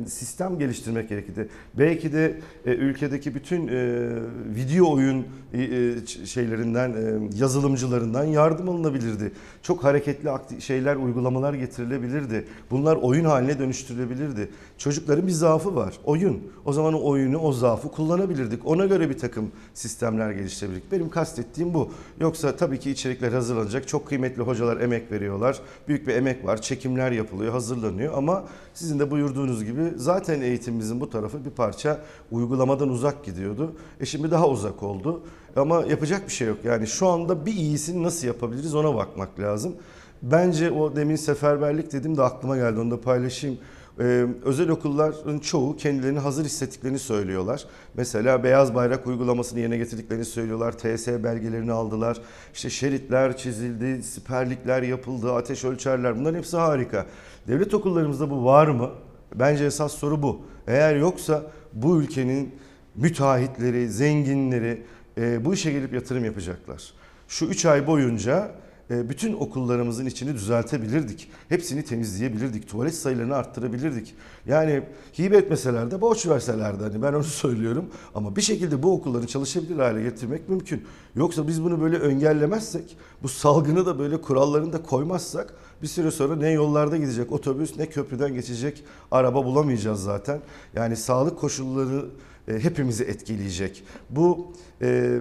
sistem 0.08 0.60
geliştirmek 0.60 1.10
gerekirdi. 1.10 1.50
Belki 1.74 2.14
de 2.14 2.40
e, 2.66 2.72
ülkedeki 2.72 3.36
bütün 3.36 3.68
e, 3.68 4.10
video 4.56 4.94
oyun 4.94 5.26
e, 5.54 5.94
şeylerinden, 6.26 6.96
yazılımcılarından 7.38 8.24
yardım 8.24 8.70
alınabilirdi. 8.70 9.32
Çok 9.62 9.84
hareketli 9.84 10.30
şeyler, 10.62 10.96
uygulamalar 10.96 11.54
getirilebilirdi. 11.54 12.46
Bunlar 12.72 12.96
oyun 12.96 13.26
haline 13.26 13.60
dönüştürülebilirdi. 13.60 14.50
Çocukların 14.78 15.28
bir 15.28 15.32
zaafı 15.32 15.76
var, 15.76 15.94
oyun. 16.04 16.44
O 16.66 16.74
zaman 16.74 16.94
o 16.94 17.10
oyunu, 17.10 17.38
o 17.38 17.54
zaafı 17.54 17.92
kullanabilirdik. 17.92 18.68
Ona 18.68 18.86
göre 18.86 19.10
bir 19.10 19.18
takım 19.18 19.52
sistemler 19.74 20.32
geliştirebilirdik. 20.32 20.92
Benim 20.92 21.10
kastettiğim 21.10 21.74
bu. 21.74 21.92
Yoksa 22.20 22.56
tabii 22.56 22.80
ki 22.80 22.92
içerikler 22.92 23.32
hazırlanacak. 23.32 23.88
Çok 23.88 24.08
kıymetli 24.08 24.42
hocalar 24.42 24.82
emek 24.82 25.12
veriyorlar. 25.12 25.60
Büyük 25.88 26.08
bir 26.08 26.16
emek 26.16 26.46
var. 26.46 26.62
Çekimler 26.62 27.12
yapılıyor, 27.12 27.52
hazırlanıyor 27.52 28.14
ama 28.18 28.44
sizin 28.78 29.00
de 29.00 29.12
buyurduğunuz 29.12 29.64
gibi 29.66 29.94
zaten 29.96 30.42
eğitimimizin 30.42 31.02
bu 31.02 31.10
tarafı 31.10 31.46
bir 31.46 31.50
parça 31.50 32.00
uygulamadan 32.32 32.90
uzak 32.90 33.26
gidiyordu. 33.26 33.76
E 34.00 34.06
şimdi 34.06 34.32
daha 34.32 34.50
uzak 34.50 34.84
oldu. 34.84 35.24
Ama 35.56 35.84
yapacak 35.90 36.28
bir 36.28 36.34
şey 36.34 36.48
yok. 36.48 36.58
Yani 36.64 36.88
şu 36.88 37.08
anda 37.08 37.46
bir 37.46 37.54
iyisini 37.54 38.04
nasıl 38.04 38.28
yapabiliriz 38.28 38.76
ona 38.76 38.96
bakmak 38.96 39.40
lazım. 39.40 39.76
Bence 40.22 40.72
o 40.72 40.96
demin 40.96 41.16
seferberlik 41.16 41.94
dedim 41.94 42.18
de 42.18 42.22
aklıma 42.22 42.58
geldi 42.58 42.80
onu 42.80 42.92
da 42.92 43.02
paylaşayım. 43.02 43.58
Ee, 44.00 44.26
özel 44.46 44.70
okulların 44.70 45.40
çoğu 45.40 45.78
kendilerini 45.78 46.20
hazır 46.20 46.46
hissettiklerini 46.46 47.00
söylüyorlar. 47.00 47.66
Mesela 47.94 48.44
beyaz 48.44 48.76
bayrak 48.76 49.08
uygulamasını 49.08 49.60
yerine 49.60 49.78
getirdiklerini 49.78 50.26
söylüyorlar. 50.26 50.72
TS 50.72 51.08
belgelerini 51.08 51.72
aldılar. 51.72 52.22
İşte 52.54 52.70
şeritler 52.70 53.38
çizildi, 53.38 54.04
siperlikler 54.04 54.82
yapıldı, 54.82 55.34
ateş 55.34 55.66
ölçerler. 55.66 56.20
Bunların 56.20 56.38
hepsi 56.38 56.58
harika. 56.58 57.06
Devlet 57.48 57.74
okullarımızda 57.74 58.30
bu 58.30 58.46
var 58.46 58.68
mı? 58.68 58.90
Bence 59.36 59.66
esas 59.66 59.94
soru 59.94 60.22
bu. 60.22 60.42
Eğer 60.68 60.96
yoksa 60.96 61.44
bu 61.74 62.02
ülkenin 62.02 62.56
müteahhitleri, 62.96 63.90
zenginleri 63.90 64.84
e, 65.18 65.46
bu 65.46 65.54
işe 65.54 65.72
gelip 65.72 65.94
yatırım 65.94 66.26
yapacaklar. 66.26 66.94
Şu 67.28 67.46
3 67.46 67.66
ay 67.66 67.88
boyunca 67.88 68.52
bütün 68.90 69.34
okullarımızın 69.34 70.06
içini 70.06 70.34
düzeltebilirdik. 70.34 71.30
Hepsini 71.50 71.84
temizleyebilirdik. 71.84 72.70
Tuvalet 72.70 72.96
sayılarını 72.96 73.36
arttırabilirdik. 73.36 74.16
Yani 74.46 74.84
hibe 75.20 75.38
etmeseler 75.38 75.92
de 75.92 76.02
borç 76.02 76.28
verseler 76.28 76.80
de 76.80 76.84
hani 76.84 77.02
ben 77.02 77.14
onu 77.14 77.24
söylüyorum. 77.44 77.86
Ama 78.16 78.36
bir 78.36 78.42
şekilde 78.42 78.84
bu 78.84 78.94
okulları 78.94 79.28
çalışabilir 79.28 79.78
hale 79.78 80.04
getirmek 80.04 80.50
mümkün. 80.50 80.84
Yoksa 81.16 81.48
biz 81.48 81.64
bunu 81.64 81.82
böyle 81.82 81.98
engellemezsek, 81.98 82.98
bu 83.24 83.30
salgını 83.30 83.86
da 83.86 84.00
böyle 84.00 84.22
kurallarını 84.22 84.74
da 84.74 84.84
koymazsak 84.84 85.54
bir 85.82 85.88
süre 85.88 86.12
sonra 86.12 86.36
ne 86.36 86.52
yollarda 86.52 86.98
gidecek 86.98 87.32
otobüs 87.32 87.78
ne 87.78 87.86
köprüden 87.86 88.34
geçecek 88.34 88.84
araba 89.12 89.46
bulamayacağız 89.46 90.04
zaten. 90.04 90.42
Yani 90.76 90.96
sağlık 90.96 91.40
koşulları 91.40 92.06
e, 92.48 92.60
hepimizi 92.60 93.04
etkileyecek. 93.04 93.84
Bu 94.10 94.52
e, 94.82 95.20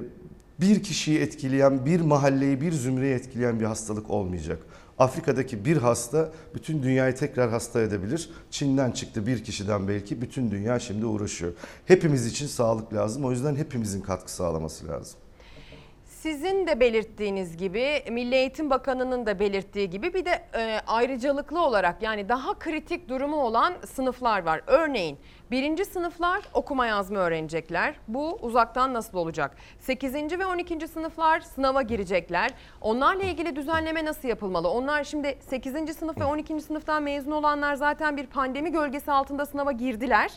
bir 0.61 0.83
kişiyi 0.83 1.19
etkileyen, 1.19 1.87
bir 1.87 2.01
mahalleyi, 2.01 2.61
bir 2.61 2.73
zümreyi 2.73 3.15
etkileyen 3.15 3.61
bir 3.61 3.65
hastalık 3.65 4.11
olmayacak. 4.11 4.59
Afrika'daki 4.99 5.65
bir 5.65 5.77
hasta 5.77 6.33
bütün 6.55 6.83
dünyayı 6.83 7.15
tekrar 7.15 7.51
hasta 7.51 7.83
edebilir. 7.83 8.31
Çin'den 8.51 8.91
çıktı 8.91 9.27
bir 9.27 9.45
kişiden 9.45 9.89
belki 9.89 10.23
bütün 10.23 10.51
dünya 10.51 10.79
şimdi 10.79 11.07
uğraşıyor. 11.07 11.53
Hepimiz 11.85 12.27
için 12.27 12.47
sağlık 12.47 12.95
lazım. 12.95 13.25
O 13.25 13.31
yüzden 13.31 13.57
hepimizin 13.57 14.01
katkı 14.01 14.33
sağlaması 14.33 14.89
lazım. 14.89 15.19
Sizin 16.23 16.67
de 16.67 16.81
belirttiğiniz 16.81 17.57
gibi 17.57 18.03
Milli 18.11 18.35
Eğitim 18.35 18.71
Bakanı'nın 18.71 19.27
da 19.27 19.39
belirttiği 19.39 19.91
gibi 19.91 20.15
bir 20.15 20.25
de 20.25 20.45
e, 20.55 20.81
ayrıcalıklı 20.87 21.65
olarak 21.65 22.03
yani 22.03 22.29
daha 22.29 22.59
kritik 22.59 23.09
durumu 23.09 23.37
olan 23.37 23.75
sınıflar 23.87 24.43
var. 24.43 24.61
Örneğin 24.67 25.19
birinci 25.51 25.85
sınıflar 25.85 26.43
okuma 26.55 26.87
yazma 26.87 27.19
öğrenecekler. 27.19 27.95
Bu 28.09 28.39
uzaktan 28.43 28.95
nasıl 28.95 29.19
olacak? 29.19 29.57
8. 29.79 30.15
ve 30.15 30.47
12. 30.47 30.89
sınıflar 30.89 31.41
sınava 31.41 31.83
girecekler. 31.83 32.51
Onlarla 32.81 33.23
ilgili 33.23 33.57
düzenleme 33.57 34.05
nasıl 34.05 34.29
yapılmalı? 34.29 34.71
Onlar 34.71 35.05
şimdi 35.05 35.39
8. 35.41 35.97
sınıf 35.97 36.19
ve 36.21 36.25
12. 36.25 36.61
sınıftan 36.61 37.03
mezun 37.03 37.31
olanlar 37.31 37.75
zaten 37.75 38.17
bir 38.17 38.27
pandemi 38.27 38.73
gölgesi 38.73 39.13
altında 39.13 39.47
sınava 39.47 39.73
girdiler 39.73 40.31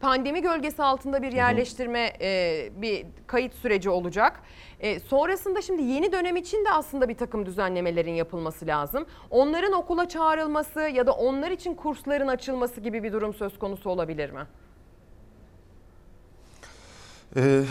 pandemi 0.00 0.42
gölgesi 0.42 0.82
altında 0.82 1.22
bir 1.22 1.32
yerleştirme 1.32 2.12
e, 2.20 2.68
bir 2.76 3.06
kayıt 3.26 3.54
süreci 3.54 3.90
olacak. 3.90 4.40
E, 4.80 5.00
sonrasında 5.00 5.62
şimdi 5.62 5.82
yeni 5.82 6.12
dönem 6.12 6.36
için 6.36 6.64
de 6.64 6.70
aslında 6.72 7.08
bir 7.08 7.14
takım 7.16 7.46
düzenlemelerin 7.46 8.12
yapılması 8.14 8.66
lazım. 8.66 9.06
Onların 9.30 9.72
okula 9.72 10.08
çağrılması 10.08 10.80
ya 10.80 11.06
da 11.06 11.12
onlar 11.12 11.50
için 11.50 11.74
kursların 11.74 12.28
açılması 12.28 12.80
gibi 12.80 13.02
bir 13.02 13.12
durum 13.12 13.34
söz 13.34 13.58
konusu 13.58 13.90
olabilir 13.90 14.30
mi? 14.30 14.46
Ee, 17.36 17.62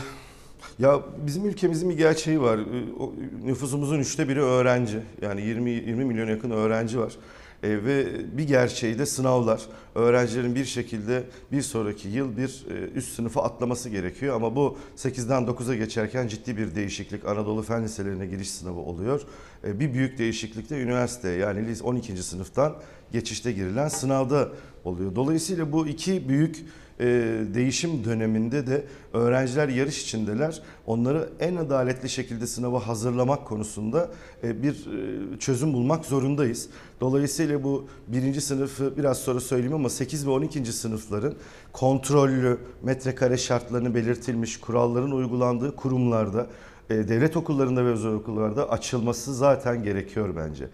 ya 0.79 0.99
bizim 1.25 1.45
ülkemizin 1.45 1.89
bir 1.89 1.97
gerçeği 1.97 2.41
var. 2.41 2.59
O- 2.99 3.13
Nüfusumuzun 3.43 3.99
üçte 3.99 4.29
biri 4.29 4.41
öğrenci. 4.41 4.99
Yani 5.21 5.41
20 5.41 5.69
20 5.71 6.05
milyon 6.05 6.27
yakın 6.27 6.51
öğrenci 6.51 6.99
var. 6.99 7.13
Ee, 7.63 7.69
ve 7.69 8.05
bir 8.37 8.43
gerçeği 8.43 8.99
de 8.99 9.05
sınavlar. 9.05 9.61
Öğrencilerin 9.95 10.55
bir 10.55 10.65
şekilde 10.65 11.23
bir 11.51 11.61
sonraki 11.61 12.07
yıl 12.07 12.37
bir 12.37 12.65
e, 12.69 12.91
üst 12.95 13.15
sınıfa 13.15 13.43
atlaması 13.43 13.89
gerekiyor. 13.89 14.35
Ama 14.35 14.55
bu 14.55 14.77
8'den 14.97 15.43
9'a 15.43 15.75
geçerken 15.75 16.27
ciddi 16.27 16.57
bir 16.57 16.75
değişiklik. 16.75 17.25
Anadolu 17.25 17.61
Fen 17.61 17.83
Liselerine 17.83 18.25
giriş 18.25 18.51
sınavı 18.51 18.79
oluyor. 18.79 19.21
Ee, 19.63 19.79
bir 19.79 19.93
büyük 19.93 20.17
değişiklik 20.17 20.69
de 20.69 20.81
üniversite 20.81 21.29
yani 21.29 21.67
lise 21.67 21.83
12. 21.83 22.23
sınıftan 22.23 22.75
geçişte 23.11 23.51
girilen 23.51 23.87
sınavda 23.87 24.49
oluyor. 24.83 25.15
Dolayısıyla 25.15 25.71
bu 25.71 25.87
iki 25.87 26.29
büyük 26.29 26.65
e, 26.99 27.05
değişim 27.53 28.03
döneminde 28.03 28.67
de 28.67 28.83
öğrenciler 29.13 29.69
yarış 29.69 30.03
içindeler. 30.03 30.61
Onları 30.85 31.29
en 31.39 31.55
adaletli 31.55 32.09
şekilde 32.09 32.47
sınava 32.47 32.87
hazırlamak 32.87 33.45
konusunda 33.45 34.09
e, 34.43 34.63
bir 34.63 34.73
e, 34.73 35.39
çözüm 35.39 35.73
bulmak 35.73 36.05
zorundayız. 36.05 36.69
Dolayısıyla 37.01 37.63
bu 37.63 37.87
birinci 38.07 38.41
sınıfı 38.41 38.97
biraz 38.97 39.17
sonra 39.17 39.39
söyleyeyim 39.39 39.75
ama 39.75 39.89
8 39.89 40.27
ve 40.27 40.31
12. 40.31 40.65
sınıfların 40.65 41.33
kontrollü 41.73 42.57
metrekare 42.83 43.37
şartlarını 43.37 43.95
belirtilmiş 43.95 44.59
kuralların 44.59 45.11
uygulandığı 45.11 45.75
kurumlarda 45.75 46.47
e, 46.89 46.95
devlet 46.95 47.37
okullarında 47.37 47.85
ve 47.85 47.89
özel 47.89 48.11
okullarda 48.11 48.69
açılması 48.69 49.35
zaten 49.35 49.83
gerekiyor 49.83 50.35
bence. 50.35 50.69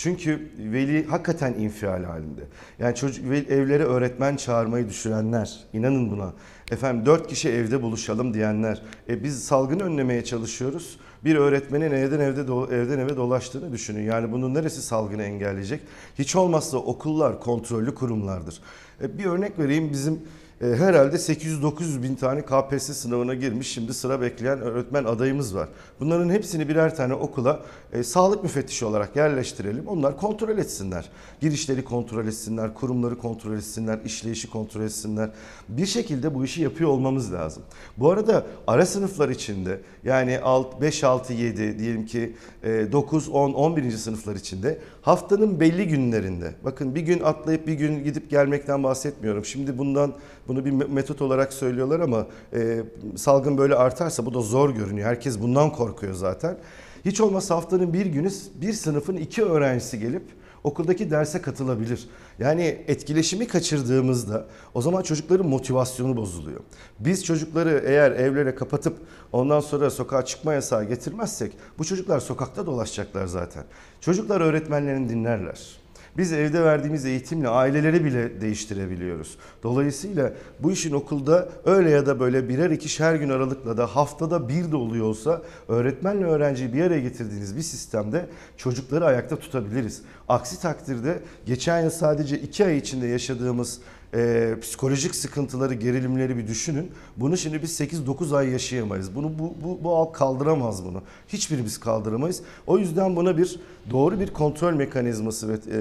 Çünkü 0.00 0.50
veli 0.58 1.06
hakikaten 1.06 1.54
infial 1.54 2.04
halinde. 2.04 2.40
Yani 2.78 2.94
çocuk 2.94 3.24
evlere 3.26 3.84
öğretmen 3.84 4.36
çağırmayı 4.36 4.88
düşünenler, 4.88 5.60
inanın 5.72 6.10
buna. 6.10 6.32
Efendim 6.70 7.06
dört 7.06 7.26
kişi 7.26 7.48
evde 7.48 7.82
buluşalım 7.82 8.34
diyenler. 8.34 8.82
E 9.08 9.24
biz 9.24 9.44
salgını 9.44 9.82
önlemeye 9.82 10.24
çalışıyoruz. 10.24 10.98
Bir 11.24 11.36
öğretmenin 11.36 11.90
evden 11.90 12.20
evde 12.20 12.40
do- 12.40 12.74
evden 12.74 12.98
eve 12.98 13.16
dolaştığını 13.16 13.72
düşünün. 13.72 14.02
Yani 14.02 14.32
bunun 14.32 14.54
neresi 14.54 14.82
salgını 14.82 15.22
engelleyecek? 15.22 15.80
Hiç 16.18 16.36
olmazsa 16.36 16.76
okullar 16.78 17.40
kontrollü 17.40 17.94
kurumlardır. 17.94 18.60
E 19.02 19.18
bir 19.18 19.24
örnek 19.24 19.58
vereyim 19.58 19.90
bizim 19.92 20.20
e, 20.60 20.66
herhalde 20.66 21.16
800-900 21.16 22.02
bin 22.02 22.14
tane 22.14 22.42
KPSS 22.42 22.96
sınavına 22.96 23.34
girmiş 23.34 23.72
şimdi 23.72 23.94
sıra 23.94 24.20
bekleyen 24.20 24.60
öğretmen 24.60 25.04
adayımız 25.04 25.54
var. 25.54 25.68
Bunların 26.00 26.30
hepsini 26.30 26.68
birer 26.68 26.96
tane 26.96 27.14
okula 27.14 27.62
e, 27.92 28.02
sağlık 28.02 28.42
müfettişi 28.42 28.84
olarak 28.84 29.16
yerleştirelim. 29.16 29.86
Onlar 29.86 30.16
kontrol 30.16 30.58
etsinler. 30.58 31.08
Girişleri 31.40 31.84
kontrol 31.84 32.26
etsinler, 32.26 32.74
kurumları 32.74 33.18
kontrol 33.18 33.54
etsinler, 33.54 33.98
işleyişi 34.04 34.50
kontrol 34.50 34.82
etsinler. 34.82 35.30
Bir 35.68 35.86
şekilde 35.86 36.34
bu 36.34 36.44
işi 36.44 36.62
yapıyor 36.62 36.90
olmamız 36.90 37.32
lazım. 37.32 37.62
Bu 37.96 38.10
arada 38.10 38.46
ara 38.66 38.86
sınıflar 38.86 39.28
içinde 39.28 39.80
yani 40.04 40.40
5, 40.80 41.04
6, 41.04 41.32
7 41.32 41.78
diyelim 41.78 42.06
ki 42.06 42.36
e, 42.62 42.92
9, 42.92 43.28
10, 43.28 43.52
11. 43.52 43.90
sınıflar 43.90 44.36
içinde 44.36 44.78
haftanın 45.02 45.60
belli 45.60 45.88
günlerinde 45.88 46.54
bakın 46.64 46.94
bir 46.94 47.00
gün 47.00 47.20
atlayıp 47.20 47.66
bir 47.66 47.72
gün 47.72 48.04
gidip 48.04 48.30
gelmekten 48.30 48.82
bahsetmiyorum. 48.82 49.44
Şimdi 49.44 49.78
bundan 49.78 50.14
bunu 50.48 50.64
bir 50.64 50.70
metot 50.70 51.22
olarak 51.22 51.52
söylüyorlar 51.52 52.00
ama 52.00 52.26
e, 52.52 52.82
salgın 53.16 53.58
böyle 53.58 53.74
artarsa 53.74 54.26
bu 54.26 54.34
da 54.34 54.40
zor 54.40 54.70
görünüyor. 54.70 55.08
Herkes 55.08 55.40
bundan 55.40 55.72
korkuyor 55.72 56.14
zaten. 56.14 56.56
Hiç 57.04 57.20
olmazsa 57.20 57.56
haftanın 57.56 57.92
bir 57.92 58.06
günü 58.06 58.28
bir 58.54 58.72
sınıfın 58.72 59.16
iki 59.16 59.44
öğrencisi 59.44 59.98
gelip 59.98 60.22
okuldaki 60.64 61.10
derse 61.10 61.42
katılabilir. 61.42 62.08
Yani 62.40 62.84
etkileşimi 62.86 63.48
kaçırdığımızda 63.48 64.46
o 64.74 64.82
zaman 64.82 65.02
çocukların 65.02 65.46
motivasyonu 65.46 66.16
bozuluyor. 66.16 66.60
Biz 66.98 67.24
çocukları 67.24 67.82
eğer 67.86 68.10
evlere 68.10 68.54
kapatıp 68.54 68.98
ondan 69.32 69.60
sonra 69.60 69.90
sokağa 69.90 70.24
çıkma 70.24 70.54
yasağı 70.54 70.84
getirmezsek 70.84 71.52
bu 71.78 71.84
çocuklar 71.84 72.20
sokakta 72.20 72.66
dolaşacaklar 72.66 73.26
zaten. 73.26 73.64
Çocuklar 74.00 74.40
öğretmenlerini 74.40 75.08
dinlerler. 75.08 75.79
Biz 76.16 76.32
evde 76.32 76.64
verdiğimiz 76.64 77.04
eğitimle 77.04 77.48
aileleri 77.48 78.04
bile 78.04 78.40
değiştirebiliyoruz. 78.40 79.38
Dolayısıyla 79.62 80.32
bu 80.60 80.72
işin 80.72 80.92
okulda 80.92 81.48
öyle 81.64 81.90
ya 81.90 82.06
da 82.06 82.20
böyle 82.20 82.48
birer 82.48 82.70
ikişer 82.70 83.14
gün 83.14 83.28
aralıkla 83.28 83.76
da 83.76 83.86
haftada 83.86 84.48
bir 84.48 84.72
de 84.72 84.76
oluyor 84.76 85.06
olsa 85.06 85.42
öğretmenle 85.68 86.24
öğrenciyi 86.24 86.72
bir 86.72 86.82
araya 86.82 87.00
getirdiğiniz 87.00 87.56
bir 87.56 87.62
sistemde 87.62 88.26
çocukları 88.56 89.06
ayakta 89.06 89.36
tutabiliriz. 89.36 90.02
Aksi 90.28 90.62
takdirde 90.62 91.20
geçen 91.46 91.82
yıl 91.82 91.90
sadece 91.90 92.38
iki 92.38 92.64
ay 92.64 92.78
içinde 92.78 93.06
yaşadığımız 93.06 93.80
e, 94.14 94.54
psikolojik 94.62 95.14
sıkıntıları, 95.14 95.74
gerilimleri 95.74 96.36
bir 96.36 96.46
düşünün. 96.46 96.90
Bunu 97.16 97.36
şimdi 97.36 97.62
biz 97.62 97.80
8-9 97.80 98.36
ay 98.36 98.48
yaşayamayız. 98.48 99.14
Bunu 99.14 99.38
bu, 99.38 99.54
bu, 99.64 99.84
bu 99.84 99.96
halk 99.96 100.14
kaldıramaz 100.14 100.84
bunu. 100.84 101.02
Hiçbirimiz 101.28 101.80
kaldıramayız. 101.80 102.42
O 102.66 102.78
yüzden 102.78 103.16
buna 103.16 103.38
bir 103.38 103.60
doğru 103.90 104.20
bir 104.20 104.32
kontrol 104.32 104.72
mekanizması 104.72 105.48
ve 105.48 105.54
e, 105.72 105.78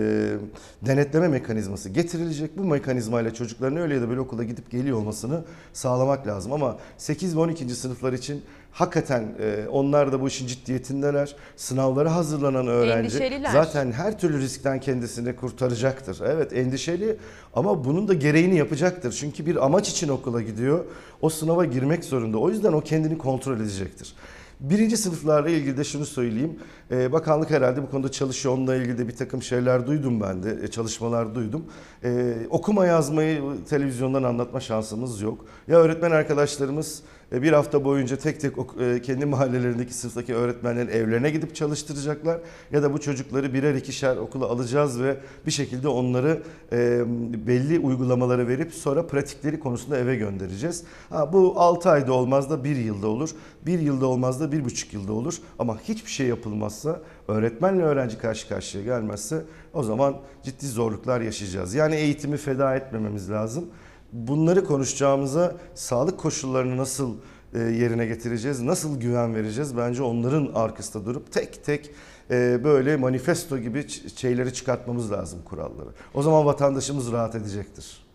denetleme 0.82 1.28
mekanizması 1.28 1.90
getirilecek. 1.90 2.58
Bu 2.58 2.64
mekanizmayla 2.64 3.34
çocukların 3.34 3.78
öyle 3.78 3.94
ya 3.94 4.02
da 4.02 4.10
böyle 4.10 4.20
okula 4.20 4.44
gidip 4.44 4.72
geliyor 4.72 4.98
olmasını 4.98 5.44
sağlamak 5.74 6.28
lazım. 6.28 6.52
Ama 6.52 6.78
8 6.98 7.36
ve 7.36 7.40
12. 7.40 7.70
sınıflar 7.70 8.14
için 8.14 8.42
hakikaten 8.72 9.36
e, 9.40 9.68
onlar 9.68 10.12
da 10.12 10.22
bu 10.22 10.28
işin 10.28 10.48
ciddiyetindeler. 10.48 11.36
Sınavlara 11.56 12.16
hazırlanan 12.16 12.68
öğrenci 12.68 13.10
zaten 13.54 13.92
her 13.92 14.20
türlü 14.20 14.40
riskten 14.40 14.80
kendisini 14.80 15.36
kurtaracaktır. 15.36 16.22
Evet 16.26 16.54
endişeli 16.54 17.18
ama 17.54 17.86
bunun 17.86 18.08
da 18.08 18.14
gereğini 18.14 18.58
yapacaktır. 18.58 19.12
Çünkü 19.12 19.46
bir 19.46 19.66
amaç 19.66 19.90
için 19.90 20.08
okula 20.10 20.42
gidiyor. 20.42 20.86
O 21.22 21.30
sınava 21.30 21.66
girmek 21.66 22.04
zorunda. 22.06 22.38
O 22.38 22.50
yüzden 22.50 22.74
o 22.74 22.82
kendini 22.82 23.18
kontrol 23.18 23.58
edecektir. 23.60 24.14
Birinci 24.60 24.98
sınıflarla 24.98 25.50
ilgili 25.50 25.78
de 25.78 25.84
şunu 25.84 26.06
söyleyeyim. 26.06 26.60
Ee, 26.92 27.12
bakanlık 27.12 27.50
herhalde 27.50 27.82
bu 27.84 27.90
konuda 27.92 28.12
çalışıyor. 28.12 28.56
Onunla 28.56 28.76
ilgili 28.76 28.98
de 28.98 29.08
bir 29.08 29.16
takım 29.16 29.42
şeyler 29.44 29.88
duydum 29.88 30.22
ben 30.22 30.44
de. 30.44 30.58
e, 30.64 30.68
Çalışmalar 30.68 31.36
duydum. 31.36 31.66
Ee, 32.04 32.34
okuma 32.50 32.86
yazmayı 32.86 33.42
televizyondan 33.70 34.24
anlatma 34.24 34.60
şansımız 34.60 35.22
yok. 35.22 35.46
Ya 35.68 35.78
öğretmen 35.78 36.12
arkadaşlarımız 36.12 37.02
bir 37.32 37.52
hafta 37.52 37.86
boyunca 37.86 38.18
tek 38.18 38.40
tek 38.40 38.54
e, 38.80 39.02
kendi 39.02 39.26
mahallelerindeki 39.26 39.94
sınıftaki 39.94 40.36
öğretmenlerin 40.36 40.88
evlerine 40.88 41.30
gidip 41.30 41.56
çalıştıracaklar. 41.56 42.40
Ya 42.72 42.84
da 42.84 42.94
bu 42.94 43.02
çocukları 43.02 43.54
birer 43.54 43.76
ikişer 43.76 44.18
okula 44.18 44.46
alacağız 44.46 45.02
ve 45.02 45.18
bir 45.46 45.52
şekilde 45.52 45.88
onları 45.88 46.42
e, 46.72 47.04
belli 47.48 47.80
uygulamaları 47.80 48.48
verip 48.48 48.74
sonra 48.74 49.08
pratikleri 49.08 49.60
konusunda 49.60 49.98
eve 49.98 50.16
göndereceğiz. 50.16 50.84
Ha, 51.10 51.34
bu 51.34 51.54
6 51.60 51.90
ayda 51.90 52.14
olmaz 52.14 52.50
da 52.50 52.64
1 52.64 52.76
yılda 52.76 53.08
olur. 53.08 53.30
1 53.66 53.80
yılda 53.80 54.06
olmaz 54.06 54.40
da 54.40 54.46
1,5 54.46 54.96
yılda 54.96 55.14
olur. 55.14 55.38
Ama 55.60 55.80
hiçbir 55.80 56.12
şey 56.12 56.28
yapılmazsa, 56.28 57.02
öğretmenle 57.28 57.84
öğrenci 57.84 58.18
karşı 58.18 58.50
karşıya 58.50 58.84
gelmezse 58.84 59.46
o 59.74 59.84
zaman 59.84 60.18
ciddi 60.44 60.68
zorluklar 60.68 61.22
yaşayacağız. 61.22 61.74
Yani 61.74 61.96
eğitimi 61.96 62.38
feda 62.38 62.76
etmememiz 62.76 63.32
lazım. 63.32 63.66
Bunları 64.14 64.66
konuşacağımıza 64.66 65.56
sağlık 65.76 66.20
koşullarını 66.20 66.78
nasıl 66.78 67.16
e, 67.54 67.60
yerine 67.60 68.06
getireceğiz, 68.06 68.62
nasıl 68.62 69.00
güven 69.00 69.36
vereceğiz? 69.36 69.78
Bence 69.78 70.04
onların 70.04 70.52
arkasında 70.56 71.06
durup 71.06 71.32
tek 71.32 71.66
tek 71.66 71.92
e, 72.32 72.64
böyle 72.64 72.98
manifesto 72.98 73.58
gibi 73.58 73.90
şeyleri 74.16 74.54
çıkartmamız 74.54 75.12
lazım 75.12 75.40
kuralları. 75.46 75.90
O 76.14 76.22
zaman 76.22 76.46
vatandaşımız 76.46 77.12
rahat 77.12 77.36
edecektir. 77.36 78.10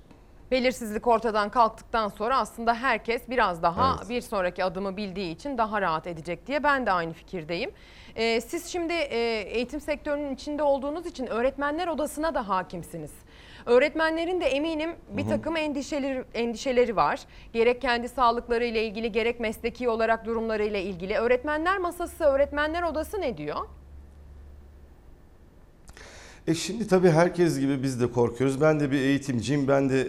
Belirsizlik 0.51 1.07
ortadan 1.07 1.51
kalktıktan 1.51 2.09
sonra 2.09 2.39
aslında 2.39 2.75
herkes 2.75 3.23
biraz 3.29 3.63
daha 3.63 3.97
Evet. 3.99 4.11
bir 4.11 4.21
sonraki 4.21 4.65
adımı 4.65 4.97
bildiği 4.97 5.35
için 5.35 5.59
daha 5.59 5.81
rahat 5.81 6.07
edecek 6.07 6.47
diye 6.47 6.63
ben 6.63 6.87
de 6.87 6.93
aynı 6.93 7.13
fikirdeyim. 7.13 7.71
Ee, 8.17 8.41
siz 8.41 8.67
şimdi 8.67 8.93
e, 8.93 9.19
eğitim 9.41 9.81
sektörünün 9.81 10.35
içinde 10.35 10.63
olduğunuz 10.63 11.07
için 11.07 11.27
öğretmenler 11.27 11.87
odasına 11.89 12.35
da 12.35 12.49
hakimsiniz. 12.49 13.11
Öğretmenlerin 13.67 14.41
de 14.41 14.47
eminim 14.47 14.91
bir 15.11 15.29
takım 15.29 15.57
endişeleri 15.57 16.25
endişeleri 16.35 16.97
var. 16.97 17.21
Gerek 17.53 17.81
kendi 17.81 18.09
sağlıkları 18.09 18.65
ile 18.65 18.87
ilgili 18.87 19.13
gerek 19.13 19.41
mesleki 19.41 19.89
olarak 19.89 20.27
durumları 20.27 20.65
ile 20.65 20.83
ilgili. 20.83 21.15
Öğretmenler 21.15 21.79
masası, 21.79 22.25
öğretmenler 22.25 22.83
odası 22.83 23.21
ne 23.21 23.37
diyor? 23.39 23.57
E 26.47 26.55
şimdi 26.55 26.89
tabii 26.89 27.11
herkes 27.11 27.61
gibi 27.61 27.83
biz 27.83 28.01
de 28.01 28.13
korkuyoruz. 28.13 28.61
Ben 28.61 28.81
de 28.81 28.91
bir 28.91 29.01
eğitimciyim. 29.01 29.69
Ben 29.69 29.91
de 29.91 30.09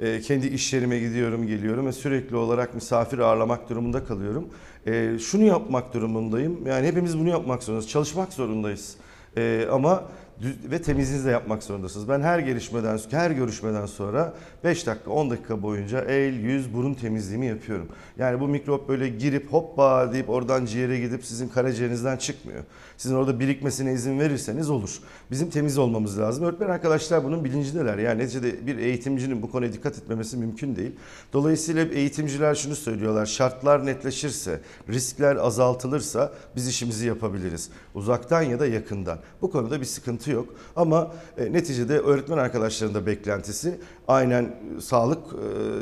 e, 0.00 0.08
e, 0.08 0.20
kendi 0.20 0.46
iş 0.46 0.72
yerime 0.72 0.98
gidiyorum, 0.98 1.46
geliyorum 1.46 1.86
ve 1.86 1.92
sürekli 1.92 2.36
olarak 2.36 2.74
misafir 2.74 3.18
ağırlamak 3.18 3.70
durumunda 3.70 4.04
kalıyorum. 4.04 4.48
E, 4.86 5.18
şunu 5.18 5.44
yapmak 5.44 5.94
durumundayım. 5.94 6.66
Yani 6.66 6.86
hepimiz 6.86 7.18
bunu 7.18 7.28
yapmak 7.28 7.62
zorundayız. 7.62 7.90
Çalışmak 7.90 8.32
zorundayız. 8.32 8.96
E, 9.36 9.66
ama 9.72 10.04
ve 10.42 10.82
temizliğinizi 10.82 11.26
de 11.26 11.30
yapmak 11.30 11.62
zorundasınız. 11.62 12.08
Ben 12.08 12.20
her 12.20 12.38
gelişmeden, 12.38 12.98
her 13.10 13.30
görüşmeden 13.30 13.86
sonra 13.86 14.34
5 14.64 14.86
dakika, 14.86 15.10
10 15.10 15.30
dakika 15.30 15.62
boyunca 15.62 16.00
el, 16.00 16.34
yüz, 16.34 16.74
burun 16.74 16.94
temizliğimi 16.94 17.46
yapıyorum. 17.46 17.88
Yani 18.18 18.40
bu 18.40 18.48
mikrop 18.48 18.88
böyle 18.88 19.08
girip 19.08 19.52
hoppa 19.52 20.12
deyip 20.12 20.30
oradan 20.30 20.64
ciğere 20.64 21.00
gidip 21.00 21.24
sizin 21.24 21.48
karaciğerinizden 21.48 22.16
çıkmıyor. 22.16 22.64
Sizin 22.98 23.14
orada 23.14 23.40
birikmesine 23.40 23.92
izin 23.92 24.18
verirseniz 24.18 24.70
olur. 24.70 24.98
Bizim 25.30 25.50
temiz 25.50 25.78
olmamız 25.78 26.18
lazım. 26.18 26.44
Öğretmen 26.44 26.68
arkadaşlar 26.68 27.24
bunun 27.24 27.44
bilincindeler. 27.44 27.98
Yani 27.98 28.22
neticede 28.22 28.66
bir 28.66 28.78
eğitimcinin 28.78 29.42
bu 29.42 29.50
konuya 29.50 29.72
dikkat 29.72 29.98
etmemesi 29.98 30.36
mümkün 30.36 30.76
değil. 30.76 30.92
Dolayısıyla 31.32 31.84
eğitimciler 31.84 32.54
şunu 32.54 32.76
söylüyorlar. 32.76 33.26
Şartlar 33.26 33.86
netleşirse, 33.86 34.60
riskler 34.88 35.36
azaltılırsa 35.36 36.32
biz 36.56 36.68
işimizi 36.68 37.06
yapabiliriz. 37.06 37.70
Uzaktan 37.94 38.42
ya 38.42 38.60
da 38.60 38.66
yakından. 38.66 39.18
Bu 39.42 39.50
konuda 39.50 39.80
bir 39.80 39.86
sıkıntı 39.86 40.30
yok. 40.30 40.48
Ama 40.76 41.12
e, 41.38 41.52
neticede 41.52 41.98
öğretmen 41.98 42.38
arkadaşların 42.38 42.94
da 42.94 43.06
beklentisi 43.06 43.80
aynen 44.08 44.42
e, 44.42 44.80
sağlık 44.80 45.18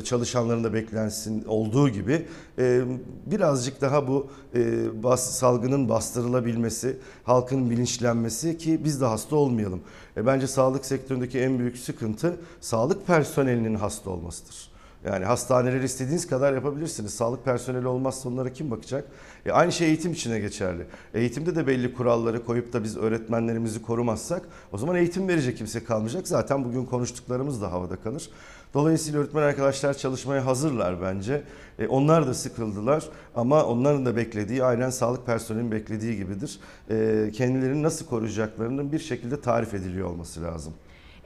e, 0.00 0.04
çalışanlarının 0.04 0.64
da 0.64 0.74
beklentisi 0.74 1.32
olduğu 1.46 1.88
gibi 1.88 2.26
e, 2.58 2.82
birazcık 3.26 3.80
daha 3.80 4.08
bu 4.08 4.30
e, 4.54 5.16
salgının 5.16 5.88
bastırılabilmesi, 5.88 6.96
halkın 7.24 7.70
bilinçlenmesi 7.70 8.58
ki 8.58 8.84
biz 8.84 9.00
de 9.00 9.04
hasta 9.04 9.36
olmayalım. 9.36 9.80
E, 10.16 10.26
bence 10.26 10.46
sağlık 10.46 10.84
sektöründeki 10.84 11.40
en 11.40 11.58
büyük 11.58 11.78
sıkıntı 11.78 12.36
sağlık 12.60 13.06
personelinin 13.06 13.74
hasta 13.74 14.10
olmasıdır. 14.10 14.76
Yani 15.04 15.24
hastaneleri 15.24 15.84
istediğiniz 15.84 16.26
kadar 16.26 16.52
yapabilirsiniz. 16.52 17.14
Sağlık 17.14 17.44
personeli 17.44 17.86
olmazsa 17.86 18.28
onlara 18.28 18.52
kim 18.52 18.70
bakacak? 18.70 19.04
E 19.46 19.52
aynı 19.52 19.72
şey 19.72 19.88
eğitim 19.88 20.12
içine 20.12 20.38
geçerli. 20.38 20.86
Eğitimde 21.14 21.56
de 21.56 21.66
belli 21.66 21.94
kuralları 21.94 22.44
koyup 22.44 22.72
da 22.72 22.84
biz 22.84 22.96
öğretmenlerimizi 22.96 23.82
korumazsak 23.82 24.42
o 24.72 24.78
zaman 24.78 24.96
eğitim 24.96 25.28
verecek 25.28 25.58
kimse 25.58 25.84
kalmayacak. 25.84 26.28
Zaten 26.28 26.64
bugün 26.64 26.84
konuştuklarımız 26.84 27.62
da 27.62 27.72
havada 27.72 27.96
kalır. 27.96 28.30
Dolayısıyla 28.76 29.20
öğretmen 29.20 29.42
arkadaşlar 29.42 29.94
çalışmaya 29.94 30.46
hazırlar 30.46 31.02
bence. 31.02 31.42
E, 31.78 31.86
onlar 31.86 32.26
da 32.26 32.34
sıkıldılar 32.34 33.04
ama 33.34 33.64
onların 33.64 34.06
da 34.06 34.16
beklediği 34.16 34.64
aynen 34.64 34.90
sağlık 34.90 35.26
personelinin 35.26 35.72
beklediği 35.72 36.16
gibidir. 36.16 36.60
E, 36.90 37.30
kendilerini 37.32 37.82
nasıl 37.82 38.06
koruyacaklarının 38.06 38.92
bir 38.92 38.98
şekilde 38.98 39.40
tarif 39.40 39.74
ediliyor 39.74 40.10
olması 40.10 40.42
lazım. 40.42 40.72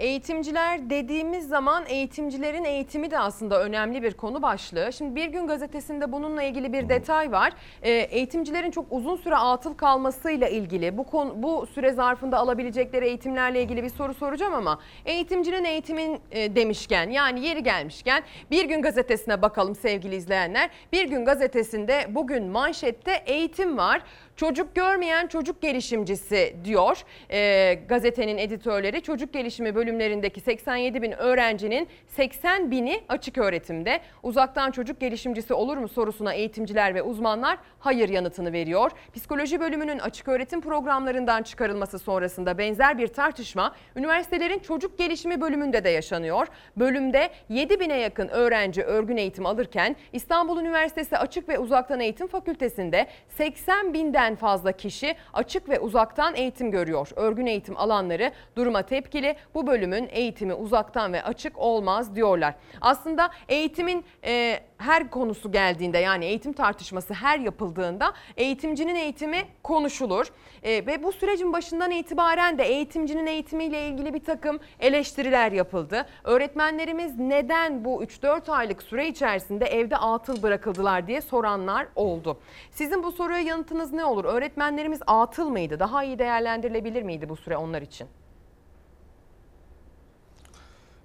Eğitimciler 0.00 0.90
dediğimiz 0.90 1.48
zaman 1.48 1.84
eğitimcilerin 1.86 2.64
eğitimi 2.64 3.10
de 3.10 3.18
aslında 3.18 3.62
önemli 3.62 4.02
bir 4.02 4.14
konu 4.14 4.42
başlığı. 4.42 4.92
Şimdi 4.92 5.16
Bir 5.16 5.28
Gün 5.28 5.46
Gazetesi'nde 5.46 6.12
bununla 6.12 6.42
ilgili 6.42 6.72
bir 6.72 6.88
detay 6.88 7.32
var. 7.32 7.52
Ee, 7.82 7.90
eğitimcilerin 7.90 8.70
çok 8.70 8.86
uzun 8.90 9.16
süre 9.16 9.36
atıl 9.36 9.74
kalmasıyla 9.74 10.48
ilgili 10.48 10.98
bu 10.98 11.04
konu, 11.04 11.42
bu 11.42 11.66
süre 11.66 11.92
zarfında 11.92 12.38
alabilecekleri 12.38 13.06
eğitimlerle 13.06 13.62
ilgili 13.62 13.82
bir 13.82 13.88
soru 13.88 14.14
soracağım 14.14 14.54
ama 14.54 14.78
eğitimcinin 15.04 15.64
eğitimin 15.64 16.20
e, 16.30 16.56
demişken 16.56 17.10
yani 17.10 17.46
yeri 17.46 17.62
gelmişken 17.62 18.22
Bir 18.50 18.64
Gün 18.64 18.82
Gazetesi'ne 18.82 19.42
bakalım 19.42 19.74
sevgili 19.74 20.16
izleyenler. 20.16 20.70
Bir 20.92 21.04
Gün 21.04 21.24
Gazetesi'nde 21.24 22.06
bugün 22.08 22.44
manşette 22.46 23.22
eğitim 23.26 23.78
var. 23.78 24.02
Çocuk 24.40 24.74
görmeyen 24.74 25.26
çocuk 25.26 25.62
gelişimcisi 25.62 26.56
diyor 26.64 27.04
Ee, 27.32 27.78
gazetenin 27.88 28.38
editörleri. 28.38 29.02
Çocuk 29.02 29.32
gelişimi 29.32 29.74
bölümlerindeki 29.74 30.40
87 30.40 31.02
bin 31.02 31.12
öğrencinin 31.12 31.88
80 32.06 32.70
bini 32.70 33.00
açık 33.08 33.38
öğretimde. 33.38 34.00
Uzaktan 34.22 34.70
çocuk 34.70 35.00
gelişimcisi 35.00 35.54
olur 35.54 35.76
mu 35.76 35.88
sorusuna 35.88 36.32
eğitimciler 36.32 36.94
ve 36.94 37.02
uzmanlar 37.02 37.58
hayır 37.78 38.08
yanıtını 38.08 38.52
veriyor. 38.52 38.90
Psikoloji 39.14 39.60
bölümünün 39.60 39.98
açık 39.98 40.28
öğretim 40.28 40.60
programlarından 40.60 41.42
çıkarılması 41.42 41.98
sonrasında 41.98 42.58
benzer 42.58 42.98
bir 42.98 43.08
tartışma 43.08 43.74
üniversitelerin 43.96 44.58
çocuk 44.58 44.98
gelişimi 44.98 45.40
bölümünde 45.40 45.84
de 45.84 45.88
yaşanıyor. 45.88 46.46
Bölümde 46.76 47.30
7 47.48 47.80
bine 47.80 47.98
yakın 47.98 48.28
öğrenci 48.28 48.82
örgün 48.82 49.16
eğitim 49.16 49.46
alırken 49.46 49.96
İstanbul 50.12 50.60
Üniversitesi 50.60 51.18
Açık 51.18 51.48
ve 51.48 51.58
Uzaktan 51.58 52.00
Eğitim 52.00 52.26
Fakültesinde 52.26 53.06
80 53.28 53.94
binden 53.94 54.29
fazla 54.36 54.72
kişi 54.72 55.16
açık 55.32 55.68
ve 55.68 55.80
uzaktan 55.80 56.34
eğitim 56.34 56.70
görüyor. 56.70 57.08
Örgün 57.16 57.46
eğitim 57.46 57.76
alanları 57.76 58.32
duruma 58.56 58.82
tepkili. 58.82 59.36
Bu 59.54 59.66
bölüm 59.66 59.80
bölümün 59.80 60.08
eğitimi 60.12 60.54
uzaktan 60.54 61.12
ve 61.12 61.22
açık 61.22 61.58
olmaz 61.58 62.16
diyorlar. 62.16 62.54
Aslında 62.80 63.30
eğitimin 63.48 64.04
e, 64.24 64.60
her 64.78 65.10
konusu 65.10 65.52
geldiğinde 65.52 65.98
yani 65.98 66.24
eğitim 66.24 66.52
tartışması 66.52 67.14
her 67.14 67.38
yapıldığında 67.38 68.12
eğitimcinin 68.36 68.94
eğitimi 68.94 69.38
konuşulur. 69.62 70.26
E, 70.62 70.86
ve 70.86 71.02
bu 71.02 71.12
sürecin 71.12 71.52
başından 71.52 71.90
itibaren 71.90 72.58
de 72.58 72.64
eğitimcinin 72.64 73.26
eğitimiyle 73.26 73.88
ilgili 73.88 74.14
bir 74.14 74.24
takım 74.24 74.60
eleştiriler 74.80 75.52
yapıldı. 75.52 76.06
Öğretmenlerimiz 76.24 77.18
neden 77.18 77.84
bu 77.84 78.04
3-4 78.04 78.52
aylık 78.52 78.82
süre 78.82 79.08
içerisinde 79.08 79.64
evde 79.66 79.96
atıl 79.96 80.42
bırakıldılar 80.42 81.06
diye 81.06 81.20
soranlar 81.20 81.86
oldu. 81.96 82.38
Sizin 82.70 83.02
bu 83.02 83.12
soruya 83.12 83.40
yanıtınız 83.40 83.92
ne 83.92 84.04
olur? 84.04 84.24
Öğretmenlerimiz 84.24 85.00
atıl 85.06 85.48
mıydı? 85.48 85.80
Daha 85.80 86.04
iyi 86.04 86.18
değerlendirilebilir 86.18 87.02
miydi 87.02 87.28
bu 87.28 87.36
süre 87.36 87.56
onlar 87.56 87.82
için? 87.82 88.08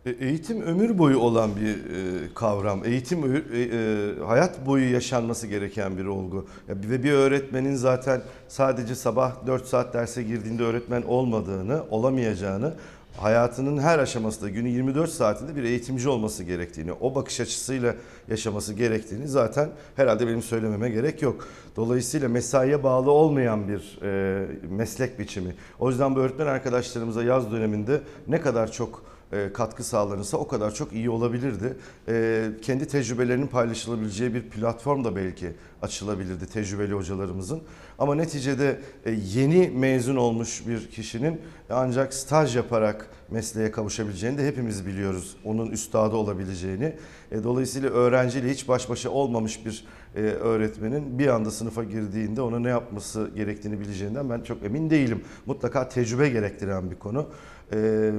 E, 0.06 0.10
Eğitim 0.10 0.62
ömür 0.62 0.98
boyu 0.98 1.20
olan 1.20 1.50
bir 1.56 1.76
e, 1.76 2.34
kavram. 2.36 2.86
Eğitim 2.86 3.36
e, 3.36 4.24
hayat 4.24 4.66
boyu 4.66 4.94
yaşanması 4.94 5.48
gereken 5.48 5.98
bir 5.98 6.06
olgu. 6.06 6.48
Ve 6.70 7.04
bir 7.04 7.12
öğretmenin 7.12 7.76
zaten 7.76 8.22
sadece 8.48 8.96
sabah 8.96 9.48
4 9.48 9.66
saat 9.66 9.94
derse 9.94 10.24
girdiğinde 10.24 10.64
öğretmen 10.64 11.02
olmadığını, 11.02 11.84
olamayacağını, 11.90 12.74
hayatının 13.18 13.78
her 13.78 14.00
aşamasında 14.00 14.50
günün 14.50 14.70
24 14.70 15.10
saatinde 15.10 15.56
bir 15.56 15.64
eğitimci 15.64 16.10
olması 16.10 16.44
gerektiğini, 16.44 16.94
o 16.94 17.16
bakış 17.16 17.40
açısıyla 17.40 17.96
yaşaması 18.28 18.74
gerektiğini 18.74 19.28
zaten 19.28 19.70
herhalde 19.96 20.28
benim 20.28 20.42
söylememe 20.42 20.90
gerek 20.90 21.22
yok. 21.22 21.48
Dolayısıyla 21.76 22.30
mesaiye 22.30 22.84
bağlı 22.84 23.12
olmayan 23.12 23.68
bir 23.68 24.00
e, 24.04 24.46
meslek 24.70 25.20
biçimi. 25.20 25.56
O 25.80 25.90
yüzden 25.90 26.16
bu 26.16 26.20
öğretmen 26.20 26.48
arkadaşlarımıza 26.48 27.24
yaz 27.24 27.52
döneminde 27.52 28.02
ne 28.28 28.42
kadar 28.42 28.72
çok 28.72 29.15
katkı 29.54 29.84
sağlanırsa 29.84 30.38
o 30.38 30.48
kadar 30.48 30.74
çok 30.74 30.94
iyi 30.94 31.10
olabilirdi. 31.10 31.78
E, 32.08 32.46
kendi 32.62 32.88
tecrübelerinin 32.88 33.48
paylaşılabileceği 33.48 34.34
bir 34.34 34.50
platform 34.50 35.04
da 35.04 35.16
belki 35.16 35.52
açılabilirdi 35.82 36.46
tecrübeli 36.46 36.94
hocalarımızın. 36.94 37.62
Ama 38.00 38.16
neticede 38.16 38.80
e, 39.06 39.12
yeni 39.12 39.68
mezun 39.70 40.16
olmuş 40.16 40.68
bir 40.68 40.90
kişinin 40.90 41.42
ancak 41.70 42.14
staj 42.14 42.56
yaparak 42.56 43.10
mesleğe 43.32 43.72
kavuşabileceğini 43.72 44.38
de 44.38 44.48
hepimiz 44.48 44.86
biliyoruz. 44.86 45.38
Onun 45.44 45.72
üstadı 45.72 46.16
olabileceğini. 46.16 46.94
E, 47.32 47.44
Dolayısıyla 47.44 47.90
öğrenciyle 47.90 48.50
hiç 48.50 48.68
baş 48.68 48.90
başa 48.90 49.10
olmamış 49.10 49.66
bir 49.66 49.86
e, 50.16 50.20
öğretmenin 50.20 51.20
bir 51.20 51.28
anda 51.28 51.52
sınıfa 51.52 51.84
girdiğinde 51.84 52.42
ona 52.42 52.60
ne 52.60 52.70
yapması 52.70 53.30
gerektiğini 53.36 53.80
bileceğinden 53.80 54.30
ben 54.30 54.42
çok 54.42 54.64
emin 54.64 54.90
değilim. 54.90 55.24
Mutlaka 55.46 55.90
tecrübe 55.90 56.30
gerektiren 56.30 56.92
bir 56.92 56.96
konu. 56.96 57.28
Ee, 57.74 58.12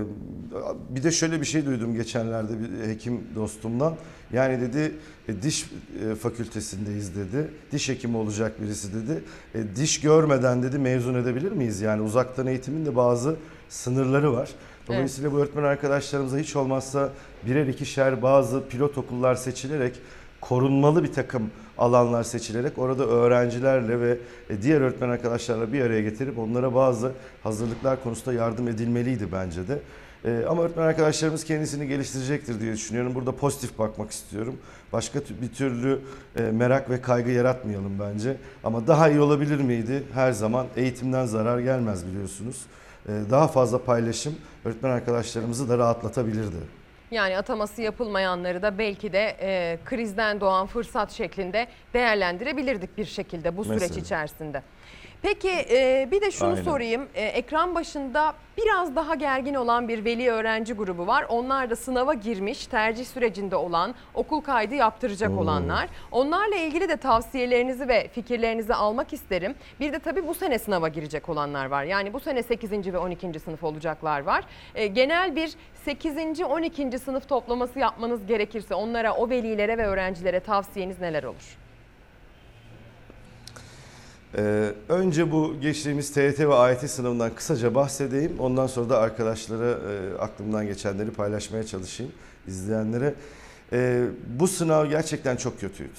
bir 0.90 1.02
de 1.02 1.10
şöyle 1.10 1.40
bir 1.40 1.46
şey 1.46 1.66
duydum 1.66 1.94
geçenlerde 1.94 2.52
bir 2.60 2.88
hekim 2.88 3.20
dostumdan. 3.34 3.94
Yani 4.32 4.60
dedi 4.60 4.92
e, 5.28 5.42
diş 5.42 5.70
e, 6.10 6.14
fakültesindeyiz 6.14 7.16
dedi. 7.16 7.50
Diş 7.72 7.88
hekimi 7.88 8.16
olacak 8.16 8.62
birisi 8.62 8.94
dedi. 8.94 9.22
E, 9.54 9.76
diş 9.76 10.00
görmeden 10.00 10.62
dedi 10.62 10.78
mezun 10.78 11.14
edebilir 11.14 11.52
miyiz? 11.52 11.80
Yani 11.80 12.02
uzaktan 12.02 12.46
eğitimin 12.46 12.86
de 12.86 12.96
bazı 12.96 13.36
sınırları 13.68 14.32
var. 14.32 14.50
Dolayısıyla 14.88 15.32
bu 15.32 15.38
öğretmen 15.38 15.62
arkadaşlarımıza 15.62 16.38
hiç 16.38 16.56
olmazsa 16.56 17.12
birer 17.46 17.66
ikişer 17.66 18.22
bazı 18.22 18.68
pilot 18.68 18.98
okullar 18.98 19.34
seçilerek 19.34 19.94
korunmalı 20.40 21.04
bir 21.04 21.12
takım 21.12 21.50
alanlar 21.78 22.22
seçilerek 22.22 22.78
orada 22.78 23.06
öğrencilerle 23.06 24.00
ve 24.00 24.18
e, 24.50 24.62
diğer 24.62 24.80
öğretmen 24.80 25.08
arkadaşlarla 25.08 25.72
bir 25.72 25.80
araya 25.80 26.02
getirip 26.02 26.38
onlara 26.38 26.74
bazı 26.74 27.12
hazırlıklar 27.42 28.02
konusunda 28.02 28.32
yardım 28.32 28.68
edilmeliydi 28.68 29.28
bence 29.32 29.68
de. 29.68 29.78
E, 30.24 30.44
Ama 30.48 30.62
öğretmen 30.62 30.82
arkadaşlarımız 30.86 31.44
kendisini 31.44 31.88
geliştirecektir 31.88 32.60
diye 32.60 32.72
düşünüyorum. 32.72 33.14
Burada 33.14 33.32
pozitif 33.32 33.78
bakmak 33.78 34.10
istiyorum. 34.10 34.56
Başka 34.92 35.20
bir 35.42 35.48
türlü 35.54 35.98
e, 36.36 36.42
merak 36.42 36.90
ve 36.90 37.00
kaygı 37.00 37.30
yaratmayalım 37.30 37.98
bence. 38.00 38.36
Ama 38.64 38.86
daha 38.86 39.08
iyi 39.08 39.20
olabilir 39.20 39.60
miydi? 39.60 40.02
Her 40.14 40.32
zaman 40.32 40.66
eğitimden 40.76 41.26
zarar 41.26 41.58
gelmez 41.58 42.06
biliyorsunuz. 42.06 42.66
Daha 43.30 43.48
fazla 43.48 43.84
paylaşım 43.84 44.34
öğretmen 44.64 44.90
arkadaşlarımızı 44.90 45.68
da 45.68 45.78
rahatlatabilirdi. 45.78 46.75
Yani 47.10 47.38
ataması 47.38 47.82
yapılmayanları 47.82 48.62
da 48.62 48.78
belki 48.78 49.12
de 49.12 49.36
e, 49.40 49.78
krizden 49.84 50.40
doğan 50.40 50.66
fırsat 50.66 51.12
şeklinde 51.12 51.66
değerlendirebilirdik 51.94 52.98
bir 52.98 53.04
şekilde 53.04 53.56
bu 53.56 53.64
süreç 53.64 53.80
Mesela. 53.80 54.00
içerisinde. 54.00 54.62
Peki 55.26 55.50
e, 55.70 56.08
bir 56.10 56.20
de 56.20 56.30
şunu 56.30 56.50
Aynen. 56.50 56.62
sorayım. 56.62 57.08
E, 57.14 57.24
ekran 57.24 57.74
başında 57.74 58.34
biraz 58.56 58.96
daha 58.96 59.14
gergin 59.14 59.54
olan 59.54 59.88
bir 59.88 60.04
veli 60.04 60.30
öğrenci 60.30 60.72
grubu 60.74 61.06
var. 61.06 61.26
Onlar 61.28 61.70
da 61.70 61.76
sınava 61.76 62.14
girmiş, 62.14 62.66
tercih 62.66 63.04
sürecinde 63.04 63.56
olan, 63.56 63.94
okul 64.14 64.40
kaydı 64.40 64.74
yaptıracak 64.74 65.28
Hmm. 65.30 65.38
olanlar. 65.38 65.88
Onlarla 66.12 66.56
ilgili 66.56 66.88
de 66.88 66.96
tavsiyelerinizi 66.96 67.88
ve 67.88 68.08
fikirlerinizi 68.08 68.74
almak 68.74 69.12
isterim. 69.12 69.54
Bir 69.80 69.92
de 69.92 69.98
tabii 69.98 70.26
bu 70.26 70.34
sene 70.34 70.58
sınava 70.58 70.88
girecek 70.88 71.28
olanlar 71.28 71.66
var. 71.66 71.84
Yani 71.84 72.12
bu 72.12 72.20
sene 72.20 72.42
8. 72.42 72.92
ve 72.92 72.98
12. 72.98 73.40
sınıf 73.40 73.64
olacaklar 73.64 74.20
var. 74.20 74.44
E, 74.74 74.86
genel 74.86 75.36
bir 75.36 75.52
8. 75.84 76.40
12. 76.42 76.98
sınıf 76.98 77.28
toplaması 77.28 77.78
yapmanız 77.78 78.26
gerekirse 78.26 78.74
onlara, 78.74 79.14
o 79.14 79.30
velilere 79.30 79.78
ve 79.78 79.86
öğrencilere 79.86 80.40
tavsiyeniz 80.40 81.00
neler 81.00 81.22
olur? 81.24 81.65
Ee, 84.34 84.72
önce 84.88 85.32
bu 85.32 85.60
geçtiğimiz 85.60 86.12
TYT 86.12 86.40
ve 86.40 86.54
AYT 86.54 86.90
sınavından 86.90 87.34
kısaca 87.34 87.74
bahsedeyim. 87.74 88.32
Ondan 88.38 88.66
sonra 88.66 88.88
da 88.88 88.98
arkadaşlara 88.98 89.70
e, 89.70 90.18
aklımdan 90.18 90.66
geçenleri 90.66 91.10
paylaşmaya 91.10 91.64
çalışayım 91.66 92.12
izleyenlere. 92.48 93.14
Ee, 93.72 94.04
bu 94.38 94.48
sınav 94.48 94.86
gerçekten 94.86 95.36
çok 95.36 95.60
kötüydü. 95.60 95.90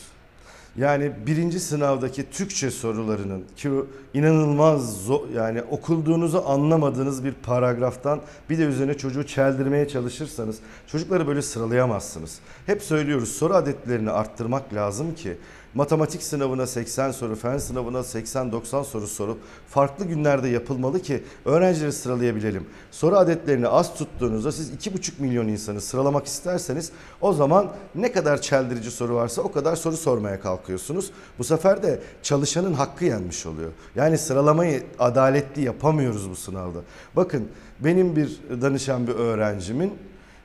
Yani 0.78 1.12
birinci 1.26 1.60
sınavdaki 1.60 2.30
Türkçe 2.30 2.72
sorularının 2.72 3.44
ki 3.56 3.70
inanılmaz 4.14 5.08
zo- 5.08 5.34
yani 5.34 5.62
okulduğunuzu 5.62 6.44
anlamadığınız 6.48 7.24
bir 7.24 7.34
paragraftan 7.34 8.22
bir 8.50 8.58
de 8.58 8.64
üzerine 8.64 8.94
çocuğu 8.94 9.28
çeldirmeye 9.28 9.88
çalışırsanız 9.88 10.60
çocukları 10.88 11.28
böyle 11.28 11.42
sıralayamazsınız. 11.42 12.40
Hep 12.66 12.84
söylüyoruz 12.84 13.30
soru 13.30 13.54
adetlerini 13.54 14.12
arttırmak 14.12 14.74
lazım 14.74 15.16
ki 15.16 15.38
matematik 15.78 16.24
sınavına 16.24 16.68
80 16.68 17.12
soru, 17.12 17.36
fen 17.36 17.58
sınavına 17.58 17.98
80-90 17.98 18.84
soru 18.84 19.08
sorup 19.08 19.38
farklı 19.70 20.06
günlerde 20.06 20.48
yapılmalı 20.48 21.02
ki 21.02 21.24
öğrencileri 21.46 21.94
sıralayabilelim. 21.94 22.66
Soru 22.92 23.18
adetlerini 23.18 23.68
az 23.68 23.94
tuttuğunuzda 23.94 24.52
siz 24.52 24.72
2,5 24.72 25.12
milyon 25.20 25.48
insanı 25.48 25.82
sıralamak 25.82 26.26
isterseniz 26.26 26.92
o 27.22 27.34
zaman 27.34 27.72
ne 27.96 28.12
kadar 28.12 28.42
çeldirici 28.42 28.92
soru 28.92 29.16
varsa 29.16 29.42
o 29.42 29.52
kadar 29.52 29.76
soru 29.76 29.98
sormaya 29.98 30.40
kalkıyorsunuz. 30.40 31.12
Bu 31.40 31.44
sefer 31.44 31.84
de 31.84 32.00
çalışanın 32.24 32.74
hakkı 32.74 33.06
yenmiş 33.06 33.46
oluyor. 33.46 33.72
Yani 33.96 34.18
sıralamayı 34.18 34.84
adaletli 35.00 35.62
yapamıyoruz 35.62 36.30
bu 36.30 36.36
sınavda. 36.36 36.80
Bakın 37.16 37.48
benim 37.80 38.16
bir 38.16 38.40
danışan 38.62 39.08
bir 39.08 39.14
öğrencimin 39.14 39.94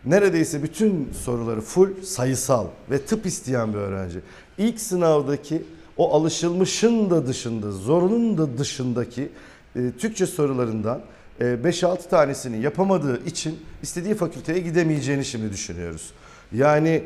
neredeyse 0.05 0.63
bütün 0.63 1.13
soruları 1.13 1.61
full 1.61 2.03
sayısal 2.03 2.67
ve 2.91 3.05
tıp 3.05 3.27
isteyen 3.27 3.73
bir 3.73 3.79
öğrenci. 3.79 4.21
İlk 4.59 4.81
sınavdaki 4.81 5.63
o 5.97 6.15
alışılmışın 6.15 7.11
da 7.11 7.27
dışında, 7.27 7.71
zorunun 7.71 8.39
da 8.39 8.59
dışındaki 8.59 9.29
e, 9.77 9.91
Türkçe 9.99 10.27
sorularından 10.27 11.01
e, 11.41 11.45
5-6 11.45 12.09
tanesini 12.09 12.63
yapamadığı 12.63 13.25
için 13.27 13.59
istediği 13.83 14.15
fakülteye 14.15 14.59
gidemeyeceğini 14.59 15.25
şimdi 15.25 15.53
düşünüyoruz. 15.53 16.11
Yani 16.53 17.03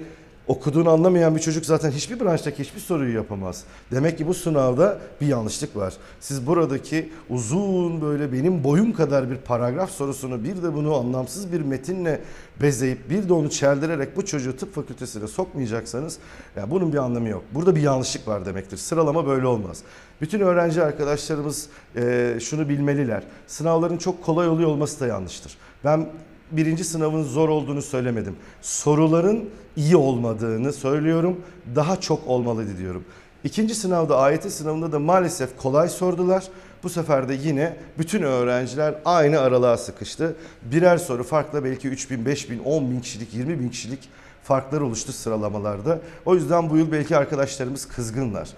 okuduğunu 0.49 0.91
anlamayan 0.91 1.37
bir 1.37 1.41
çocuk 1.41 1.67
zaten 1.67 1.91
hiçbir 1.91 2.21
branştaki 2.21 2.63
hiçbir 2.63 2.81
soruyu 2.81 3.15
yapamaz. 3.15 3.65
Demek 3.91 4.19
ki 4.19 4.27
bu 4.27 4.35
sınavda 4.35 4.99
bir 5.21 5.27
yanlışlık 5.27 5.77
var. 5.77 5.95
Siz 6.21 6.47
buradaki 6.47 7.13
uzun 7.31 8.01
böyle 8.01 8.33
benim 8.33 8.65
boyum 8.65 8.93
kadar 8.93 9.31
bir 9.31 9.37
paragraf 9.37 9.91
sorusunu 9.91 10.45
bir 10.45 10.63
de 10.63 10.75
bunu 10.75 10.95
anlamsız 10.95 11.53
bir 11.53 11.61
metinle 11.61 12.21
bezeyip 12.63 13.11
bir 13.11 13.29
de 13.29 13.33
onu 13.33 13.51
çeldirerek 13.51 14.17
bu 14.17 14.25
çocuğu 14.25 14.57
tıp 14.57 14.75
fakültesine 14.75 15.27
sokmayacaksanız 15.27 16.19
ya 16.57 16.71
bunun 16.71 16.93
bir 16.93 16.99
anlamı 16.99 17.29
yok. 17.29 17.45
Burada 17.55 17.77
bir 17.77 17.83
yanlışlık 17.83 18.29
var 18.29 18.47
demektir. 18.47 18.77
Sıralama 18.77 19.27
böyle 19.27 19.47
olmaz. 19.47 19.83
Bütün 20.21 20.41
öğrenci 20.41 20.83
arkadaşlarımız 20.83 21.69
e, 21.97 22.37
şunu 22.41 22.69
bilmeliler. 22.69 23.23
Sınavların 23.47 23.97
çok 23.97 24.25
kolay 24.25 24.49
oluyor 24.49 24.69
olması 24.69 25.01
da 25.01 25.07
yanlıştır. 25.07 25.57
Ben 25.85 26.09
birinci 26.51 26.85
sınavın 26.85 27.23
zor 27.23 27.49
olduğunu 27.49 27.83
söylemedim. 27.83 28.37
Soruların 28.63 29.51
iyi 29.77 29.97
olmadığını 29.97 30.73
söylüyorum. 30.73 31.41
Daha 31.75 32.01
çok 32.01 32.29
olmalıydı 32.29 32.79
diyorum. 32.79 33.05
İkinci 33.45 33.75
sınavda 33.75 34.19
AYT 34.19 34.53
sınavında 34.53 34.93
da 34.93 34.99
maalesef 34.99 35.57
kolay 35.57 35.89
sordular. 35.89 36.45
Bu 36.83 36.89
sefer 36.89 37.29
de 37.29 37.35
yine 37.35 37.77
bütün 37.99 38.23
öğrenciler 38.23 38.95
aynı 39.05 39.41
aralığa 39.41 39.77
sıkıştı. 39.77 40.37
Birer 40.63 40.99
soru 40.99 41.25
farkla 41.25 41.65
belki 41.65 41.89
3 41.89 42.11
bin, 42.11 42.27
5 42.27 42.51
bin, 42.51 42.59
10 42.59 42.91
bin 42.91 43.01
kişilik, 43.01 43.35
20 43.35 43.61
bin 43.61 43.69
kişilik 43.69 44.09
farklar 44.45 44.81
oluştu 44.81 45.13
sıralamalarda. 45.13 45.99
O 46.25 46.35
yüzden 46.35 46.71
bu 46.71 46.77
yıl 46.77 46.93
belki 46.93 47.17
arkadaşlarımız 47.17 47.89
kızgınlar. 47.89 48.49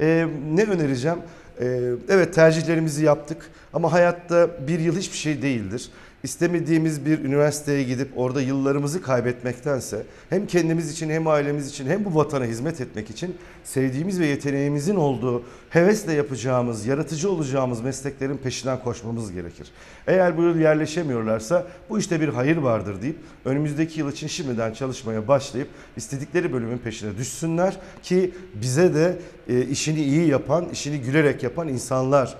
Ee, 0.00 0.26
ne 0.54 0.64
önereceğim? 0.64 1.18
Ee, 1.60 1.80
evet 2.08 2.34
tercihlerimizi 2.34 3.04
yaptık 3.04 3.50
ama 3.72 3.92
hayatta 3.92 4.48
bir 4.66 4.80
yıl 4.80 4.96
hiçbir 4.96 5.16
şey 5.16 5.42
değildir. 5.42 5.90
İstemediğimiz 6.22 7.06
bir 7.06 7.18
üniversiteye 7.24 7.82
gidip 7.82 8.08
orada 8.16 8.40
yıllarımızı 8.40 9.02
kaybetmektense 9.02 10.02
hem 10.30 10.46
kendimiz 10.46 10.92
için 10.92 11.10
hem 11.10 11.26
ailemiz 11.26 11.68
için 11.68 11.86
hem 11.86 12.04
bu 12.04 12.14
vatana 12.14 12.44
hizmet 12.44 12.80
etmek 12.80 13.10
için 13.10 13.36
sevdiğimiz 13.64 14.20
ve 14.20 14.26
yeteneğimizin 14.26 14.96
olduğu 14.96 15.42
hevesle 15.70 16.12
yapacağımız, 16.12 16.86
yaratıcı 16.86 17.30
olacağımız 17.30 17.80
mesleklerin 17.80 18.36
peşinden 18.36 18.82
koşmamız 18.82 19.32
gerekir. 19.32 19.68
Eğer 20.06 20.36
bu 20.36 20.42
yıl 20.42 20.58
yerleşemiyorlarsa 20.58 21.66
bu 21.90 21.98
işte 21.98 22.20
bir 22.20 22.28
hayır 22.28 22.56
vardır 22.56 23.02
deyip 23.02 23.16
önümüzdeki 23.44 24.00
yıl 24.00 24.12
için 24.12 24.26
şimdiden 24.26 24.72
çalışmaya 24.72 25.28
başlayıp 25.28 25.68
istedikleri 25.96 26.52
bölümün 26.52 26.78
peşine 26.78 27.18
düşsünler 27.18 27.76
ki 28.02 28.34
bize 28.54 28.94
de 28.94 29.18
e, 29.48 29.62
işini 29.62 30.02
iyi 30.02 30.28
yapan, 30.28 30.68
işini 30.72 31.00
gülerek 31.00 31.42
yapan 31.42 31.68
insanlar 31.68 32.34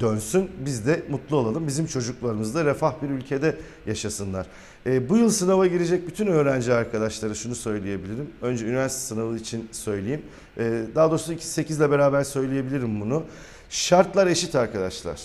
dönsün. 0.00 0.50
Biz 0.64 0.86
de 0.86 1.02
mutlu 1.10 1.36
olalım. 1.36 1.66
Bizim 1.66 1.86
çocuklarımız 1.86 2.54
da 2.54 2.64
refah 2.64 3.02
bir 3.02 3.10
ülkede 3.10 3.56
yaşasınlar. 3.86 4.46
E, 4.86 5.08
bu 5.08 5.16
yıl 5.16 5.30
sınava 5.30 5.66
girecek 5.66 6.06
bütün 6.06 6.26
öğrenci 6.26 6.72
arkadaşlara 6.72 7.34
şunu 7.34 7.54
söyleyebilirim. 7.54 8.30
Önce 8.42 8.66
üniversite 8.66 9.00
sınavı 9.00 9.36
için 9.36 9.68
söyleyeyim. 9.72 10.22
E, 10.58 10.82
daha 10.94 11.10
doğrusu 11.10 11.38
8 11.38 11.78
ile 11.78 11.90
beraber 11.90 12.24
söyleyebilirim 12.24 13.00
bunu. 13.00 13.22
Şartlar 13.70 14.26
eşit 14.26 14.54
arkadaşlar. 14.54 15.20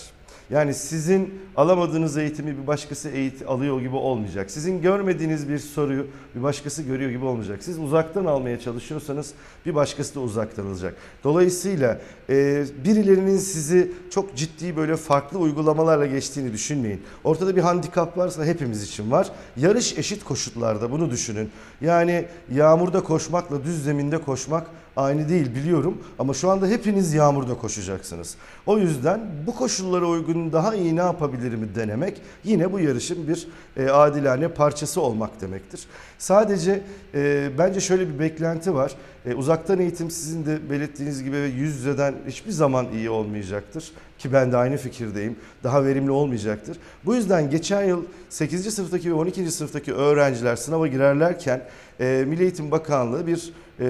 Yani 0.52 0.74
sizin 0.74 1.42
alamadığınız 1.56 2.16
eğitimi 2.16 2.58
bir 2.62 2.66
başkası 2.66 3.08
eğit 3.08 3.42
alıyor 3.46 3.80
gibi 3.80 3.96
olmayacak. 3.96 4.50
Sizin 4.50 4.82
görmediğiniz 4.82 5.48
bir 5.48 5.58
soruyu 5.58 6.06
bir 6.34 6.42
başkası 6.42 6.82
görüyor 6.82 7.10
gibi 7.10 7.24
olmayacak. 7.24 7.62
Siz 7.62 7.78
uzaktan 7.78 8.24
almaya 8.24 8.60
çalışıyorsanız 8.60 9.34
bir 9.66 9.74
başkası 9.74 10.14
da 10.14 10.20
uzaktan 10.20 10.66
alacak. 10.66 10.94
Dolayısıyla 11.24 12.00
e, 12.30 12.64
birilerinin 12.84 13.36
sizi 13.36 13.92
çok 14.10 14.36
ciddi 14.36 14.76
böyle 14.76 14.96
farklı 14.96 15.38
uygulamalarla 15.38 16.06
geçtiğini 16.06 16.52
düşünmeyin. 16.52 17.02
Ortada 17.24 17.56
bir 17.56 17.62
handikap 17.62 18.18
varsa 18.18 18.44
hepimiz 18.44 18.82
için 18.82 19.10
var. 19.10 19.30
Yarış 19.56 19.98
eşit 19.98 20.24
koşullarda 20.24 20.90
bunu 20.90 21.10
düşünün. 21.10 21.50
Yani 21.80 22.24
yağmurda 22.54 23.02
koşmakla 23.02 23.64
düz 23.64 23.84
zeminde 23.84 24.18
koşmak 24.18 24.66
aynı 24.96 25.28
değil 25.28 25.54
biliyorum 25.54 25.98
ama 26.18 26.34
şu 26.34 26.50
anda 26.50 26.66
hepiniz 26.66 27.14
yağmurda 27.14 27.54
koşacaksınız. 27.54 28.36
O 28.66 28.78
yüzden 28.78 29.20
bu 29.46 29.54
koşullara 29.54 30.06
uygun 30.06 30.52
daha 30.52 30.74
iyi 30.74 30.96
ne 30.96 31.00
yapabilirim 31.00 31.70
denemek 31.74 32.20
yine 32.44 32.72
bu 32.72 32.80
yarışın 32.80 33.28
bir 33.28 33.48
e, 33.76 33.90
adilane 33.90 34.48
parçası 34.48 35.00
olmak 35.00 35.40
demektir. 35.40 35.80
Sadece 36.18 36.82
e, 37.14 37.50
bence 37.58 37.80
şöyle 37.80 38.08
bir 38.14 38.18
beklenti 38.18 38.74
var. 38.74 38.94
E, 39.26 39.34
uzaktan 39.34 39.80
eğitim 39.80 40.10
sizin 40.10 40.46
de 40.46 40.70
belirttiğiniz 40.70 41.24
gibi 41.24 41.36
yüz 41.36 41.74
yüzeden 41.76 42.14
hiçbir 42.28 42.52
zaman 42.52 42.86
iyi 42.94 43.10
olmayacaktır. 43.10 43.92
Ki 44.18 44.32
ben 44.32 44.52
de 44.52 44.56
aynı 44.56 44.76
fikirdeyim. 44.76 45.36
Daha 45.64 45.84
verimli 45.84 46.10
olmayacaktır. 46.10 46.76
Bu 47.04 47.14
yüzden 47.14 47.50
geçen 47.50 47.84
yıl 47.84 48.04
8. 48.28 48.74
sınıftaki 48.74 49.10
ve 49.10 49.14
12. 49.14 49.50
sınıftaki 49.50 49.94
öğrenciler 49.94 50.56
sınava 50.56 50.86
girerlerken 50.86 51.62
e, 52.00 52.24
Milli 52.28 52.42
Eğitim 52.42 52.70
Bakanlığı 52.70 53.26
bir 53.26 53.52
e, 53.80 53.84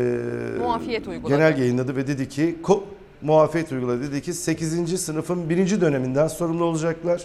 Muafiyet 0.58 1.08
uyguladı. 1.08 1.34
genel 1.36 1.58
yayınladı 1.58 1.96
ve 1.96 2.06
dedi 2.06 2.28
ki 2.28 2.56
ko- 2.62 2.82
muafiyet 3.22 3.72
uyguladı. 3.72 4.02
Dedi 4.02 4.22
ki 4.22 4.32
8. 4.34 4.98
sınıfın 5.00 5.50
birinci 5.50 5.80
döneminden 5.80 6.28
sorumlu 6.28 6.64
olacaklar. 6.64 7.22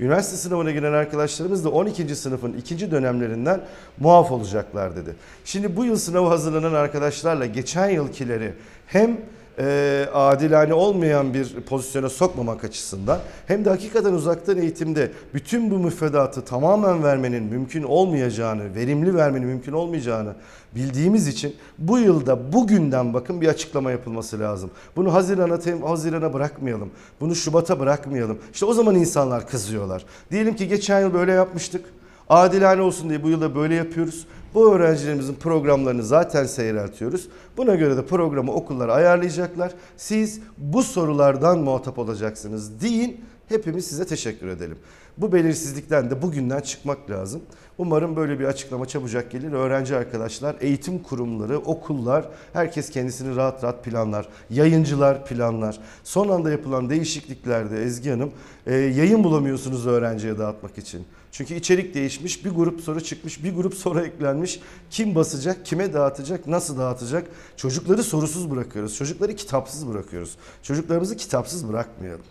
Üniversite 0.00 0.36
sınavına 0.36 0.70
giren 0.70 0.92
arkadaşlarımız 0.92 1.64
da 1.64 1.68
12. 1.70 2.16
sınıfın 2.16 2.52
ikinci 2.52 2.90
dönemlerinden 2.90 3.60
muaf 4.00 4.32
olacaklar 4.32 4.96
dedi. 4.96 5.14
Şimdi 5.44 5.76
bu 5.76 5.84
yıl 5.84 5.96
sınava 5.96 6.30
hazırlanan 6.30 6.72
arkadaşlarla 6.74 7.46
geçen 7.46 7.88
yılkileri 7.90 8.52
hem 8.86 9.16
e, 9.58 10.06
adilane 10.14 10.74
olmayan 10.74 11.34
bir 11.34 11.60
pozisyona 11.60 12.08
sokmamak 12.08 12.64
açısından 12.64 13.18
hem 13.46 13.64
de 13.64 13.70
hakikaten 13.70 14.12
uzaktan 14.12 14.58
eğitimde 14.58 15.12
bütün 15.34 15.70
bu 15.70 15.78
müfredatı 15.78 16.44
tamamen 16.44 17.02
vermenin 17.02 17.42
mümkün 17.42 17.82
olmayacağını, 17.82 18.74
verimli 18.74 19.14
vermenin 19.14 19.46
mümkün 19.46 19.72
olmayacağını 19.72 20.34
bildiğimiz 20.74 21.28
için 21.28 21.56
bu 21.78 21.98
yılda 21.98 22.52
bugünden 22.52 23.14
bakın 23.14 23.40
bir 23.40 23.48
açıklama 23.48 23.90
yapılması 23.90 24.40
lazım. 24.40 24.70
Bunu 24.96 25.14
Haziran'a 25.14 25.88
Haziran'a 25.88 26.32
bırakmayalım. 26.32 26.90
Bunu 27.20 27.34
Şubat'a 27.34 27.80
bırakmayalım. 27.80 28.38
İşte 28.52 28.66
o 28.66 28.74
zaman 28.74 28.94
insanlar 28.94 29.48
kızıyorlar. 29.48 30.04
Diyelim 30.30 30.56
ki 30.56 30.68
geçen 30.68 31.00
yıl 31.00 31.14
böyle 31.14 31.32
yapmıştık. 31.32 31.84
Adilane 32.28 32.82
olsun 32.82 33.08
diye 33.08 33.22
bu 33.22 33.28
yılda 33.28 33.54
böyle 33.54 33.74
yapıyoruz. 33.74 34.26
Bu 34.54 34.74
öğrencilerimizin 34.74 35.34
programlarını 35.34 36.02
zaten 36.02 36.44
seyreltiyoruz. 36.44 37.28
Buna 37.56 37.74
göre 37.74 37.96
de 37.96 38.06
programı 38.06 38.52
okullar 38.52 38.88
ayarlayacaklar. 38.88 39.72
Siz 39.96 40.40
bu 40.58 40.82
sorulardan 40.82 41.58
muhatap 41.58 41.98
olacaksınız 41.98 42.80
deyin. 42.80 43.20
Hepimiz 43.48 43.86
size 43.86 44.06
teşekkür 44.06 44.48
edelim. 44.48 44.78
Bu 45.18 45.32
belirsizlikten 45.32 46.10
de 46.10 46.22
bugünden 46.22 46.60
çıkmak 46.60 47.10
lazım. 47.10 47.42
Umarım 47.78 48.16
böyle 48.16 48.40
bir 48.40 48.44
açıklama 48.44 48.86
çabucak 48.86 49.30
gelir. 49.30 49.52
Öğrenci 49.52 49.96
arkadaşlar, 49.96 50.56
eğitim 50.60 50.98
kurumları, 50.98 51.58
okullar, 51.58 52.28
herkes 52.52 52.90
kendisini 52.90 53.36
rahat 53.36 53.64
rahat 53.64 53.84
planlar. 53.84 54.28
Yayıncılar 54.50 55.26
planlar. 55.26 55.78
Son 56.04 56.28
anda 56.28 56.50
yapılan 56.50 56.90
değişikliklerde 56.90 57.82
Ezgi 57.82 58.10
Hanım 58.10 58.30
e, 58.66 58.74
yayın 58.74 59.24
bulamıyorsunuz 59.24 59.86
öğrenciye 59.86 60.38
dağıtmak 60.38 60.78
için. 60.78 61.04
Çünkü 61.32 61.54
içerik 61.54 61.94
değişmiş, 61.94 62.44
bir 62.44 62.50
grup 62.50 62.80
soru 62.80 63.00
çıkmış, 63.00 63.44
bir 63.44 63.54
grup 63.54 63.74
soru 63.74 64.00
eklenmiş. 64.00 64.60
Kim 64.90 65.14
basacak, 65.14 65.66
kime 65.66 65.92
dağıtacak, 65.92 66.46
nasıl 66.46 66.78
dağıtacak? 66.78 67.26
Çocukları 67.56 68.02
sorusuz 68.02 68.50
bırakıyoruz. 68.50 68.96
Çocukları 68.96 69.36
kitapsız 69.36 69.88
bırakıyoruz. 69.88 70.36
Çocuklarımızı 70.62 71.16
kitapsız 71.16 71.68
bırakmayalım. 71.68 72.24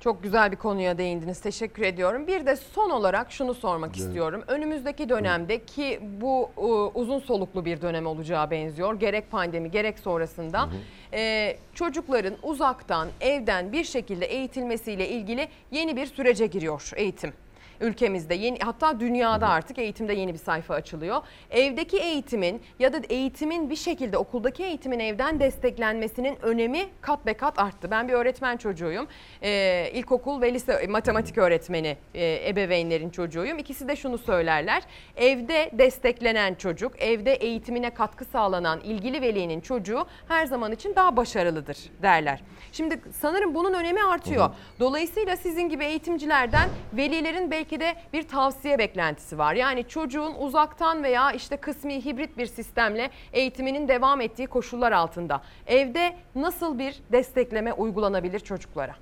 Çok 0.00 0.22
güzel 0.22 0.52
bir 0.52 0.56
konuya 0.56 0.98
değindiniz. 0.98 1.40
Teşekkür 1.40 1.82
ediyorum. 1.82 2.26
Bir 2.26 2.46
de 2.46 2.56
son 2.56 2.90
olarak 2.90 3.32
şunu 3.32 3.54
sormak 3.54 3.90
Evet. 3.96 4.06
istiyorum. 4.06 4.42
Önümüzdeki 4.46 5.08
dönemde 5.08 5.64
ki 5.64 6.00
bu 6.20 6.50
uzun 6.94 7.18
soluklu 7.18 7.64
bir 7.64 7.82
dönem 7.82 8.06
olacağı 8.06 8.50
benziyor. 8.50 9.00
Gerek 9.00 9.30
pandemi 9.30 9.70
gerek 9.70 9.98
sonrasında 9.98 10.68
e, 11.12 11.56
çocukların 11.74 12.34
uzaktan, 12.42 13.08
evden 13.20 13.72
bir 13.72 13.84
şekilde 13.84 14.26
eğitilmesiyle 14.26 15.08
ilgili 15.08 15.48
yeni 15.70 15.96
bir 15.96 16.06
sürece 16.06 16.46
giriyor 16.46 16.90
eğitim. 16.96 17.32
Ülkemizde 17.80 18.34
yeni 18.34 18.58
hatta 18.58 19.00
dünyada 19.00 19.48
artık 19.48 19.78
eğitimde 19.78 20.12
yeni 20.12 20.32
bir 20.32 20.38
sayfa 20.38 20.74
açılıyor. 20.74 21.22
Evdeki 21.50 21.98
eğitimin 21.98 22.62
ya 22.78 22.92
da 22.92 23.00
eğitimin 23.08 23.70
bir 23.70 23.76
şekilde 23.76 24.18
okuldaki 24.18 24.64
eğitimin 24.64 24.98
evden 24.98 25.40
desteklenmesinin 25.40 26.38
önemi 26.42 26.80
kat 27.00 27.26
be 27.26 27.34
kat 27.34 27.58
arttı. 27.58 27.90
Ben 27.90 28.08
bir 28.08 28.12
öğretmen 28.12 28.56
çocuğuyum. 28.56 29.08
Ee, 29.42 29.90
ilkokul 29.94 30.40
ve 30.42 30.54
lise 30.54 30.86
matematik 30.86 31.38
öğretmeni 31.38 31.96
e, 32.14 32.48
ebeveynlerin 32.48 33.10
çocuğuyum. 33.10 33.58
İkisi 33.58 33.88
de 33.88 33.96
şunu 33.96 34.18
söylerler. 34.18 34.82
Evde 35.16 35.70
desteklenen 35.72 36.54
çocuk, 36.54 37.02
evde 37.02 37.34
eğitimine 37.34 37.90
katkı 37.90 38.24
sağlanan 38.24 38.80
ilgili 38.80 39.22
velinin 39.22 39.60
çocuğu 39.60 40.06
her 40.28 40.46
zaman 40.46 40.72
için 40.72 40.96
daha 40.96 41.16
başarılıdır 41.16 41.78
derler. 42.02 42.40
Şimdi 42.72 43.00
sanırım 43.20 43.54
bunun 43.54 43.72
önemi 43.74 44.02
artıyor. 44.02 44.50
Dolayısıyla 44.80 45.36
sizin 45.36 45.68
gibi 45.68 45.84
eğitimcilerden 45.84 46.68
velilerin 46.92 47.50
belki 47.50 47.80
de 47.80 47.94
bir 48.12 48.28
tavsiye 48.28 48.78
beklentisi 48.78 49.38
var. 49.38 49.54
Yani 49.54 49.88
çocuğun 49.88 50.34
uzaktan 50.34 51.02
veya 51.02 51.32
işte 51.32 51.56
kısmi 51.56 52.04
hibrit 52.04 52.38
bir 52.38 52.46
sistemle 52.46 53.10
eğitiminin 53.32 53.88
devam 53.88 54.20
ettiği 54.20 54.46
koşullar 54.46 54.92
altında 54.92 55.42
evde 55.66 56.16
nasıl 56.34 56.78
bir 56.78 57.00
destekleme 57.12 57.72
uygulanabilir 57.72 58.40
çocuklara? 58.40 58.94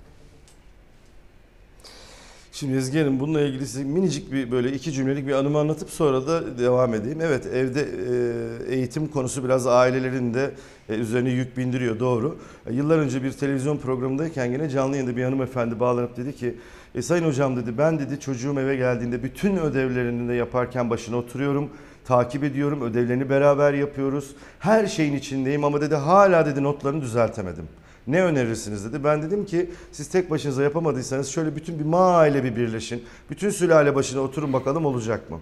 Şimdi 2.58 2.76
Ezgi 2.76 2.98
Hanım 2.98 3.20
bununla 3.20 3.40
ilgili 3.40 3.66
size 3.66 3.84
minicik 3.84 4.32
bir 4.32 4.50
böyle 4.50 4.72
iki 4.72 4.92
cümlelik 4.92 5.26
bir 5.26 5.32
anımı 5.32 5.58
anlatıp 5.58 5.90
sonra 5.90 6.26
da 6.26 6.58
devam 6.58 6.94
edeyim. 6.94 7.20
Evet 7.20 7.46
evde 7.46 7.80
e, 8.70 8.74
eğitim 8.74 9.08
konusu 9.08 9.44
biraz 9.44 9.66
ailelerin 9.66 10.34
de 10.34 10.50
e, 10.88 10.94
üzerine 10.94 11.30
yük 11.30 11.56
bindiriyor 11.56 12.00
doğru. 12.00 12.38
E, 12.66 12.74
Yıllar 12.74 12.98
önce 12.98 13.22
bir 13.22 13.32
televizyon 13.32 13.76
programındayken 13.76 14.44
yine 14.44 14.68
canlı 14.68 14.96
yayında 14.96 15.16
bir 15.16 15.24
hanımefendi 15.24 15.80
bağlanıp 15.80 16.16
dedi 16.16 16.36
ki 16.36 16.54
e, 16.94 17.02
Sayın 17.02 17.24
hocam 17.24 17.56
dedi 17.56 17.78
ben 17.78 17.98
dedi 17.98 18.20
çocuğum 18.20 18.60
eve 18.60 18.76
geldiğinde 18.76 19.22
bütün 19.22 19.56
ödevlerini 19.56 20.28
de 20.28 20.34
yaparken 20.34 20.90
başına 20.90 21.16
oturuyorum. 21.16 21.70
Takip 22.04 22.44
ediyorum 22.44 22.82
ödevlerini 22.82 23.30
beraber 23.30 23.74
yapıyoruz. 23.74 24.34
Her 24.58 24.86
şeyin 24.86 25.16
içindeyim 25.16 25.64
ama 25.64 25.80
dedi 25.80 25.94
hala 25.94 26.46
dedi 26.46 26.62
notlarını 26.62 27.02
düzeltemedim. 27.02 27.64
Ne 28.08 28.22
önerirsiniz 28.22 28.84
dedi. 28.84 29.04
Ben 29.04 29.22
dedim 29.22 29.46
ki 29.46 29.70
siz 29.92 30.08
tek 30.08 30.30
başınıza 30.30 30.62
yapamadıysanız 30.62 31.28
şöyle 31.28 31.56
bütün 31.56 31.78
bir 31.78 31.84
mahalle 31.84 32.44
bir 32.44 32.56
birleşin. 32.56 33.04
Bütün 33.30 33.50
sülale 33.50 33.94
başına 33.94 34.20
oturun 34.20 34.52
bakalım 34.52 34.86
olacak 34.86 35.30
mı? 35.30 35.40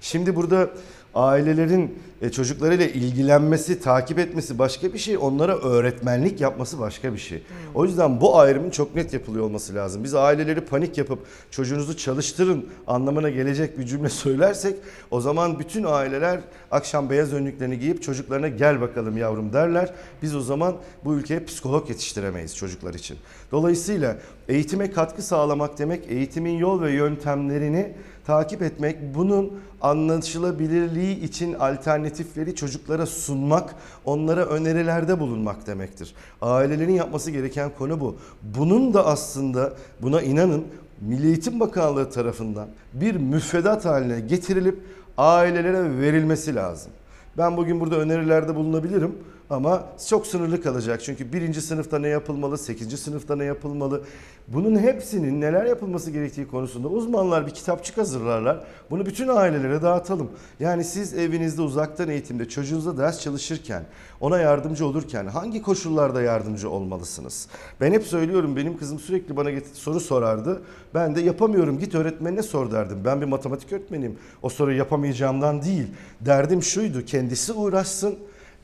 Şimdi 0.00 0.36
burada 0.36 0.70
Ailelerin 1.18 1.98
e, 2.22 2.30
çocuklarıyla 2.30 2.86
ilgilenmesi, 2.86 3.80
takip 3.80 4.18
etmesi 4.18 4.58
başka 4.58 4.92
bir 4.92 4.98
şey. 4.98 5.18
Onlara 5.18 5.58
öğretmenlik 5.58 6.40
yapması 6.40 6.78
başka 6.78 7.12
bir 7.12 7.18
şey. 7.18 7.42
O 7.74 7.84
yüzden 7.84 8.20
bu 8.20 8.38
ayrımın 8.38 8.70
çok 8.70 8.94
net 8.94 9.12
yapılıyor 9.12 9.44
olması 9.44 9.74
lazım. 9.74 10.04
Biz 10.04 10.14
aileleri 10.14 10.60
panik 10.60 10.98
yapıp 10.98 11.18
çocuğunuzu 11.50 11.96
çalıştırın 11.96 12.68
anlamına 12.86 13.30
gelecek 13.30 13.78
bir 13.78 13.86
cümle 13.86 14.08
söylersek 14.08 14.76
o 15.10 15.20
zaman 15.20 15.58
bütün 15.58 15.84
aileler 15.84 16.40
akşam 16.70 17.10
beyaz 17.10 17.32
önlüklerini 17.32 17.78
giyip 17.78 18.02
çocuklarına 18.02 18.48
gel 18.48 18.80
bakalım 18.80 19.16
yavrum 19.16 19.52
derler. 19.52 19.94
Biz 20.22 20.36
o 20.36 20.40
zaman 20.40 20.76
bu 21.04 21.14
ülkeye 21.14 21.44
psikolog 21.44 21.88
yetiştiremeyiz 21.88 22.56
çocuklar 22.56 22.94
için. 22.94 23.16
Dolayısıyla 23.52 24.16
eğitime 24.48 24.90
katkı 24.90 25.22
sağlamak 25.22 25.78
demek 25.78 26.04
eğitimin 26.08 26.58
yol 26.58 26.82
ve 26.82 26.92
yöntemlerini 26.92 27.92
takip 28.26 28.62
etmek, 28.62 29.14
bunun 29.14 29.52
anlaşılabilirliği 29.80 31.20
için 31.20 31.54
alternatifleri 31.54 32.54
çocuklara 32.54 33.06
sunmak, 33.06 33.74
onlara 34.04 34.46
önerilerde 34.46 35.20
bulunmak 35.20 35.66
demektir. 35.66 36.14
Ailelerin 36.42 36.92
yapması 36.92 37.30
gereken 37.30 37.70
konu 37.78 38.00
bu. 38.00 38.16
Bunun 38.42 38.94
da 38.94 39.06
aslında 39.06 39.72
buna 40.02 40.22
inanın 40.22 40.64
Milli 41.00 41.26
Eğitim 41.26 41.60
Bakanlığı 41.60 42.10
tarafından 42.10 42.68
bir 42.92 43.16
müfredat 43.16 43.84
haline 43.84 44.20
getirilip 44.20 44.78
ailelere 45.18 46.00
verilmesi 46.00 46.54
lazım. 46.54 46.92
Ben 47.38 47.56
bugün 47.56 47.80
burada 47.80 47.96
önerilerde 47.96 48.56
bulunabilirim 48.56 49.14
ama 49.50 49.84
çok 50.08 50.26
sınırlı 50.26 50.62
kalacak. 50.62 51.00
Çünkü 51.02 51.32
birinci 51.32 51.62
sınıfta 51.62 51.98
ne 51.98 52.08
yapılmalı, 52.08 52.58
sekizinci 52.58 52.96
sınıfta 52.96 53.36
ne 53.36 53.44
yapılmalı? 53.44 54.02
Bunun 54.48 54.78
hepsinin 54.78 55.40
neler 55.40 55.64
yapılması 55.64 56.10
gerektiği 56.10 56.48
konusunda 56.48 56.88
uzmanlar 56.88 57.46
bir 57.46 57.50
kitapçık 57.50 57.98
hazırlarlar. 57.98 58.64
Bunu 58.90 59.06
bütün 59.06 59.28
ailelere 59.28 59.82
dağıtalım. 59.82 60.30
Yani 60.60 60.84
siz 60.84 61.14
evinizde 61.14 61.62
uzaktan 61.62 62.08
eğitimde 62.08 62.48
çocuğunuza 62.48 62.98
ders 62.98 63.20
çalışırken, 63.20 63.84
ona 64.20 64.38
yardımcı 64.38 64.86
olurken 64.86 65.26
hangi 65.26 65.62
koşullarda 65.62 66.22
yardımcı 66.22 66.70
olmalısınız? 66.70 67.48
Ben 67.80 67.92
hep 67.92 68.04
söylüyorum 68.04 68.56
benim 68.56 68.78
kızım 68.78 68.98
sürekli 68.98 69.36
bana 69.36 69.50
soru 69.72 70.00
sorardı. 70.00 70.62
Ben 70.94 71.14
de 71.14 71.20
yapamıyorum 71.20 71.78
git 71.78 71.94
öğretmenine 71.94 72.42
sor 72.42 72.70
derdim. 72.70 72.98
Ben 73.04 73.20
bir 73.20 73.26
matematik 73.26 73.72
öğretmeniyim. 73.72 74.18
O 74.42 74.48
soruyu 74.48 74.78
yapamayacağımdan 74.78 75.62
değil. 75.62 75.86
Derdim 76.20 76.62
şuydu 76.62 77.04
kendisi 77.04 77.52
uğraşsın 77.52 78.18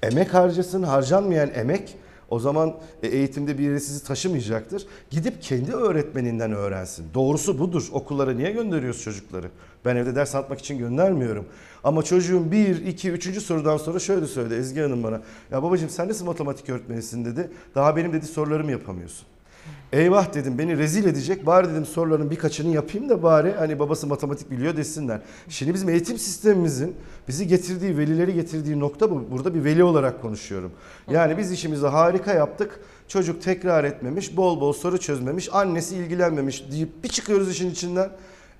emek 0.05 0.35
harcasın, 0.35 0.83
harcanmayan 0.83 1.51
emek 1.55 1.97
o 2.31 2.39
zaman 2.39 2.75
e, 3.03 3.09
eğitimde 3.09 3.59
bir 3.59 3.79
sizi 3.79 4.05
taşımayacaktır. 4.05 4.87
Gidip 5.11 5.43
kendi 5.43 5.73
öğretmeninden 5.73 6.53
öğrensin. 6.53 7.07
Doğrusu 7.15 7.59
budur. 7.59 7.89
Okullara 7.93 8.33
niye 8.33 8.51
gönderiyoruz 8.51 9.03
çocukları? 9.03 9.47
Ben 9.85 9.97
evde 9.97 10.15
ders 10.15 10.35
anlatmak 10.35 10.59
için 10.59 10.79
göndermiyorum. 10.79 11.47
Ama 11.85 12.03
çocuğum 12.03 12.51
1, 12.53 12.87
2, 12.87 13.11
3. 13.11 13.43
sorudan 13.43 13.77
sonra 13.77 13.99
şöyle 13.99 14.27
söyledi 14.27 14.55
Ezgi 14.55 14.81
Hanım 14.81 15.03
bana. 15.03 15.21
Ya 15.51 15.63
babacığım 15.63 15.89
sen 15.89 16.09
nasıl 16.09 16.25
matematik 16.25 16.69
öğretmenisin 16.71 17.25
dedi. 17.25 17.51
Daha 17.75 17.97
benim 17.97 18.13
dedi 18.13 18.27
sorularımı 18.27 18.71
yapamıyorsun. 18.71 19.27
Eyvah 19.93 20.35
dedim 20.35 20.59
beni 20.59 20.79
rezil 20.79 21.05
edecek. 21.05 21.47
Bari 21.47 21.69
dedim 21.69 21.87
soruların 21.87 22.31
birkaçını 22.31 22.75
yapayım 22.75 23.09
da 23.09 23.23
bari 23.23 23.53
hani 23.53 23.79
babası 23.79 24.07
matematik 24.07 24.51
biliyor 24.51 24.77
desinler. 24.77 25.21
Şimdi 25.49 25.75
bizim 25.75 25.89
eğitim 25.89 26.19
sistemimizin 26.19 26.97
bizi 27.29 27.47
getirdiği, 27.47 27.99
velileri 27.99 28.35
getirdiği 28.35 28.81
nokta 28.81 29.11
bu. 29.11 29.31
Burada 29.31 29.55
bir 29.55 29.65
veli 29.65 29.85
olarak 29.85 30.23
konuşuyorum. 30.23 30.73
Yani 31.11 31.39
biz 31.39 31.53
işimizi 31.53 31.87
harika 31.87 32.35
yaptık. 32.35 32.81
Çocuk 33.09 33.43
tekrar 33.43 33.85
etmemiş, 33.85 34.37
bol 34.37 34.61
bol 34.61 34.73
soru 34.73 34.99
çözmemiş, 34.99 35.49
annesi 35.53 35.97
ilgilenmemiş 35.97 36.71
deyip 36.71 37.05
bir 37.05 37.09
çıkıyoruz 37.09 37.51
işin 37.51 37.71
içinden. 37.71 38.11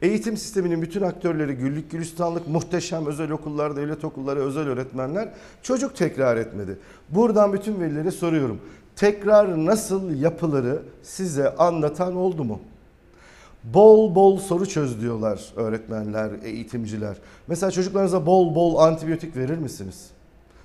Eğitim 0.03 0.37
sisteminin 0.37 0.83
bütün 0.83 1.03
aktörleri 1.03 1.55
güllük 1.55 1.91
gülistanlık 1.91 2.49
muhteşem 2.49 3.07
özel 3.07 3.31
okullar, 3.31 3.77
devlet 3.77 4.05
okulları, 4.05 4.41
özel 4.41 4.69
öğretmenler 4.69 5.29
çocuk 5.63 5.97
tekrar 5.97 6.37
etmedi. 6.37 6.79
Buradan 7.09 7.53
bütün 7.53 7.81
velilere 7.81 8.11
soruyorum. 8.11 8.61
Tekrar 8.97 9.67
nasıl 9.67 10.15
yapıları 10.15 10.83
size 11.03 11.55
anlatan 11.57 12.17
oldu 12.17 12.45
mu? 12.45 12.61
Bol 13.65 14.15
bol 14.15 14.39
soru 14.39 14.67
çöz 14.67 15.01
diyorlar 15.01 15.53
öğretmenler, 15.57 16.31
eğitimciler. 16.43 17.17
Mesela 17.47 17.71
çocuklarınıza 17.71 18.27
bol 18.27 18.55
bol 18.55 18.77
antibiyotik 18.77 19.37
verir 19.37 19.59
misiniz? 19.59 20.07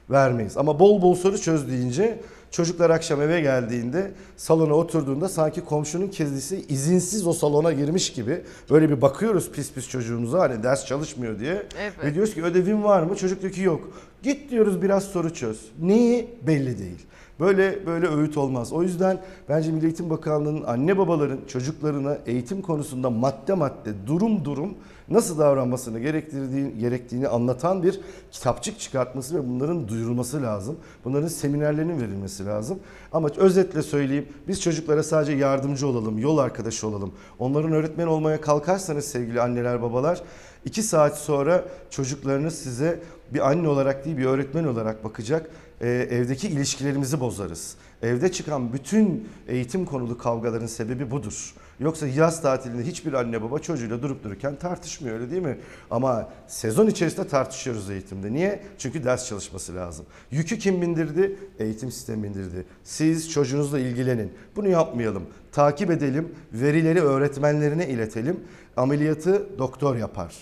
Vermeyiz. 0.10 0.58
Ama 0.58 0.80
bol 0.80 1.02
bol 1.02 1.16
soru 1.16 1.38
çöz 1.38 1.70
deyince 1.70 2.20
çocuklar 2.52 2.90
akşam 2.90 3.22
eve 3.22 3.42
geldiğinde 3.42 4.12
salona 4.38 4.74
oturduğunda 4.74 5.30
sanki 5.30 5.62
komşunun 5.62 6.08
kedisi 6.08 6.66
izinsiz 6.70 7.28
o 7.28 7.34
salona 7.34 7.74
girmiş 7.74 8.14
gibi 8.14 8.42
böyle 8.70 8.90
bir 8.90 9.02
bakıyoruz 9.02 9.52
pis 9.52 9.74
pis 9.74 9.90
çocuğumuza 9.90 10.40
hani 10.40 10.64
ders 10.64 10.86
çalışmıyor 10.86 11.40
diye. 11.40 11.66
Evet. 11.82 11.94
Ve 12.04 12.14
diyoruz 12.14 12.34
ki 12.34 12.44
ödevin 12.44 12.84
var 12.84 13.04
mı? 13.04 13.16
Çocuk 13.16 13.42
diyor 13.42 13.54
ki 13.54 13.62
yok. 13.62 13.90
Git 14.24 14.52
diyoruz 14.52 14.82
biraz 14.82 15.04
soru 15.04 15.34
çöz. 15.34 15.66
Neyi? 15.82 16.30
Belli 16.48 16.80
değil. 16.80 17.06
Böyle 17.40 17.86
böyle 17.86 18.08
öğüt 18.08 18.38
olmaz. 18.38 18.74
O 18.74 18.84
yüzden 18.84 19.20
bence 19.50 19.72
Milli 19.72 19.86
Eğitim 19.86 20.10
Bakanlığı'nın 20.10 20.64
anne 20.64 20.98
babaların 20.98 21.40
çocuklarına 21.48 22.18
eğitim 22.26 22.62
konusunda 22.62 23.10
madde 23.10 23.54
madde 23.54 24.08
durum 24.08 24.46
durum 24.46 24.74
nasıl 25.10 25.40
davranmasını 25.40 26.00
gerektirdiği, 26.00 26.80
gerektiğini 26.80 27.28
anlatan 27.28 27.84
bir 27.84 28.00
kitapçık 28.32 28.80
çıkartması 28.80 29.36
ve 29.36 29.50
bunların 29.50 29.88
duyurulması 29.88 30.42
lazım. 30.42 30.78
Bunların 31.06 31.28
seminerlerinin 31.28 32.02
verilmesi 32.02 32.46
lazım. 32.46 32.80
Ama 33.12 33.30
özetle 33.38 33.82
söyleyeyim 33.82 34.28
biz 34.48 34.62
çocuklara 34.62 35.04
sadece 35.04 35.32
yardımcı 35.32 35.88
olalım, 35.88 36.18
yol 36.18 36.38
arkadaşı 36.38 36.88
olalım. 36.88 37.12
Onların 37.40 37.72
öğretmen 37.72 38.08
olmaya 38.08 38.42
kalkarsanız 38.42 39.06
sevgili 39.06 39.42
anneler 39.42 39.82
babalar 39.82 40.22
iki 40.66 40.84
saat 40.84 41.18
sonra 41.18 41.66
çocuklarınız 41.90 42.56
size 42.56 43.00
bir 43.34 43.50
anne 43.50 43.68
olarak 43.68 44.06
değil 44.06 44.18
bir 44.18 44.26
öğretmen 44.26 44.64
olarak 44.64 45.04
bakacak. 45.04 45.50
Ee, 45.82 45.88
evdeki 46.12 46.48
ilişkilerimizi 46.48 47.20
bozarız. 47.20 47.76
Evde 48.02 48.32
çıkan 48.32 48.74
bütün 48.74 49.30
eğitim 49.48 49.86
konulu 49.86 50.18
kavgaların 50.18 50.68
sebebi 50.68 51.12
budur. 51.12 51.54
Yoksa 51.80 52.08
yaz 52.08 52.42
tatilinde 52.42 52.84
hiçbir 52.84 53.14
anne 53.14 53.42
baba 53.42 53.60
çocuğuyla 53.60 54.02
durup 54.02 54.24
dururken 54.24 54.56
tartışmıyor 54.56 55.20
öyle 55.20 55.32
değil 55.32 55.42
mi? 55.42 55.58
Ama 55.92 56.30
sezon 56.48 56.88
içerisinde 56.88 57.28
tartışıyoruz 57.28 57.90
eğitimde. 57.90 58.34
Niye? 58.34 58.64
Çünkü 58.78 59.04
ders 59.04 59.28
çalışması 59.28 59.76
lazım. 59.76 60.06
Yükü 60.32 60.60
kim 60.60 60.82
bindirdi? 60.82 61.36
Eğitim 61.60 61.92
sistemi 61.92 62.24
bindirdi. 62.24 62.66
Siz 62.84 63.32
çocuğunuzla 63.32 63.80
ilgilenin. 63.80 64.34
Bunu 64.56 64.68
yapmayalım. 64.68 65.24
Takip 65.52 65.92
edelim. 65.92 66.36
Verileri 66.54 67.02
öğretmenlerine 67.02 67.88
iletelim. 67.88 68.40
Ameliyatı 68.78 69.60
doktor 69.60 69.96
yapar. 69.96 70.36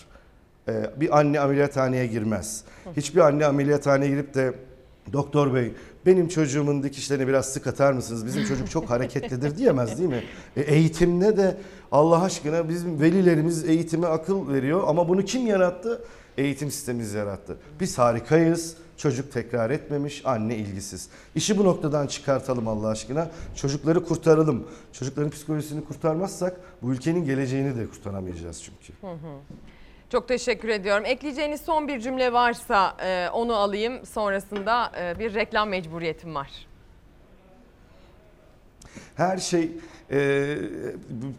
Ee, 0.68 0.90
bir 1.00 1.18
anne 1.18 1.40
ameliyathaneye 1.40 2.06
girmez. 2.06 2.64
Hiçbir 2.96 3.20
anne 3.20 3.46
ameliyathaneye 3.46 4.10
girip 4.10 4.34
de 4.34 4.54
doktor 5.12 5.54
bey 5.54 5.72
benim 6.06 6.28
çocuğumun 6.28 6.82
dikişlerini 6.82 7.28
biraz 7.28 7.52
sık 7.52 7.66
atar 7.66 7.92
mısınız? 7.92 8.26
Bizim 8.26 8.44
çocuk 8.44 8.70
çok 8.70 8.90
hareketlidir 8.90 9.56
diyemez 9.56 9.98
değil 9.98 10.08
mi? 10.08 10.22
E, 10.56 10.60
eğitimde 10.60 11.36
de 11.36 11.56
Allah 11.92 12.22
aşkına 12.22 12.68
bizim 12.68 13.00
velilerimiz 13.00 13.64
eğitime 13.64 14.06
akıl 14.06 14.52
veriyor 14.52 14.84
ama 14.86 15.08
bunu 15.08 15.24
kim 15.24 15.46
yarattı? 15.46 16.02
Eğitim 16.38 16.70
sistemimiz 16.70 17.12
yarattı. 17.12 17.56
Biz 17.80 17.98
harikayız. 17.98 18.76
Çocuk 18.96 19.32
tekrar 19.32 19.70
etmemiş, 19.70 20.22
anne 20.26 20.56
ilgisiz. 20.56 21.08
İşi 21.34 21.58
bu 21.58 21.64
noktadan 21.64 22.06
çıkartalım 22.06 22.68
Allah 22.68 22.88
aşkına. 22.88 23.30
Çocukları 23.54 24.04
kurtaralım. 24.04 24.64
Çocukların 24.92 25.30
psikolojisini 25.30 25.84
kurtarmazsak 25.84 26.60
bu 26.82 26.92
ülkenin 26.92 27.24
geleceğini 27.24 27.76
de 27.76 27.86
kurtaramayacağız 27.86 28.62
çünkü. 28.62 28.92
Hı 29.00 29.12
hı. 29.12 29.40
Çok 30.12 30.28
teşekkür 30.28 30.68
ediyorum. 30.68 31.04
Ekleyeceğiniz 31.06 31.60
son 31.60 31.88
bir 31.88 32.00
cümle 32.00 32.32
varsa 32.32 32.96
e, 33.04 33.28
onu 33.32 33.54
alayım. 33.54 34.06
Sonrasında 34.06 34.92
e, 35.00 35.18
bir 35.18 35.34
reklam 35.34 35.68
mecburiyetim 35.68 36.34
var. 36.34 36.50
Her 39.14 39.38
şey 39.38 39.70
e, 40.10 40.56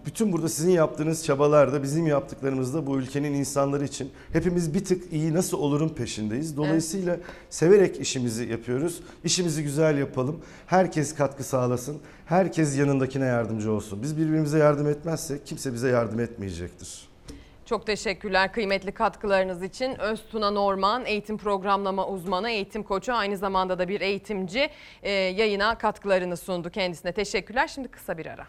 bütün 0.05 0.31
burada 0.31 0.49
sizin 0.49 0.71
yaptığınız 0.71 1.25
çabalarda 1.25 1.83
bizim 1.83 2.07
yaptıklarımızda 2.07 2.87
bu 2.87 2.97
ülkenin 2.97 3.33
insanları 3.33 3.85
için 3.85 4.11
hepimiz 4.33 4.73
bir 4.73 4.85
tık 4.85 5.13
iyi 5.13 5.33
nasıl 5.33 5.57
olurun 5.57 5.89
peşindeyiz. 5.89 6.57
Dolayısıyla 6.57 7.17
severek 7.49 7.99
işimizi 7.99 8.43
yapıyoruz. 8.43 8.99
İşimizi 9.23 9.63
güzel 9.63 9.97
yapalım. 9.97 10.41
Herkes 10.67 11.15
katkı 11.15 11.43
sağlasın. 11.43 11.97
Herkes 12.25 12.77
yanındakine 12.77 13.25
yardımcı 13.25 13.71
olsun. 13.71 14.03
Biz 14.03 14.17
birbirimize 14.17 14.57
yardım 14.57 14.87
etmezsek 14.87 15.45
kimse 15.47 15.73
bize 15.73 15.89
yardım 15.89 16.19
etmeyecektir. 16.19 17.08
Çok 17.69 17.85
teşekkürler 17.85 18.53
kıymetli 18.53 18.91
katkılarınız 18.91 19.63
için. 19.63 19.99
Öztuna 19.99 20.51
Norman 20.51 21.05
eğitim 21.05 21.37
programlama 21.37 22.07
uzmanı, 22.07 22.49
eğitim 22.49 22.83
koçu 22.83 23.13
aynı 23.13 23.37
zamanda 23.37 23.79
da 23.79 23.87
bir 23.87 24.01
eğitimci 24.01 24.69
e, 25.03 25.11
yayına 25.11 25.77
katkılarını 25.77 26.37
sundu 26.37 26.69
kendisine. 26.69 27.11
Teşekkürler. 27.11 27.67
Şimdi 27.67 27.87
kısa 27.87 28.17
bir 28.17 28.25
ara. 28.25 28.47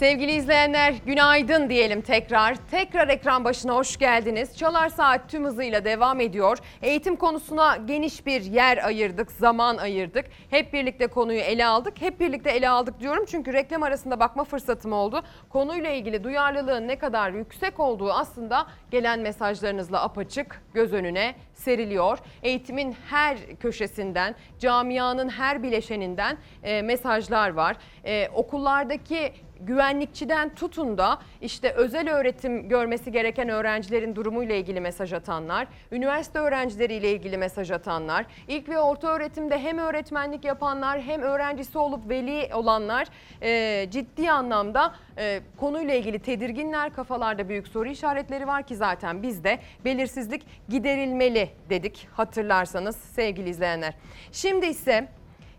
Sevgili 0.00 0.32
izleyenler 0.32 0.94
günaydın 1.06 1.70
diyelim 1.70 2.00
tekrar. 2.00 2.56
Tekrar 2.70 3.08
ekran 3.08 3.44
başına 3.44 3.74
hoş 3.74 3.96
geldiniz. 3.96 4.56
Çalar 4.56 4.88
Saat 4.88 5.30
tüm 5.30 5.44
hızıyla 5.44 5.84
devam 5.84 6.20
ediyor. 6.20 6.58
Eğitim 6.82 7.16
konusuna 7.16 7.76
geniş 7.76 8.26
bir 8.26 8.42
yer 8.42 8.86
ayırdık, 8.86 9.32
zaman 9.32 9.76
ayırdık. 9.76 10.24
Hep 10.50 10.72
birlikte 10.72 11.06
konuyu 11.06 11.40
ele 11.40 11.66
aldık. 11.66 12.00
Hep 12.00 12.20
birlikte 12.20 12.50
ele 12.50 12.68
aldık 12.68 13.00
diyorum 13.00 13.24
çünkü 13.28 13.52
reklam 13.52 13.82
arasında 13.82 14.20
bakma 14.20 14.44
fırsatım 14.44 14.92
oldu. 14.92 15.22
Konuyla 15.48 15.90
ilgili 15.90 16.24
duyarlılığın 16.24 16.88
ne 16.88 16.98
kadar 16.98 17.30
yüksek 17.30 17.80
olduğu 17.80 18.12
aslında 18.12 18.66
gelen 18.90 19.20
mesajlarınızla 19.20 20.02
apaçık 20.02 20.62
göz 20.74 20.92
önüne 20.92 21.34
seriliyor. 21.54 22.18
Eğitimin 22.42 22.96
her 23.10 23.38
köşesinden, 23.60 24.34
camianın 24.58 25.28
her 25.28 25.62
bileşeninden 25.62 26.36
e, 26.62 26.82
mesajlar 26.82 27.50
var. 27.50 27.76
E, 28.04 28.28
okullardaki 28.28 29.32
güvenlikçiden 29.60 30.54
tutun 30.54 30.98
da 30.98 31.18
işte 31.40 31.72
özel 31.72 32.10
öğretim 32.10 32.68
görmesi 32.68 33.12
gereken 33.12 33.48
öğrencilerin 33.48 34.16
durumuyla 34.16 34.54
ilgili 34.54 34.80
mesaj 34.80 35.12
atanlar, 35.12 35.66
üniversite 35.92 36.38
öğrencileriyle 36.38 37.12
ilgili 37.12 37.38
mesaj 37.38 37.70
atanlar, 37.70 38.26
ilk 38.48 38.68
ve 38.68 38.78
orta 38.78 39.08
öğretimde 39.08 39.58
hem 39.58 39.78
öğretmenlik 39.78 40.44
yapanlar 40.44 41.00
hem 41.00 41.22
öğrencisi 41.22 41.78
olup 41.78 42.08
veli 42.08 42.54
olanlar 42.54 43.08
e, 43.42 43.86
ciddi 43.90 44.30
anlamda 44.30 44.94
e, 45.18 45.40
konuyla 45.56 45.94
ilgili 45.94 46.18
tedirginler, 46.18 46.92
kafalarda 46.92 47.48
büyük 47.48 47.68
soru 47.68 47.88
işaretleri 47.88 48.46
var 48.46 48.62
ki 48.62 48.76
zaten 48.76 49.22
biz 49.22 49.44
de 49.44 49.58
belirsizlik 49.84 50.42
giderilmeli 50.68 51.50
dedik 51.70 52.08
hatırlarsanız 52.12 52.96
sevgili 52.96 53.48
izleyenler. 53.48 53.94
Şimdi 54.32 54.66
ise 54.66 55.08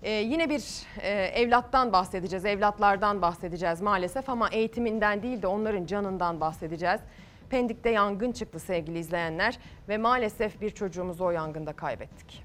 ee, 0.03 0.11
yine 0.11 0.49
bir 0.49 0.63
e, 1.01 1.09
evlattan 1.11 1.93
bahsedeceğiz, 1.93 2.45
evlatlardan 2.45 3.21
bahsedeceğiz 3.21 3.81
maalesef 3.81 4.29
ama 4.29 4.49
eğitiminden 4.49 5.23
değil 5.23 5.41
de 5.41 5.47
onların 5.47 5.85
canından 5.85 6.41
bahsedeceğiz. 6.41 7.01
Pendik'te 7.49 7.89
yangın 7.89 8.31
çıktı 8.31 8.59
sevgili 8.59 8.99
izleyenler 8.99 9.59
ve 9.89 9.97
maalesef 9.97 10.61
bir 10.61 10.69
çocuğumuzu 10.69 11.25
o 11.25 11.31
yangında 11.31 11.73
kaybettik. 11.73 12.43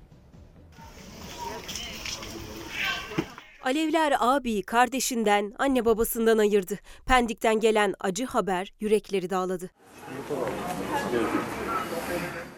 Alevler 3.62 4.16
abiyi 4.20 4.62
kardeşinden, 4.62 5.54
anne 5.58 5.84
babasından 5.84 6.38
ayırdı. 6.38 6.78
Pendik'ten 7.06 7.60
gelen 7.60 7.94
acı 8.00 8.26
haber 8.26 8.72
yürekleri 8.80 9.30
dağladı. 9.30 9.70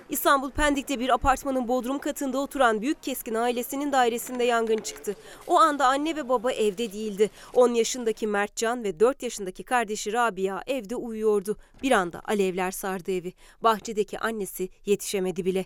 İstanbul 0.09 0.51
Pendik'te 0.51 1.01
bir 1.01 1.09
apartmanın 1.09 1.69
bodrum 1.69 1.99
katında 1.99 2.39
oturan 2.39 2.83
Büyük 2.83 3.03
Keskin 3.03 3.35
ailesinin 3.35 3.93
dairesinde 3.93 4.45
yangın 4.45 4.77
çıktı. 4.77 5.17
O 5.47 5.59
anda 5.59 5.87
anne 5.87 6.17
ve 6.17 6.29
baba 6.29 6.53
evde 6.53 6.93
değildi. 6.93 7.31
10 7.55 7.75
yaşındaki 7.75 8.27
Mertcan 8.27 8.85
ve 8.85 9.01
4 9.01 9.23
yaşındaki 9.23 9.63
kardeşi 9.63 10.13
Rabia 10.13 10.63
evde 10.67 10.97
uyuyordu. 10.97 11.57
Bir 11.83 11.93
anda 11.93 12.23
alevler 12.25 12.71
sardı 12.71 13.13
evi. 13.13 13.33
Bahçedeki 13.63 14.19
annesi 14.19 14.69
yetişemedi 14.87 15.45
bile. 15.45 15.65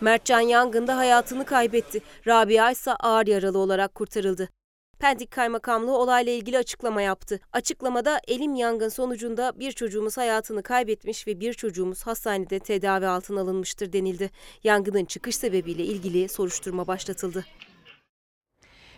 Mertcan 0.00 0.40
yangında 0.40 0.96
hayatını 0.96 1.44
kaybetti. 1.44 2.00
Rabia 2.26 2.70
ise 2.70 2.92
ağır 2.92 3.26
yaralı 3.26 3.58
olarak 3.58 3.94
kurtarıldı. 3.94 4.48
Pendik 4.98 5.30
Kaymakamlığı 5.30 5.98
olayla 5.98 6.32
ilgili 6.32 6.58
açıklama 6.58 7.02
yaptı. 7.02 7.40
Açıklamada 7.52 8.20
elim 8.28 8.54
yangın 8.54 8.88
sonucunda 8.88 9.52
bir 9.60 9.72
çocuğumuz 9.72 10.16
hayatını 10.16 10.62
kaybetmiş 10.62 11.26
ve 11.26 11.40
bir 11.40 11.52
çocuğumuz 11.54 12.02
hastanede 12.06 12.58
tedavi 12.58 13.06
altına 13.06 13.40
alınmıştır 13.40 13.92
denildi. 13.92 14.30
Yangının 14.64 15.04
çıkış 15.04 15.36
sebebiyle 15.36 15.84
ilgili 15.84 16.28
soruşturma 16.28 16.86
başlatıldı. 16.86 17.44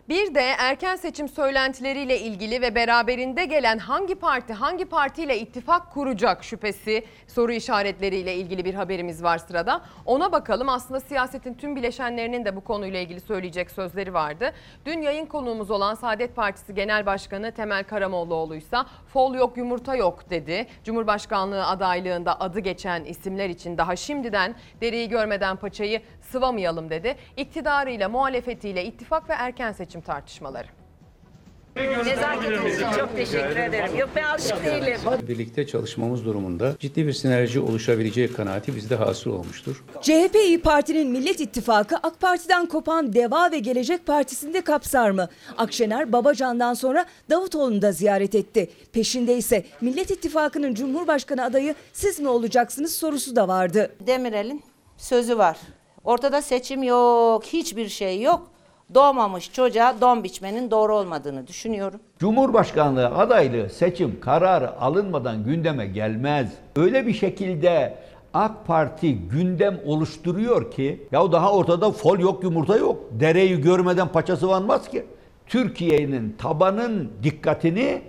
Bir 0.09 0.35
de 0.35 0.41
erken 0.59 0.97
seçim 0.97 1.29
söylentileriyle 1.29 2.21
ilgili 2.21 2.63
ve 2.63 2.75
beraberinde 2.75 3.45
gelen 3.45 3.79
hangi 3.79 4.15
parti 4.15 4.53
hangi 4.53 4.85
partiyle 4.85 5.39
ittifak 5.39 5.93
kuracak 5.93 6.45
şüphesi 6.45 7.05
soru 7.27 7.53
işaretleriyle 7.53 8.35
ilgili 8.35 8.65
bir 8.65 8.75
haberimiz 8.75 9.23
var 9.23 9.39
sırada. 9.39 9.81
Ona 10.07 10.33
bakalım 10.33 10.69
aslında 10.69 11.01
siyasetin 11.01 11.55
tüm 11.55 11.77
bileşenlerinin 11.77 12.45
de 12.45 12.57
bu 12.57 12.61
konuyla 12.61 13.01
ilgili 13.01 13.21
söyleyecek 13.21 13.71
sözleri 13.71 14.15
vardı. 14.15 14.53
Dün 14.87 15.03
yayın 15.03 15.27
konuğumuz 15.27 15.71
olan 15.71 15.95
Saadet 15.95 16.37
Partisi 16.37 16.75
Genel 16.75 17.07
Başkanı 17.07 17.53
Temel 17.53 17.85
Karamollaoğlu 17.85 18.57
ise 18.57 18.77
fol 19.07 19.35
yok 19.35 19.57
yumurta 19.57 19.97
yok 19.97 20.31
dedi. 20.31 20.67
Cumhurbaşkanlığı 20.85 21.67
adaylığında 21.67 22.41
adı 22.41 22.61
geçen 22.61 23.05
isimler 23.05 23.49
için 23.49 23.79
daha 23.79 23.97
şimdiden 23.97 24.55
deriyi 24.81 25.09
görmeden 25.09 25.57
paçayı 25.57 26.01
sıvamayalım 26.33 26.91
dedi. 26.91 27.17
İktidarıyla, 27.37 28.09
muhalefetiyle 28.09 28.85
ittifak 28.85 29.29
ve 29.29 29.33
erken 29.33 29.73
seçim 29.73 30.01
tartışmaları. 30.01 30.67
Nezaketiniz 32.07 32.75
için 32.75 32.91
çok 32.99 33.17
teşekkür 33.17 33.57
ederim. 33.57 33.97
Yok 33.99 34.09
ben 34.17 34.23
alışık 34.23 34.65
değilim. 34.65 35.01
Birlikte 35.29 35.67
çalışmamız 35.67 36.25
durumunda 36.25 36.75
ciddi 36.79 37.07
bir 37.07 37.13
sinerji 37.13 37.61
oluşabileceği 37.61 38.33
kanaati 38.33 38.77
bizde 38.77 38.97
hasıl 38.97 39.31
olmuştur. 39.31 39.85
CHP 40.03 40.35
İyi 40.35 40.61
Parti'nin 40.61 41.11
Millet 41.11 41.41
İttifakı 41.41 41.97
AK 41.97 42.21
Parti'den 42.21 42.67
kopan 42.67 43.13
Deva 43.13 43.51
ve 43.53 43.59
Gelecek 43.59 44.07
Partisi'nde 44.07 44.61
kapsar 44.61 45.11
mı? 45.11 45.29
Akşener 45.59 46.13
Babacan'dan 46.13 46.75
sonra 46.75 47.07
Davutoğlu'nu 47.31 47.83
da 47.83 47.93
ziyaret 47.93 48.35
etti. 48.35 48.71
Peşinde 48.93 49.37
ise 49.37 49.65
Millet 49.81 50.11
İttifakı'nın 50.11 50.75
Cumhurbaşkanı 50.75 51.45
adayı 51.45 51.75
siz 51.93 52.21
mi 52.21 52.29
olacaksınız 52.29 52.93
sorusu 52.97 53.37
da 53.37 53.49
vardı. 53.49 53.95
Demirel'in 54.07 54.63
sözü 54.97 55.39
var. 55.39 55.57
Ortada 56.09 56.43
seçim 56.43 56.83
yok, 56.83 57.45
hiçbir 57.45 57.89
şey 57.89 58.23
yok. 58.23 58.47
Doğmamış 58.95 59.53
çocuğa 59.53 60.01
don 60.01 60.25
biçmenin 60.25 60.71
doğru 60.71 60.97
olmadığını 60.97 61.47
düşünüyorum. 61.47 62.01
Cumhurbaşkanlığı 62.19 63.07
adaylığı 63.07 63.69
seçim 63.69 64.21
kararı 64.21 64.81
alınmadan 64.81 65.45
gündeme 65.45 65.87
gelmez. 65.87 66.53
Öyle 66.77 67.07
bir 67.07 67.13
şekilde 67.15 67.99
AK 68.35 68.67
Parti 68.67 69.19
gündem 69.19 69.81
oluşturuyor 69.87 70.71
ki 70.71 71.07
ya 71.13 71.33
daha 71.33 71.53
ortada 71.53 71.93
fol 71.93 72.19
yok 72.19 72.45
yumurta 72.45 72.77
yok. 72.77 72.97
Dereyi 73.11 73.61
görmeden 73.61 74.09
paçası 74.09 74.49
vanmaz 74.49 74.89
ki. 74.89 75.07
Türkiye'nin 75.47 76.37
tabanın 76.39 77.13
dikkatini 77.23 78.03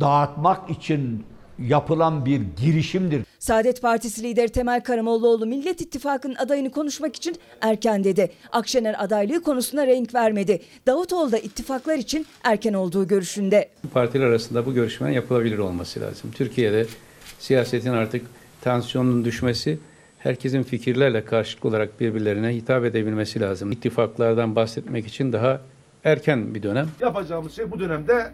dağıtmak 0.00 0.70
için 0.70 1.26
yapılan 1.68 2.26
bir 2.26 2.40
girişimdir. 2.60 3.22
Saadet 3.38 3.82
Partisi 3.82 4.22
lideri 4.22 4.48
Temel 4.48 4.80
Karamollaoğlu 4.80 5.46
Millet 5.46 5.80
İttifakı'nın 5.80 6.34
adayını 6.34 6.70
konuşmak 6.70 7.16
için 7.16 7.36
erken 7.60 8.04
dedi. 8.04 8.30
Akşener 8.52 9.04
adaylığı 9.04 9.42
konusuna 9.42 9.86
renk 9.86 10.14
vermedi. 10.14 10.60
Davutoğlu 10.86 11.32
da 11.32 11.38
ittifaklar 11.38 11.96
için 11.96 12.26
erken 12.44 12.72
olduğu 12.72 13.08
görüşünde. 13.08 13.68
Partiler 13.94 14.26
arasında 14.26 14.66
bu 14.66 14.74
görüşmenin 14.74 15.12
yapılabilir 15.12 15.58
olması 15.58 16.00
lazım. 16.00 16.30
Türkiye'de 16.34 16.86
siyasetin 17.38 17.92
artık 17.92 18.26
tansiyonun 18.60 19.24
düşmesi 19.24 19.78
herkesin 20.18 20.62
fikirlerle 20.62 21.24
karşılıklı 21.24 21.68
olarak 21.68 22.00
birbirlerine 22.00 22.54
hitap 22.54 22.84
edebilmesi 22.84 23.40
lazım. 23.40 23.72
İttifaklardan 23.72 24.56
bahsetmek 24.56 25.06
için 25.06 25.32
daha 25.32 25.60
erken 26.04 26.54
bir 26.54 26.62
dönem. 26.62 26.88
Yapacağımız 27.00 27.52
şey 27.52 27.70
bu 27.70 27.80
dönemde 27.80 28.32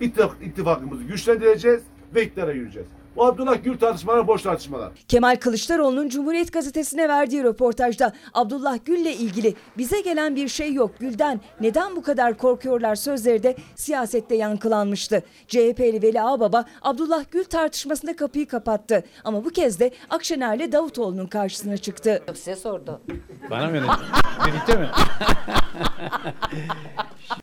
ittifak, 0.00 0.36
ittifakımızı 0.42 1.02
güçlendireceğiz 1.04 1.80
iktidara 2.22 2.52
yürüyeceğiz. 2.52 2.88
Bu 3.16 3.24
Abdullah 3.26 3.64
Gül 3.64 3.78
tartışmalar 3.78 4.26
boş 4.26 4.42
tartışmalar. 4.42 4.92
Kemal 5.08 5.36
Kılıçdaroğlu'nun 5.36 6.08
Cumhuriyet 6.08 6.52
Gazetesi'ne 6.52 7.08
verdiği 7.08 7.44
röportajda 7.44 8.12
Abdullah 8.34 8.78
Gül'le 8.84 9.12
ilgili 9.20 9.54
bize 9.78 10.00
gelen 10.00 10.36
bir 10.36 10.48
şey 10.48 10.72
yok 10.72 10.90
Gül'den 11.00 11.40
neden 11.60 11.96
bu 11.96 12.02
kadar 12.02 12.38
korkuyorlar 12.38 12.94
sözleri 12.94 13.42
de 13.42 13.56
siyasette 13.74 14.34
yankılanmıştı. 14.34 15.22
CHP'li 15.48 16.02
Veli 16.02 16.22
Ağbaba 16.22 16.64
Abdullah 16.82 17.24
Gül 17.30 17.44
tartışmasında 17.44 18.16
kapıyı 18.16 18.48
kapattı 18.48 19.04
ama 19.24 19.44
bu 19.44 19.50
kez 19.50 19.80
de 19.80 19.90
Akşener'le 20.10 20.72
Davutoğlu'nun 20.72 21.26
karşısına 21.26 21.76
çıktı. 21.76 22.22
Size 22.34 22.56
sordu. 22.56 23.00
Bana 23.50 23.66
mı? 23.66 23.72
Birlikte 24.46 24.76
mi? 24.76 24.88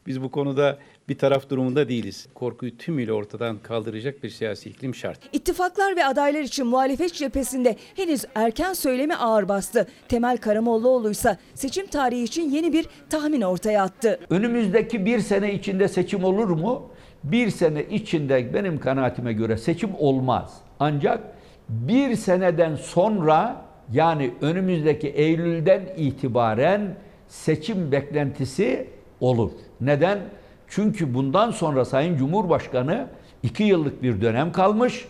Biz 0.08 0.22
bu 0.24 0.32
konuda 0.32 0.78
bir 1.10 1.18
taraf 1.18 1.50
durumunda 1.50 1.90
değiliz. 1.90 2.28
Korkuyu 2.34 2.78
tümüyle 2.78 3.14
ortadan 3.14 3.60
kaldıracak 3.60 4.24
bir 4.24 4.30
siyasi 4.30 4.70
iklim 4.70 4.96
şart. 4.96 5.20
İttifaklar 5.34 5.96
ve 5.96 6.06
adaylar 6.06 6.42
için 6.42 6.68
muhalefet 6.68 7.14
cephesinde 7.14 7.76
henüz 7.96 8.26
erken 8.36 8.74
söylemi 8.74 9.16
ağır 9.16 9.50
bastı. 9.50 9.88
Temel 10.08 10.38
Karamollaoğlu 10.38 11.12
ise 11.12 11.38
seçim 11.54 11.88
tarihi 11.88 12.24
için 12.24 12.50
yeni 12.52 12.74
bir 12.74 12.86
tahmin 13.10 13.42
ortaya 13.42 13.84
attı. 13.84 14.20
Önümüzdeki 14.30 15.06
bir 15.06 15.20
sene 15.20 15.54
içinde 15.54 15.88
seçim 15.88 16.24
olur 16.24 16.50
mu? 16.50 16.90
Bir 17.24 17.50
sene 17.50 17.84
içinde 17.84 18.54
benim 18.54 18.80
kanaatime 18.80 19.34
göre 19.34 19.58
seçim 19.58 19.90
olmaz. 20.00 20.58
Ancak 20.80 21.20
bir 21.70 22.16
seneden 22.16 22.76
sonra 22.76 23.66
yani 23.92 24.32
önümüzdeki 24.42 25.08
Eylül'den 25.08 25.82
itibaren 25.98 26.96
seçim 27.28 27.92
beklentisi 27.92 28.88
olur. 29.20 29.52
Neden? 29.82 30.20
Çünkü 30.76 31.14
bundan 31.14 31.52
sonra 31.52 31.86
Sayın 31.86 32.18
Cumhurbaşkanı 32.18 33.08
iki 33.44 33.64
yıllık 33.64 34.04
bir 34.04 34.22
dönem 34.22 34.52
kalmış. 34.52 35.06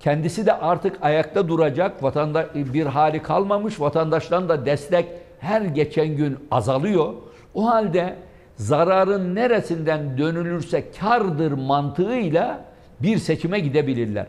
Kendisi 0.00 0.46
de 0.46 0.52
artık 0.52 0.96
ayakta 1.02 1.48
duracak 1.48 2.02
vatandaş 2.02 2.46
bir 2.54 2.86
hali 2.86 3.22
kalmamış. 3.22 3.80
Vatandaştan 3.80 4.48
da 4.48 4.66
destek 4.66 5.06
her 5.40 5.62
geçen 5.62 6.16
gün 6.16 6.38
azalıyor. 6.50 7.14
O 7.54 7.66
halde 7.66 8.16
zararın 8.56 9.34
neresinden 9.34 10.18
dönülürse 10.18 10.90
kardır 11.00 11.52
mantığıyla 11.52 12.64
bir 13.02 13.18
seçime 13.18 13.60
gidebilirler. 13.60 14.26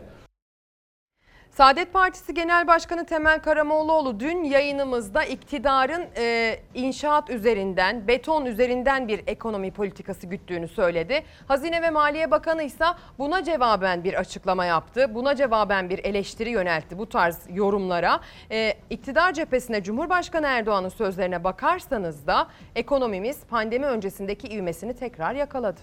Saadet 1.58 1.92
Partisi 1.92 2.34
Genel 2.34 2.66
Başkanı 2.66 3.06
Temel 3.06 3.42
Karamollaoğlu 3.42 4.20
dün 4.20 4.44
yayınımızda 4.44 5.24
iktidarın 5.24 6.06
e, 6.16 6.56
inşaat 6.74 7.30
üzerinden, 7.30 8.08
beton 8.08 8.46
üzerinden 8.46 9.08
bir 9.08 9.20
ekonomi 9.26 9.70
politikası 9.70 10.26
güttüğünü 10.26 10.68
söyledi. 10.68 11.24
Hazine 11.48 11.82
ve 11.82 11.90
Maliye 11.90 12.30
Bakanı 12.30 12.62
ise 12.62 12.84
buna 13.18 13.44
cevaben 13.44 14.04
bir 14.04 14.14
açıklama 14.14 14.64
yaptı. 14.64 15.14
Buna 15.14 15.36
cevaben 15.36 15.90
bir 15.90 15.98
eleştiri 15.98 16.50
yöneltti 16.50 16.98
bu 16.98 17.08
tarz 17.08 17.38
yorumlara. 17.54 18.20
E, 18.50 18.74
iktidar 18.90 19.32
cephesine 19.32 19.82
Cumhurbaşkanı 19.82 20.46
Erdoğan'ın 20.46 20.88
sözlerine 20.88 21.44
bakarsanız 21.44 22.26
da 22.26 22.48
ekonomimiz 22.76 23.38
pandemi 23.50 23.86
öncesindeki 23.86 24.48
ivmesini 24.48 24.96
tekrar 24.96 25.34
yakaladı. 25.34 25.80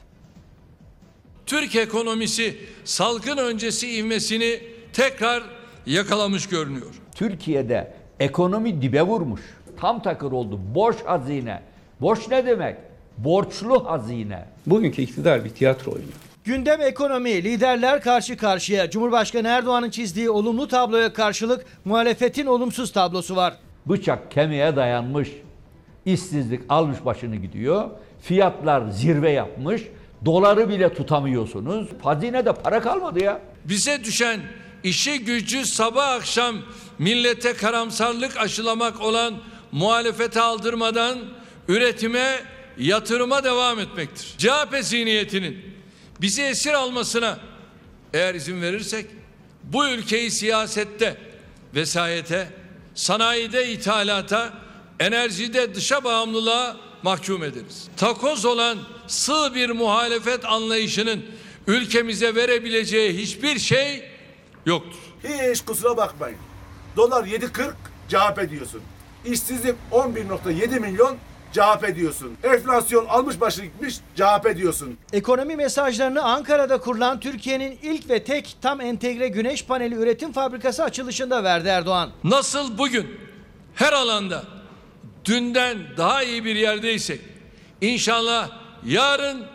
Türk 1.45 1.75
ekonomisi 1.75 2.57
salgın 2.83 3.37
öncesi 3.37 3.97
ivmesini 3.99 4.59
tekrar 4.93 5.54
yakalamış 5.85 6.49
görünüyor. 6.49 7.01
Türkiye'de 7.15 7.93
ekonomi 8.19 8.81
dibe 8.81 9.01
vurmuş. 9.01 9.41
Tam 9.79 10.01
takır 10.01 10.31
oldu. 10.31 10.59
Boş 10.75 10.95
hazine. 11.05 11.61
Boş 12.01 12.29
ne 12.29 12.45
demek? 12.45 12.77
Borçlu 13.17 13.85
hazine. 13.85 14.45
Bugünkü 14.65 15.01
iktidar 15.01 15.45
bir 15.45 15.49
tiyatro 15.49 15.91
oyunu. 15.91 16.11
Gündem 16.43 16.81
ekonomi, 16.81 17.43
liderler 17.43 18.01
karşı 18.01 18.37
karşıya. 18.37 18.89
Cumhurbaşkanı 18.89 19.47
Erdoğan'ın 19.47 19.89
çizdiği 19.89 20.29
olumlu 20.29 20.67
tabloya 20.67 21.13
karşılık 21.13 21.65
muhalefetin 21.85 22.45
olumsuz 22.45 22.91
tablosu 22.91 23.35
var. 23.35 23.53
Bıçak 23.85 24.31
kemiğe 24.31 24.75
dayanmış. 24.75 25.29
İşsizlik 26.05 26.61
almış 26.69 27.05
başını 27.05 27.35
gidiyor. 27.35 27.89
Fiyatlar 28.21 28.89
zirve 28.89 29.31
yapmış. 29.31 29.83
Doları 30.25 30.69
bile 30.69 30.93
tutamıyorsunuz. 30.93 31.87
Hazinede 32.03 32.53
para 32.53 32.81
kalmadı 32.81 33.23
ya. 33.23 33.39
Bize 33.65 34.03
düşen 34.03 34.39
işi 34.85 35.19
gücü 35.19 35.65
sabah 35.65 36.09
akşam 36.09 36.55
millete 36.99 37.53
karamsarlık 37.53 38.37
aşılamak 38.37 39.01
olan 39.01 39.43
muhalefete 39.71 40.41
aldırmadan 40.41 41.19
üretime, 41.67 42.43
yatırıma 42.77 43.43
devam 43.43 43.79
etmektir. 43.79 44.33
CHP 44.37 44.77
zihniyetinin 44.81 45.75
bizi 46.21 46.41
esir 46.41 46.73
almasına 46.73 47.39
eğer 48.13 48.35
izin 48.35 48.61
verirsek 48.61 49.05
bu 49.63 49.87
ülkeyi 49.87 50.31
siyasette, 50.31 51.17
vesayete, 51.75 52.47
sanayide 52.95 53.71
ithalata, 53.71 54.53
enerjide 54.99 55.75
dışa 55.75 56.03
bağımlılığa 56.03 56.77
mahkum 57.03 57.43
ederiz. 57.43 57.87
Takoz 57.97 58.45
olan 58.45 58.77
sığ 59.07 59.55
bir 59.55 59.69
muhalefet 59.69 60.45
anlayışının 60.45 61.25
ülkemize 61.67 62.35
verebileceği 62.35 63.17
hiçbir 63.17 63.59
şey 63.59 64.14
yoktur. 64.65 64.99
Hiç 65.23 65.61
kusura 65.61 65.97
bakmayın. 65.97 66.37
Dolar 66.95 67.23
7.40 67.23 67.73
CHP 68.09 68.49
diyorsun. 68.51 68.81
İşsizlik 69.25 69.75
11.7 69.91 70.79
milyon 70.79 71.17
CHP 71.51 71.95
diyorsun. 71.95 72.37
Enflasyon 72.43 73.05
almış 73.05 73.41
başını 73.41 73.65
gitmiş 73.65 73.95
CHP 74.15 74.57
diyorsun. 74.57 74.97
Ekonomi 75.13 75.55
mesajlarını 75.55 76.23
Ankara'da 76.23 76.77
kurulan 76.77 77.19
Türkiye'nin 77.19 77.79
ilk 77.81 78.09
ve 78.09 78.23
tek 78.23 78.57
tam 78.61 78.81
entegre 78.81 79.27
güneş 79.27 79.65
paneli 79.65 79.95
üretim 79.95 80.31
fabrikası 80.31 80.83
açılışında 80.83 81.43
verdi 81.43 81.67
Erdoğan. 81.67 82.09
Nasıl 82.23 82.77
bugün 82.77 83.07
her 83.75 83.93
alanda 83.93 84.43
dünden 85.25 85.77
daha 85.97 86.23
iyi 86.23 86.45
bir 86.45 86.55
yerdeysek 86.55 87.21
inşallah 87.81 88.49
yarın 88.85 89.45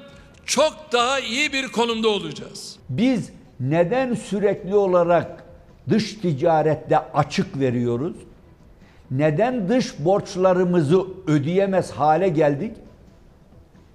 çok 0.47 0.93
daha 0.93 1.21
iyi 1.21 1.53
bir 1.53 1.69
konumda 1.69 2.09
olacağız. 2.09 2.77
Biz 2.89 3.31
neden 3.61 4.15
sürekli 4.15 4.75
olarak 4.75 5.45
dış 5.89 6.15
ticarette 6.15 6.99
açık 6.99 7.61
veriyoruz? 7.61 8.17
Neden 9.11 9.69
dış 9.69 10.05
borçlarımızı 10.05 11.05
ödeyemez 11.27 11.91
hale 11.91 12.29
geldik? 12.29 12.77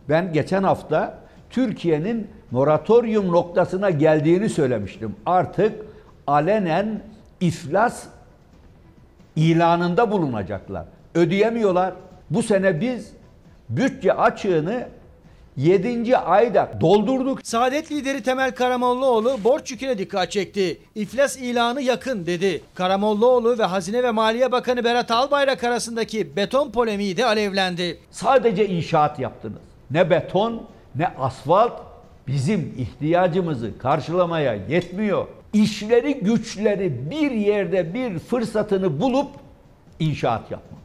Ben 0.09 0.33
geçen 0.33 0.63
hafta 0.63 1.17
Türkiye'nin 1.49 2.27
moratorium 2.51 3.31
noktasına 3.31 3.89
geldiğini 3.89 4.49
söylemiştim. 4.49 5.15
Artık 5.25 5.85
alenen 6.27 7.01
iflas 7.41 8.03
ilanında 9.35 10.11
bulunacaklar. 10.11 10.85
Ödeyemiyorlar. 11.15 11.93
Bu 12.29 12.43
sene 12.43 12.81
biz 12.81 13.11
bütçe 13.69 14.13
açığını 14.13 14.87
7. 15.57 16.17
ayda 16.17 16.71
doldurduk. 16.81 17.47
Saadet 17.47 17.91
lideri 17.91 18.23
Temel 18.23 18.51
Karamollaoğlu 18.51 19.37
borç 19.43 19.71
yüküne 19.71 19.97
dikkat 19.97 20.31
çekti. 20.31 20.79
İflas 20.95 21.37
ilanı 21.37 21.81
yakın 21.81 22.25
dedi. 22.25 22.61
Karamollaoğlu 22.73 23.59
ve 23.59 23.63
Hazine 23.63 24.03
ve 24.03 24.11
Maliye 24.11 24.51
Bakanı 24.51 24.83
Berat 24.83 25.11
Albayrak 25.11 25.63
arasındaki 25.63 26.35
beton 26.35 26.71
polemiği 26.71 27.17
de 27.17 27.25
alevlendi. 27.25 27.99
Sadece 28.11 28.67
inşaat 28.67 29.19
yaptınız. 29.19 29.61
Ne 29.91 30.09
beton 30.09 30.63
ne 30.95 31.07
asfalt 31.07 31.81
bizim 32.27 32.73
ihtiyacımızı 32.77 33.77
karşılamaya 33.77 34.53
yetmiyor. 34.53 35.27
İşleri 35.53 36.13
güçleri 36.13 37.11
bir 37.11 37.31
yerde 37.31 37.93
bir 37.93 38.19
fırsatını 38.19 39.01
bulup 39.01 39.29
inşaat 39.99 40.51
yapmak. 40.51 40.81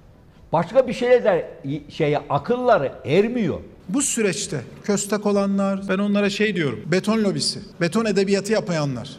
Başka 0.53 0.89
bir 0.89 0.93
şeye 0.93 1.25
de 1.25 1.51
şeye 1.89 2.19
akılları 2.29 2.93
ermiyor. 3.05 3.61
Bu 3.95 4.03
süreçte 4.03 4.61
köstek 4.85 5.27
olanlar, 5.27 5.89
ben 5.89 5.99
onlara 5.99 6.31
şey 6.31 6.57
diyorum, 6.57 6.81
beton 6.87 7.25
lobisi, 7.25 7.61
beton 7.81 8.05
edebiyatı 8.05 8.53
yapayanlar. 8.53 9.11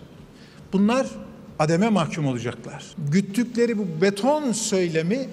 Bunlar 0.74 1.08
ademe 1.60 1.90
mahkum 1.90 2.28
olacaklar. 2.28 2.86
Güttükleri 3.12 3.78
bu 3.78 4.02
beton 4.02 4.52
söylemi 4.52 5.30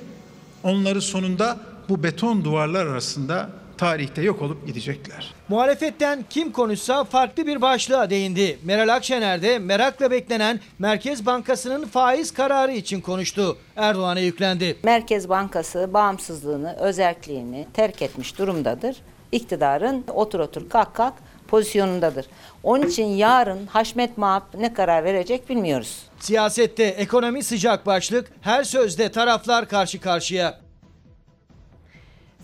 onları 0.63 1.03
sonunda 1.03 1.57
bu 1.89 2.03
beton 2.03 2.45
duvarlar 2.45 2.87
arasında 2.87 3.51
tarihte 3.77 4.23
yok 4.23 4.43
olup 4.43 4.67
gidecekler. 4.67 5.35
Muhalefetten 5.49 6.25
kim 6.31 6.53
konuşsa 6.53 7.05
farklı 7.05 7.47
bir 7.47 7.63
başlığa 7.63 8.11
değindi. 8.11 8.59
Meral 8.65 8.95
Akşener 8.95 9.43
de 9.43 9.59
merakla 9.59 10.11
beklenen 10.11 10.61
Merkez 10.79 11.27
Bankası'nın 11.27 11.85
faiz 11.87 12.31
kararı 12.31 12.73
için 12.73 13.01
konuştu. 13.01 13.57
Erdoğan'a 13.77 14.21
yüklendi. 14.21 14.77
Merkez 14.83 15.29
Bankası 15.29 15.91
bağımsızlığını, 15.95 16.77
özerkliğini 16.77 17.67
terk 17.75 18.03
etmiş 18.03 18.39
durumdadır. 18.39 18.97
İktidarın 19.33 20.05
otur 20.15 20.41
otur 20.41 20.69
kalk 20.69 20.95
kalk 20.95 21.15
pozisyonundadır. 21.49 22.27
Onun 22.63 22.87
için 22.87 23.07
yarın 23.07 23.67
Haşmet 23.67 24.19
Mahap 24.19 24.55
ne 24.55 24.73
karar 24.75 25.05
verecek 25.05 25.49
bilmiyoruz. 25.51 26.03
Siyasette 26.21 26.85
ekonomi 26.85 27.43
sıcak 27.43 27.87
başlık, 27.87 28.33
her 28.41 28.65
sözde 28.65 29.11
taraflar 29.11 29.69
karşı 29.69 30.01
karşıya. 30.01 30.59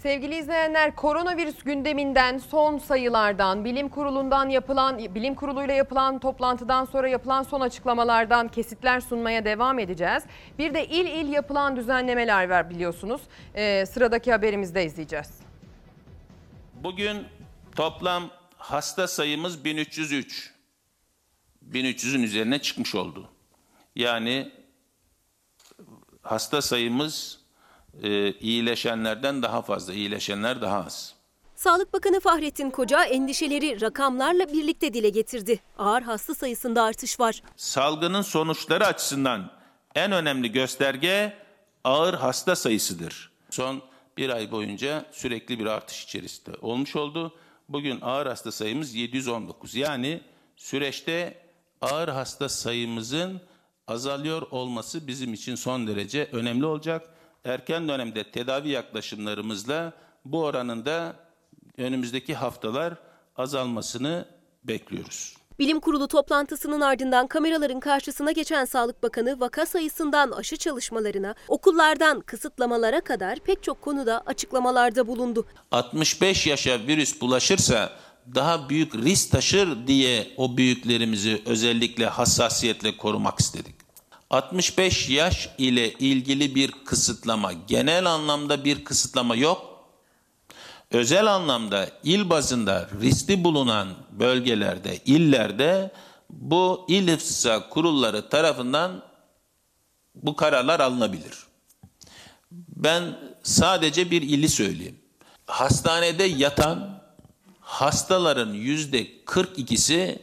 Sevgili 0.02 0.36
izleyenler 0.36 0.96
koronavirüs 0.96 1.62
gündeminden 1.62 2.38
son 2.38 2.78
sayılardan 2.78 3.64
bilim 3.64 3.88
kurulundan 3.88 4.48
yapılan 4.48 4.98
bilim 5.14 5.34
kuruluyla 5.34 5.74
yapılan 5.74 6.18
toplantıdan 6.18 6.84
sonra 6.84 7.08
yapılan 7.08 7.42
son 7.42 7.60
açıklamalardan 7.60 8.48
kesitler 8.48 9.00
sunmaya 9.00 9.44
devam 9.44 9.78
edeceğiz. 9.78 10.22
Bir 10.58 10.74
de 10.74 10.86
il 10.86 11.06
il 11.06 11.32
yapılan 11.32 11.76
düzenlemeler 11.76 12.50
var 12.50 12.70
biliyorsunuz. 12.70 13.20
Ee, 13.54 13.86
sıradaki 13.86 14.32
haberimizde 14.32 14.84
izleyeceğiz. 14.84 15.28
Bugün 16.84 17.26
toplam 17.76 18.30
hasta 18.56 19.08
sayımız 19.08 19.64
1303. 19.64 20.54
1300'ün 21.70 22.22
üzerine 22.22 22.62
çıkmış 22.62 22.94
oldu. 22.94 23.28
Yani 23.96 24.52
hasta 26.22 26.62
sayımız 26.62 27.40
e, 28.02 28.32
iyileşenlerden 28.32 29.42
daha 29.42 29.62
fazla, 29.62 29.92
iyileşenler 29.92 30.62
daha 30.62 30.84
az. 30.84 31.14
Sağlık 31.54 31.92
Bakanı 31.92 32.20
Fahrettin 32.20 32.70
Koca 32.70 33.04
endişeleri 33.04 33.80
rakamlarla 33.80 34.52
birlikte 34.52 34.94
dile 34.94 35.08
getirdi. 35.08 35.60
Ağır 35.78 36.02
hasta 36.02 36.34
sayısında 36.34 36.82
artış 36.82 37.20
var. 37.20 37.42
Salgının 37.56 38.22
sonuçları 38.22 38.86
açısından 38.86 39.50
en 39.94 40.12
önemli 40.12 40.52
gösterge 40.52 41.36
ağır 41.84 42.14
hasta 42.14 42.56
sayısıdır. 42.56 43.32
Son 43.50 43.82
bir 44.16 44.30
ay 44.30 44.50
boyunca 44.50 45.06
sürekli 45.12 45.58
bir 45.58 45.66
artış 45.66 46.04
içerisinde 46.04 46.56
olmuş 46.62 46.96
oldu. 46.96 47.34
Bugün 47.68 48.00
ağır 48.00 48.26
hasta 48.26 48.52
sayımız 48.52 48.94
719. 48.94 49.74
Yani 49.74 50.20
süreçte 50.56 51.42
ağır 51.80 52.08
hasta 52.08 52.48
sayımızın 52.48 53.40
azalıyor 53.86 54.42
olması 54.42 55.06
bizim 55.06 55.34
için 55.34 55.54
son 55.54 55.86
derece 55.86 56.28
önemli 56.32 56.66
olacak. 56.66 57.14
Erken 57.44 57.88
dönemde 57.88 58.30
tedavi 58.30 58.68
yaklaşımlarımızla 58.68 59.92
bu 60.24 60.42
oranın 60.44 60.84
da 60.84 61.16
önümüzdeki 61.78 62.34
haftalar 62.34 62.94
azalmasını 63.36 64.28
bekliyoruz. 64.64 65.36
Bilim 65.58 65.80
Kurulu 65.80 66.08
toplantısının 66.08 66.80
ardından 66.80 67.26
kameraların 67.26 67.80
karşısına 67.80 68.32
geçen 68.32 68.64
Sağlık 68.64 69.02
Bakanı 69.02 69.40
vaka 69.40 69.66
sayısından 69.66 70.30
aşı 70.30 70.56
çalışmalarına, 70.56 71.34
okullardan 71.48 72.20
kısıtlamalara 72.20 73.00
kadar 73.00 73.38
pek 73.38 73.62
çok 73.62 73.82
konuda 73.82 74.22
açıklamalarda 74.26 75.06
bulundu. 75.06 75.46
65 75.70 76.46
yaşa 76.46 76.78
virüs 76.86 77.20
bulaşırsa 77.20 77.92
daha 78.34 78.68
büyük 78.68 78.94
risk 78.94 79.30
taşır 79.30 79.86
diye 79.86 80.34
o 80.36 80.56
büyüklerimizi 80.56 81.42
özellikle 81.46 82.06
hassasiyetle 82.06 82.96
korumak 82.96 83.40
istedik. 83.40 83.74
65 84.30 85.08
yaş 85.08 85.48
ile 85.58 85.92
ilgili 85.92 86.54
bir 86.54 86.72
kısıtlama, 86.84 87.52
genel 87.52 88.06
anlamda 88.06 88.64
bir 88.64 88.84
kısıtlama 88.84 89.36
yok. 89.36 89.74
Özel 90.90 91.26
anlamda 91.26 91.90
il 92.04 92.30
bazında 92.30 92.90
riskli 93.00 93.44
bulunan 93.44 93.88
bölgelerde, 94.18 94.98
illerde 95.06 95.92
bu 96.30 96.86
il 96.88 97.08
ihtisas 97.08 97.62
kurulları 97.70 98.28
tarafından 98.28 99.02
bu 100.14 100.36
kararlar 100.36 100.80
alınabilir. 100.80 101.34
Ben 102.50 103.18
sadece 103.42 104.10
bir 104.10 104.22
ili 104.22 104.48
söyleyeyim. 104.48 104.98
Hastanede 105.46 106.24
yatan 106.24 107.02
hastaların 107.60 108.52
yüzde 108.52 109.06
42'si 109.26 110.18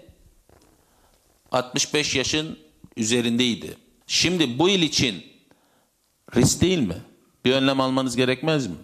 65 1.52 2.16
yaşın 2.16 2.60
üzerindeydi. 2.98 3.78
Şimdi 4.08 4.60
bu 4.60 4.70
il 4.70 4.82
için 4.82 5.26
risk 6.36 6.62
değil 6.62 6.80
mi? 6.80 6.98
Bir 7.46 7.54
önlem 7.54 7.82
almanız 7.82 8.16
gerekmez 8.16 8.68
mi? 8.68 8.76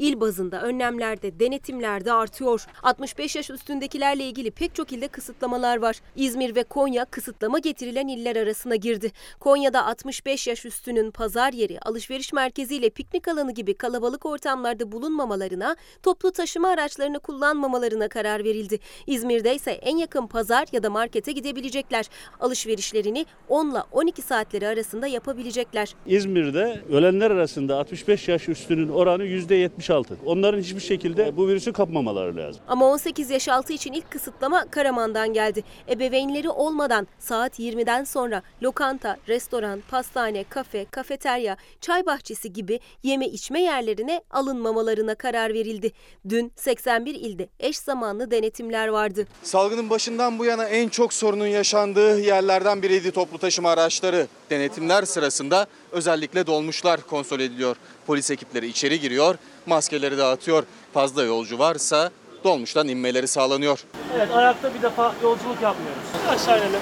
İl 0.00 0.20
bazında 0.20 0.62
önlemlerde, 0.62 1.40
denetimlerde 1.40 2.12
artıyor. 2.12 2.66
65 2.82 3.36
yaş 3.36 3.50
üstündekilerle 3.50 4.24
ilgili 4.24 4.50
pek 4.50 4.74
çok 4.74 4.92
ilde 4.92 5.08
kısıtlamalar 5.08 5.76
var. 5.76 6.00
İzmir 6.16 6.54
ve 6.54 6.64
Konya 6.64 7.04
kısıtlama 7.04 7.58
getirilen 7.58 8.08
iller 8.08 8.36
arasına 8.36 8.76
girdi. 8.76 9.12
Konya'da 9.40 9.86
65 9.86 10.46
yaş 10.46 10.64
üstünün 10.64 11.10
pazar 11.10 11.52
yeri, 11.52 11.80
alışveriş 11.80 12.32
merkezi 12.32 12.76
ile 12.76 12.90
piknik 12.90 13.28
alanı 13.28 13.52
gibi 13.52 13.74
kalabalık 13.74 14.26
ortamlarda 14.26 14.92
bulunmamalarına, 14.92 15.76
toplu 16.02 16.30
taşıma 16.30 16.68
araçlarını 16.68 17.20
kullanmamalarına 17.20 18.08
karar 18.08 18.44
verildi. 18.44 18.78
İzmir'de 19.06 19.54
ise 19.54 19.70
en 19.70 19.96
yakın 19.96 20.26
pazar 20.26 20.66
ya 20.72 20.82
da 20.82 20.90
markete 20.90 21.32
gidebilecekler. 21.32 22.06
Alışverişlerini 22.40 23.26
10 23.48 23.70
ile 23.70 23.78
12 23.92 24.22
saatleri 24.22 24.66
arasında 24.66 25.06
yapabilecekler. 25.06 25.94
İzmir'de 26.06 26.80
ölenler 26.92 27.30
arasında 27.30 27.78
65 27.78 28.28
yaş 28.28 28.48
üstünün 28.48 28.88
oranı 28.88 29.24
%76. 29.24 29.89
Onların 30.26 30.60
hiçbir 30.60 30.80
şekilde 30.80 31.36
bu 31.36 31.48
virüsü 31.48 31.72
kapmamaları 31.72 32.36
lazım. 32.36 32.62
Ama 32.68 32.86
18 32.86 33.30
yaş 33.30 33.48
altı 33.48 33.72
için 33.72 33.92
ilk 33.92 34.10
kısıtlama 34.10 34.64
Karaman'dan 34.70 35.32
geldi. 35.32 35.64
Ebeveynleri 35.88 36.48
olmadan 36.50 37.06
saat 37.18 37.58
20'den 37.58 38.04
sonra 38.04 38.42
lokanta, 38.62 39.16
restoran, 39.28 39.82
pastane, 39.90 40.44
kafe, 40.44 40.86
kafeterya, 40.90 41.56
çay 41.80 42.06
bahçesi 42.06 42.52
gibi 42.52 42.80
yeme 43.02 43.26
içme 43.26 43.62
yerlerine 43.62 44.22
alınmamalarına 44.30 45.14
karar 45.14 45.54
verildi. 45.54 45.92
Dün 46.28 46.52
81 46.56 47.14
ilde 47.14 47.48
eş 47.60 47.78
zamanlı 47.78 48.30
denetimler 48.30 48.88
vardı. 48.88 49.26
Salgının 49.42 49.90
başından 49.90 50.38
bu 50.38 50.44
yana 50.44 50.64
en 50.64 50.88
çok 50.88 51.12
sorunun 51.12 51.46
yaşandığı 51.46 52.20
yerlerden 52.20 52.82
biriydi 52.82 53.10
toplu 53.10 53.38
taşıma 53.38 53.70
araçları. 53.70 54.26
Denetimler 54.50 55.02
sırasında 55.02 55.66
özellikle 55.92 56.46
dolmuşlar 56.46 57.00
kontrol 57.00 57.40
ediliyor. 57.40 57.76
Polis 58.06 58.30
ekipleri 58.30 58.66
içeri 58.66 59.00
giriyor, 59.00 59.34
maskeleri 59.66 60.18
dağıtıyor. 60.18 60.62
Fazla 60.92 61.22
yolcu 61.24 61.58
varsa 61.58 62.10
dolmuştan 62.44 62.88
inmeleri 62.88 63.28
sağlanıyor. 63.28 63.84
Evet 64.16 64.30
ayakta 64.30 64.74
bir 64.74 64.82
defa 64.82 65.14
yolculuk 65.22 65.62
yapmıyoruz. 65.62 66.02
Aşağı 66.28 66.58
inelim. 66.58 66.80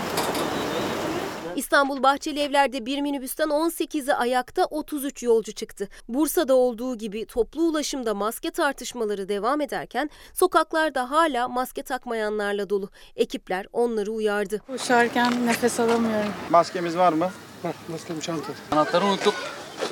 İstanbul 1.56 2.02
Bahçeli 2.02 2.40
Evler'de 2.40 2.86
bir 2.86 3.00
minibüsten 3.00 3.48
18'i 3.48 4.14
ayakta 4.14 4.64
33 4.64 5.22
yolcu 5.22 5.52
çıktı. 5.52 5.88
Bursa'da 6.08 6.54
olduğu 6.54 6.98
gibi 6.98 7.26
toplu 7.26 7.62
ulaşımda 7.62 8.14
maske 8.14 8.50
tartışmaları 8.50 9.28
devam 9.28 9.60
ederken 9.60 10.10
sokaklarda 10.34 11.10
hala 11.10 11.48
maske 11.48 11.82
takmayanlarla 11.82 12.70
dolu. 12.70 12.90
Ekipler 13.16 13.66
onları 13.72 14.12
uyardı. 14.12 14.58
Koşarken 14.66 15.46
nefes 15.46 15.80
alamıyorum. 15.80 16.32
Maskemiz 16.50 16.96
var 16.96 17.12
mı? 17.12 17.30
Var 17.64 17.74
maskem 17.88 18.20
çanta. 18.20 18.52
Anahtarı 18.72 19.04
unuttuk. 19.04 19.34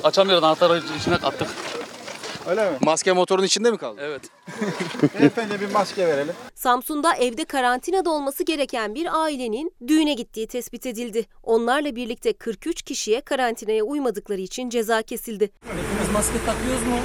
Açamıyoruz 0.03 0.43
anahtarı 0.43 0.81
içine 0.99 1.15
attık. 1.15 1.47
Öyle 2.47 2.71
mi? 2.71 2.77
Maske 2.81 3.11
motorun 3.11 3.43
içinde 3.43 3.71
mi 3.71 3.77
kaldı? 3.77 4.01
Evet. 4.03 4.21
Beyefendi 5.19 5.61
bir 5.61 5.71
maske 5.71 6.07
verelim. 6.07 6.33
Samsun'da 6.55 7.13
evde 7.15 7.45
karantinada 7.45 8.09
olması 8.09 8.43
gereken 8.43 8.95
bir 8.95 9.23
ailenin 9.23 9.71
düğüne 9.87 10.13
gittiği 10.13 10.47
tespit 10.47 10.85
edildi. 10.85 11.25
Onlarla 11.43 11.95
birlikte 11.95 12.33
43 12.33 12.81
kişiye 12.81 13.21
karantinaya 13.21 13.83
uymadıkları 13.83 14.41
için 14.41 14.69
ceza 14.69 15.01
kesildi. 15.01 15.49
Hepimiz 15.65 16.13
maske 16.13 16.37
takıyoruz 16.45 16.87
mu? 16.87 16.97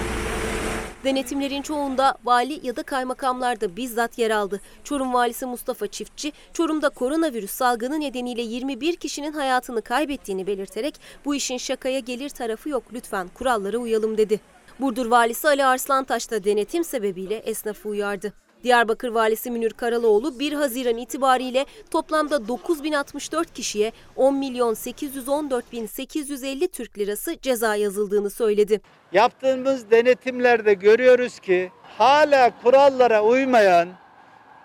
Denetimlerin 1.05 1.62
çoğunda 1.62 2.15
vali 2.24 2.66
ya 2.66 2.77
da 2.77 2.83
kaymakamlar 2.83 3.61
da 3.61 3.77
bizzat 3.77 4.19
yer 4.19 4.31
aldı. 4.31 4.61
Çorum 4.85 5.15
valisi 5.15 5.47
Mustafa 5.47 5.87
Çiftçi, 5.87 6.33
Çorum'da 6.53 6.89
koronavirüs 6.89 7.51
salgını 7.51 8.01
nedeniyle 8.01 8.43
21 8.43 8.97
kişinin 8.97 9.33
hayatını 9.33 9.83
kaybettiğini 9.83 10.47
belirterek 10.47 11.01
bu 11.24 11.35
işin 11.35 11.59
şakaya 11.59 11.99
gelir 11.99 12.29
tarafı 12.29 12.69
yok 12.69 12.85
lütfen 12.93 13.29
kurallara 13.29 13.79
uyalım 13.79 14.19
dedi. 14.19 14.41
Burdur 14.81 15.07
valisi 15.07 15.49
Ali 15.49 15.65
Arslantaş 15.65 16.31
da 16.31 16.45
denetim 16.45 16.85
sebebiyle 16.85 17.37
esnafı 17.37 17.89
uyardı. 17.89 18.33
Diyarbakır 18.64 19.09
valisi 19.09 19.51
Münir 19.51 19.70
Karaloğlu 19.70 20.39
1 20.39 20.52
Haziran 20.52 20.97
itibariyle 20.97 21.66
toplamda 21.90 22.48
9064 22.48 23.55
kişiye 23.55 23.93
10 24.16 24.34
milyon 24.34 24.74
814 24.74 25.72
bin 25.72 25.86
850 25.86 26.68
Türk 26.68 26.98
lirası 26.98 27.39
ceza 27.43 27.76
yazıldığını 27.76 28.30
söyledi. 28.30 28.80
Yaptığımız 29.12 29.90
denetimlerde 29.90 30.74
görüyoruz 30.74 31.39
ki 31.39 31.70
hala 31.98 32.51
kurallara 32.62 33.22
uymayan, 33.24 33.89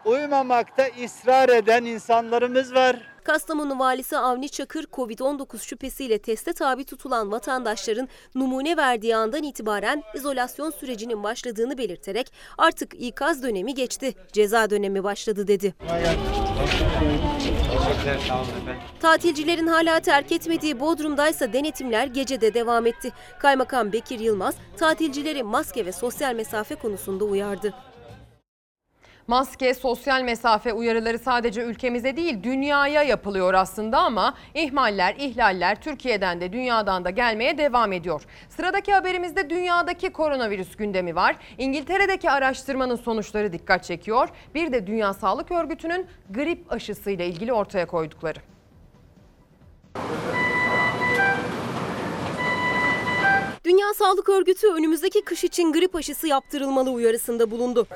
uymamakta 0.06 0.88
ısrar 1.06 1.50
eden 1.50 1.86
insanlarımız 1.86 2.74
var. 2.74 2.96
Kastamonu 3.28 3.80
valisi 3.80 4.18
Avni 4.18 4.50
Çakır 4.50 4.84
Covid-19 4.84 5.60
şüphesiyle 5.60 6.18
teste 6.18 6.54
tabi 6.54 6.84
tutulan 6.84 7.32
vatandaşların 7.32 8.08
numune 8.36 8.78
verdiği 8.78 9.16
andan 9.16 9.44
itibaren 9.44 10.04
izolasyon 10.16 10.72
sürecinin 10.72 11.24
başladığını 11.24 11.78
belirterek 11.78 12.32
artık 12.58 12.94
ikaz 12.94 13.44
dönemi 13.44 13.74
geçti, 13.74 14.14
ceza 14.32 14.70
dönemi 14.70 15.04
başladı 15.04 15.48
dedi. 15.48 15.74
Tatilcilerin 19.00 19.68
hala 19.68 20.00
terk 20.00 20.32
etmediği 20.32 20.80
Bodrum'daysa 20.80 21.54
denetimler 21.54 22.08
gecede 22.08 22.54
devam 22.54 22.86
etti. 22.86 23.12
Kaymakam 23.40 23.92
Bekir 23.92 24.20
Yılmaz 24.20 24.56
tatilcileri 24.78 25.44
maske 25.44 25.86
ve 25.86 25.92
sosyal 25.92 26.36
mesafe 26.36 26.76
konusunda 26.76 27.26
uyardı. 27.26 27.74
Maske, 29.28 29.74
sosyal 29.74 30.22
mesafe 30.22 30.74
uyarıları 30.74 31.20
sadece 31.20 31.62
ülkemize 31.62 32.18
değil 32.18 32.44
dünyaya 32.44 33.04
yapılıyor 33.04 33.54
aslında 33.54 34.00
ama 34.00 34.34
ihmaller, 34.54 35.16
ihlaller 35.16 35.82
Türkiye'den 35.82 36.42
de 36.42 36.54
dünyadan 36.54 37.06
da 37.06 37.10
gelmeye 37.10 37.58
devam 37.58 37.94
ediyor. 37.94 38.22
Sıradaki 38.50 38.94
haberimizde 38.94 39.50
dünyadaki 39.50 40.10
koronavirüs 40.10 40.76
gündemi 40.76 41.16
var. 41.16 41.36
İngiltere'deki 41.58 42.32
araştırmanın 42.32 42.96
sonuçları 42.96 43.54
dikkat 43.54 43.84
çekiyor. 43.84 44.30
Bir 44.56 44.72
de 44.72 44.88
Dünya 44.88 45.14
Sağlık 45.14 45.52
Örgütü'nün 45.52 46.08
grip 46.30 46.72
aşısıyla 46.72 47.26
ilgili 47.26 47.54
ortaya 47.54 47.88
koydukları. 47.88 48.40
Dünya 53.68 53.94
Sağlık 53.94 54.30
Örgütü 54.30 54.68
önümüzdeki 54.68 55.22
kış 55.22 55.44
için 55.44 55.74
grip 55.74 55.96
aşısı 55.96 56.28
yaptırılmalı 56.28 56.92
uyarısında 56.92 57.52
bulundu. 57.52 57.88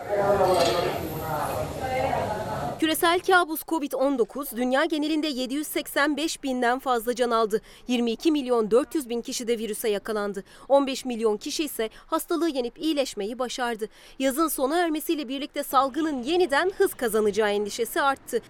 Küresel 2.80 3.20
kabus 3.20 3.62
Covid-19 3.62 4.58
dünya 4.58 4.86
genelinde 4.86 5.28
785 5.28 6.44
binden 6.44 6.80
fazla 6.80 7.16
can 7.16 7.32
aldı. 7.32 7.62
22 7.88 8.32
milyon 8.32 8.72
400 8.72 9.10
bin 9.10 9.22
kişi 9.22 9.48
de 9.48 9.60
virüse 9.60 9.90
yakalandı. 9.90 10.44
15 10.70 11.06
milyon 11.06 11.38
kişi 11.38 11.64
ise 11.64 11.90
hastalığı 12.06 12.50
yenip 12.50 12.80
iyileşmeyi 12.80 13.40
başardı. 13.40 13.86
Yazın 14.20 14.48
sona 14.48 14.78
ermesiyle 14.78 15.28
birlikte 15.28 15.64
salgının 15.64 16.24
yeniden 16.24 16.72
hız 16.78 16.94
kazanacağı 16.94 17.50
endişesi 17.50 18.02
arttı. 18.02 18.42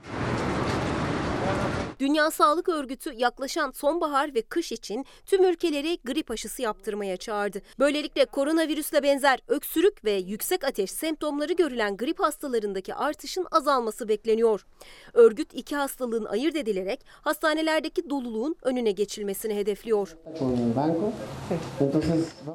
Dünya 2.01 2.31
Sağlık 2.31 2.69
Örgütü 2.69 3.13
yaklaşan 3.13 3.71
sonbahar 3.71 4.35
ve 4.35 4.41
kış 4.41 4.71
için 4.71 5.05
tüm 5.25 5.45
ülkeleri 5.45 5.97
grip 6.05 6.31
aşısı 6.31 6.61
yaptırmaya 6.61 7.17
çağırdı. 7.17 7.61
Böylelikle 7.79 8.25
koronavirüsle 8.25 9.03
benzer 9.03 9.39
öksürük 9.47 10.05
ve 10.05 10.11
yüksek 10.11 10.63
ateş 10.63 10.91
semptomları 10.91 11.53
görülen 11.53 11.97
grip 11.97 12.19
hastalarındaki 12.19 12.95
artışın 12.95 13.47
azalması 13.51 14.07
bekleniyor. 14.07 14.65
Örgüt 15.13 15.53
iki 15.53 15.75
hastalığın 15.75 16.25
ayırt 16.25 16.55
edilerek 16.55 17.05
hastanelerdeki 17.21 18.09
doluluğun 18.09 18.55
önüne 18.63 18.91
geçilmesini 18.91 19.55
hedefliyor. 19.55 20.17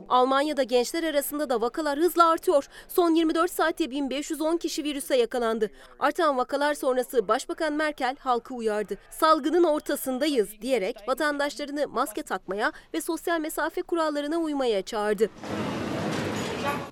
Almanya'da 0.09 0.63
gençler 0.63 1.05
arasında 1.05 1.51
da 1.51 1.61
vakalar 1.61 1.99
hızla 1.99 2.29
artıyor. 2.29 2.69
Son 2.89 3.15
24 3.15 3.51
saatte 3.51 3.91
1510 3.91 4.57
kişi 4.57 4.85
virüse 4.85 5.17
yakalandı. 5.17 5.71
Artan 5.99 6.37
vakalar 6.37 6.75
sonrası 6.75 7.29
Başbakan 7.29 7.73
Merkel 7.73 8.17
halkı 8.19 8.55
uyardı. 8.55 8.76
Salgının 9.11 9.65
ortasındayız 9.65 10.49
diyerek 10.63 10.97
vatandaşlarını 11.09 11.89
maske 11.89 12.23
takmaya 12.23 12.73
ve 12.95 13.01
sosyal 13.01 13.41
mesafe 13.41 13.83
kurallarına 13.83 14.37
uymaya 14.37 14.83
çağırdı. 14.83 15.31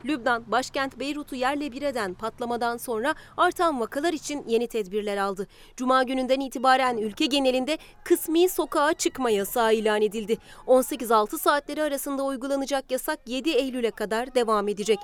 Lübnan 0.05 0.45
başkent 0.47 0.99
Beyrut'u 0.99 1.37
yerle 1.37 1.73
bir 1.73 1.83
eden 1.83 2.15
patlamadan 2.15 2.77
sonra 2.77 3.15
artan 3.37 3.81
vakalar 3.81 4.13
için 4.13 4.45
yeni 4.49 4.67
tedbirler 4.67 5.17
aldı. 5.17 5.47
Cuma 5.77 6.03
gününden 6.03 6.41
itibaren 6.41 6.97
ülke 6.97 7.27
genelinde 7.27 7.79
kısmi 8.05 8.49
sokağa 8.49 8.95
çıkma 8.95 9.31
yasağı 9.31 9.75
ilan 9.75 10.03
edildi. 10.03 10.39
18-6 10.67 11.39
saatleri 11.39 11.83
arasında 11.83 12.23
uygulanacak 12.23 12.91
yasak 12.91 13.19
7 13.27 13.51
Eylül'e 13.51 13.91
kadar 13.91 14.35
devam 14.35 14.69
edecek. 14.69 14.99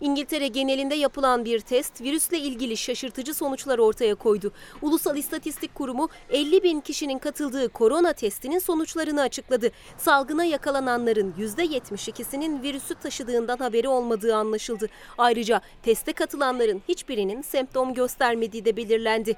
İngiltere 0.00 0.48
genelinde 0.48 0.94
yapılan 0.94 1.44
bir 1.44 1.60
test 1.60 2.00
virüsle 2.00 2.38
ilgili 2.38 2.76
şaşırtıcı 2.76 3.34
sonuçlar 3.34 3.78
ortaya 3.78 4.14
koydu. 4.14 4.52
Ulusal 4.82 5.16
İstatistik 5.16 5.74
Kurumu 5.74 6.08
50 6.30 6.62
bin 6.62 6.80
kişinin 6.80 7.18
katıldığı 7.18 7.68
korona 7.68 8.12
testinin 8.12 8.58
sonuçlarını 8.58 9.20
açıkladı. 9.20 9.70
Salgına 9.98 10.44
yakalananların 10.44 11.34
%72'sinin 11.38 12.62
virüsü 12.78 12.94
taşıdığından 12.94 13.56
haberi 13.56 13.88
olmadığı 13.88 14.36
anlaşıldı. 14.36 14.88
Ayrıca 15.18 15.60
teste 15.82 16.12
katılanların 16.12 16.82
hiçbirinin 16.88 17.42
semptom 17.42 17.94
göstermediği 17.94 18.64
de 18.64 18.76
belirlendi. 18.76 19.36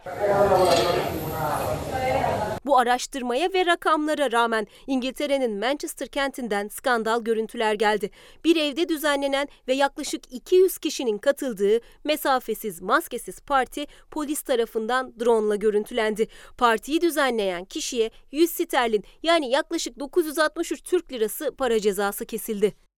Bu 2.67 2.79
araştırmaya 2.79 3.53
ve 3.55 3.67
rakamlara 3.67 4.33
rağmen 4.33 4.67
İngiltere'nin 4.87 5.59
Manchester 5.59 6.09
kentinden 6.09 6.69
skandal 6.69 7.23
görüntüler 7.23 7.75
geldi. 7.75 8.11
Bir 8.45 8.57
evde 8.57 8.89
düzenlenen 8.89 9.49
ve 9.69 9.75
yaklaşık 9.75 10.33
200 10.33 10.79
kişinin 10.79 11.19
katıldığı 11.19 11.81
mesafesiz 12.05 12.83
maskesiz 12.83 13.41
parti 13.41 13.87
polis 14.11 14.43
tarafından 14.43 15.15
drone 15.21 15.49
ile 15.49 15.57
görüntülendi. 15.57 16.29
Partiyi 16.59 17.01
düzenleyen 17.01 17.65
kişiye 17.65 18.11
100 18.33 18.51
sterlin 18.51 19.05
yani 19.23 19.51
yaklaşık 19.51 19.99
963 19.99 20.83
Türk 20.83 21.13
lirası 21.13 21.53
para 21.57 21.81
cezası 21.81 22.27
kesildi. 22.27 22.90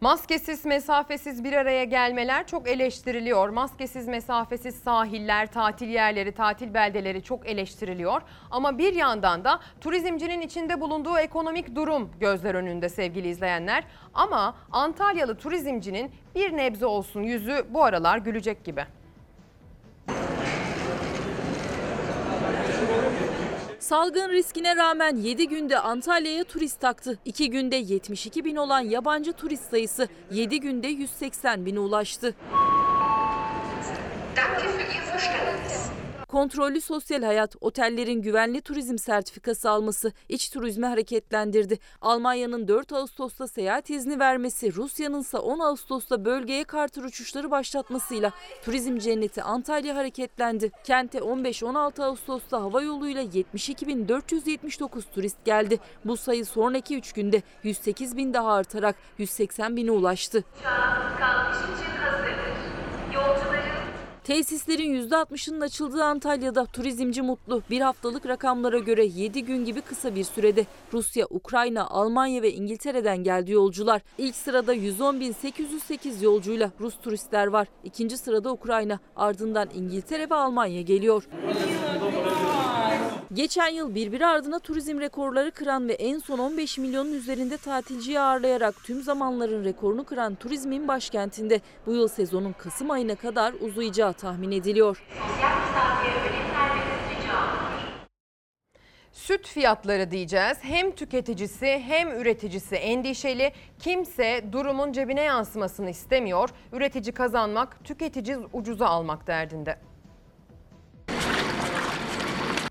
Maskesiz, 0.00 0.64
mesafesiz 0.64 1.44
bir 1.44 1.52
araya 1.52 1.84
gelmeler 1.84 2.46
çok 2.46 2.68
eleştiriliyor. 2.68 3.48
Maskesiz, 3.48 4.08
mesafesiz 4.08 4.74
sahiller, 4.74 5.52
tatil 5.52 5.88
yerleri, 5.88 6.32
tatil 6.32 6.74
beldeleri 6.74 7.22
çok 7.22 7.48
eleştiriliyor. 7.48 8.22
Ama 8.50 8.78
bir 8.78 8.94
yandan 8.94 9.44
da 9.44 9.60
turizmcinin 9.80 10.40
içinde 10.40 10.80
bulunduğu 10.80 11.18
ekonomik 11.18 11.74
durum 11.74 12.10
gözler 12.20 12.54
önünde 12.54 12.88
sevgili 12.88 13.28
izleyenler. 13.28 13.84
Ama 14.14 14.56
Antalyalı 14.72 15.34
turizmcinin 15.34 16.12
bir 16.34 16.56
nebze 16.56 16.86
olsun 16.86 17.22
yüzü 17.22 17.66
bu 17.70 17.84
aralar 17.84 18.18
gülecek 18.18 18.64
gibi. 18.64 18.86
Salgın 23.90 24.28
riskine 24.28 24.76
rağmen 24.76 25.16
7 25.16 25.48
günde 25.48 25.78
Antalya'ya 25.78 26.44
turist 26.44 26.80
taktı. 26.80 27.18
2 27.24 27.50
günde 27.50 27.76
72 27.76 28.44
bin 28.44 28.56
olan 28.56 28.80
yabancı 28.80 29.32
turist 29.32 29.70
sayısı 29.70 30.08
7 30.30 30.60
günde 30.60 30.88
180 30.88 31.66
bine 31.66 31.78
ulaştı. 31.78 32.34
Kontrollü 36.30 36.80
sosyal 36.80 37.22
hayat, 37.22 37.56
otellerin 37.60 38.22
güvenli 38.22 38.60
turizm 38.60 38.98
sertifikası 38.98 39.70
alması 39.70 40.12
iç 40.28 40.50
turizmi 40.50 40.86
hareketlendirdi. 40.86 41.78
Almanya'nın 42.00 42.68
4 42.68 42.92
Ağustos'ta 42.92 43.46
seyahat 43.46 43.90
izni 43.90 44.18
vermesi, 44.18 44.74
Rusya'nın 44.74 45.20
ise 45.20 45.38
10 45.38 45.58
Ağustos'ta 45.58 46.24
bölgeye 46.24 46.64
kartır 46.64 47.04
uçuşları 47.04 47.50
başlatmasıyla 47.50 48.32
turizm 48.64 48.98
cenneti 48.98 49.42
Antalya 49.42 49.96
hareketlendi. 49.96 50.70
Kente 50.84 51.18
15-16 51.18 52.04
Ağustos'ta 52.04 52.60
hava 52.60 52.82
yoluyla 52.82 53.22
72.479 53.22 55.02
turist 55.14 55.44
geldi. 55.44 55.78
Bu 56.04 56.16
sayı 56.16 56.46
sonraki 56.46 56.98
3 56.98 57.12
günde 57.12 57.42
108 57.62 58.16
bin 58.16 58.34
daha 58.34 58.52
artarak 58.52 58.96
180 59.18 59.76
bine 59.76 59.90
ulaştı. 59.90 60.44
Tesislerin 64.30 65.08
%60'ının 65.08 65.60
açıldığı 65.60 66.04
Antalya'da 66.04 66.64
turizmci 66.64 67.22
mutlu. 67.22 67.62
Bir 67.70 67.80
haftalık 67.80 68.26
rakamlara 68.26 68.78
göre 68.78 69.04
7 69.04 69.44
gün 69.44 69.64
gibi 69.64 69.80
kısa 69.80 70.14
bir 70.14 70.24
sürede 70.24 70.66
Rusya, 70.92 71.26
Ukrayna, 71.30 71.86
Almanya 71.88 72.42
ve 72.42 72.52
İngiltere'den 72.52 73.24
geldi 73.24 73.52
yolcular. 73.52 74.02
İlk 74.18 74.36
sırada 74.36 74.74
110.808 74.74 76.24
yolcuyla 76.24 76.70
Rus 76.80 76.94
turistler 77.02 77.46
var. 77.46 77.68
İkinci 77.84 78.18
sırada 78.18 78.52
Ukrayna, 78.52 78.98
ardından 79.16 79.68
İngiltere 79.74 80.30
ve 80.30 80.34
Almanya 80.34 80.82
geliyor. 80.82 81.28
Geçen 83.32 83.68
yıl 83.68 83.94
birbiri 83.94 84.26
ardına 84.26 84.58
turizm 84.58 85.00
rekorları 85.00 85.50
kıran 85.50 85.88
ve 85.88 85.92
en 85.92 86.18
son 86.18 86.38
15 86.38 86.78
milyonun 86.78 87.12
üzerinde 87.12 87.56
tatilciyi 87.56 88.20
ağırlayarak 88.20 88.74
tüm 88.84 89.02
zamanların 89.02 89.64
rekorunu 89.64 90.04
kıran 90.04 90.34
turizmin 90.34 90.88
başkentinde 90.88 91.60
bu 91.86 91.92
yıl 91.92 92.08
sezonun 92.08 92.52
Kasım 92.52 92.90
ayına 92.90 93.14
kadar 93.14 93.52
uzayacağı 93.60 94.12
tahmin 94.12 94.50
ediliyor. 94.50 95.04
Süt 99.12 99.46
fiyatları 99.46 100.10
diyeceğiz. 100.10 100.58
Hem 100.62 100.90
tüketicisi 100.90 101.66
hem 101.66 102.20
üreticisi 102.20 102.76
endişeli. 102.76 103.52
Kimse 103.78 104.44
durumun 104.52 104.92
cebine 104.92 105.22
yansımasını 105.22 105.90
istemiyor. 105.90 106.50
Üretici 106.72 107.12
kazanmak, 107.12 107.84
tüketici 107.84 108.36
ucuza 108.52 108.86
almak 108.86 109.26
derdinde. 109.26 109.89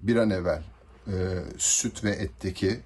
Bir 0.02 0.16
an 0.16 0.30
evvel 0.30 0.64
e, 1.08 1.14
süt 1.58 2.04
ve 2.04 2.12
etteki 2.12 2.80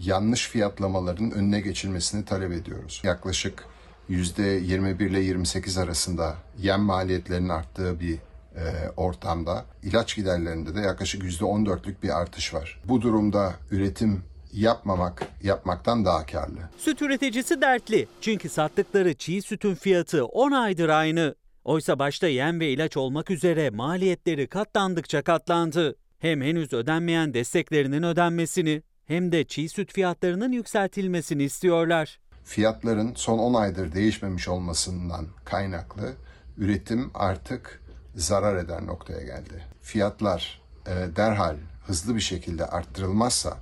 yanlış 0.00 0.48
fiyatlamaların 0.48 1.30
önüne 1.30 1.60
geçilmesini 1.60 2.24
talep 2.24 2.52
ediyoruz. 2.52 3.00
Yaklaşık 3.04 3.64
%21 4.10 5.08
ile 5.08 5.20
28 5.20 5.78
arasında 5.78 6.34
yem 6.58 6.80
maliyetlerinin 6.80 7.48
arttığı 7.48 8.00
bir 8.00 8.14
e, 8.14 8.90
ortamda 8.96 9.64
ilaç 9.82 10.16
giderlerinde 10.16 10.74
de 10.74 10.80
yaklaşık 10.80 11.22
%14'lük 11.22 12.02
bir 12.02 12.20
artış 12.20 12.54
var. 12.54 12.80
Bu 12.84 13.02
durumda 13.02 13.54
üretim 13.70 14.22
yapmamak 14.52 15.22
yapmaktan 15.42 16.04
daha 16.04 16.26
karlı. 16.26 16.58
Süt 16.78 17.02
üreticisi 17.02 17.60
dertli. 17.60 18.08
Çünkü 18.20 18.48
sattıkları 18.48 19.14
çiğ 19.14 19.42
sütün 19.42 19.74
fiyatı 19.74 20.24
10 20.24 20.52
aydır 20.52 20.88
aynı. 20.88 21.34
Oysa 21.64 21.98
başta 21.98 22.28
yem 22.28 22.60
ve 22.60 22.68
ilaç 22.68 22.96
olmak 22.96 23.30
üzere 23.30 23.70
maliyetleri 23.70 24.46
katlandıkça 24.46 25.22
katlandı. 25.22 25.96
Hem 26.24 26.42
henüz 26.42 26.72
ödenmeyen 26.72 27.34
desteklerinin 27.34 28.02
ödenmesini 28.02 28.82
hem 29.06 29.32
de 29.32 29.44
çiğ 29.44 29.68
süt 29.68 29.92
fiyatlarının 29.92 30.52
yükseltilmesini 30.52 31.42
istiyorlar. 31.42 32.20
Fiyatların 32.44 33.14
son 33.14 33.38
10 33.38 33.54
aydır 33.54 33.92
değişmemiş 33.92 34.48
olmasından 34.48 35.26
kaynaklı 35.44 36.12
üretim 36.56 37.10
artık 37.14 37.82
zarar 38.14 38.56
eder 38.56 38.86
noktaya 38.86 39.20
geldi. 39.20 39.64
Fiyatlar 39.82 40.62
e, 40.86 41.16
derhal 41.16 41.56
hızlı 41.86 42.16
bir 42.16 42.20
şekilde 42.20 42.66
arttırılmazsa 42.66 43.58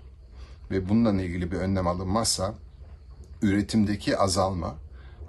ve 0.70 0.88
bununla 0.88 1.22
ilgili 1.22 1.52
bir 1.52 1.56
önlem 1.56 1.86
alınmazsa 1.86 2.54
üretimdeki 3.42 4.18
azalma, 4.18 4.74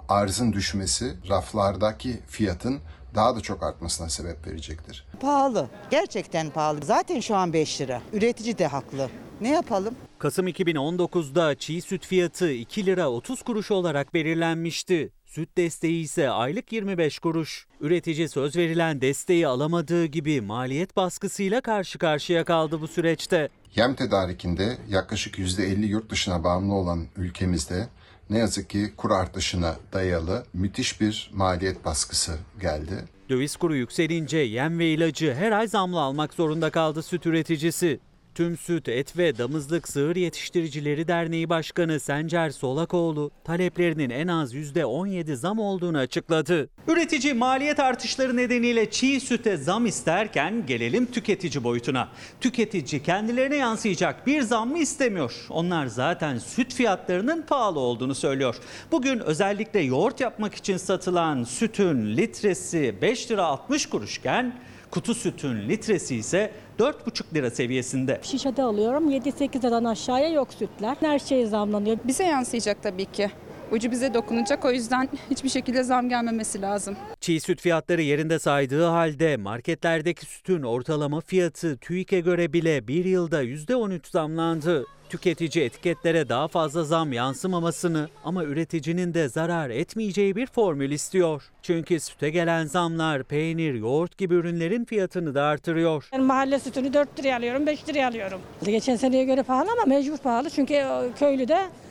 arzın 0.08 0.52
düşmesi 0.52 1.14
raflardaki 1.28 2.20
fiyatın 2.26 2.80
daha 3.14 3.36
da 3.36 3.40
çok 3.40 3.62
artmasına 3.62 4.08
sebep 4.08 4.46
verecektir. 4.46 5.06
Pahalı. 5.20 5.68
Gerçekten 5.90 6.50
pahalı. 6.50 6.80
Zaten 6.84 7.20
şu 7.20 7.36
an 7.36 7.52
5 7.52 7.80
lira. 7.80 8.02
Üretici 8.12 8.58
de 8.58 8.66
haklı. 8.66 9.08
Ne 9.40 9.48
yapalım? 9.48 9.94
Kasım 10.18 10.48
2019'da 10.48 11.54
çiğ 11.54 11.80
süt 11.80 12.06
fiyatı 12.06 12.52
2 12.52 12.86
lira 12.86 13.10
30 13.10 13.42
kuruş 13.42 13.70
olarak 13.70 14.14
belirlenmişti. 14.14 15.10
Süt 15.26 15.56
desteği 15.56 16.04
ise 16.04 16.30
aylık 16.30 16.72
25 16.72 17.18
kuruş. 17.18 17.66
Üretici 17.80 18.28
söz 18.28 18.56
verilen 18.56 19.00
desteği 19.00 19.46
alamadığı 19.46 20.04
gibi 20.06 20.40
maliyet 20.40 20.96
baskısıyla 20.96 21.60
karşı 21.60 21.98
karşıya 21.98 22.44
kaldı 22.44 22.80
bu 22.80 22.88
süreçte. 22.88 23.48
Yem 23.76 23.94
tedarikinde 23.94 24.78
yaklaşık 24.88 25.38
%50 25.38 25.86
yurt 25.86 26.10
dışına 26.10 26.44
bağımlı 26.44 26.74
olan 26.74 27.06
ülkemizde 27.16 27.88
ne 28.30 28.38
yazık 28.38 28.70
ki 28.70 28.92
kur 28.96 29.10
artışına 29.10 29.76
dayalı 29.92 30.44
müthiş 30.54 31.00
bir 31.00 31.30
maliyet 31.34 31.84
baskısı 31.84 32.38
geldi. 32.60 33.04
Döviz 33.28 33.56
kuru 33.56 33.76
yükselince 33.76 34.38
yem 34.38 34.78
ve 34.78 34.86
ilacı 34.86 35.34
her 35.34 35.52
ay 35.52 35.68
zamlı 35.68 36.00
almak 36.00 36.34
zorunda 36.34 36.70
kaldı 36.70 37.02
süt 37.02 37.26
üreticisi. 37.26 38.00
Tüm 38.34 38.56
Süt, 38.56 38.88
Et 38.88 39.18
ve 39.18 39.38
Damızlık 39.38 39.88
Sığır 39.88 40.16
Yetiştiricileri 40.16 41.08
Derneği 41.08 41.48
Başkanı 41.48 42.00
Sencer 42.00 42.50
Solakoğlu 42.50 43.30
taleplerinin 43.44 44.10
en 44.10 44.28
az 44.28 44.54
%17 44.54 45.34
zam 45.34 45.58
olduğunu 45.58 45.98
açıkladı. 45.98 46.68
Üretici 46.88 47.34
maliyet 47.34 47.80
artışları 47.80 48.36
nedeniyle 48.36 48.90
çiğ 48.90 49.20
süte 49.20 49.56
zam 49.56 49.86
isterken 49.86 50.66
gelelim 50.66 51.06
tüketici 51.06 51.64
boyutuna. 51.64 52.08
Tüketici 52.40 53.02
kendilerine 53.02 53.56
yansıyacak 53.56 54.26
bir 54.26 54.42
zam 54.42 54.70
mı 54.70 54.78
istemiyor? 54.78 55.34
Onlar 55.50 55.86
zaten 55.86 56.38
süt 56.38 56.74
fiyatlarının 56.74 57.42
pahalı 57.42 57.80
olduğunu 57.80 58.14
söylüyor. 58.14 58.56
Bugün 58.92 59.18
özellikle 59.18 59.80
yoğurt 59.80 60.20
yapmak 60.20 60.54
için 60.54 60.76
satılan 60.76 61.44
sütün 61.44 62.16
litresi 62.16 62.94
5 63.02 63.30
lira 63.30 63.44
60 63.44 63.86
kuruşken 63.86 64.54
kutu 64.94 65.14
sütün 65.14 65.68
litresi 65.68 66.16
ise 66.16 66.52
4,5 66.78 67.34
lira 67.34 67.50
seviyesinde. 67.50 68.20
Şişede 68.22 68.62
alıyorum 68.62 69.10
7-8 69.10 69.58
liradan 69.58 69.84
aşağıya 69.84 70.28
yok 70.28 70.48
sütler. 70.54 70.96
Her 71.00 71.18
şey 71.18 71.46
zamlanıyor. 71.46 71.98
Bize 72.04 72.24
yansıyacak 72.24 72.82
tabii 72.82 73.04
ki. 73.04 73.30
Ucu 73.74 73.90
bize 73.90 74.14
dokunacak 74.14 74.64
o 74.64 74.72
yüzden 74.72 75.08
hiçbir 75.30 75.48
şekilde 75.48 75.82
zam 75.82 76.08
gelmemesi 76.08 76.62
lazım. 76.62 76.96
Çiğ 77.20 77.40
süt 77.40 77.60
fiyatları 77.60 78.02
yerinde 78.02 78.38
saydığı 78.38 78.84
halde 78.84 79.36
marketlerdeki 79.36 80.26
sütün 80.26 80.62
ortalama 80.62 81.20
fiyatı 81.20 81.76
TÜİK'e 81.76 82.20
göre 82.20 82.52
bile 82.52 82.88
bir 82.88 83.04
yılda 83.04 83.44
%13 83.44 84.10
zamlandı. 84.10 84.84
Tüketici 85.08 85.64
etiketlere 85.64 86.28
daha 86.28 86.48
fazla 86.48 86.84
zam 86.84 87.12
yansımamasını 87.12 88.08
ama 88.24 88.44
üreticinin 88.44 89.14
de 89.14 89.28
zarar 89.28 89.70
etmeyeceği 89.70 90.36
bir 90.36 90.46
formül 90.46 90.90
istiyor. 90.90 91.42
Çünkü 91.62 92.00
süte 92.00 92.30
gelen 92.30 92.66
zamlar 92.66 93.24
peynir, 93.24 93.74
yoğurt 93.74 94.18
gibi 94.18 94.34
ürünlerin 94.34 94.84
fiyatını 94.84 95.34
da 95.34 95.42
artırıyor. 95.42 96.08
Ben 96.12 96.22
mahalle 96.22 96.58
sütünü 96.58 96.92
4 96.92 97.18
liraya 97.18 97.36
alıyorum, 97.36 97.66
5 97.66 97.88
liraya 97.88 98.08
alıyorum. 98.08 98.40
Geçen 98.64 98.96
seneye 98.96 99.24
göre 99.24 99.42
pahalı 99.42 99.68
ama 99.72 99.84
mecbur 99.86 100.18
pahalı. 100.18 100.50
Çünkü 100.50 100.74
e, 100.74 101.10
köylüde 101.18 101.54
e, 101.54 101.83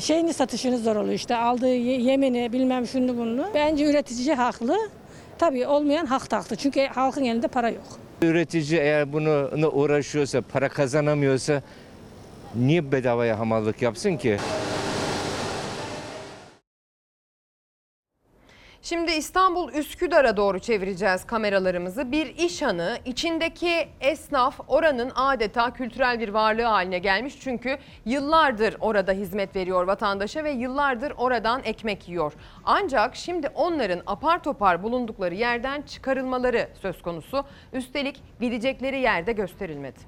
şeyini 0.00 0.32
satışını 0.34 0.78
zor 0.78 0.96
oluyor. 0.96 1.14
İşte 1.14 1.36
aldığı 1.36 1.74
ye- 1.74 2.00
yemini 2.00 2.52
bilmem 2.52 2.86
şunu 2.86 3.16
bunu. 3.16 3.46
Bence 3.54 3.90
üretici 3.90 4.34
haklı. 4.34 4.76
Tabii 5.38 5.66
olmayan 5.66 6.06
hak 6.06 6.30
taktı. 6.30 6.56
Çünkü 6.56 6.86
halkın 6.86 7.24
elinde 7.24 7.48
para 7.48 7.68
yok. 7.70 7.84
Üretici 8.22 8.80
eğer 8.80 9.12
bunu 9.12 9.50
uğraşıyorsa, 9.72 10.40
para 10.40 10.68
kazanamıyorsa 10.68 11.62
niye 12.54 12.92
bedavaya 12.92 13.38
hamallık 13.38 13.82
yapsın 13.82 14.16
ki? 14.16 14.36
Şimdi 18.84 19.12
İstanbul 19.12 19.72
Üsküdar'a 19.72 20.36
doğru 20.36 20.58
çevireceğiz 20.58 21.24
kameralarımızı. 21.26 22.12
Bir 22.12 22.26
iş 22.26 22.62
hanı 22.62 22.98
içindeki 23.04 23.88
esnaf 24.00 24.60
oranın 24.68 25.12
adeta 25.14 25.72
kültürel 25.72 26.20
bir 26.20 26.28
varlığı 26.28 26.62
haline 26.62 26.98
gelmiş. 26.98 27.40
Çünkü 27.40 27.78
yıllardır 28.04 28.76
orada 28.80 29.12
hizmet 29.12 29.56
veriyor 29.56 29.86
vatandaşa 29.86 30.44
ve 30.44 30.50
yıllardır 30.50 31.12
oradan 31.16 31.60
ekmek 31.64 32.08
yiyor. 32.08 32.32
Ancak 32.64 33.16
şimdi 33.16 33.48
onların 33.48 34.02
apar 34.06 34.42
topar 34.42 34.82
bulundukları 34.82 35.34
yerden 35.34 35.82
çıkarılmaları 35.82 36.68
söz 36.82 37.02
konusu. 37.02 37.44
Üstelik 37.72 38.22
gidecekleri 38.40 39.00
yerde 39.00 39.32
gösterilmedi. 39.32 39.98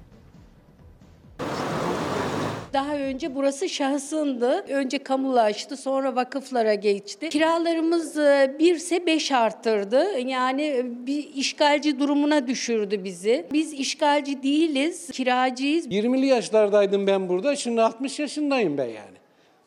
Daha 2.75 2.95
önce 2.95 3.35
burası 3.35 3.69
şahsındı. 3.69 4.65
Önce 4.69 4.97
kamulaştı, 4.97 5.77
sonra 5.77 6.15
vakıflara 6.15 6.73
geçti. 6.73 7.29
Kiralarımız 7.29 8.17
e, 8.17 8.55
birse 8.59 9.05
beş 9.05 9.31
arttırdı. 9.31 10.19
Yani 10.19 10.85
bir 11.07 11.33
işgalci 11.35 11.99
durumuna 11.99 12.47
düşürdü 12.47 13.03
bizi. 13.03 13.45
Biz 13.53 13.73
işgalci 13.73 14.43
değiliz, 14.43 15.09
kiracıyız. 15.11 15.87
20'li 15.87 16.25
yaşlardaydım 16.25 17.07
ben 17.07 17.29
burada. 17.29 17.55
Şimdi 17.55 17.81
60 17.81 18.19
yaşındayım 18.19 18.77
ben 18.77 18.85
yani. 18.85 19.17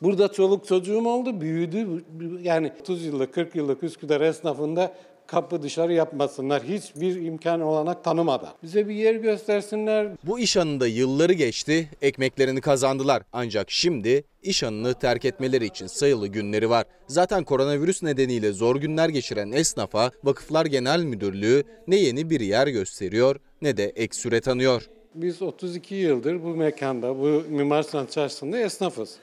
Burada 0.02 0.32
çoluk 0.32 0.66
çocuğum 0.66 1.09
oldu, 1.09 1.40
büyüdü. 1.40 2.05
Yani 2.43 2.72
30 2.80 3.05
yıllık, 3.05 3.35
40 3.35 3.55
yıllık 3.55 3.82
Üsküdar 3.82 4.20
esnafında 4.20 4.93
kapı 5.28 5.62
dışarı 5.62 5.92
yapmasınlar. 5.92 6.62
Hiçbir 6.62 7.16
imkan 7.22 7.60
olanak 7.60 8.05
tanımadan. 8.05 8.48
Bize 8.62 8.88
bir 8.88 8.94
yer 8.94 9.14
göstersinler. 9.14 10.09
Bu 10.24 10.38
iş 10.38 10.56
hanında 10.56 10.86
yılları 10.86 11.32
geçti, 11.32 11.88
ekmeklerini 12.02 12.60
kazandılar. 12.60 13.22
Ancak 13.32 13.70
şimdi 13.70 14.24
iş 14.42 14.62
hanını 14.62 14.94
terk 14.94 15.24
etmeleri 15.24 15.66
için 15.66 15.86
sayılı 15.86 16.26
günleri 16.26 16.70
var. 16.70 16.84
Zaten 17.06 17.44
koronavirüs 17.44 18.02
nedeniyle 18.02 18.52
zor 18.52 18.76
günler 18.76 19.09
geçiren 19.09 19.52
esnafa 19.52 20.10
Vakıflar 20.24 20.66
Genel 20.66 21.02
Müdürlüğü 21.02 21.64
ne 21.86 21.96
yeni 21.96 22.30
bir 22.30 22.40
yer 22.40 22.66
gösteriyor 22.66 23.36
ne 23.62 23.76
de 23.76 23.84
ek 23.84 24.16
süre 24.16 24.40
tanıyor. 24.40 24.88
Biz 25.14 25.42
32 25.42 25.94
yıldır 25.94 26.42
bu 26.44 26.48
mekanda, 26.48 27.18
bu 27.18 27.42
Mimar 27.48 27.82
Sinan 27.82 28.06
Çarşısı'nda 28.06 28.59
esnafız. 28.59 29.16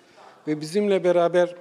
Ve 0.48 0.62
bizimle 0.62 1.04
beraber 1.04 1.56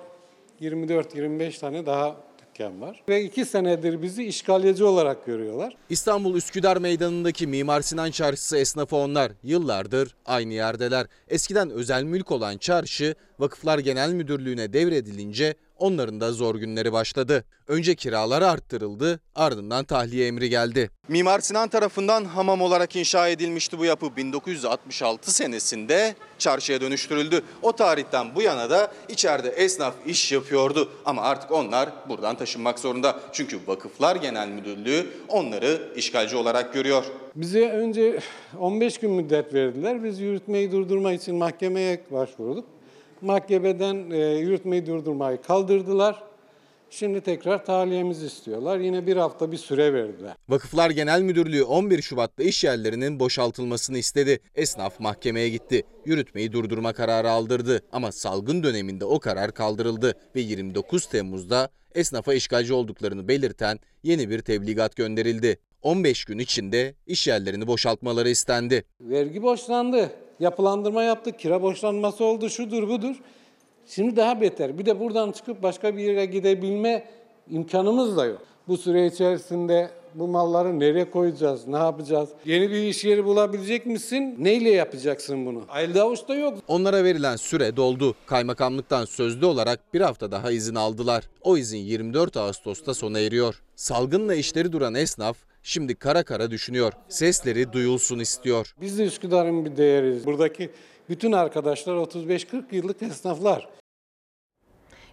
24-25 0.60 1.60
tane 1.60 1.86
daha 1.86 2.16
dükkan 2.54 2.80
var. 2.80 3.02
Ve 3.08 3.22
iki 3.24 3.44
senedir 3.44 4.02
bizi 4.02 4.24
işgalci 4.24 4.84
olarak 4.84 5.26
görüyorlar. 5.26 5.76
İstanbul 5.90 6.36
Üsküdar 6.36 6.76
Meydanı'ndaki 6.76 7.46
Mimar 7.46 7.80
Sinan 7.80 8.10
Çarşısı 8.10 8.56
esnafı 8.56 8.96
onlar. 8.96 9.32
Yıllardır 9.42 10.14
aynı 10.26 10.52
yerdeler. 10.52 11.06
Eskiden 11.28 11.70
özel 11.70 12.02
mülk 12.02 12.32
olan 12.32 12.58
çarşı 12.58 13.14
Vakıflar 13.38 13.78
Genel 13.78 14.12
Müdürlüğü'ne 14.12 14.72
devredilince 14.72 15.54
onların 15.84 16.20
da 16.20 16.32
zor 16.32 16.54
günleri 16.54 16.92
başladı. 16.92 17.44
Önce 17.68 17.94
kiralar 17.94 18.42
arttırıldı, 18.42 19.20
ardından 19.34 19.84
tahliye 19.84 20.26
emri 20.26 20.48
geldi. 20.48 20.90
Mimar 21.08 21.40
Sinan 21.40 21.68
tarafından 21.68 22.24
hamam 22.24 22.60
olarak 22.60 22.96
inşa 22.96 23.28
edilmişti 23.28 23.78
bu 23.78 23.84
yapı 23.84 24.16
1966 24.16 25.34
senesinde 25.34 26.14
çarşıya 26.38 26.80
dönüştürüldü. 26.80 27.42
O 27.62 27.72
tarihten 27.72 28.34
bu 28.34 28.42
yana 28.42 28.70
da 28.70 28.92
içeride 29.08 29.48
esnaf 29.48 29.94
iş 30.06 30.32
yapıyordu 30.32 30.88
ama 31.04 31.22
artık 31.22 31.50
onlar 31.52 31.88
buradan 32.08 32.36
taşınmak 32.36 32.78
zorunda. 32.78 33.20
Çünkü 33.32 33.58
Vakıflar 33.66 34.16
Genel 34.16 34.48
Müdürlüğü 34.48 35.06
onları 35.28 35.92
işgalci 35.96 36.36
olarak 36.36 36.74
görüyor. 36.74 37.04
Bize 37.36 37.70
önce 37.70 38.20
15 38.58 38.98
gün 38.98 39.10
müddet 39.10 39.54
verdiler. 39.54 40.04
Biz 40.04 40.20
yürütmeyi 40.20 40.72
durdurma 40.72 41.12
için 41.12 41.34
mahkemeye 41.34 42.00
başvurduk. 42.10 42.73
Mahkemeden 43.22 44.10
e, 44.10 44.16
yürütmeyi 44.16 44.86
durdurmayı 44.86 45.42
kaldırdılar. 45.42 46.22
Şimdi 46.90 47.20
tekrar 47.20 47.64
tahliyemizi 47.64 48.26
istiyorlar. 48.26 48.78
Yine 48.78 49.06
bir 49.06 49.16
hafta 49.16 49.52
bir 49.52 49.56
süre 49.56 49.92
verdiler. 49.92 50.32
Vakıflar 50.48 50.90
Genel 50.90 51.22
Müdürlüğü 51.22 51.64
11 51.64 52.02
Şubat'ta 52.02 52.42
iş 52.42 52.64
yerlerinin 52.64 53.20
boşaltılmasını 53.20 53.98
istedi. 53.98 54.40
Esnaf 54.54 55.00
mahkemeye 55.00 55.48
gitti. 55.48 55.82
Yürütmeyi 56.04 56.52
durdurma 56.52 56.92
kararı 56.92 57.30
aldırdı 57.30 57.80
ama 57.92 58.12
salgın 58.12 58.62
döneminde 58.62 59.04
o 59.04 59.20
karar 59.20 59.52
kaldırıldı 59.52 60.14
ve 60.36 60.40
29 60.40 61.06
Temmuz'da 61.06 61.68
esnafa 61.94 62.34
işgalci 62.34 62.74
olduklarını 62.74 63.28
belirten 63.28 63.78
yeni 64.02 64.30
bir 64.30 64.40
tebligat 64.40 64.96
gönderildi. 64.96 65.58
15 65.82 66.24
gün 66.24 66.38
içinde 66.38 66.94
iş 67.06 67.26
yerlerini 67.26 67.66
boşaltmaları 67.66 68.28
istendi. 68.28 68.84
Vergi 69.00 69.42
borçlandı. 69.42 70.10
Yapılandırma 70.40 71.02
yaptık. 71.02 71.38
Kira 71.38 71.62
borçlanması 71.62 72.24
oldu. 72.24 72.48
Şudur 72.50 72.88
budur. 72.88 73.16
Şimdi 73.86 74.16
daha 74.16 74.40
beter. 74.40 74.78
Bir 74.78 74.86
de 74.86 75.00
buradan 75.00 75.32
çıkıp 75.32 75.62
başka 75.62 75.96
bir 75.96 76.02
yere 76.02 76.26
gidebilme 76.26 77.04
imkanımız 77.50 78.16
da 78.16 78.26
yok. 78.26 78.42
Bu 78.68 78.76
süre 78.76 79.06
içerisinde 79.06 79.90
bu 80.14 80.28
malları 80.28 80.80
nereye 80.80 81.10
koyacağız, 81.10 81.66
ne 81.66 81.76
yapacağız? 81.76 82.28
Yeni 82.44 82.70
bir 82.70 82.82
iş 82.82 83.04
yeri 83.04 83.24
bulabilecek 83.24 83.86
misin? 83.86 84.34
Neyle 84.38 84.70
yapacaksın 84.70 85.46
bunu? 85.46 85.62
Elde 85.76 86.02
avuçta 86.02 86.34
yok. 86.34 86.58
Onlara 86.68 87.04
verilen 87.04 87.36
süre 87.36 87.76
doldu. 87.76 88.14
Kaymakamlıktan 88.26 89.04
sözlü 89.04 89.46
olarak 89.46 89.94
bir 89.94 90.00
hafta 90.00 90.32
daha 90.32 90.50
izin 90.50 90.74
aldılar. 90.74 91.24
O 91.42 91.56
izin 91.56 91.78
24 91.78 92.36
Ağustos'ta 92.36 92.94
sona 92.94 93.18
eriyor. 93.20 93.62
Salgınla 93.76 94.34
işleri 94.34 94.72
duran 94.72 94.94
esnaf 94.94 95.36
şimdi 95.64 95.94
kara 95.94 96.22
kara 96.22 96.50
düşünüyor. 96.50 96.92
Sesleri 97.08 97.72
duyulsun 97.72 98.18
istiyor. 98.18 98.74
Biz 98.80 98.98
de 98.98 99.04
Üsküdar'ın 99.04 99.64
bir 99.64 99.76
değeriz. 99.76 100.26
Buradaki 100.26 100.70
bütün 101.08 101.32
arkadaşlar 101.32 101.94
35-40 101.96 102.64
yıllık 102.72 103.02
esnaflar. 103.02 103.68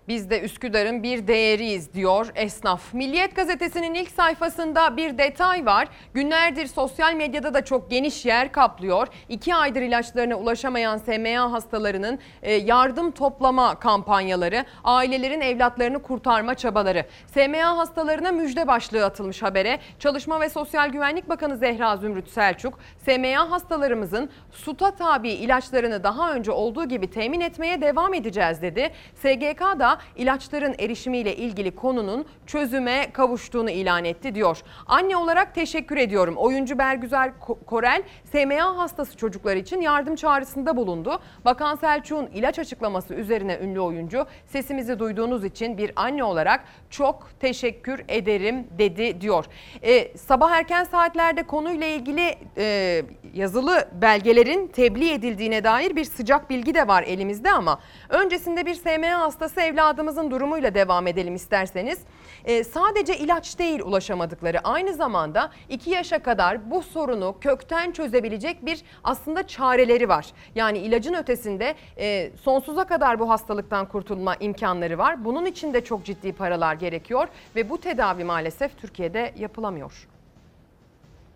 Biz 0.07 0.29
de 0.29 0.41
Üsküdar'ın 0.41 1.03
bir 1.03 1.27
değeriyiz 1.27 1.93
diyor 1.93 2.27
esnaf. 2.35 2.93
Milliyet 2.93 3.35
gazetesinin 3.35 3.93
ilk 3.93 4.11
sayfasında 4.11 4.97
bir 4.97 5.17
detay 5.17 5.65
var. 5.65 5.87
Günlerdir 6.13 6.67
sosyal 6.67 7.13
medyada 7.13 7.53
da 7.53 7.65
çok 7.65 7.91
geniş 7.91 8.25
yer 8.25 8.51
kaplıyor. 8.51 9.07
İki 9.29 9.55
aydır 9.55 9.81
ilaçlarına 9.81 10.35
ulaşamayan 10.35 10.97
SMA 10.97 11.51
hastalarının 11.51 12.19
e, 12.41 12.53
yardım 12.53 13.11
toplama 13.11 13.79
kampanyaları, 13.79 14.65
ailelerin 14.83 15.41
evlatlarını 15.41 16.01
kurtarma 16.01 16.55
çabaları. 16.55 17.05
SMA 17.33 17.77
hastalarına 17.77 18.31
müjde 18.31 18.67
başlığı 18.67 19.05
atılmış 19.05 19.41
habere. 19.41 19.79
Çalışma 19.99 20.41
ve 20.41 20.49
Sosyal 20.49 20.89
Güvenlik 20.89 21.29
Bakanı 21.29 21.57
Zehra 21.57 21.97
Zümrüt 21.97 22.29
Selçuk, 22.29 22.79
SMA 23.05 23.51
hastalarımızın 23.51 24.29
SUTA 24.51 24.91
tabi 24.91 25.29
ilaçlarını 25.29 26.03
daha 26.03 26.33
önce 26.33 26.51
olduğu 26.51 26.85
gibi 26.85 27.09
temin 27.09 27.41
etmeye 27.41 27.81
devam 27.81 28.13
edeceğiz 28.13 28.61
dedi. 28.61 28.91
SGK 29.15 29.61
da 29.79 29.90
da 29.91 29.97
ilaçların 30.15 30.75
erişimiyle 30.79 31.35
ilgili 31.35 31.75
konunun 31.75 32.25
çözüme 32.47 33.11
kavuştuğunu 33.13 33.69
ilan 33.69 34.05
etti 34.05 34.35
diyor. 34.35 34.61
Anne 34.87 35.17
olarak 35.17 35.55
teşekkür 35.55 35.97
ediyorum. 35.97 36.35
Oyuncu 36.37 36.77
Bergüzar 36.77 37.27
Ko- 37.27 37.65
Korel 37.65 38.03
SMA 38.31 38.77
hastası 38.77 39.17
çocuklar 39.17 39.55
için 39.55 39.81
yardım 39.81 40.15
çağrısında 40.15 40.77
bulundu. 40.77 41.19
Bakan 41.45 41.75
Selçuk'un 41.75 42.27
ilaç 42.27 42.59
açıklaması 42.59 43.13
üzerine 43.13 43.59
ünlü 43.61 43.79
oyuncu 43.79 44.25
sesimizi 44.45 44.99
duyduğunuz 44.99 45.45
için 45.45 45.77
bir 45.77 45.91
anne 45.95 46.23
olarak 46.23 46.63
çok 46.89 47.29
teşekkür 47.39 48.03
ederim 48.07 48.67
dedi 48.77 49.21
diyor. 49.21 49.45
Ee, 49.83 50.17
sabah 50.17 50.51
erken 50.51 50.83
saatlerde 50.83 51.43
konuyla 51.43 51.87
ilgili 51.87 52.35
e, 52.57 53.01
yazılı 53.33 53.89
belgelerin 54.01 54.67
tebliğ 54.67 55.11
edildiğine 55.11 55.63
dair 55.63 55.95
bir 55.95 56.05
sıcak 56.05 56.49
bilgi 56.49 56.73
de 56.73 56.87
var 56.87 57.03
elimizde 57.03 57.51
ama 57.51 57.79
öncesinde 58.09 58.65
bir 58.65 58.73
SMA 58.73 59.19
hastası 59.19 59.61
evladımızın 59.81 60.31
durumuyla 60.31 60.73
devam 60.73 61.07
edelim 61.07 61.35
isterseniz. 61.35 61.99
Ee, 62.45 62.63
sadece 62.63 63.17
ilaç 63.17 63.59
değil 63.59 63.79
ulaşamadıkları 63.79 64.59
aynı 64.59 64.93
zamanda 64.93 65.51
2 65.69 65.89
yaşa 65.89 66.23
kadar 66.23 66.71
bu 66.71 66.81
sorunu 66.81 67.35
kökten 67.41 67.91
çözebilecek 67.91 68.65
bir 68.65 68.81
aslında 69.03 69.47
çareleri 69.47 70.09
var. 70.09 70.25
Yani 70.55 70.77
ilacın 70.77 71.13
ötesinde 71.13 71.75
e, 71.97 72.31
sonsuza 72.43 72.83
kadar 72.83 73.19
bu 73.19 73.29
hastalıktan 73.29 73.85
kurtulma 73.85 74.35
imkanları 74.35 74.97
var. 74.97 75.25
Bunun 75.25 75.45
için 75.45 75.73
de 75.73 75.83
çok 75.83 76.05
ciddi 76.05 76.33
paralar 76.33 76.73
gerekiyor 76.75 77.27
ve 77.55 77.69
bu 77.69 77.77
tedavi 77.77 78.23
maalesef 78.23 78.77
Türkiye'de 78.77 79.33
yapılamıyor. 79.37 80.07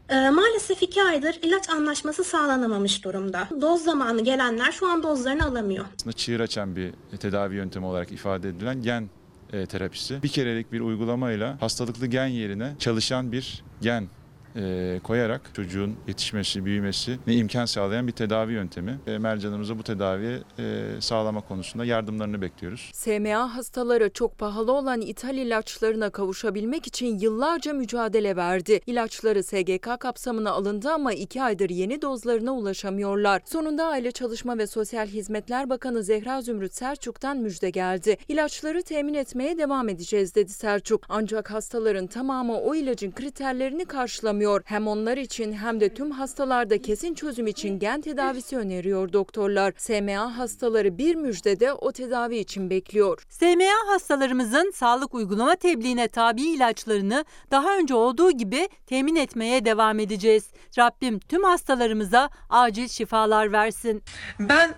Ee, 0.10 0.30
maalesef 0.30 0.84
iki 0.84 1.04
aydır 1.04 1.40
ilaç 1.42 1.70
anlaşması 1.70 2.24
sağlanamamış 2.24 3.04
durumda. 3.04 3.48
Doz 3.62 3.84
zamanı 3.84 4.22
gelenler 4.24 4.72
şu 4.72 4.88
an 4.90 5.04
dozlarını 5.04 5.46
alamıyor. 5.46 5.86
aslında 6.00 6.14
çığır 6.14 6.40
açan 6.40 6.76
bir 6.76 6.94
tedavi 7.20 7.56
yöntemi 7.56 7.86
olarak 7.86 8.12
ifade 8.12 8.50
edilen 8.50 8.82
gen 8.82 9.10
e, 9.54 9.66
terapisi. 9.66 10.24
Bir 10.24 10.28
kerelik 10.30 10.72
bir 10.72 10.80
uygulamayla 10.82 11.62
hastalıklı 11.62 12.08
gen 12.08 12.28
yerine 12.28 12.74
çalışan 12.80 13.32
bir 13.32 13.64
gen 13.82 14.08
e, 14.56 15.00
koyarak 15.04 15.42
çocuğun 15.54 15.96
yetişmesi, 16.08 16.66
büyümesi 16.66 17.18
ne 17.28 17.36
imkan 17.36 17.66
sağlayan 17.66 18.08
bir 18.08 18.12
tedavi 18.12 18.54
yöntemi. 18.54 19.00
E, 19.08 19.18
mercanımıza 19.18 19.78
bu 19.78 19.84
tedaviyi 19.84 20.40
e, 20.60 20.86
sağlama 21.00 21.42
konusunda 21.42 21.86
yardımlarını 21.86 22.42
bekliyoruz. 22.42 22.92
SMA 22.94 23.56
hastaları 23.56 24.10
çok 24.14 24.38
pahalı 24.38 24.72
olan 24.72 25.02
ithal 25.02 25.38
ilaçlarına 25.38 26.10
kavuşabilmek 26.10 26.88
için 26.88 27.20
yıllarca 27.20 27.74
mücadele 27.74 28.36
verdi. 28.36 28.82
İlaçları 28.88 29.44
SGK 29.44 30.00
kapsamına 30.00 30.52
alındı 30.52 30.90
ama 30.92 31.14
iki 31.14 31.44
aydır 31.44 31.70
yeni 31.70 32.02
dozlarına 32.02 32.54
ulaşamıyorlar. 32.54 33.42
Sonunda 33.46 33.86
Aile 33.86 34.12
Çalışma 34.12 34.58
ve 34.58 34.68
Sosyal 34.68 35.08
Hizmetler 35.08 35.70
Bakanı 35.70 36.04
Zehra 36.04 36.42
Zümrüt 36.42 36.74
Selçuk'tan 36.74 37.38
müjde 37.38 37.70
geldi. 37.70 38.18
İlaçları 38.28 38.84
temin 38.84 39.14
etmeye 39.14 39.58
devam 39.58 39.90
edeceğiz 39.90 40.36
dedi 40.36 40.54
Selçuk. 40.54 41.02
Ancak 41.10 41.52
hastaların 41.52 42.08
tamamı 42.08 42.60
o 42.60 42.76
ilacın 42.76 43.12
kriterlerini 43.12 43.86
karşılamıyor. 43.86 44.45
Hem 44.66 44.88
onlar 44.88 45.18
için 45.18 45.54
hem 45.54 45.80
de 45.80 45.94
tüm 45.94 46.12
hastalarda 46.12 46.82
kesin 46.82 47.14
çözüm 47.14 47.48
için 47.48 47.80
gen 47.80 48.02
tedavisi 48.02 48.58
öneriyor 48.58 49.14
doktorlar. 49.14 49.74
SMA 49.78 50.38
hastaları 50.38 50.98
bir 50.98 51.16
müjdede 51.16 51.74
o 51.74 51.92
tedavi 51.92 52.38
için 52.38 52.70
bekliyor. 52.70 53.24
SMA 53.30 53.94
hastalarımızın 53.94 54.72
sağlık 54.76 55.14
uygulama 55.14 55.56
tebliğine 55.56 56.08
tabi 56.08 56.42
ilaçlarını 56.42 57.26
daha 57.52 57.78
önce 57.78 57.94
olduğu 57.94 58.32
gibi 58.32 58.70
temin 58.88 59.16
etmeye 59.16 59.66
devam 59.66 60.00
edeceğiz. 60.00 60.50
Rabbim 60.78 61.20
tüm 61.20 61.44
hastalarımıza 61.44 62.30
acil 62.50 62.88
şifalar 62.88 63.52
versin. 63.52 64.04
Ben 64.40 64.76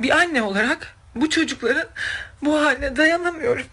bir 0.00 0.10
anne 0.10 0.42
olarak 0.42 0.96
bu 1.14 1.30
çocukların 1.30 1.86
bu 2.42 2.60
haline 2.60 2.96
dayanamıyorum. 2.96 3.66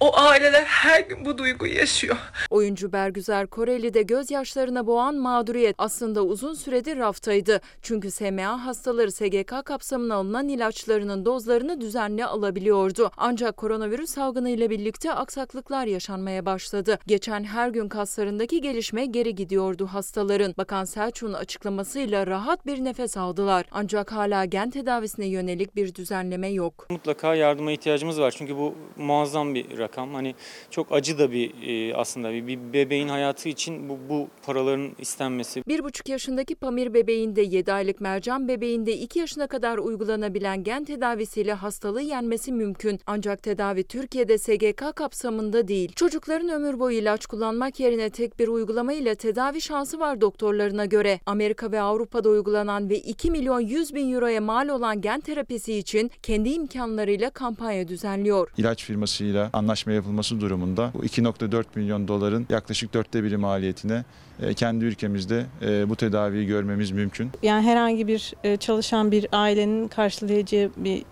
O 0.00 0.18
aileler 0.18 0.64
her 0.64 1.00
gün 1.00 1.24
bu 1.24 1.38
duyguyu 1.38 1.74
yaşıyor. 1.74 2.16
Oyuncu 2.50 2.92
Bergüzar 2.92 3.46
Koreli 3.46 3.94
de 3.94 4.02
gözyaşlarına 4.02 4.86
boğan 4.86 5.14
mağduriyet 5.14 5.74
aslında 5.78 6.22
uzun 6.22 6.54
süredir 6.54 6.98
raftaydı. 6.98 7.60
Çünkü 7.82 8.10
SMA 8.10 8.66
hastaları 8.66 9.12
SGK 9.12 9.64
kapsamına 9.64 10.14
alınan 10.14 10.48
ilaçlarının 10.48 11.24
dozlarını 11.24 11.80
düzenli 11.80 12.24
alabiliyordu. 12.24 13.10
Ancak 13.16 13.56
koronavirüs 13.56 14.10
salgını 14.10 14.50
ile 14.50 14.70
birlikte 14.70 15.12
aksaklıklar 15.12 15.86
yaşanmaya 15.86 16.46
başladı. 16.46 16.98
Geçen 17.06 17.44
her 17.44 17.68
gün 17.68 17.88
kaslarındaki 17.88 18.60
gelişme 18.60 19.06
geri 19.06 19.34
gidiyordu 19.34 19.86
hastaların. 19.86 20.54
Bakan 20.58 20.84
Selçuk'un 20.84 21.32
açıklamasıyla 21.32 22.26
rahat 22.26 22.66
bir 22.66 22.84
nefes 22.84 23.16
aldılar. 23.16 23.66
Ancak 23.72 24.12
hala 24.12 24.44
gen 24.44 24.70
tedavisine 24.70 25.26
yönelik 25.26 25.76
bir 25.76 25.94
düzenleme 25.94 26.48
yok. 26.48 26.86
Mutlaka 26.90 27.34
yardıma 27.34 27.72
ihtiyacımız 28.00 28.20
var 28.20 28.30
çünkü 28.30 28.56
bu 28.56 28.74
muazzam 28.96 29.54
bir 29.54 29.78
rakam. 29.78 30.14
Hani 30.14 30.34
çok 30.70 30.92
acı 30.92 31.18
da 31.18 31.32
bir 31.32 31.52
e, 31.66 31.94
aslında 31.94 32.32
bir, 32.32 32.46
bir 32.46 32.72
bebeğin 32.72 33.08
hayatı 33.08 33.48
için 33.48 33.88
bu, 33.88 33.98
bu 34.08 34.28
paraların 34.46 34.90
istenmesi. 34.98 35.62
Bir 35.68 35.84
buçuk 35.84 36.08
yaşındaki 36.08 36.54
Pamir 36.54 36.94
bebeğinde, 36.94 37.42
7 37.42 37.72
aylık 37.72 38.00
Mercan 38.00 38.48
bebeğinde 38.48 38.92
2 38.92 39.18
yaşına 39.18 39.46
kadar 39.46 39.78
uygulanabilen 39.78 40.64
gen 40.64 40.84
tedavisiyle 40.84 41.52
hastalığı 41.52 42.02
yenmesi 42.02 42.52
mümkün. 42.52 43.00
Ancak 43.06 43.42
tedavi 43.42 43.84
Türkiye'de 43.84 44.38
SGK 44.38 44.96
kapsamında 44.96 45.68
değil. 45.68 45.92
Çocukların 45.96 46.48
ömür 46.48 46.78
boyu 46.78 46.98
ilaç 46.98 47.26
kullanmak 47.26 47.80
yerine 47.80 48.10
tek 48.10 48.38
bir 48.38 48.48
uygulama 48.48 48.92
ile 48.92 49.14
tedavi 49.14 49.60
şansı 49.60 50.00
var 50.00 50.20
doktorlarına 50.20 50.84
göre. 50.84 51.20
Amerika 51.26 51.72
ve 51.72 51.80
Avrupa'da 51.80 52.28
uygulanan 52.28 52.90
ve 52.90 52.98
2 52.98 53.30
milyon 53.30 53.60
100 53.60 53.94
bin 53.94 54.12
euroya 54.14 54.40
mal 54.40 54.68
olan 54.68 55.00
gen 55.00 55.20
terapisi 55.20 55.74
için 55.74 56.10
kendi 56.22 56.48
imkanlarıyla 56.48 57.30
kampanya 57.30 57.89
düzenliyor. 57.90 58.50
İlaç 58.58 58.84
firmasıyla 58.84 59.50
anlaşma 59.52 59.92
yapılması 59.92 60.40
durumunda 60.40 60.90
bu 60.94 61.04
2.4 61.04 61.64
milyon 61.74 62.08
doların 62.08 62.46
yaklaşık 62.50 62.94
dörtte 62.94 63.24
biri 63.24 63.36
maliyetine 63.36 64.04
e, 64.42 64.54
kendi 64.54 64.84
ülkemizde 64.84 65.46
e, 65.62 65.88
bu 65.88 65.96
tedaviyi 65.96 66.46
görmemiz 66.46 66.90
mümkün. 66.90 67.30
Yani 67.42 67.66
herhangi 67.66 68.06
bir 68.06 68.34
e, 68.44 68.56
çalışan 68.56 69.10
bir 69.10 69.26
ailenin 69.32 69.88
karşılayacağı 69.88 70.70
bir 70.76 71.04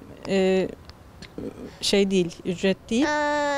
şey 1.81 2.11
değil, 2.11 2.37
ücret 2.45 2.91
değil. 2.91 3.07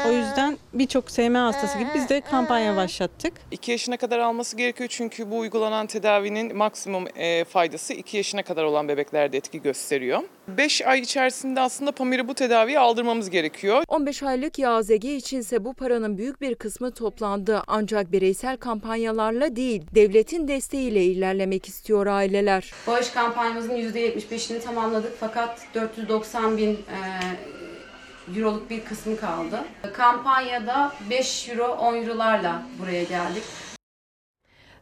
O 0.08 0.12
yüzden 0.12 0.58
birçok 0.74 1.10
SMA 1.10 1.44
hastası 1.44 1.78
gibi 1.78 1.88
biz 1.94 2.08
de 2.08 2.20
kampanya 2.20 2.76
başlattık. 2.76 3.32
2 3.50 3.70
yaşına 3.70 3.96
kadar 3.96 4.18
alması 4.18 4.56
gerekiyor 4.56 4.88
çünkü 4.92 5.30
bu 5.30 5.38
uygulanan 5.38 5.86
tedavinin 5.86 6.56
maksimum 6.56 7.04
e, 7.16 7.44
faydası 7.44 7.94
2 7.94 8.16
yaşına 8.16 8.42
kadar 8.42 8.64
olan 8.64 8.88
bebeklerde 8.88 9.36
etki 9.36 9.62
gösteriyor. 9.62 10.20
5 10.48 10.82
ay 10.86 11.00
içerisinde 11.00 11.60
aslında 11.60 11.92
Pamir'e 11.92 12.28
bu 12.28 12.34
tedaviyi 12.34 12.78
aldırmamız 12.78 13.30
gerekiyor. 13.30 13.84
15 13.88 14.22
aylık 14.22 14.58
YAZG 14.58 15.04
içinse 15.04 15.64
bu 15.64 15.74
paranın 15.74 16.18
büyük 16.18 16.40
bir 16.40 16.54
kısmı 16.54 16.90
toplandı. 16.90 17.62
Ancak 17.66 18.12
bireysel 18.12 18.56
kampanyalarla 18.56 19.56
değil, 19.56 19.82
devletin 19.94 20.48
desteğiyle 20.48 21.04
ilerlemek 21.04 21.68
istiyor 21.68 22.06
aileler. 22.06 22.72
Bağış 22.86 23.10
kampanyamızın 23.10 23.76
%75'ini 23.76 24.60
tamamladık 24.60 25.12
fakat 25.20 25.74
490 25.74 26.56
bin 26.56 26.70
e, 26.70 26.76
euroluk 28.36 28.70
bir 28.70 28.84
kısmı 28.84 29.20
kaldı. 29.20 29.64
Kampanyada 29.92 30.92
5 31.10 31.48
euro 31.48 31.66
10 31.66 31.94
eurolarla 31.94 32.62
buraya 32.78 33.02
geldik. 33.02 33.42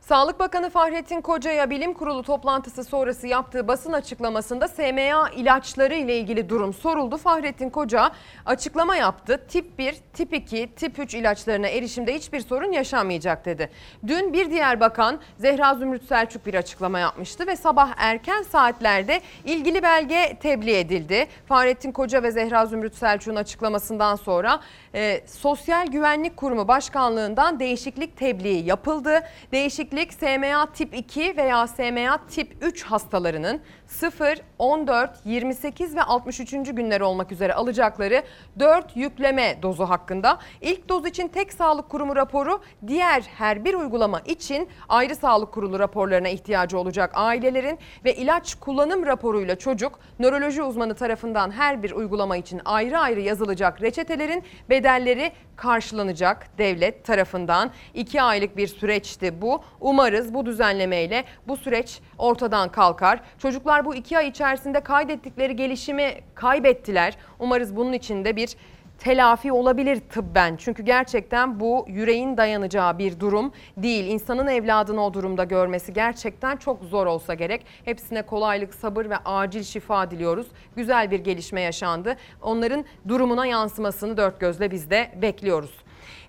Sağlık 0.08 0.40
Bakanı 0.40 0.70
Fahrettin 0.70 1.20
Koca'ya 1.20 1.70
bilim 1.70 1.94
kurulu 1.94 2.22
toplantısı 2.22 2.84
sonrası 2.84 3.26
yaptığı 3.26 3.68
basın 3.68 3.92
açıklamasında 3.92 4.68
SMA 4.68 5.30
ilaçları 5.30 5.94
ile 5.94 6.18
ilgili 6.18 6.48
durum 6.48 6.74
soruldu. 6.74 7.16
Fahrettin 7.16 7.70
Koca 7.70 8.10
açıklama 8.46 8.96
yaptı. 8.96 9.40
Tip 9.48 9.78
1, 9.78 9.96
tip 10.12 10.34
2, 10.34 10.74
tip 10.76 10.98
3 10.98 11.14
ilaçlarına 11.14 11.68
erişimde 11.68 12.14
hiçbir 12.14 12.40
sorun 12.40 12.72
yaşanmayacak 12.72 13.44
dedi. 13.44 13.70
Dün 14.06 14.32
bir 14.32 14.50
diğer 14.50 14.80
bakan 14.80 15.20
Zehra 15.38 15.74
Zümrüt 15.74 16.04
Selçuk 16.04 16.46
bir 16.46 16.54
açıklama 16.54 16.98
yapmıştı 16.98 17.46
ve 17.46 17.56
sabah 17.56 17.90
erken 17.96 18.42
saatlerde 18.42 19.20
ilgili 19.44 19.82
belge 19.82 20.36
tebliğ 20.42 20.76
edildi. 20.76 21.26
Fahrettin 21.46 21.92
Koca 21.92 22.22
ve 22.22 22.30
Zehra 22.30 22.66
Zümrüt 22.66 22.94
Selçuk'un 22.94 23.36
açıklamasından 23.36 24.16
sonra 24.16 24.60
e, 24.94 25.20
Sosyal 25.26 25.86
Güvenlik 25.86 26.36
Kurumu 26.36 26.68
Başkanlığından 26.68 27.60
değişiklik 27.60 28.16
tebliği 28.16 28.64
yapıldı. 28.64 29.22
Değişiklik 29.52 29.97
SMA 30.06 30.72
tip 30.72 30.94
2 30.94 31.36
veya 31.36 31.66
SMA 31.66 32.26
tip 32.26 32.56
3 32.60 32.82
hastalarının 32.82 33.60
0, 33.88 34.38
14, 34.58 35.10
28 35.24 35.96
ve 35.96 36.02
63. 36.02 36.50
günler 36.50 37.00
olmak 37.00 37.32
üzere 37.32 37.54
alacakları 37.54 38.22
4 38.58 38.96
yükleme 38.96 39.58
dozu 39.62 39.84
hakkında. 39.84 40.38
İlk 40.60 40.88
doz 40.88 41.06
için 41.06 41.28
tek 41.28 41.52
sağlık 41.52 41.88
kurumu 41.88 42.16
raporu, 42.16 42.60
diğer 42.86 43.22
her 43.22 43.64
bir 43.64 43.74
uygulama 43.74 44.20
için 44.20 44.68
ayrı 44.88 45.16
sağlık 45.16 45.52
kurulu 45.52 45.78
raporlarına 45.78 46.28
ihtiyacı 46.28 46.78
olacak 46.78 47.10
ailelerin 47.14 47.78
ve 48.04 48.14
ilaç 48.14 48.54
kullanım 48.54 49.06
raporuyla 49.06 49.56
çocuk 49.56 49.98
nöroloji 50.18 50.62
uzmanı 50.62 50.94
tarafından 50.94 51.50
her 51.50 51.82
bir 51.82 51.92
uygulama 51.92 52.36
için 52.36 52.60
ayrı 52.64 52.98
ayrı 52.98 53.20
yazılacak 53.20 53.82
reçetelerin 53.82 54.44
bedelleri 54.70 55.32
karşılanacak 55.56 56.58
devlet 56.58 57.04
tarafından. 57.04 57.70
2 57.94 58.22
aylık 58.22 58.56
bir 58.56 58.66
süreçti 58.66 59.42
bu. 59.42 59.64
Umarız 59.80 60.34
bu 60.34 60.46
düzenlemeyle 60.46 61.24
bu 61.48 61.56
süreç 61.56 62.00
ortadan 62.18 62.68
kalkar. 62.68 63.20
Çocuklar 63.38 63.84
bu 63.84 63.94
iki 63.94 64.18
ay 64.18 64.28
içerisinde 64.28 64.80
kaydettikleri 64.80 65.56
gelişimi 65.56 66.14
kaybettiler. 66.34 67.16
Umarız 67.38 67.76
bunun 67.76 67.92
için 67.92 68.24
de 68.24 68.36
bir 68.36 68.56
telafi 68.98 69.52
olabilir 69.52 70.00
tıbben. 70.00 70.56
Çünkü 70.56 70.82
gerçekten 70.82 71.60
bu 71.60 71.84
yüreğin 71.88 72.36
dayanacağı 72.36 72.98
bir 72.98 73.20
durum 73.20 73.52
değil. 73.76 74.04
İnsanın 74.04 74.46
evladını 74.46 75.04
o 75.04 75.14
durumda 75.14 75.44
görmesi 75.44 75.92
gerçekten 75.92 76.56
çok 76.56 76.84
zor 76.84 77.06
olsa 77.06 77.34
gerek. 77.34 77.66
Hepsine 77.84 78.22
kolaylık, 78.22 78.74
sabır 78.74 79.10
ve 79.10 79.16
acil 79.24 79.62
şifa 79.62 80.10
diliyoruz. 80.10 80.46
Güzel 80.76 81.10
bir 81.10 81.20
gelişme 81.20 81.60
yaşandı. 81.60 82.16
Onların 82.42 82.84
durumuna 83.08 83.46
yansımasını 83.46 84.16
dört 84.16 84.40
gözle 84.40 84.70
biz 84.70 84.90
de 84.90 85.10
bekliyoruz. 85.22 85.74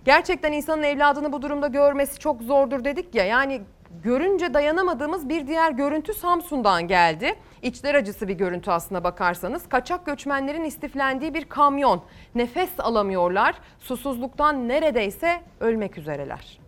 Gerçekten 0.05 0.51
insanın 0.51 0.83
evladını 0.83 1.31
bu 1.31 1.41
durumda 1.41 1.67
görmesi 1.67 2.19
çok 2.19 2.41
zordur 2.41 2.83
dedik 2.83 3.15
ya. 3.15 3.25
Yani 3.25 3.61
görünce 4.03 4.53
dayanamadığımız 4.53 5.29
bir 5.29 5.47
diğer 5.47 5.71
görüntü 5.71 6.13
Samsun'dan 6.13 6.87
geldi. 6.87 7.35
İçler 7.61 7.95
acısı 7.95 8.27
bir 8.27 8.33
görüntü 8.33 8.71
aslına 8.71 9.03
bakarsanız. 9.03 9.69
Kaçak 9.69 10.05
göçmenlerin 10.05 10.63
istiflendiği 10.63 11.33
bir 11.33 11.45
kamyon. 11.45 12.01
Nefes 12.35 12.79
alamıyorlar. 12.79 13.55
Susuzluktan 13.79 14.67
neredeyse 14.67 15.41
ölmek 15.59 15.97
üzereler. 15.97 16.59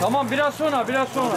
Tamam 0.00 0.30
biraz 0.30 0.54
sonra 0.54 0.88
biraz 0.88 1.08
sonra. 1.08 1.36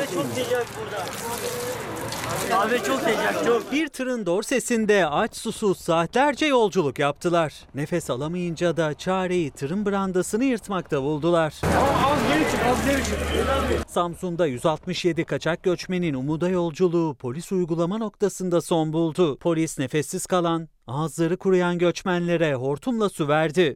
Kahve 2.49 2.83
çok 2.83 2.99
sıcak 2.99 3.45
çok. 3.45 3.71
Bir 3.71 3.87
tırın 3.87 4.25
dorsesinde 4.25 5.07
aç 5.07 5.35
susuz 5.35 5.77
saatlerce 5.77 6.45
yolculuk 6.45 6.99
yaptılar. 6.99 7.53
Nefes 7.75 8.09
alamayınca 8.09 8.77
da 8.77 8.93
çareyi 8.93 9.51
tırın 9.51 9.85
brandasını 9.85 10.43
yırtmakta 10.43 11.01
buldular. 11.03 11.53
Az 12.05 12.19
geri 12.27 12.51
çık 12.51 12.65
az 12.65 12.85
geri 12.85 13.03
çık. 13.03 13.17
Samsun'da 13.89 14.45
167 14.45 15.23
kaçak 15.23 15.63
göçmenin 15.63 16.13
umuda 16.13 16.49
yolculuğu 16.49 17.15
polis 17.15 17.51
uygulama 17.51 17.97
noktasında 17.97 18.61
son 18.61 18.93
buldu. 18.93 19.37
Polis 19.37 19.79
nefessiz 19.79 20.25
kalan, 20.25 20.67
ağızları 20.87 21.37
kuruyan 21.37 21.77
göçmenlere 21.77 22.53
hortumla 22.55 23.09
su 23.09 23.27
verdi. 23.27 23.75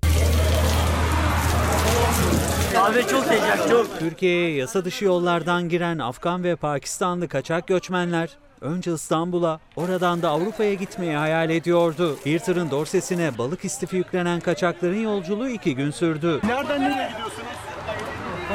Kahve 2.81 3.07
çok 3.07 3.23
sıcak 3.23 3.69
çok. 3.69 3.99
Türkiye'ye 3.99 4.55
yasa 4.55 4.85
dışı 4.85 5.05
yollardan 5.05 5.69
giren 5.69 5.97
Afgan 5.97 6.43
ve 6.43 6.55
Pakistanlı 6.55 7.27
kaçak 7.27 7.67
göçmenler 7.67 8.29
önce 8.61 8.93
İstanbul'a, 8.93 9.59
oradan 9.75 10.21
da 10.21 10.29
Avrupa'ya 10.29 10.73
gitmeyi 10.73 11.15
hayal 11.15 11.49
ediyordu. 11.49 12.17
Bir 12.25 12.39
tırın 12.39 12.71
dorsesine 12.71 13.37
balık 13.37 13.65
istifi 13.65 13.97
yüklenen 13.97 14.39
kaçakların 14.39 14.99
yolculuğu 15.03 15.49
iki 15.49 15.75
gün 15.75 15.91
sürdü. 15.91 16.39
Nereden 16.43 16.81
nereye 16.81 17.09
gidiyorsunuz? 17.09 17.47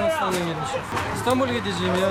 İstanbul'a 0.09 0.39
gelmişim. 0.39 0.81
İstanbul'a 1.17 1.53
gideceğim 1.53 1.95
ya. 2.03 2.11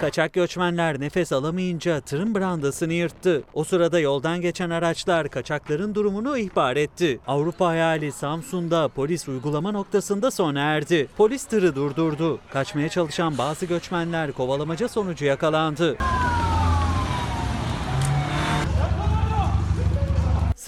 Kaçak 0.00 0.32
göçmenler 0.32 1.00
nefes 1.00 1.32
alamayınca 1.32 2.00
tırın 2.00 2.34
brandasını 2.34 2.92
yırttı. 2.92 3.42
O 3.54 3.64
sırada 3.64 4.00
yoldan 4.00 4.40
geçen 4.40 4.70
araçlar 4.70 5.28
kaçakların 5.28 5.94
durumunu 5.94 6.38
ihbar 6.38 6.76
etti. 6.76 7.20
Avrupa 7.26 7.66
hayali 7.66 8.12
Samsun'da 8.12 8.88
polis 8.88 9.28
uygulama 9.28 9.72
noktasında 9.72 10.30
sona 10.30 10.60
erdi. 10.60 11.08
Polis 11.16 11.44
tırı 11.44 11.74
durdurdu. 11.74 12.38
Kaçmaya 12.52 12.88
çalışan 12.88 13.38
bazı 13.38 13.66
göçmenler 13.66 14.32
kovalamaca 14.32 14.88
sonucu 14.88 15.24
yakalandı. 15.24 15.96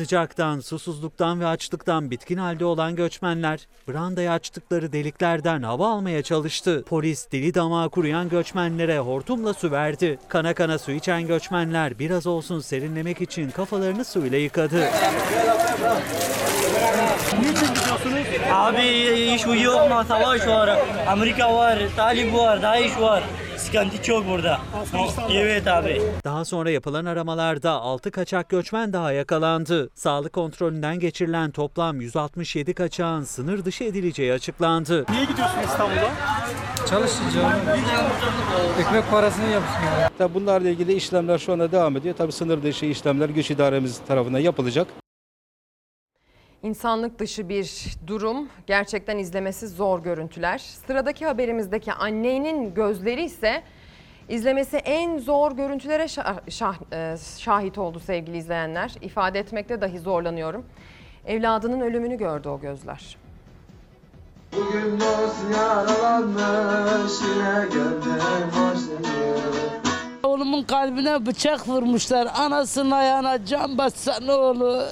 Sıcaktan, 0.02 0.60
susuzluktan 0.60 1.40
ve 1.40 1.46
açlıktan 1.46 2.10
bitkin 2.10 2.36
halde 2.36 2.64
olan 2.64 2.96
göçmenler 2.96 3.68
brandaya 3.88 4.32
açtıkları 4.32 4.92
deliklerden 4.92 5.62
hava 5.62 5.88
almaya 5.88 6.22
çalıştı. 6.22 6.84
Polis 6.88 7.30
dili 7.30 7.54
damağı 7.54 7.90
kuruyan 7.90 8.28
göçmenlere 8.28 8.98
hortumla 8.98 9.54
su 9.54 9.70
verdi. 9.70 10.18
Kana 10.28 10.54
kana 10.54 10.78
su 10.78 10.92
içen 10.92 11.26
göçmenler 11.26 11.98
biraz 11.98 12.26
olsun 12.26 12.60
serinlemek 12.60 13.20
için 13.20 13.50
kafalarını 13.50 14.04
suyla 14.04 14.38
yıkadı. 14.38 14.88
Niçin 17.40 17.74
gidiyorsunuz? 17.74 18.26
Abi 18.52 18.86
iş 19.34 19.64
yok 19.64 19.90
mu? 19.90 20.04
Savaş 20.08 20.46
var. 20.46 20.78
Amerika 21.08 21.54
var, 21.54 21.78
Talip 21.96 22.34
var, 22.34 22.62
DAEŞ 22.62 23.00
var. 23.00 23.22
Sıkıntı 23.72 24.02
çok 24.02 24.28
burada. 24.28 24.60
Evet 25.32 25.66
abi. 25.66 26.02
Daha 26.24 26.44
sonra 26.44 26.70
yapılan 26.70 27.04
aramalarda 27.04 27.70
6 27.70 28.10
kaçak 28.10 28.48
göçmen 28.48 28.92
daha 28.92 29.12
yakalandı. 29.12 29.90
Sağlık 29.94 30.32
kontrolünden 30.32 30.98
geçirilen 30.98 31.50
toplam 31.50 32.00
167 32.00 32.74
kaçağın 32.74 33.22
sınır 33.22 33.64
dışı 33.64 33.84
edileceği 33.84 34.32
açıklandı. 34.32 35.04
Niye 35.10 35.24
gidiyorsun 35.24 35.58
İstanbul'a? 35.64 36.10
Çalışacağım. 36.90 37.52
Ekmek 38.80 39.10
parasını 39.10 39.48
yapsın. 39.50 39.80
Tabii 40.18 40.34
bunlarla 40.34 40.68
ilgili 40.68 40.92
işlemler 40.92 41.38
şu 41.38 41.52
anda 41.52 41.72
devam 41.72 41.96
ediyor. 41.96 42.14
Tabii 42.18 42.32
sınır 42.32 42.62
dışı 42.62 42.86
işlemler 42.86 43.28
güç 43.28 43.50
idaremiz 43.50 44.00
tarafından 44.08 44.38
yapılacak. 44.38 44.86
İnsanlık 46.62 47.18
dışı 47.18 47.48
bir 47.48 47.96
durum. 48.06 48.48
Gerçekten 48.66 49.18
izlemesi 49.18 49.68
zor 49.68 50.02
görüntüler. 50.02 50.58
Sıradaki 50.58 51.26
haberimizdeki 51.26 51.92
annenin 51.92 52.74
gözleri 52.74 53.24
ise 53.24 53.62
izlemesi 54.28 54.76
en 54.76 55.18
zor 55.18 55.52
görüntülere 55.52 56.02
şah- 56.04 56.48
şah- 56.48 56.94
e, 57.14 57.16
şahit 57.38 57.78
oldu 57.78 58.00
sevgili 58.00 58.36
izleyenler. 58.36 58.92
İfade 59.00 59.38
etmekte 59.38 59.80
dahi 59.80 59.98
zorlanıyorum. 59.98 60.64
Evladının 61.26 61.80
ölümünü 61.80 62.18
gördü 62.18 62.48
o 62.48 62.60
gözler. 62.60 63.16
Bugün 64.56 65.00
dost 65.00 65.36
yaralanmış 65.56 67.12
yine 67.22 67.66
gönlüm 67.72 68.48
hoşlanıyor. 68.50 69.38
Oğlumun 70.22 70.62
kalbine 70.62 71.26
bıçak 71.26 71.68
vurmuşlar. 71.68 72.28
Anasının 72.34 72.90
ayağına 72.90 73.44
can 73.44 73.78
bassa 73.78 74.20
ne 74.20 74.32
olur. 74.32 74.82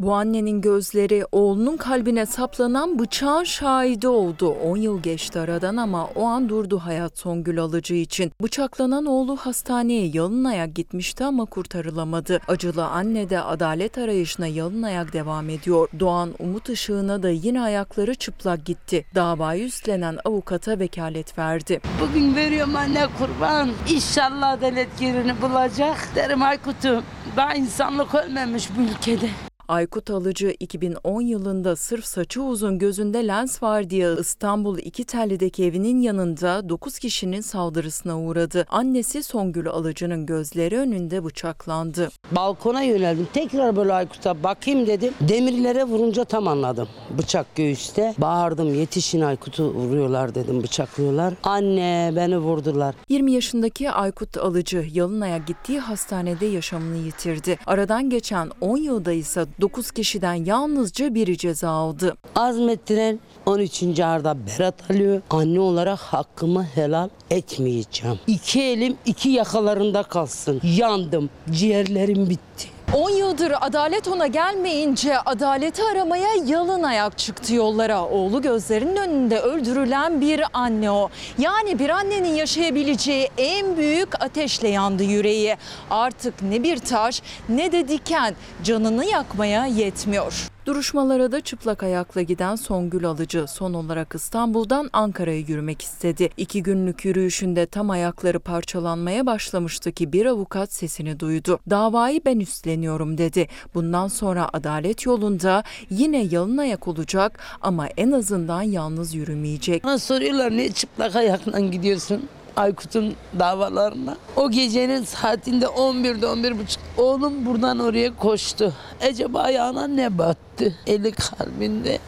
Bu 0.00 0.14
annenin 0.14 0.60
gözleri 0.60 1.24
oğlunun 1.32 1.76
kalbine 1.76 2.26
saplanan 2.26 2.98
bıçağın 2.98 3.44
şahidi 3.44 4.08
oldu. 4.08 4.48
10 4.48 4.76
yıl 4.76 5.02
geçti 5.02 5.40
aradan 5.40 5.76
ama 5.76 6.06
o 6.06 6.24
an 6.24 6.48
durdu 6.48 6.78
hayat 6.78 7.18
Songül 7.18 7.60
Alıcı 7.60 7.94
için. 7.94 8.32
Bıçaklanan 8.42 9.06
oğlu 9.06 9.36
hastaneye 9.36 10.10
yalın 10.14 10.44
ayak 10.44 10.74
gitmişti 10.74 11.24
ama 11.24 11.44
kurtarılamadı. 11.44 12.40
Acılı 12.48 12.86
anne 12.86 13.30
de 13.30 13.40
adalet 13.40 13.98
arayışına 13.98 14.46
yalın 14.46 14.82
ayak 14.82 15.12
devam 15.12 15.50
ediyor. 15.50 15.88
Doğan 16.00 16.34
Umut 16.38 16.68
Işığı'na 16.68 17.22
da 17.22 17.30
yine 17.30 17.60
ayakları 17.62 18.14
çıplak 18.14 18.64
gitti. 18.64 19.04
Davayı 19.14 19.64
üstlenen 19.64 20.18
avukata 20.24 20.78
vekalet 20.78 21.38
verdi. 21.38 21.80
Bugün 22.00 22.36
veriyorum 22.36 22.76
anne 22.76 23.06
kurban. 23.18 23.70
İnşallah 23.90 24.50
adalet 24.50 25.00
yerini 25.00 25.42
bulacak. 25.42 26.08
Derim 26.14 26.42
Aykut'um 26.42 27.04
daha 27.36 27.54
insanlık 27.54 28.14
ölmemiş 28.14 28.68
bu 28.76 28.82
ülkede. 28.82 29.49
Aykut 29.70 30.10
Alıcı 30.10 30.54
2010 30.60 31.20
yılında 31.20 31.76
sırf 31.76 32.04
saçı 32.04 32.42
uzun 32.42 32.78
gözünde 32.78 33.26
lens 33.26 33.62
var 33.62 33.90
diye 33.90 34.14
İstanbul 34.20 34.78
İkitelli'deki 34.78 35.64
evinin 35.64 36.00
yanında 36.00 36.68
9 36.68 36.98
kişinin 36.98 37.40
saldırısına 37.40 38.20
uğradı. 38.20 38.66
Annesi 38.68 39.22
Songül 39.22 39.68
Alıcı'nın 39.68 40.26
gözleri 40.26 40.78
önünde 40.78 41.24
bıçaklandı. 41.24 42.08
Balkona 42.32 42.82
yöneldim. 42.82 43.28
Tekrar 43.32 43.76
böyle 43.76 43.92
Aykut'a 43.92 44.42
bakayım 44.42 44.86
dedim. 44.86 45.14
Demirlere 45.20 45.84
vurunca 45.84 46.24
tam 46.24 46.48
anladım. 46.48 46.88
Bıçak 47.18 47.56
göğüste. 47.56 48.14
Bağırdım 48.18 48.74
yetişin 48.74 49.20
Aykut'u 49.20 49.64
vuruyorlar 49.74 50.34
dedim 50.34 50.62
bıçaklıyorlar. 50.62 51.34
Anne 51.42 52.12
beni 52.16 52.38
vurdular. 52.38 52.94
20 53.08 53.32
yaşındaki 53.32 53.90
Aykut 53.90 54.36
Alıcı 54.36 54.86
Yalınay'a 54.92 55.38
gittiği 55.38 55.80
hastanede 55.80 56.46
yaşamını 56.46 56.96
yitirdi. 56.96 57.58
Aradan 57.66 58.10
geçen 58.10 58.50
10 58.60 58.76
yılda 58.76 59.12
ise 59.12 59.46
9 59.60 59.90
kişiden 59.90 60.34
yalnızca 60.34 61.14
biri 61.14 61.38
ceza 61.38 61.70
aldı. 61.70 62.16
Azmettiren 62.36 63.20
13. 63.46 64.00
arda 64.00 64.36
Berat 64.46 64.90
alıyor. 64.90 65.22
Anne 65.30 65.60
olarak 65.60 65.98
hakkımı 65.98 66.64
helal 66.64 67.08
etmeyeceğim. 67.30 68.18
İki 68.26 68.62
elim 68.62 68.96
iki 69.06 69.28
yakalarında 69.28 70.02
kalsın. 70.02 70.60
Yandım. 70.64 71.30
Ciğerlerim 71.50 72.30
bitti. 72.30 72.68
10 72.94 73.10
yıldır 73.10 73.52
adalet 73.60 74.08
ona 74.08 74.26
gelmeyince 74.26 75.18
adaleti 75.18 75.82
aramaya 75.82 76.28
yalın 76.46 76.82
ayak 76.82 77.18
çıktı 77.18 77.54
yollara. 77.54 78.04
Oğlu 78.04 78.42
gözlerinin 78.42 78.96
önünde 78.96 79.40
öldürülen 79.40 80.20
bir 80.20 80.42
anne 80.52 80.90
o. 80.90 81.10
Yani 81.38 81.78
bir 81.78 81.90
annenin 81.90 82.34
yaşayabileceği 82.34 83.28
en 83.38 83.76
büyük 83.76 84.22
ateşle 84.24 84.68
yandı 84.68 85.02
yüreği. 85.02 85.56
Artık 85.90 86.42
ne 86.42 86.62
bir 86.62 86.78
taş 86.78 87.22
ne 87.48 87.72
de 87.72 87.88
diken 87.88 88.34
canını 88.64 89.04
yakmaya 89.04 89.66
yetmiyor. 89.66 90.50
Duruşmalara 90.66 91.32
da 91.32 91.40
çıplak 91.40 91.82
ayakla 91.82 92.22
giden 92.22 92.56
Songül 92.56 93.04
Alıcı 93.04 93.46
son 93.48 93.74
olarak 93.74 94.14
İstanbul'dan 94.14 94.90
Ankara'ya 94.92 95.38
yürümek 95.38 95.82
istedi. 95.82 96.30
İki 96.36 96.62
günlük 96.62 97.04
yürüyüşünde 97.04 97.66
tam 97.66 97.90
ayakları 97.90 98.40
parçalanmaya 98.40 99.26
başlamıştı 99.26 99.92
ki 99.92 100.12
bir 100.12 100.26
avukat 100.26 100.72
sesini 100.72 101.20
duydu. 101.20 101.60
Davayı 101.70 102.20
ben 102.24 102.40
üstleniyorum 102.40 103.18
dedi. 103.18 103.48
Bundan 103.74 104.08
sonra 104.08 104.50
adalet 104.52 105.06
yolunda 105.06 105.64
yine 105.90 106.22
yalın 106.30 106.56
ayak 106.56 106.88
olacak 106.88 107.40
ama 107.60 107.86
en 107.86 108.10
azından 108.10 108.62
yalnız 108.62 109.14
yürümeyecek. 109.14 109.84
Bana 109.84 109.98
soruyorlar 109.98 110.50
niye 110.50 110.72
çıplak 110.72 111.16
ayakla 111.16 111.60
gidiyorsun? 111.60 112.28
Aykut'un 112.60 113.16
davalarına. 113.38 114.16
O 114.36 114.50
gecenin 114.50 115.02
saatinde 115.02 115.64
11'de 115.64 116.26
11.30 116.26 116.78
oğlum 116.98 117.46
buradan 117.46 117.78
oraya 117.78 118.16
koştu. 118.16 118.74
Acaba 119.02 119.40
ayağına 119.40 119.86
ne 119.86 120.18
battı? 120.18 120.74
Eli 120.86 121.12
kalbinde. 121.12 121.98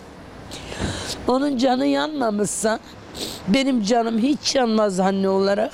Onun 1.28 1.56
canı 1.56 1.86
yanmamışsa 1.86 2.78
benim 3.48 3.82
canım 3.82 4.18
hiç 4.18 4.54
yanmaz 4.54 5.00
anne 5.00 5.28
olarak. 5.28 5.72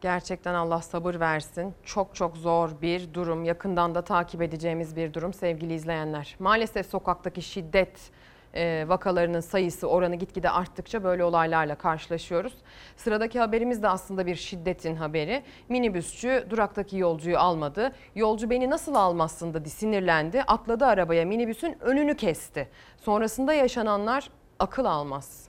Gerçekten 0.00 0.54
Allah 0.54 0.82
sabır 0.82 1.20
versin. 1.20 1.74
Çok 1.84 2.14
çok 2.14 2.36
zor 2.36 2.70
bir 2.82 3.14
durum. 3.14 3.44
Yakından 3.44 3.94
da 3.94 4.02
takip 4.02 4.42
edeceğimiz 4.42 4.96
bir 4.96 5.14
durum 5.14 5.34
sevgili 5.34 5.74
izleyenler. 5.74 6.36
Maalesef 6.38 6.90
sokaktaki 6.90 7.42
şiddet 7.42 8.10
vakalarının 8.88 9.40
sayısı 9.40 9.86
oranı 9.88 10.14
gitgide 10.16 10.50
arttıkça 10.50 11.04
böyle 11.04 11.24
olaylarla 11.24 11.74
karşılaşıyoruz. 11.74 12.54
Sıradaki 12.96 13.38
haberimiz 13.40 13.82
de 13.82 13.88
aslında 13.88 14.26
bir 14.26 14.34
şiddetin 14.36 14.96
haberi. 14.96 15.42
Minibüsçü 15.68 16.46
duraktaki 16.50 16.96
yolcuyu 16.96 17.38
almadı. 17.38 17.92
Yolcu 18.14 18.50
beni 18.50 18.70
nasıl 18.70 18.94
almazsın 18.94 19.54
dedi 19.54 19.70
sinirlendi. 19.70 20.42
Atladı 20.42 20.86
arabaya 20.86 21.24
minibüsün 21.24 21.76
önünü 21.80 22.16
kesti. 22.16 22.68
Sonrasında 22.96 23.52
yaşananlar 23.52 24.30
akıl 24.58 24.84
almaz. 24.84 25.48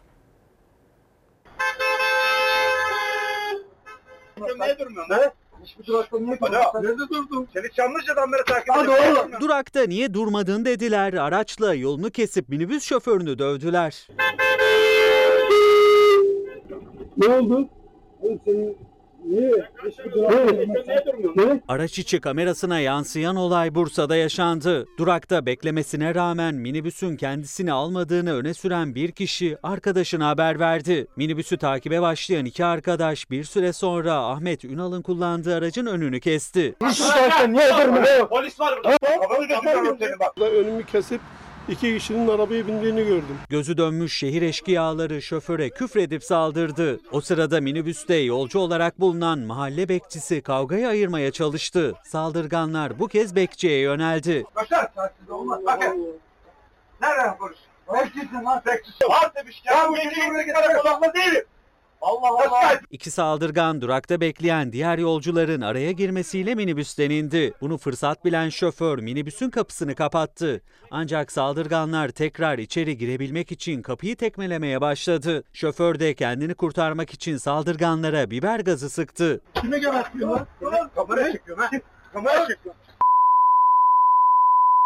Niye 4.37 4.79
durmuyorsun? 4.79 5.31
Hiçbir 5.63 5.85
durakta 5.85 6.19
niye 6.19 6.39
durmuyorsun? 6.39 6.83
Nerede 6.83 7.09
durdun? 7.09 7.47
Seni 7.53 7.71
Çamlıca'dan 7.71 8.31
beri 8.31 8.43
takip 8.47 8.77
ediyorum. 8.77 9.31
Durakta 9.39 9.83
niye 9.83 10.13
durmadın 10.13 10.65
dediler. 10.65 11.13
Araçla 11.13 11.73
yolunu 11.73 12.09
kesip 12.09 12.49
minibüs 12.49 12.83
şoförünü 12.83 13.39
dövdüler. 13.39 14.07
Ne 17.17 17.27
oldu? 17.27 17.69
Oğlum 18.21 18.39
senin 18.45 18.77
Araç 21.67 21.99
içi 21.99 22.21
kamerasına 22.21 22.79
yansıyan 22.79 23.35
olay 23.35 23.75
Bursa'da 23.75 24.15
yaşandı. 24.15 24.87
Durakta 24.97 25.45
beklemesine 25.45 26.15
rağmen 26.15 26.55
minibüsün 26.55 27.17
kendisini 27.17 27.71
almadığını 27.71 28.33
öne 28.33 28.53
süren 28.53 28.95
bir 28.95 29.11
kişi 29.11 29.57
arkadaşına 29.63 30.27
haber 30.27 30.59
verdi. 30.59 31.07
Minibüsü 31.15 31.57
takibe 31.57 32.01
başlayan 32.01 32.45
iki 32.45 32.65
arkadaş 32.65 33.31
bir 33.31 33.43
süre 33.43 33.73
sonra 33.73 34.13
Ahmet 34.13 34.65
Ünal'ın 34.65 35.01
kullandığı 35.01 35.55
aracın 35.55 35.85
önünü 35.85 36.19
kesti. 36.19 36.75
Polis 38.29 38.59
var 38.59 38.79
burada. 38.83 38.97
Kafanı 38.99 39.45
götürüyorum 39.47 39.97
seni 39.99 40.19
bak. 40.19 40.37
Önümü 40.41 40.85
kesip 40.85 41.21
iki 41.69 41.97
kişinin 41.97 42.27
arabaya 42.27 42.67
bindiğini 42.67 43.03
gördüm. 43.03 43.37
Gözü 43.49 43.77
dönmüş 43.77 44.17
şehir 44.17 44.41
eşkıyaları 44.41 45.21
şoföre 45.21 45.69
küfredip 45.69 46.23
saldırdı. 46.23 46.99
O 47.11 47.21
sırada 47.21 47.61
minibüste 47.61 48.15
yolcu 48.15 48.59
olarak 48.59 48.99
bulunan 48.99 49.39
mahalle 49.39 49.89
bekçisi 49.89 50.41
kavgayı 50.41 50.87
ayırmaya 50.87 51.31
çalıştı. 51.31 51.93
Saldırganlar 52.03 52.99
bu 52.99 53.07
kez 53.07 53.35
bekçiye 53.35 53.79
yöneldi. 53.79 54.43
Başar. 54.55 54.93
Takside 54.93 55.33
olmaz. 55.33 55.59
Bakın. 55.65 56.07
Nereden 57.01 57.37
konuşuyorsun? 57.37 57.69
Bekçisin 57.93 58.45
lan 58.45 58.61
bekçisi. 58.65 59.05
Var 59.09 59.31
demiş 59.35 59.61
ya. 59.65 59.73
Ben 59.83 59.93
bekçiyim. 59.95 60.53
Karakolakla 60.53 61.13
değilim. 61.13 61.45
Allah 62.01 62.27
Allah. 62.27 62.79
İki 62.91 63.11
saldırgan 63.11 63.81
durakta 63.81 64.21
bekleyen 64.21 64.71
diğer 64.71 64.97
yolcuların 64.97 65.61
araya 65.61 65.91
girmesiyle 65.91 66.55
minibüsten 66.55 67.09
indi. 67.09 67.53
Bunu 67.61 67.77
fırsat 67.77 68.25
bilen 68.25 68.49
şoför 68.49 68.99
minibüsün 68.99 69.49
kapısını 69.49 69.95
kapattı. 69.95 70.61
Ancak 70.91 71.31
saldırganlar 71.31 72.09
tekrar 72.09 72.57
içeri 72.57 72.97
girebilmek 72.97 73.51
için 73.51 73.81
kapıyı 73.81 74.15
tekmelemeye 74.15 74.81
başladı. 74.81 75.43
Şoför 75.53 75.99
de 75.99 76.13
kendini 76.13 76.53
kurtarmak 76.53 77.13
için 77.13 77.37
saldırganlara 77.37 78.31
biber 78.31 78.59
gazı 78.59 78.89
sıktı. 78.89 79.41
Kime 79.53 79.79
gebertiyorsun 79.79 80.37
lan? 80.61 80.89
Kamera 80.95 81.31
çekiyorum 81.31 81.63
ha. 81.63 81.69
Kamera 82.13 82.47
çekiyorum. 82.47 82.79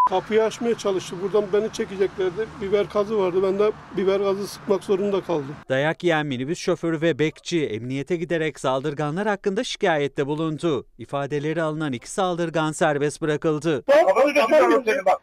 Kapıyı 0.09 0.43
açmaya 0.43 0.77
çalıştı. 0.77 1.15
Buradan 1.21 1.45
beni 1.53 1.71
çekeceklerdi. 1.73 2.47
Biber 2.61 2.85
gazı 2.93 3.17
vardı. 3.17 3.43
Ben 3.43 3.59
de 3.59 3.71
biber 3.97 4.19
gazı 4.19 4.47
sıkmak 4.47 4.83
zorunda 4.83 5.21
kaldım. 5.21 5.55
Dayak 5.69 6.03
yiyen 6.03 6.25
minibüs 6.25 6.59
şoförü 6.59 7.01
ve 7.01 7.19
bekçi 7.19 7.65
emniyete 7.65 8.15
giderek 8.15 8.59
saldırganlar 8.59 9.27
hakkında 9.27 9.63
şikayette 9.63 10.27
bulundu. 10.27 10.85
İfadeleri 10.97 11.61
alınan 11.61 11.93
iki 11.93 12.11
saldırgan 12.11 12.71
serbest 12.71 13.21
bırakıldı. 13.21 13.83
Kafanı 13.85 14.33
götürüyorum 14.33 14.83
seni 14.85 15.05
bak. 15.05 15.21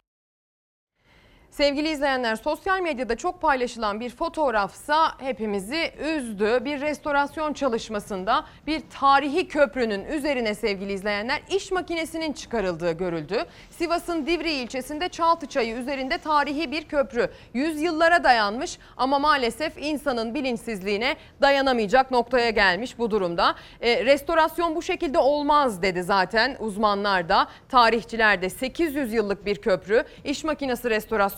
Sevgili 1.51 1.89
izleyenler 1.89 2.37
sosyal 2.37 2.81
medyada 2.81 3.17
çok 3.17 3.41
paylaşılan 3.41 4.01
bir 4.01 4.11
fotoğrafsa 4.11 5.19
hepimizi 5.19 5.93
üzdü. 6.17 6.65
Bir 6.65 6.81
restorasyon 6.81 7.53
çalışmasında 7.53 8.45
bir 8.67 8.83
tarihi 9.01 9.49
köprünün 9.49 10.05
üzerine 10.05 10.55
sevgili 10.55 10.93
izleyenler 10.93 11.43
iş 11.51 11.71
makinesinin 11.71 12.33
çıkarıldığı 12.33 12.93
görüldü. 12.93 13.45
Sivas'ın 13.71 14.27
Divri 14.27 14.53
ilçesinde 14.53 15.09
Çaltıçayı 15.09 15.77
üzerinde 15.77 16.19
tarihi 16.19 16.73
bir 16.73 16.85
köprü. 16.85 17.31
Yüzyıllara 17.55 18.25
dayanmış 18.25 18.79
ama 18.97 19.19
maalesef 19.19 19.73
insanın 19.79 20.35
bilinçsizliğine 20.35 21.17
dayanamayacak 21.41 22.11
noktaya 22.11 22.51
gelmiş 22.51 22.99
bu 22.99 23.11
durumda. 23.11 23.55
E, 23.81 24.05
restorasyon 24.05 24.77
bu 24.77 24.83
şekilde 24.83 25.19
olmaz 25.19 25.83
dedi 25.83 26.03
zaten 26.03 26.57
uzmanlar 26.61 27.29
da 27.29 27.49
tarihçiler 27.69 28.43
de 28.43 28.51
800 28.51 29.13
yıllık 29.13 29.47
bir 29.47 29.57
köprü 29.57 30.05
iş 30.25 30.45
makinesi 30.45 30.91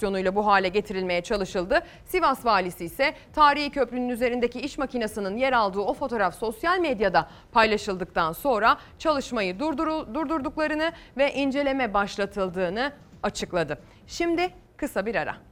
restorasyonuyla 0.02 0.34
bu 0.34 0.46
hale 0.46 0.68
getirilmeye 0.68 1.20
çalışıldı. 1.20 1.82
Sivas 2.04 2.44
valisi 2.44 2.84
ise 2.84 3.14
tarihi 3.34 3.70
köprünün 3.70 4.08
üzerindeki 4.08 4.60
iş 4.60 4.78
makinesinin 4.78 5.36
yer 5.36 5.52
aldığı 5.52 5.80
o 5.80 5.94
fotoğraf 5.94 6.38
sosyal 6.38 6.78
medyada 6.78 7.28
paylaşıldıktan 7.52 8.32
sonra 8.32 8.76
çalışmayı 8.98 9.58
durduru, 9.58 10.14
durdurduklarını 10.14 10.92
ve 11.16 11.34
inceleme 11.34 11.94
başlatıldığını 11.94 12.92
açıkladı. 13.22 13.78
Şimdi 14.06 14.50
kısa 14.76 15.06
bir 15.06 15.14
ara. 15.14 15.51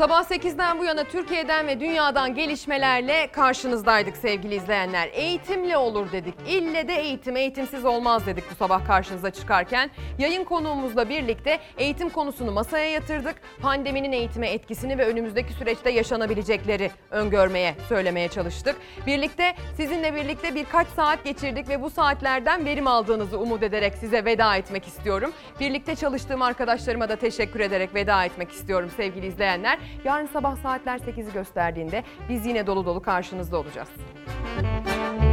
Sabah 0.00 0.24
8'den 0.24 0.78
bu 0.78 0.84
yana 0.84 1.04
Türkiye'den 1.04 1.66
ve 1.66 1.80
dünyadan 1.80 2.34
gelişmelerle 2.34 3.26
karşınızdaydık 3.32 4.16
sevgili 4.16 4.54
izleyenler. 4.54 5.08
Eğitimli 5.12 5.76
olur 5.76 6.12
dedik. 6.12 6.34
İlle 6.48 6.88
de 6.88 6.94
eğitim, 6.94 7.36
eğitimsiz 7.36 7.84
olmaz 7.84 8.26
dedik 8.26 8.44
bu 8.50 8.54
sabah 8.54 8.86
karşınıza 8.86 9.30
çıkarken. 9.30 9.90
Yayın 10.18 10.44
konuğumuzla 10.44 11.08
birlikte 11.08 11.58
eğitim 11.78 12.10
konusunu 12.10 12.52
masaya 12.52 12.90
yatırdık. 12.90 13.34
Pandeminin 13.62 14.12
eğitime 14.12 14.48
etkisini 14.50 14.98
ve 14.98 15.06
önümüzdeki 15.06 15.52
süreçte 15.52 15.90
yaşanabilecekleri 15.90 16.90
öngörmeye, 17.10 17.74
söylemeye 17.88 18.28
çalıştık. 18.28 18.76
Birlikte 19.06 19.54
sizinle 19.76 20.14
birlikte 20.14 20.54
birkaç 20.54 20.88
saat 20.88 21.24
geçirdik 21.24 21.68
ve 21.68 21.82
bu 21.82 21.90
saatlerden 21.90 22.64
verim 22.64 22.86
aldığınızı 22.86 23.38
umut 23.38 23.62
ederek 23.62 23.94
size 23.94 24.24
veda 24.24 24.56
etmek 24.56 24.86
istiyorum. 24.86 25.32
Birlikte 25.60 25.96
çalıştığım 25.96 26.42
arkadaşlarıma 26.42 27.08
da 27.08 27.16
teşekkür 27.16 27.60
ederek 27.60 27.94
veda 27.94 28.24
etmek 28.24 28.52
istiyorum 28.52 28.90
sevgili 28.96 29.26
izleyenler. 29.26 29.78
Yarın 30.04 30.26
sabah 30.26 30.56
saatler 30.56 30.98
8'i 30.98 31.32
gösterdiğinde 31.32 32.04
biz 32.28 32.46
yine 32.46 32.66
dolu 32.66 32.86
dolu 32.86 33.02
karşınızda 33.02 33.58
olacağız. 33.58 33.88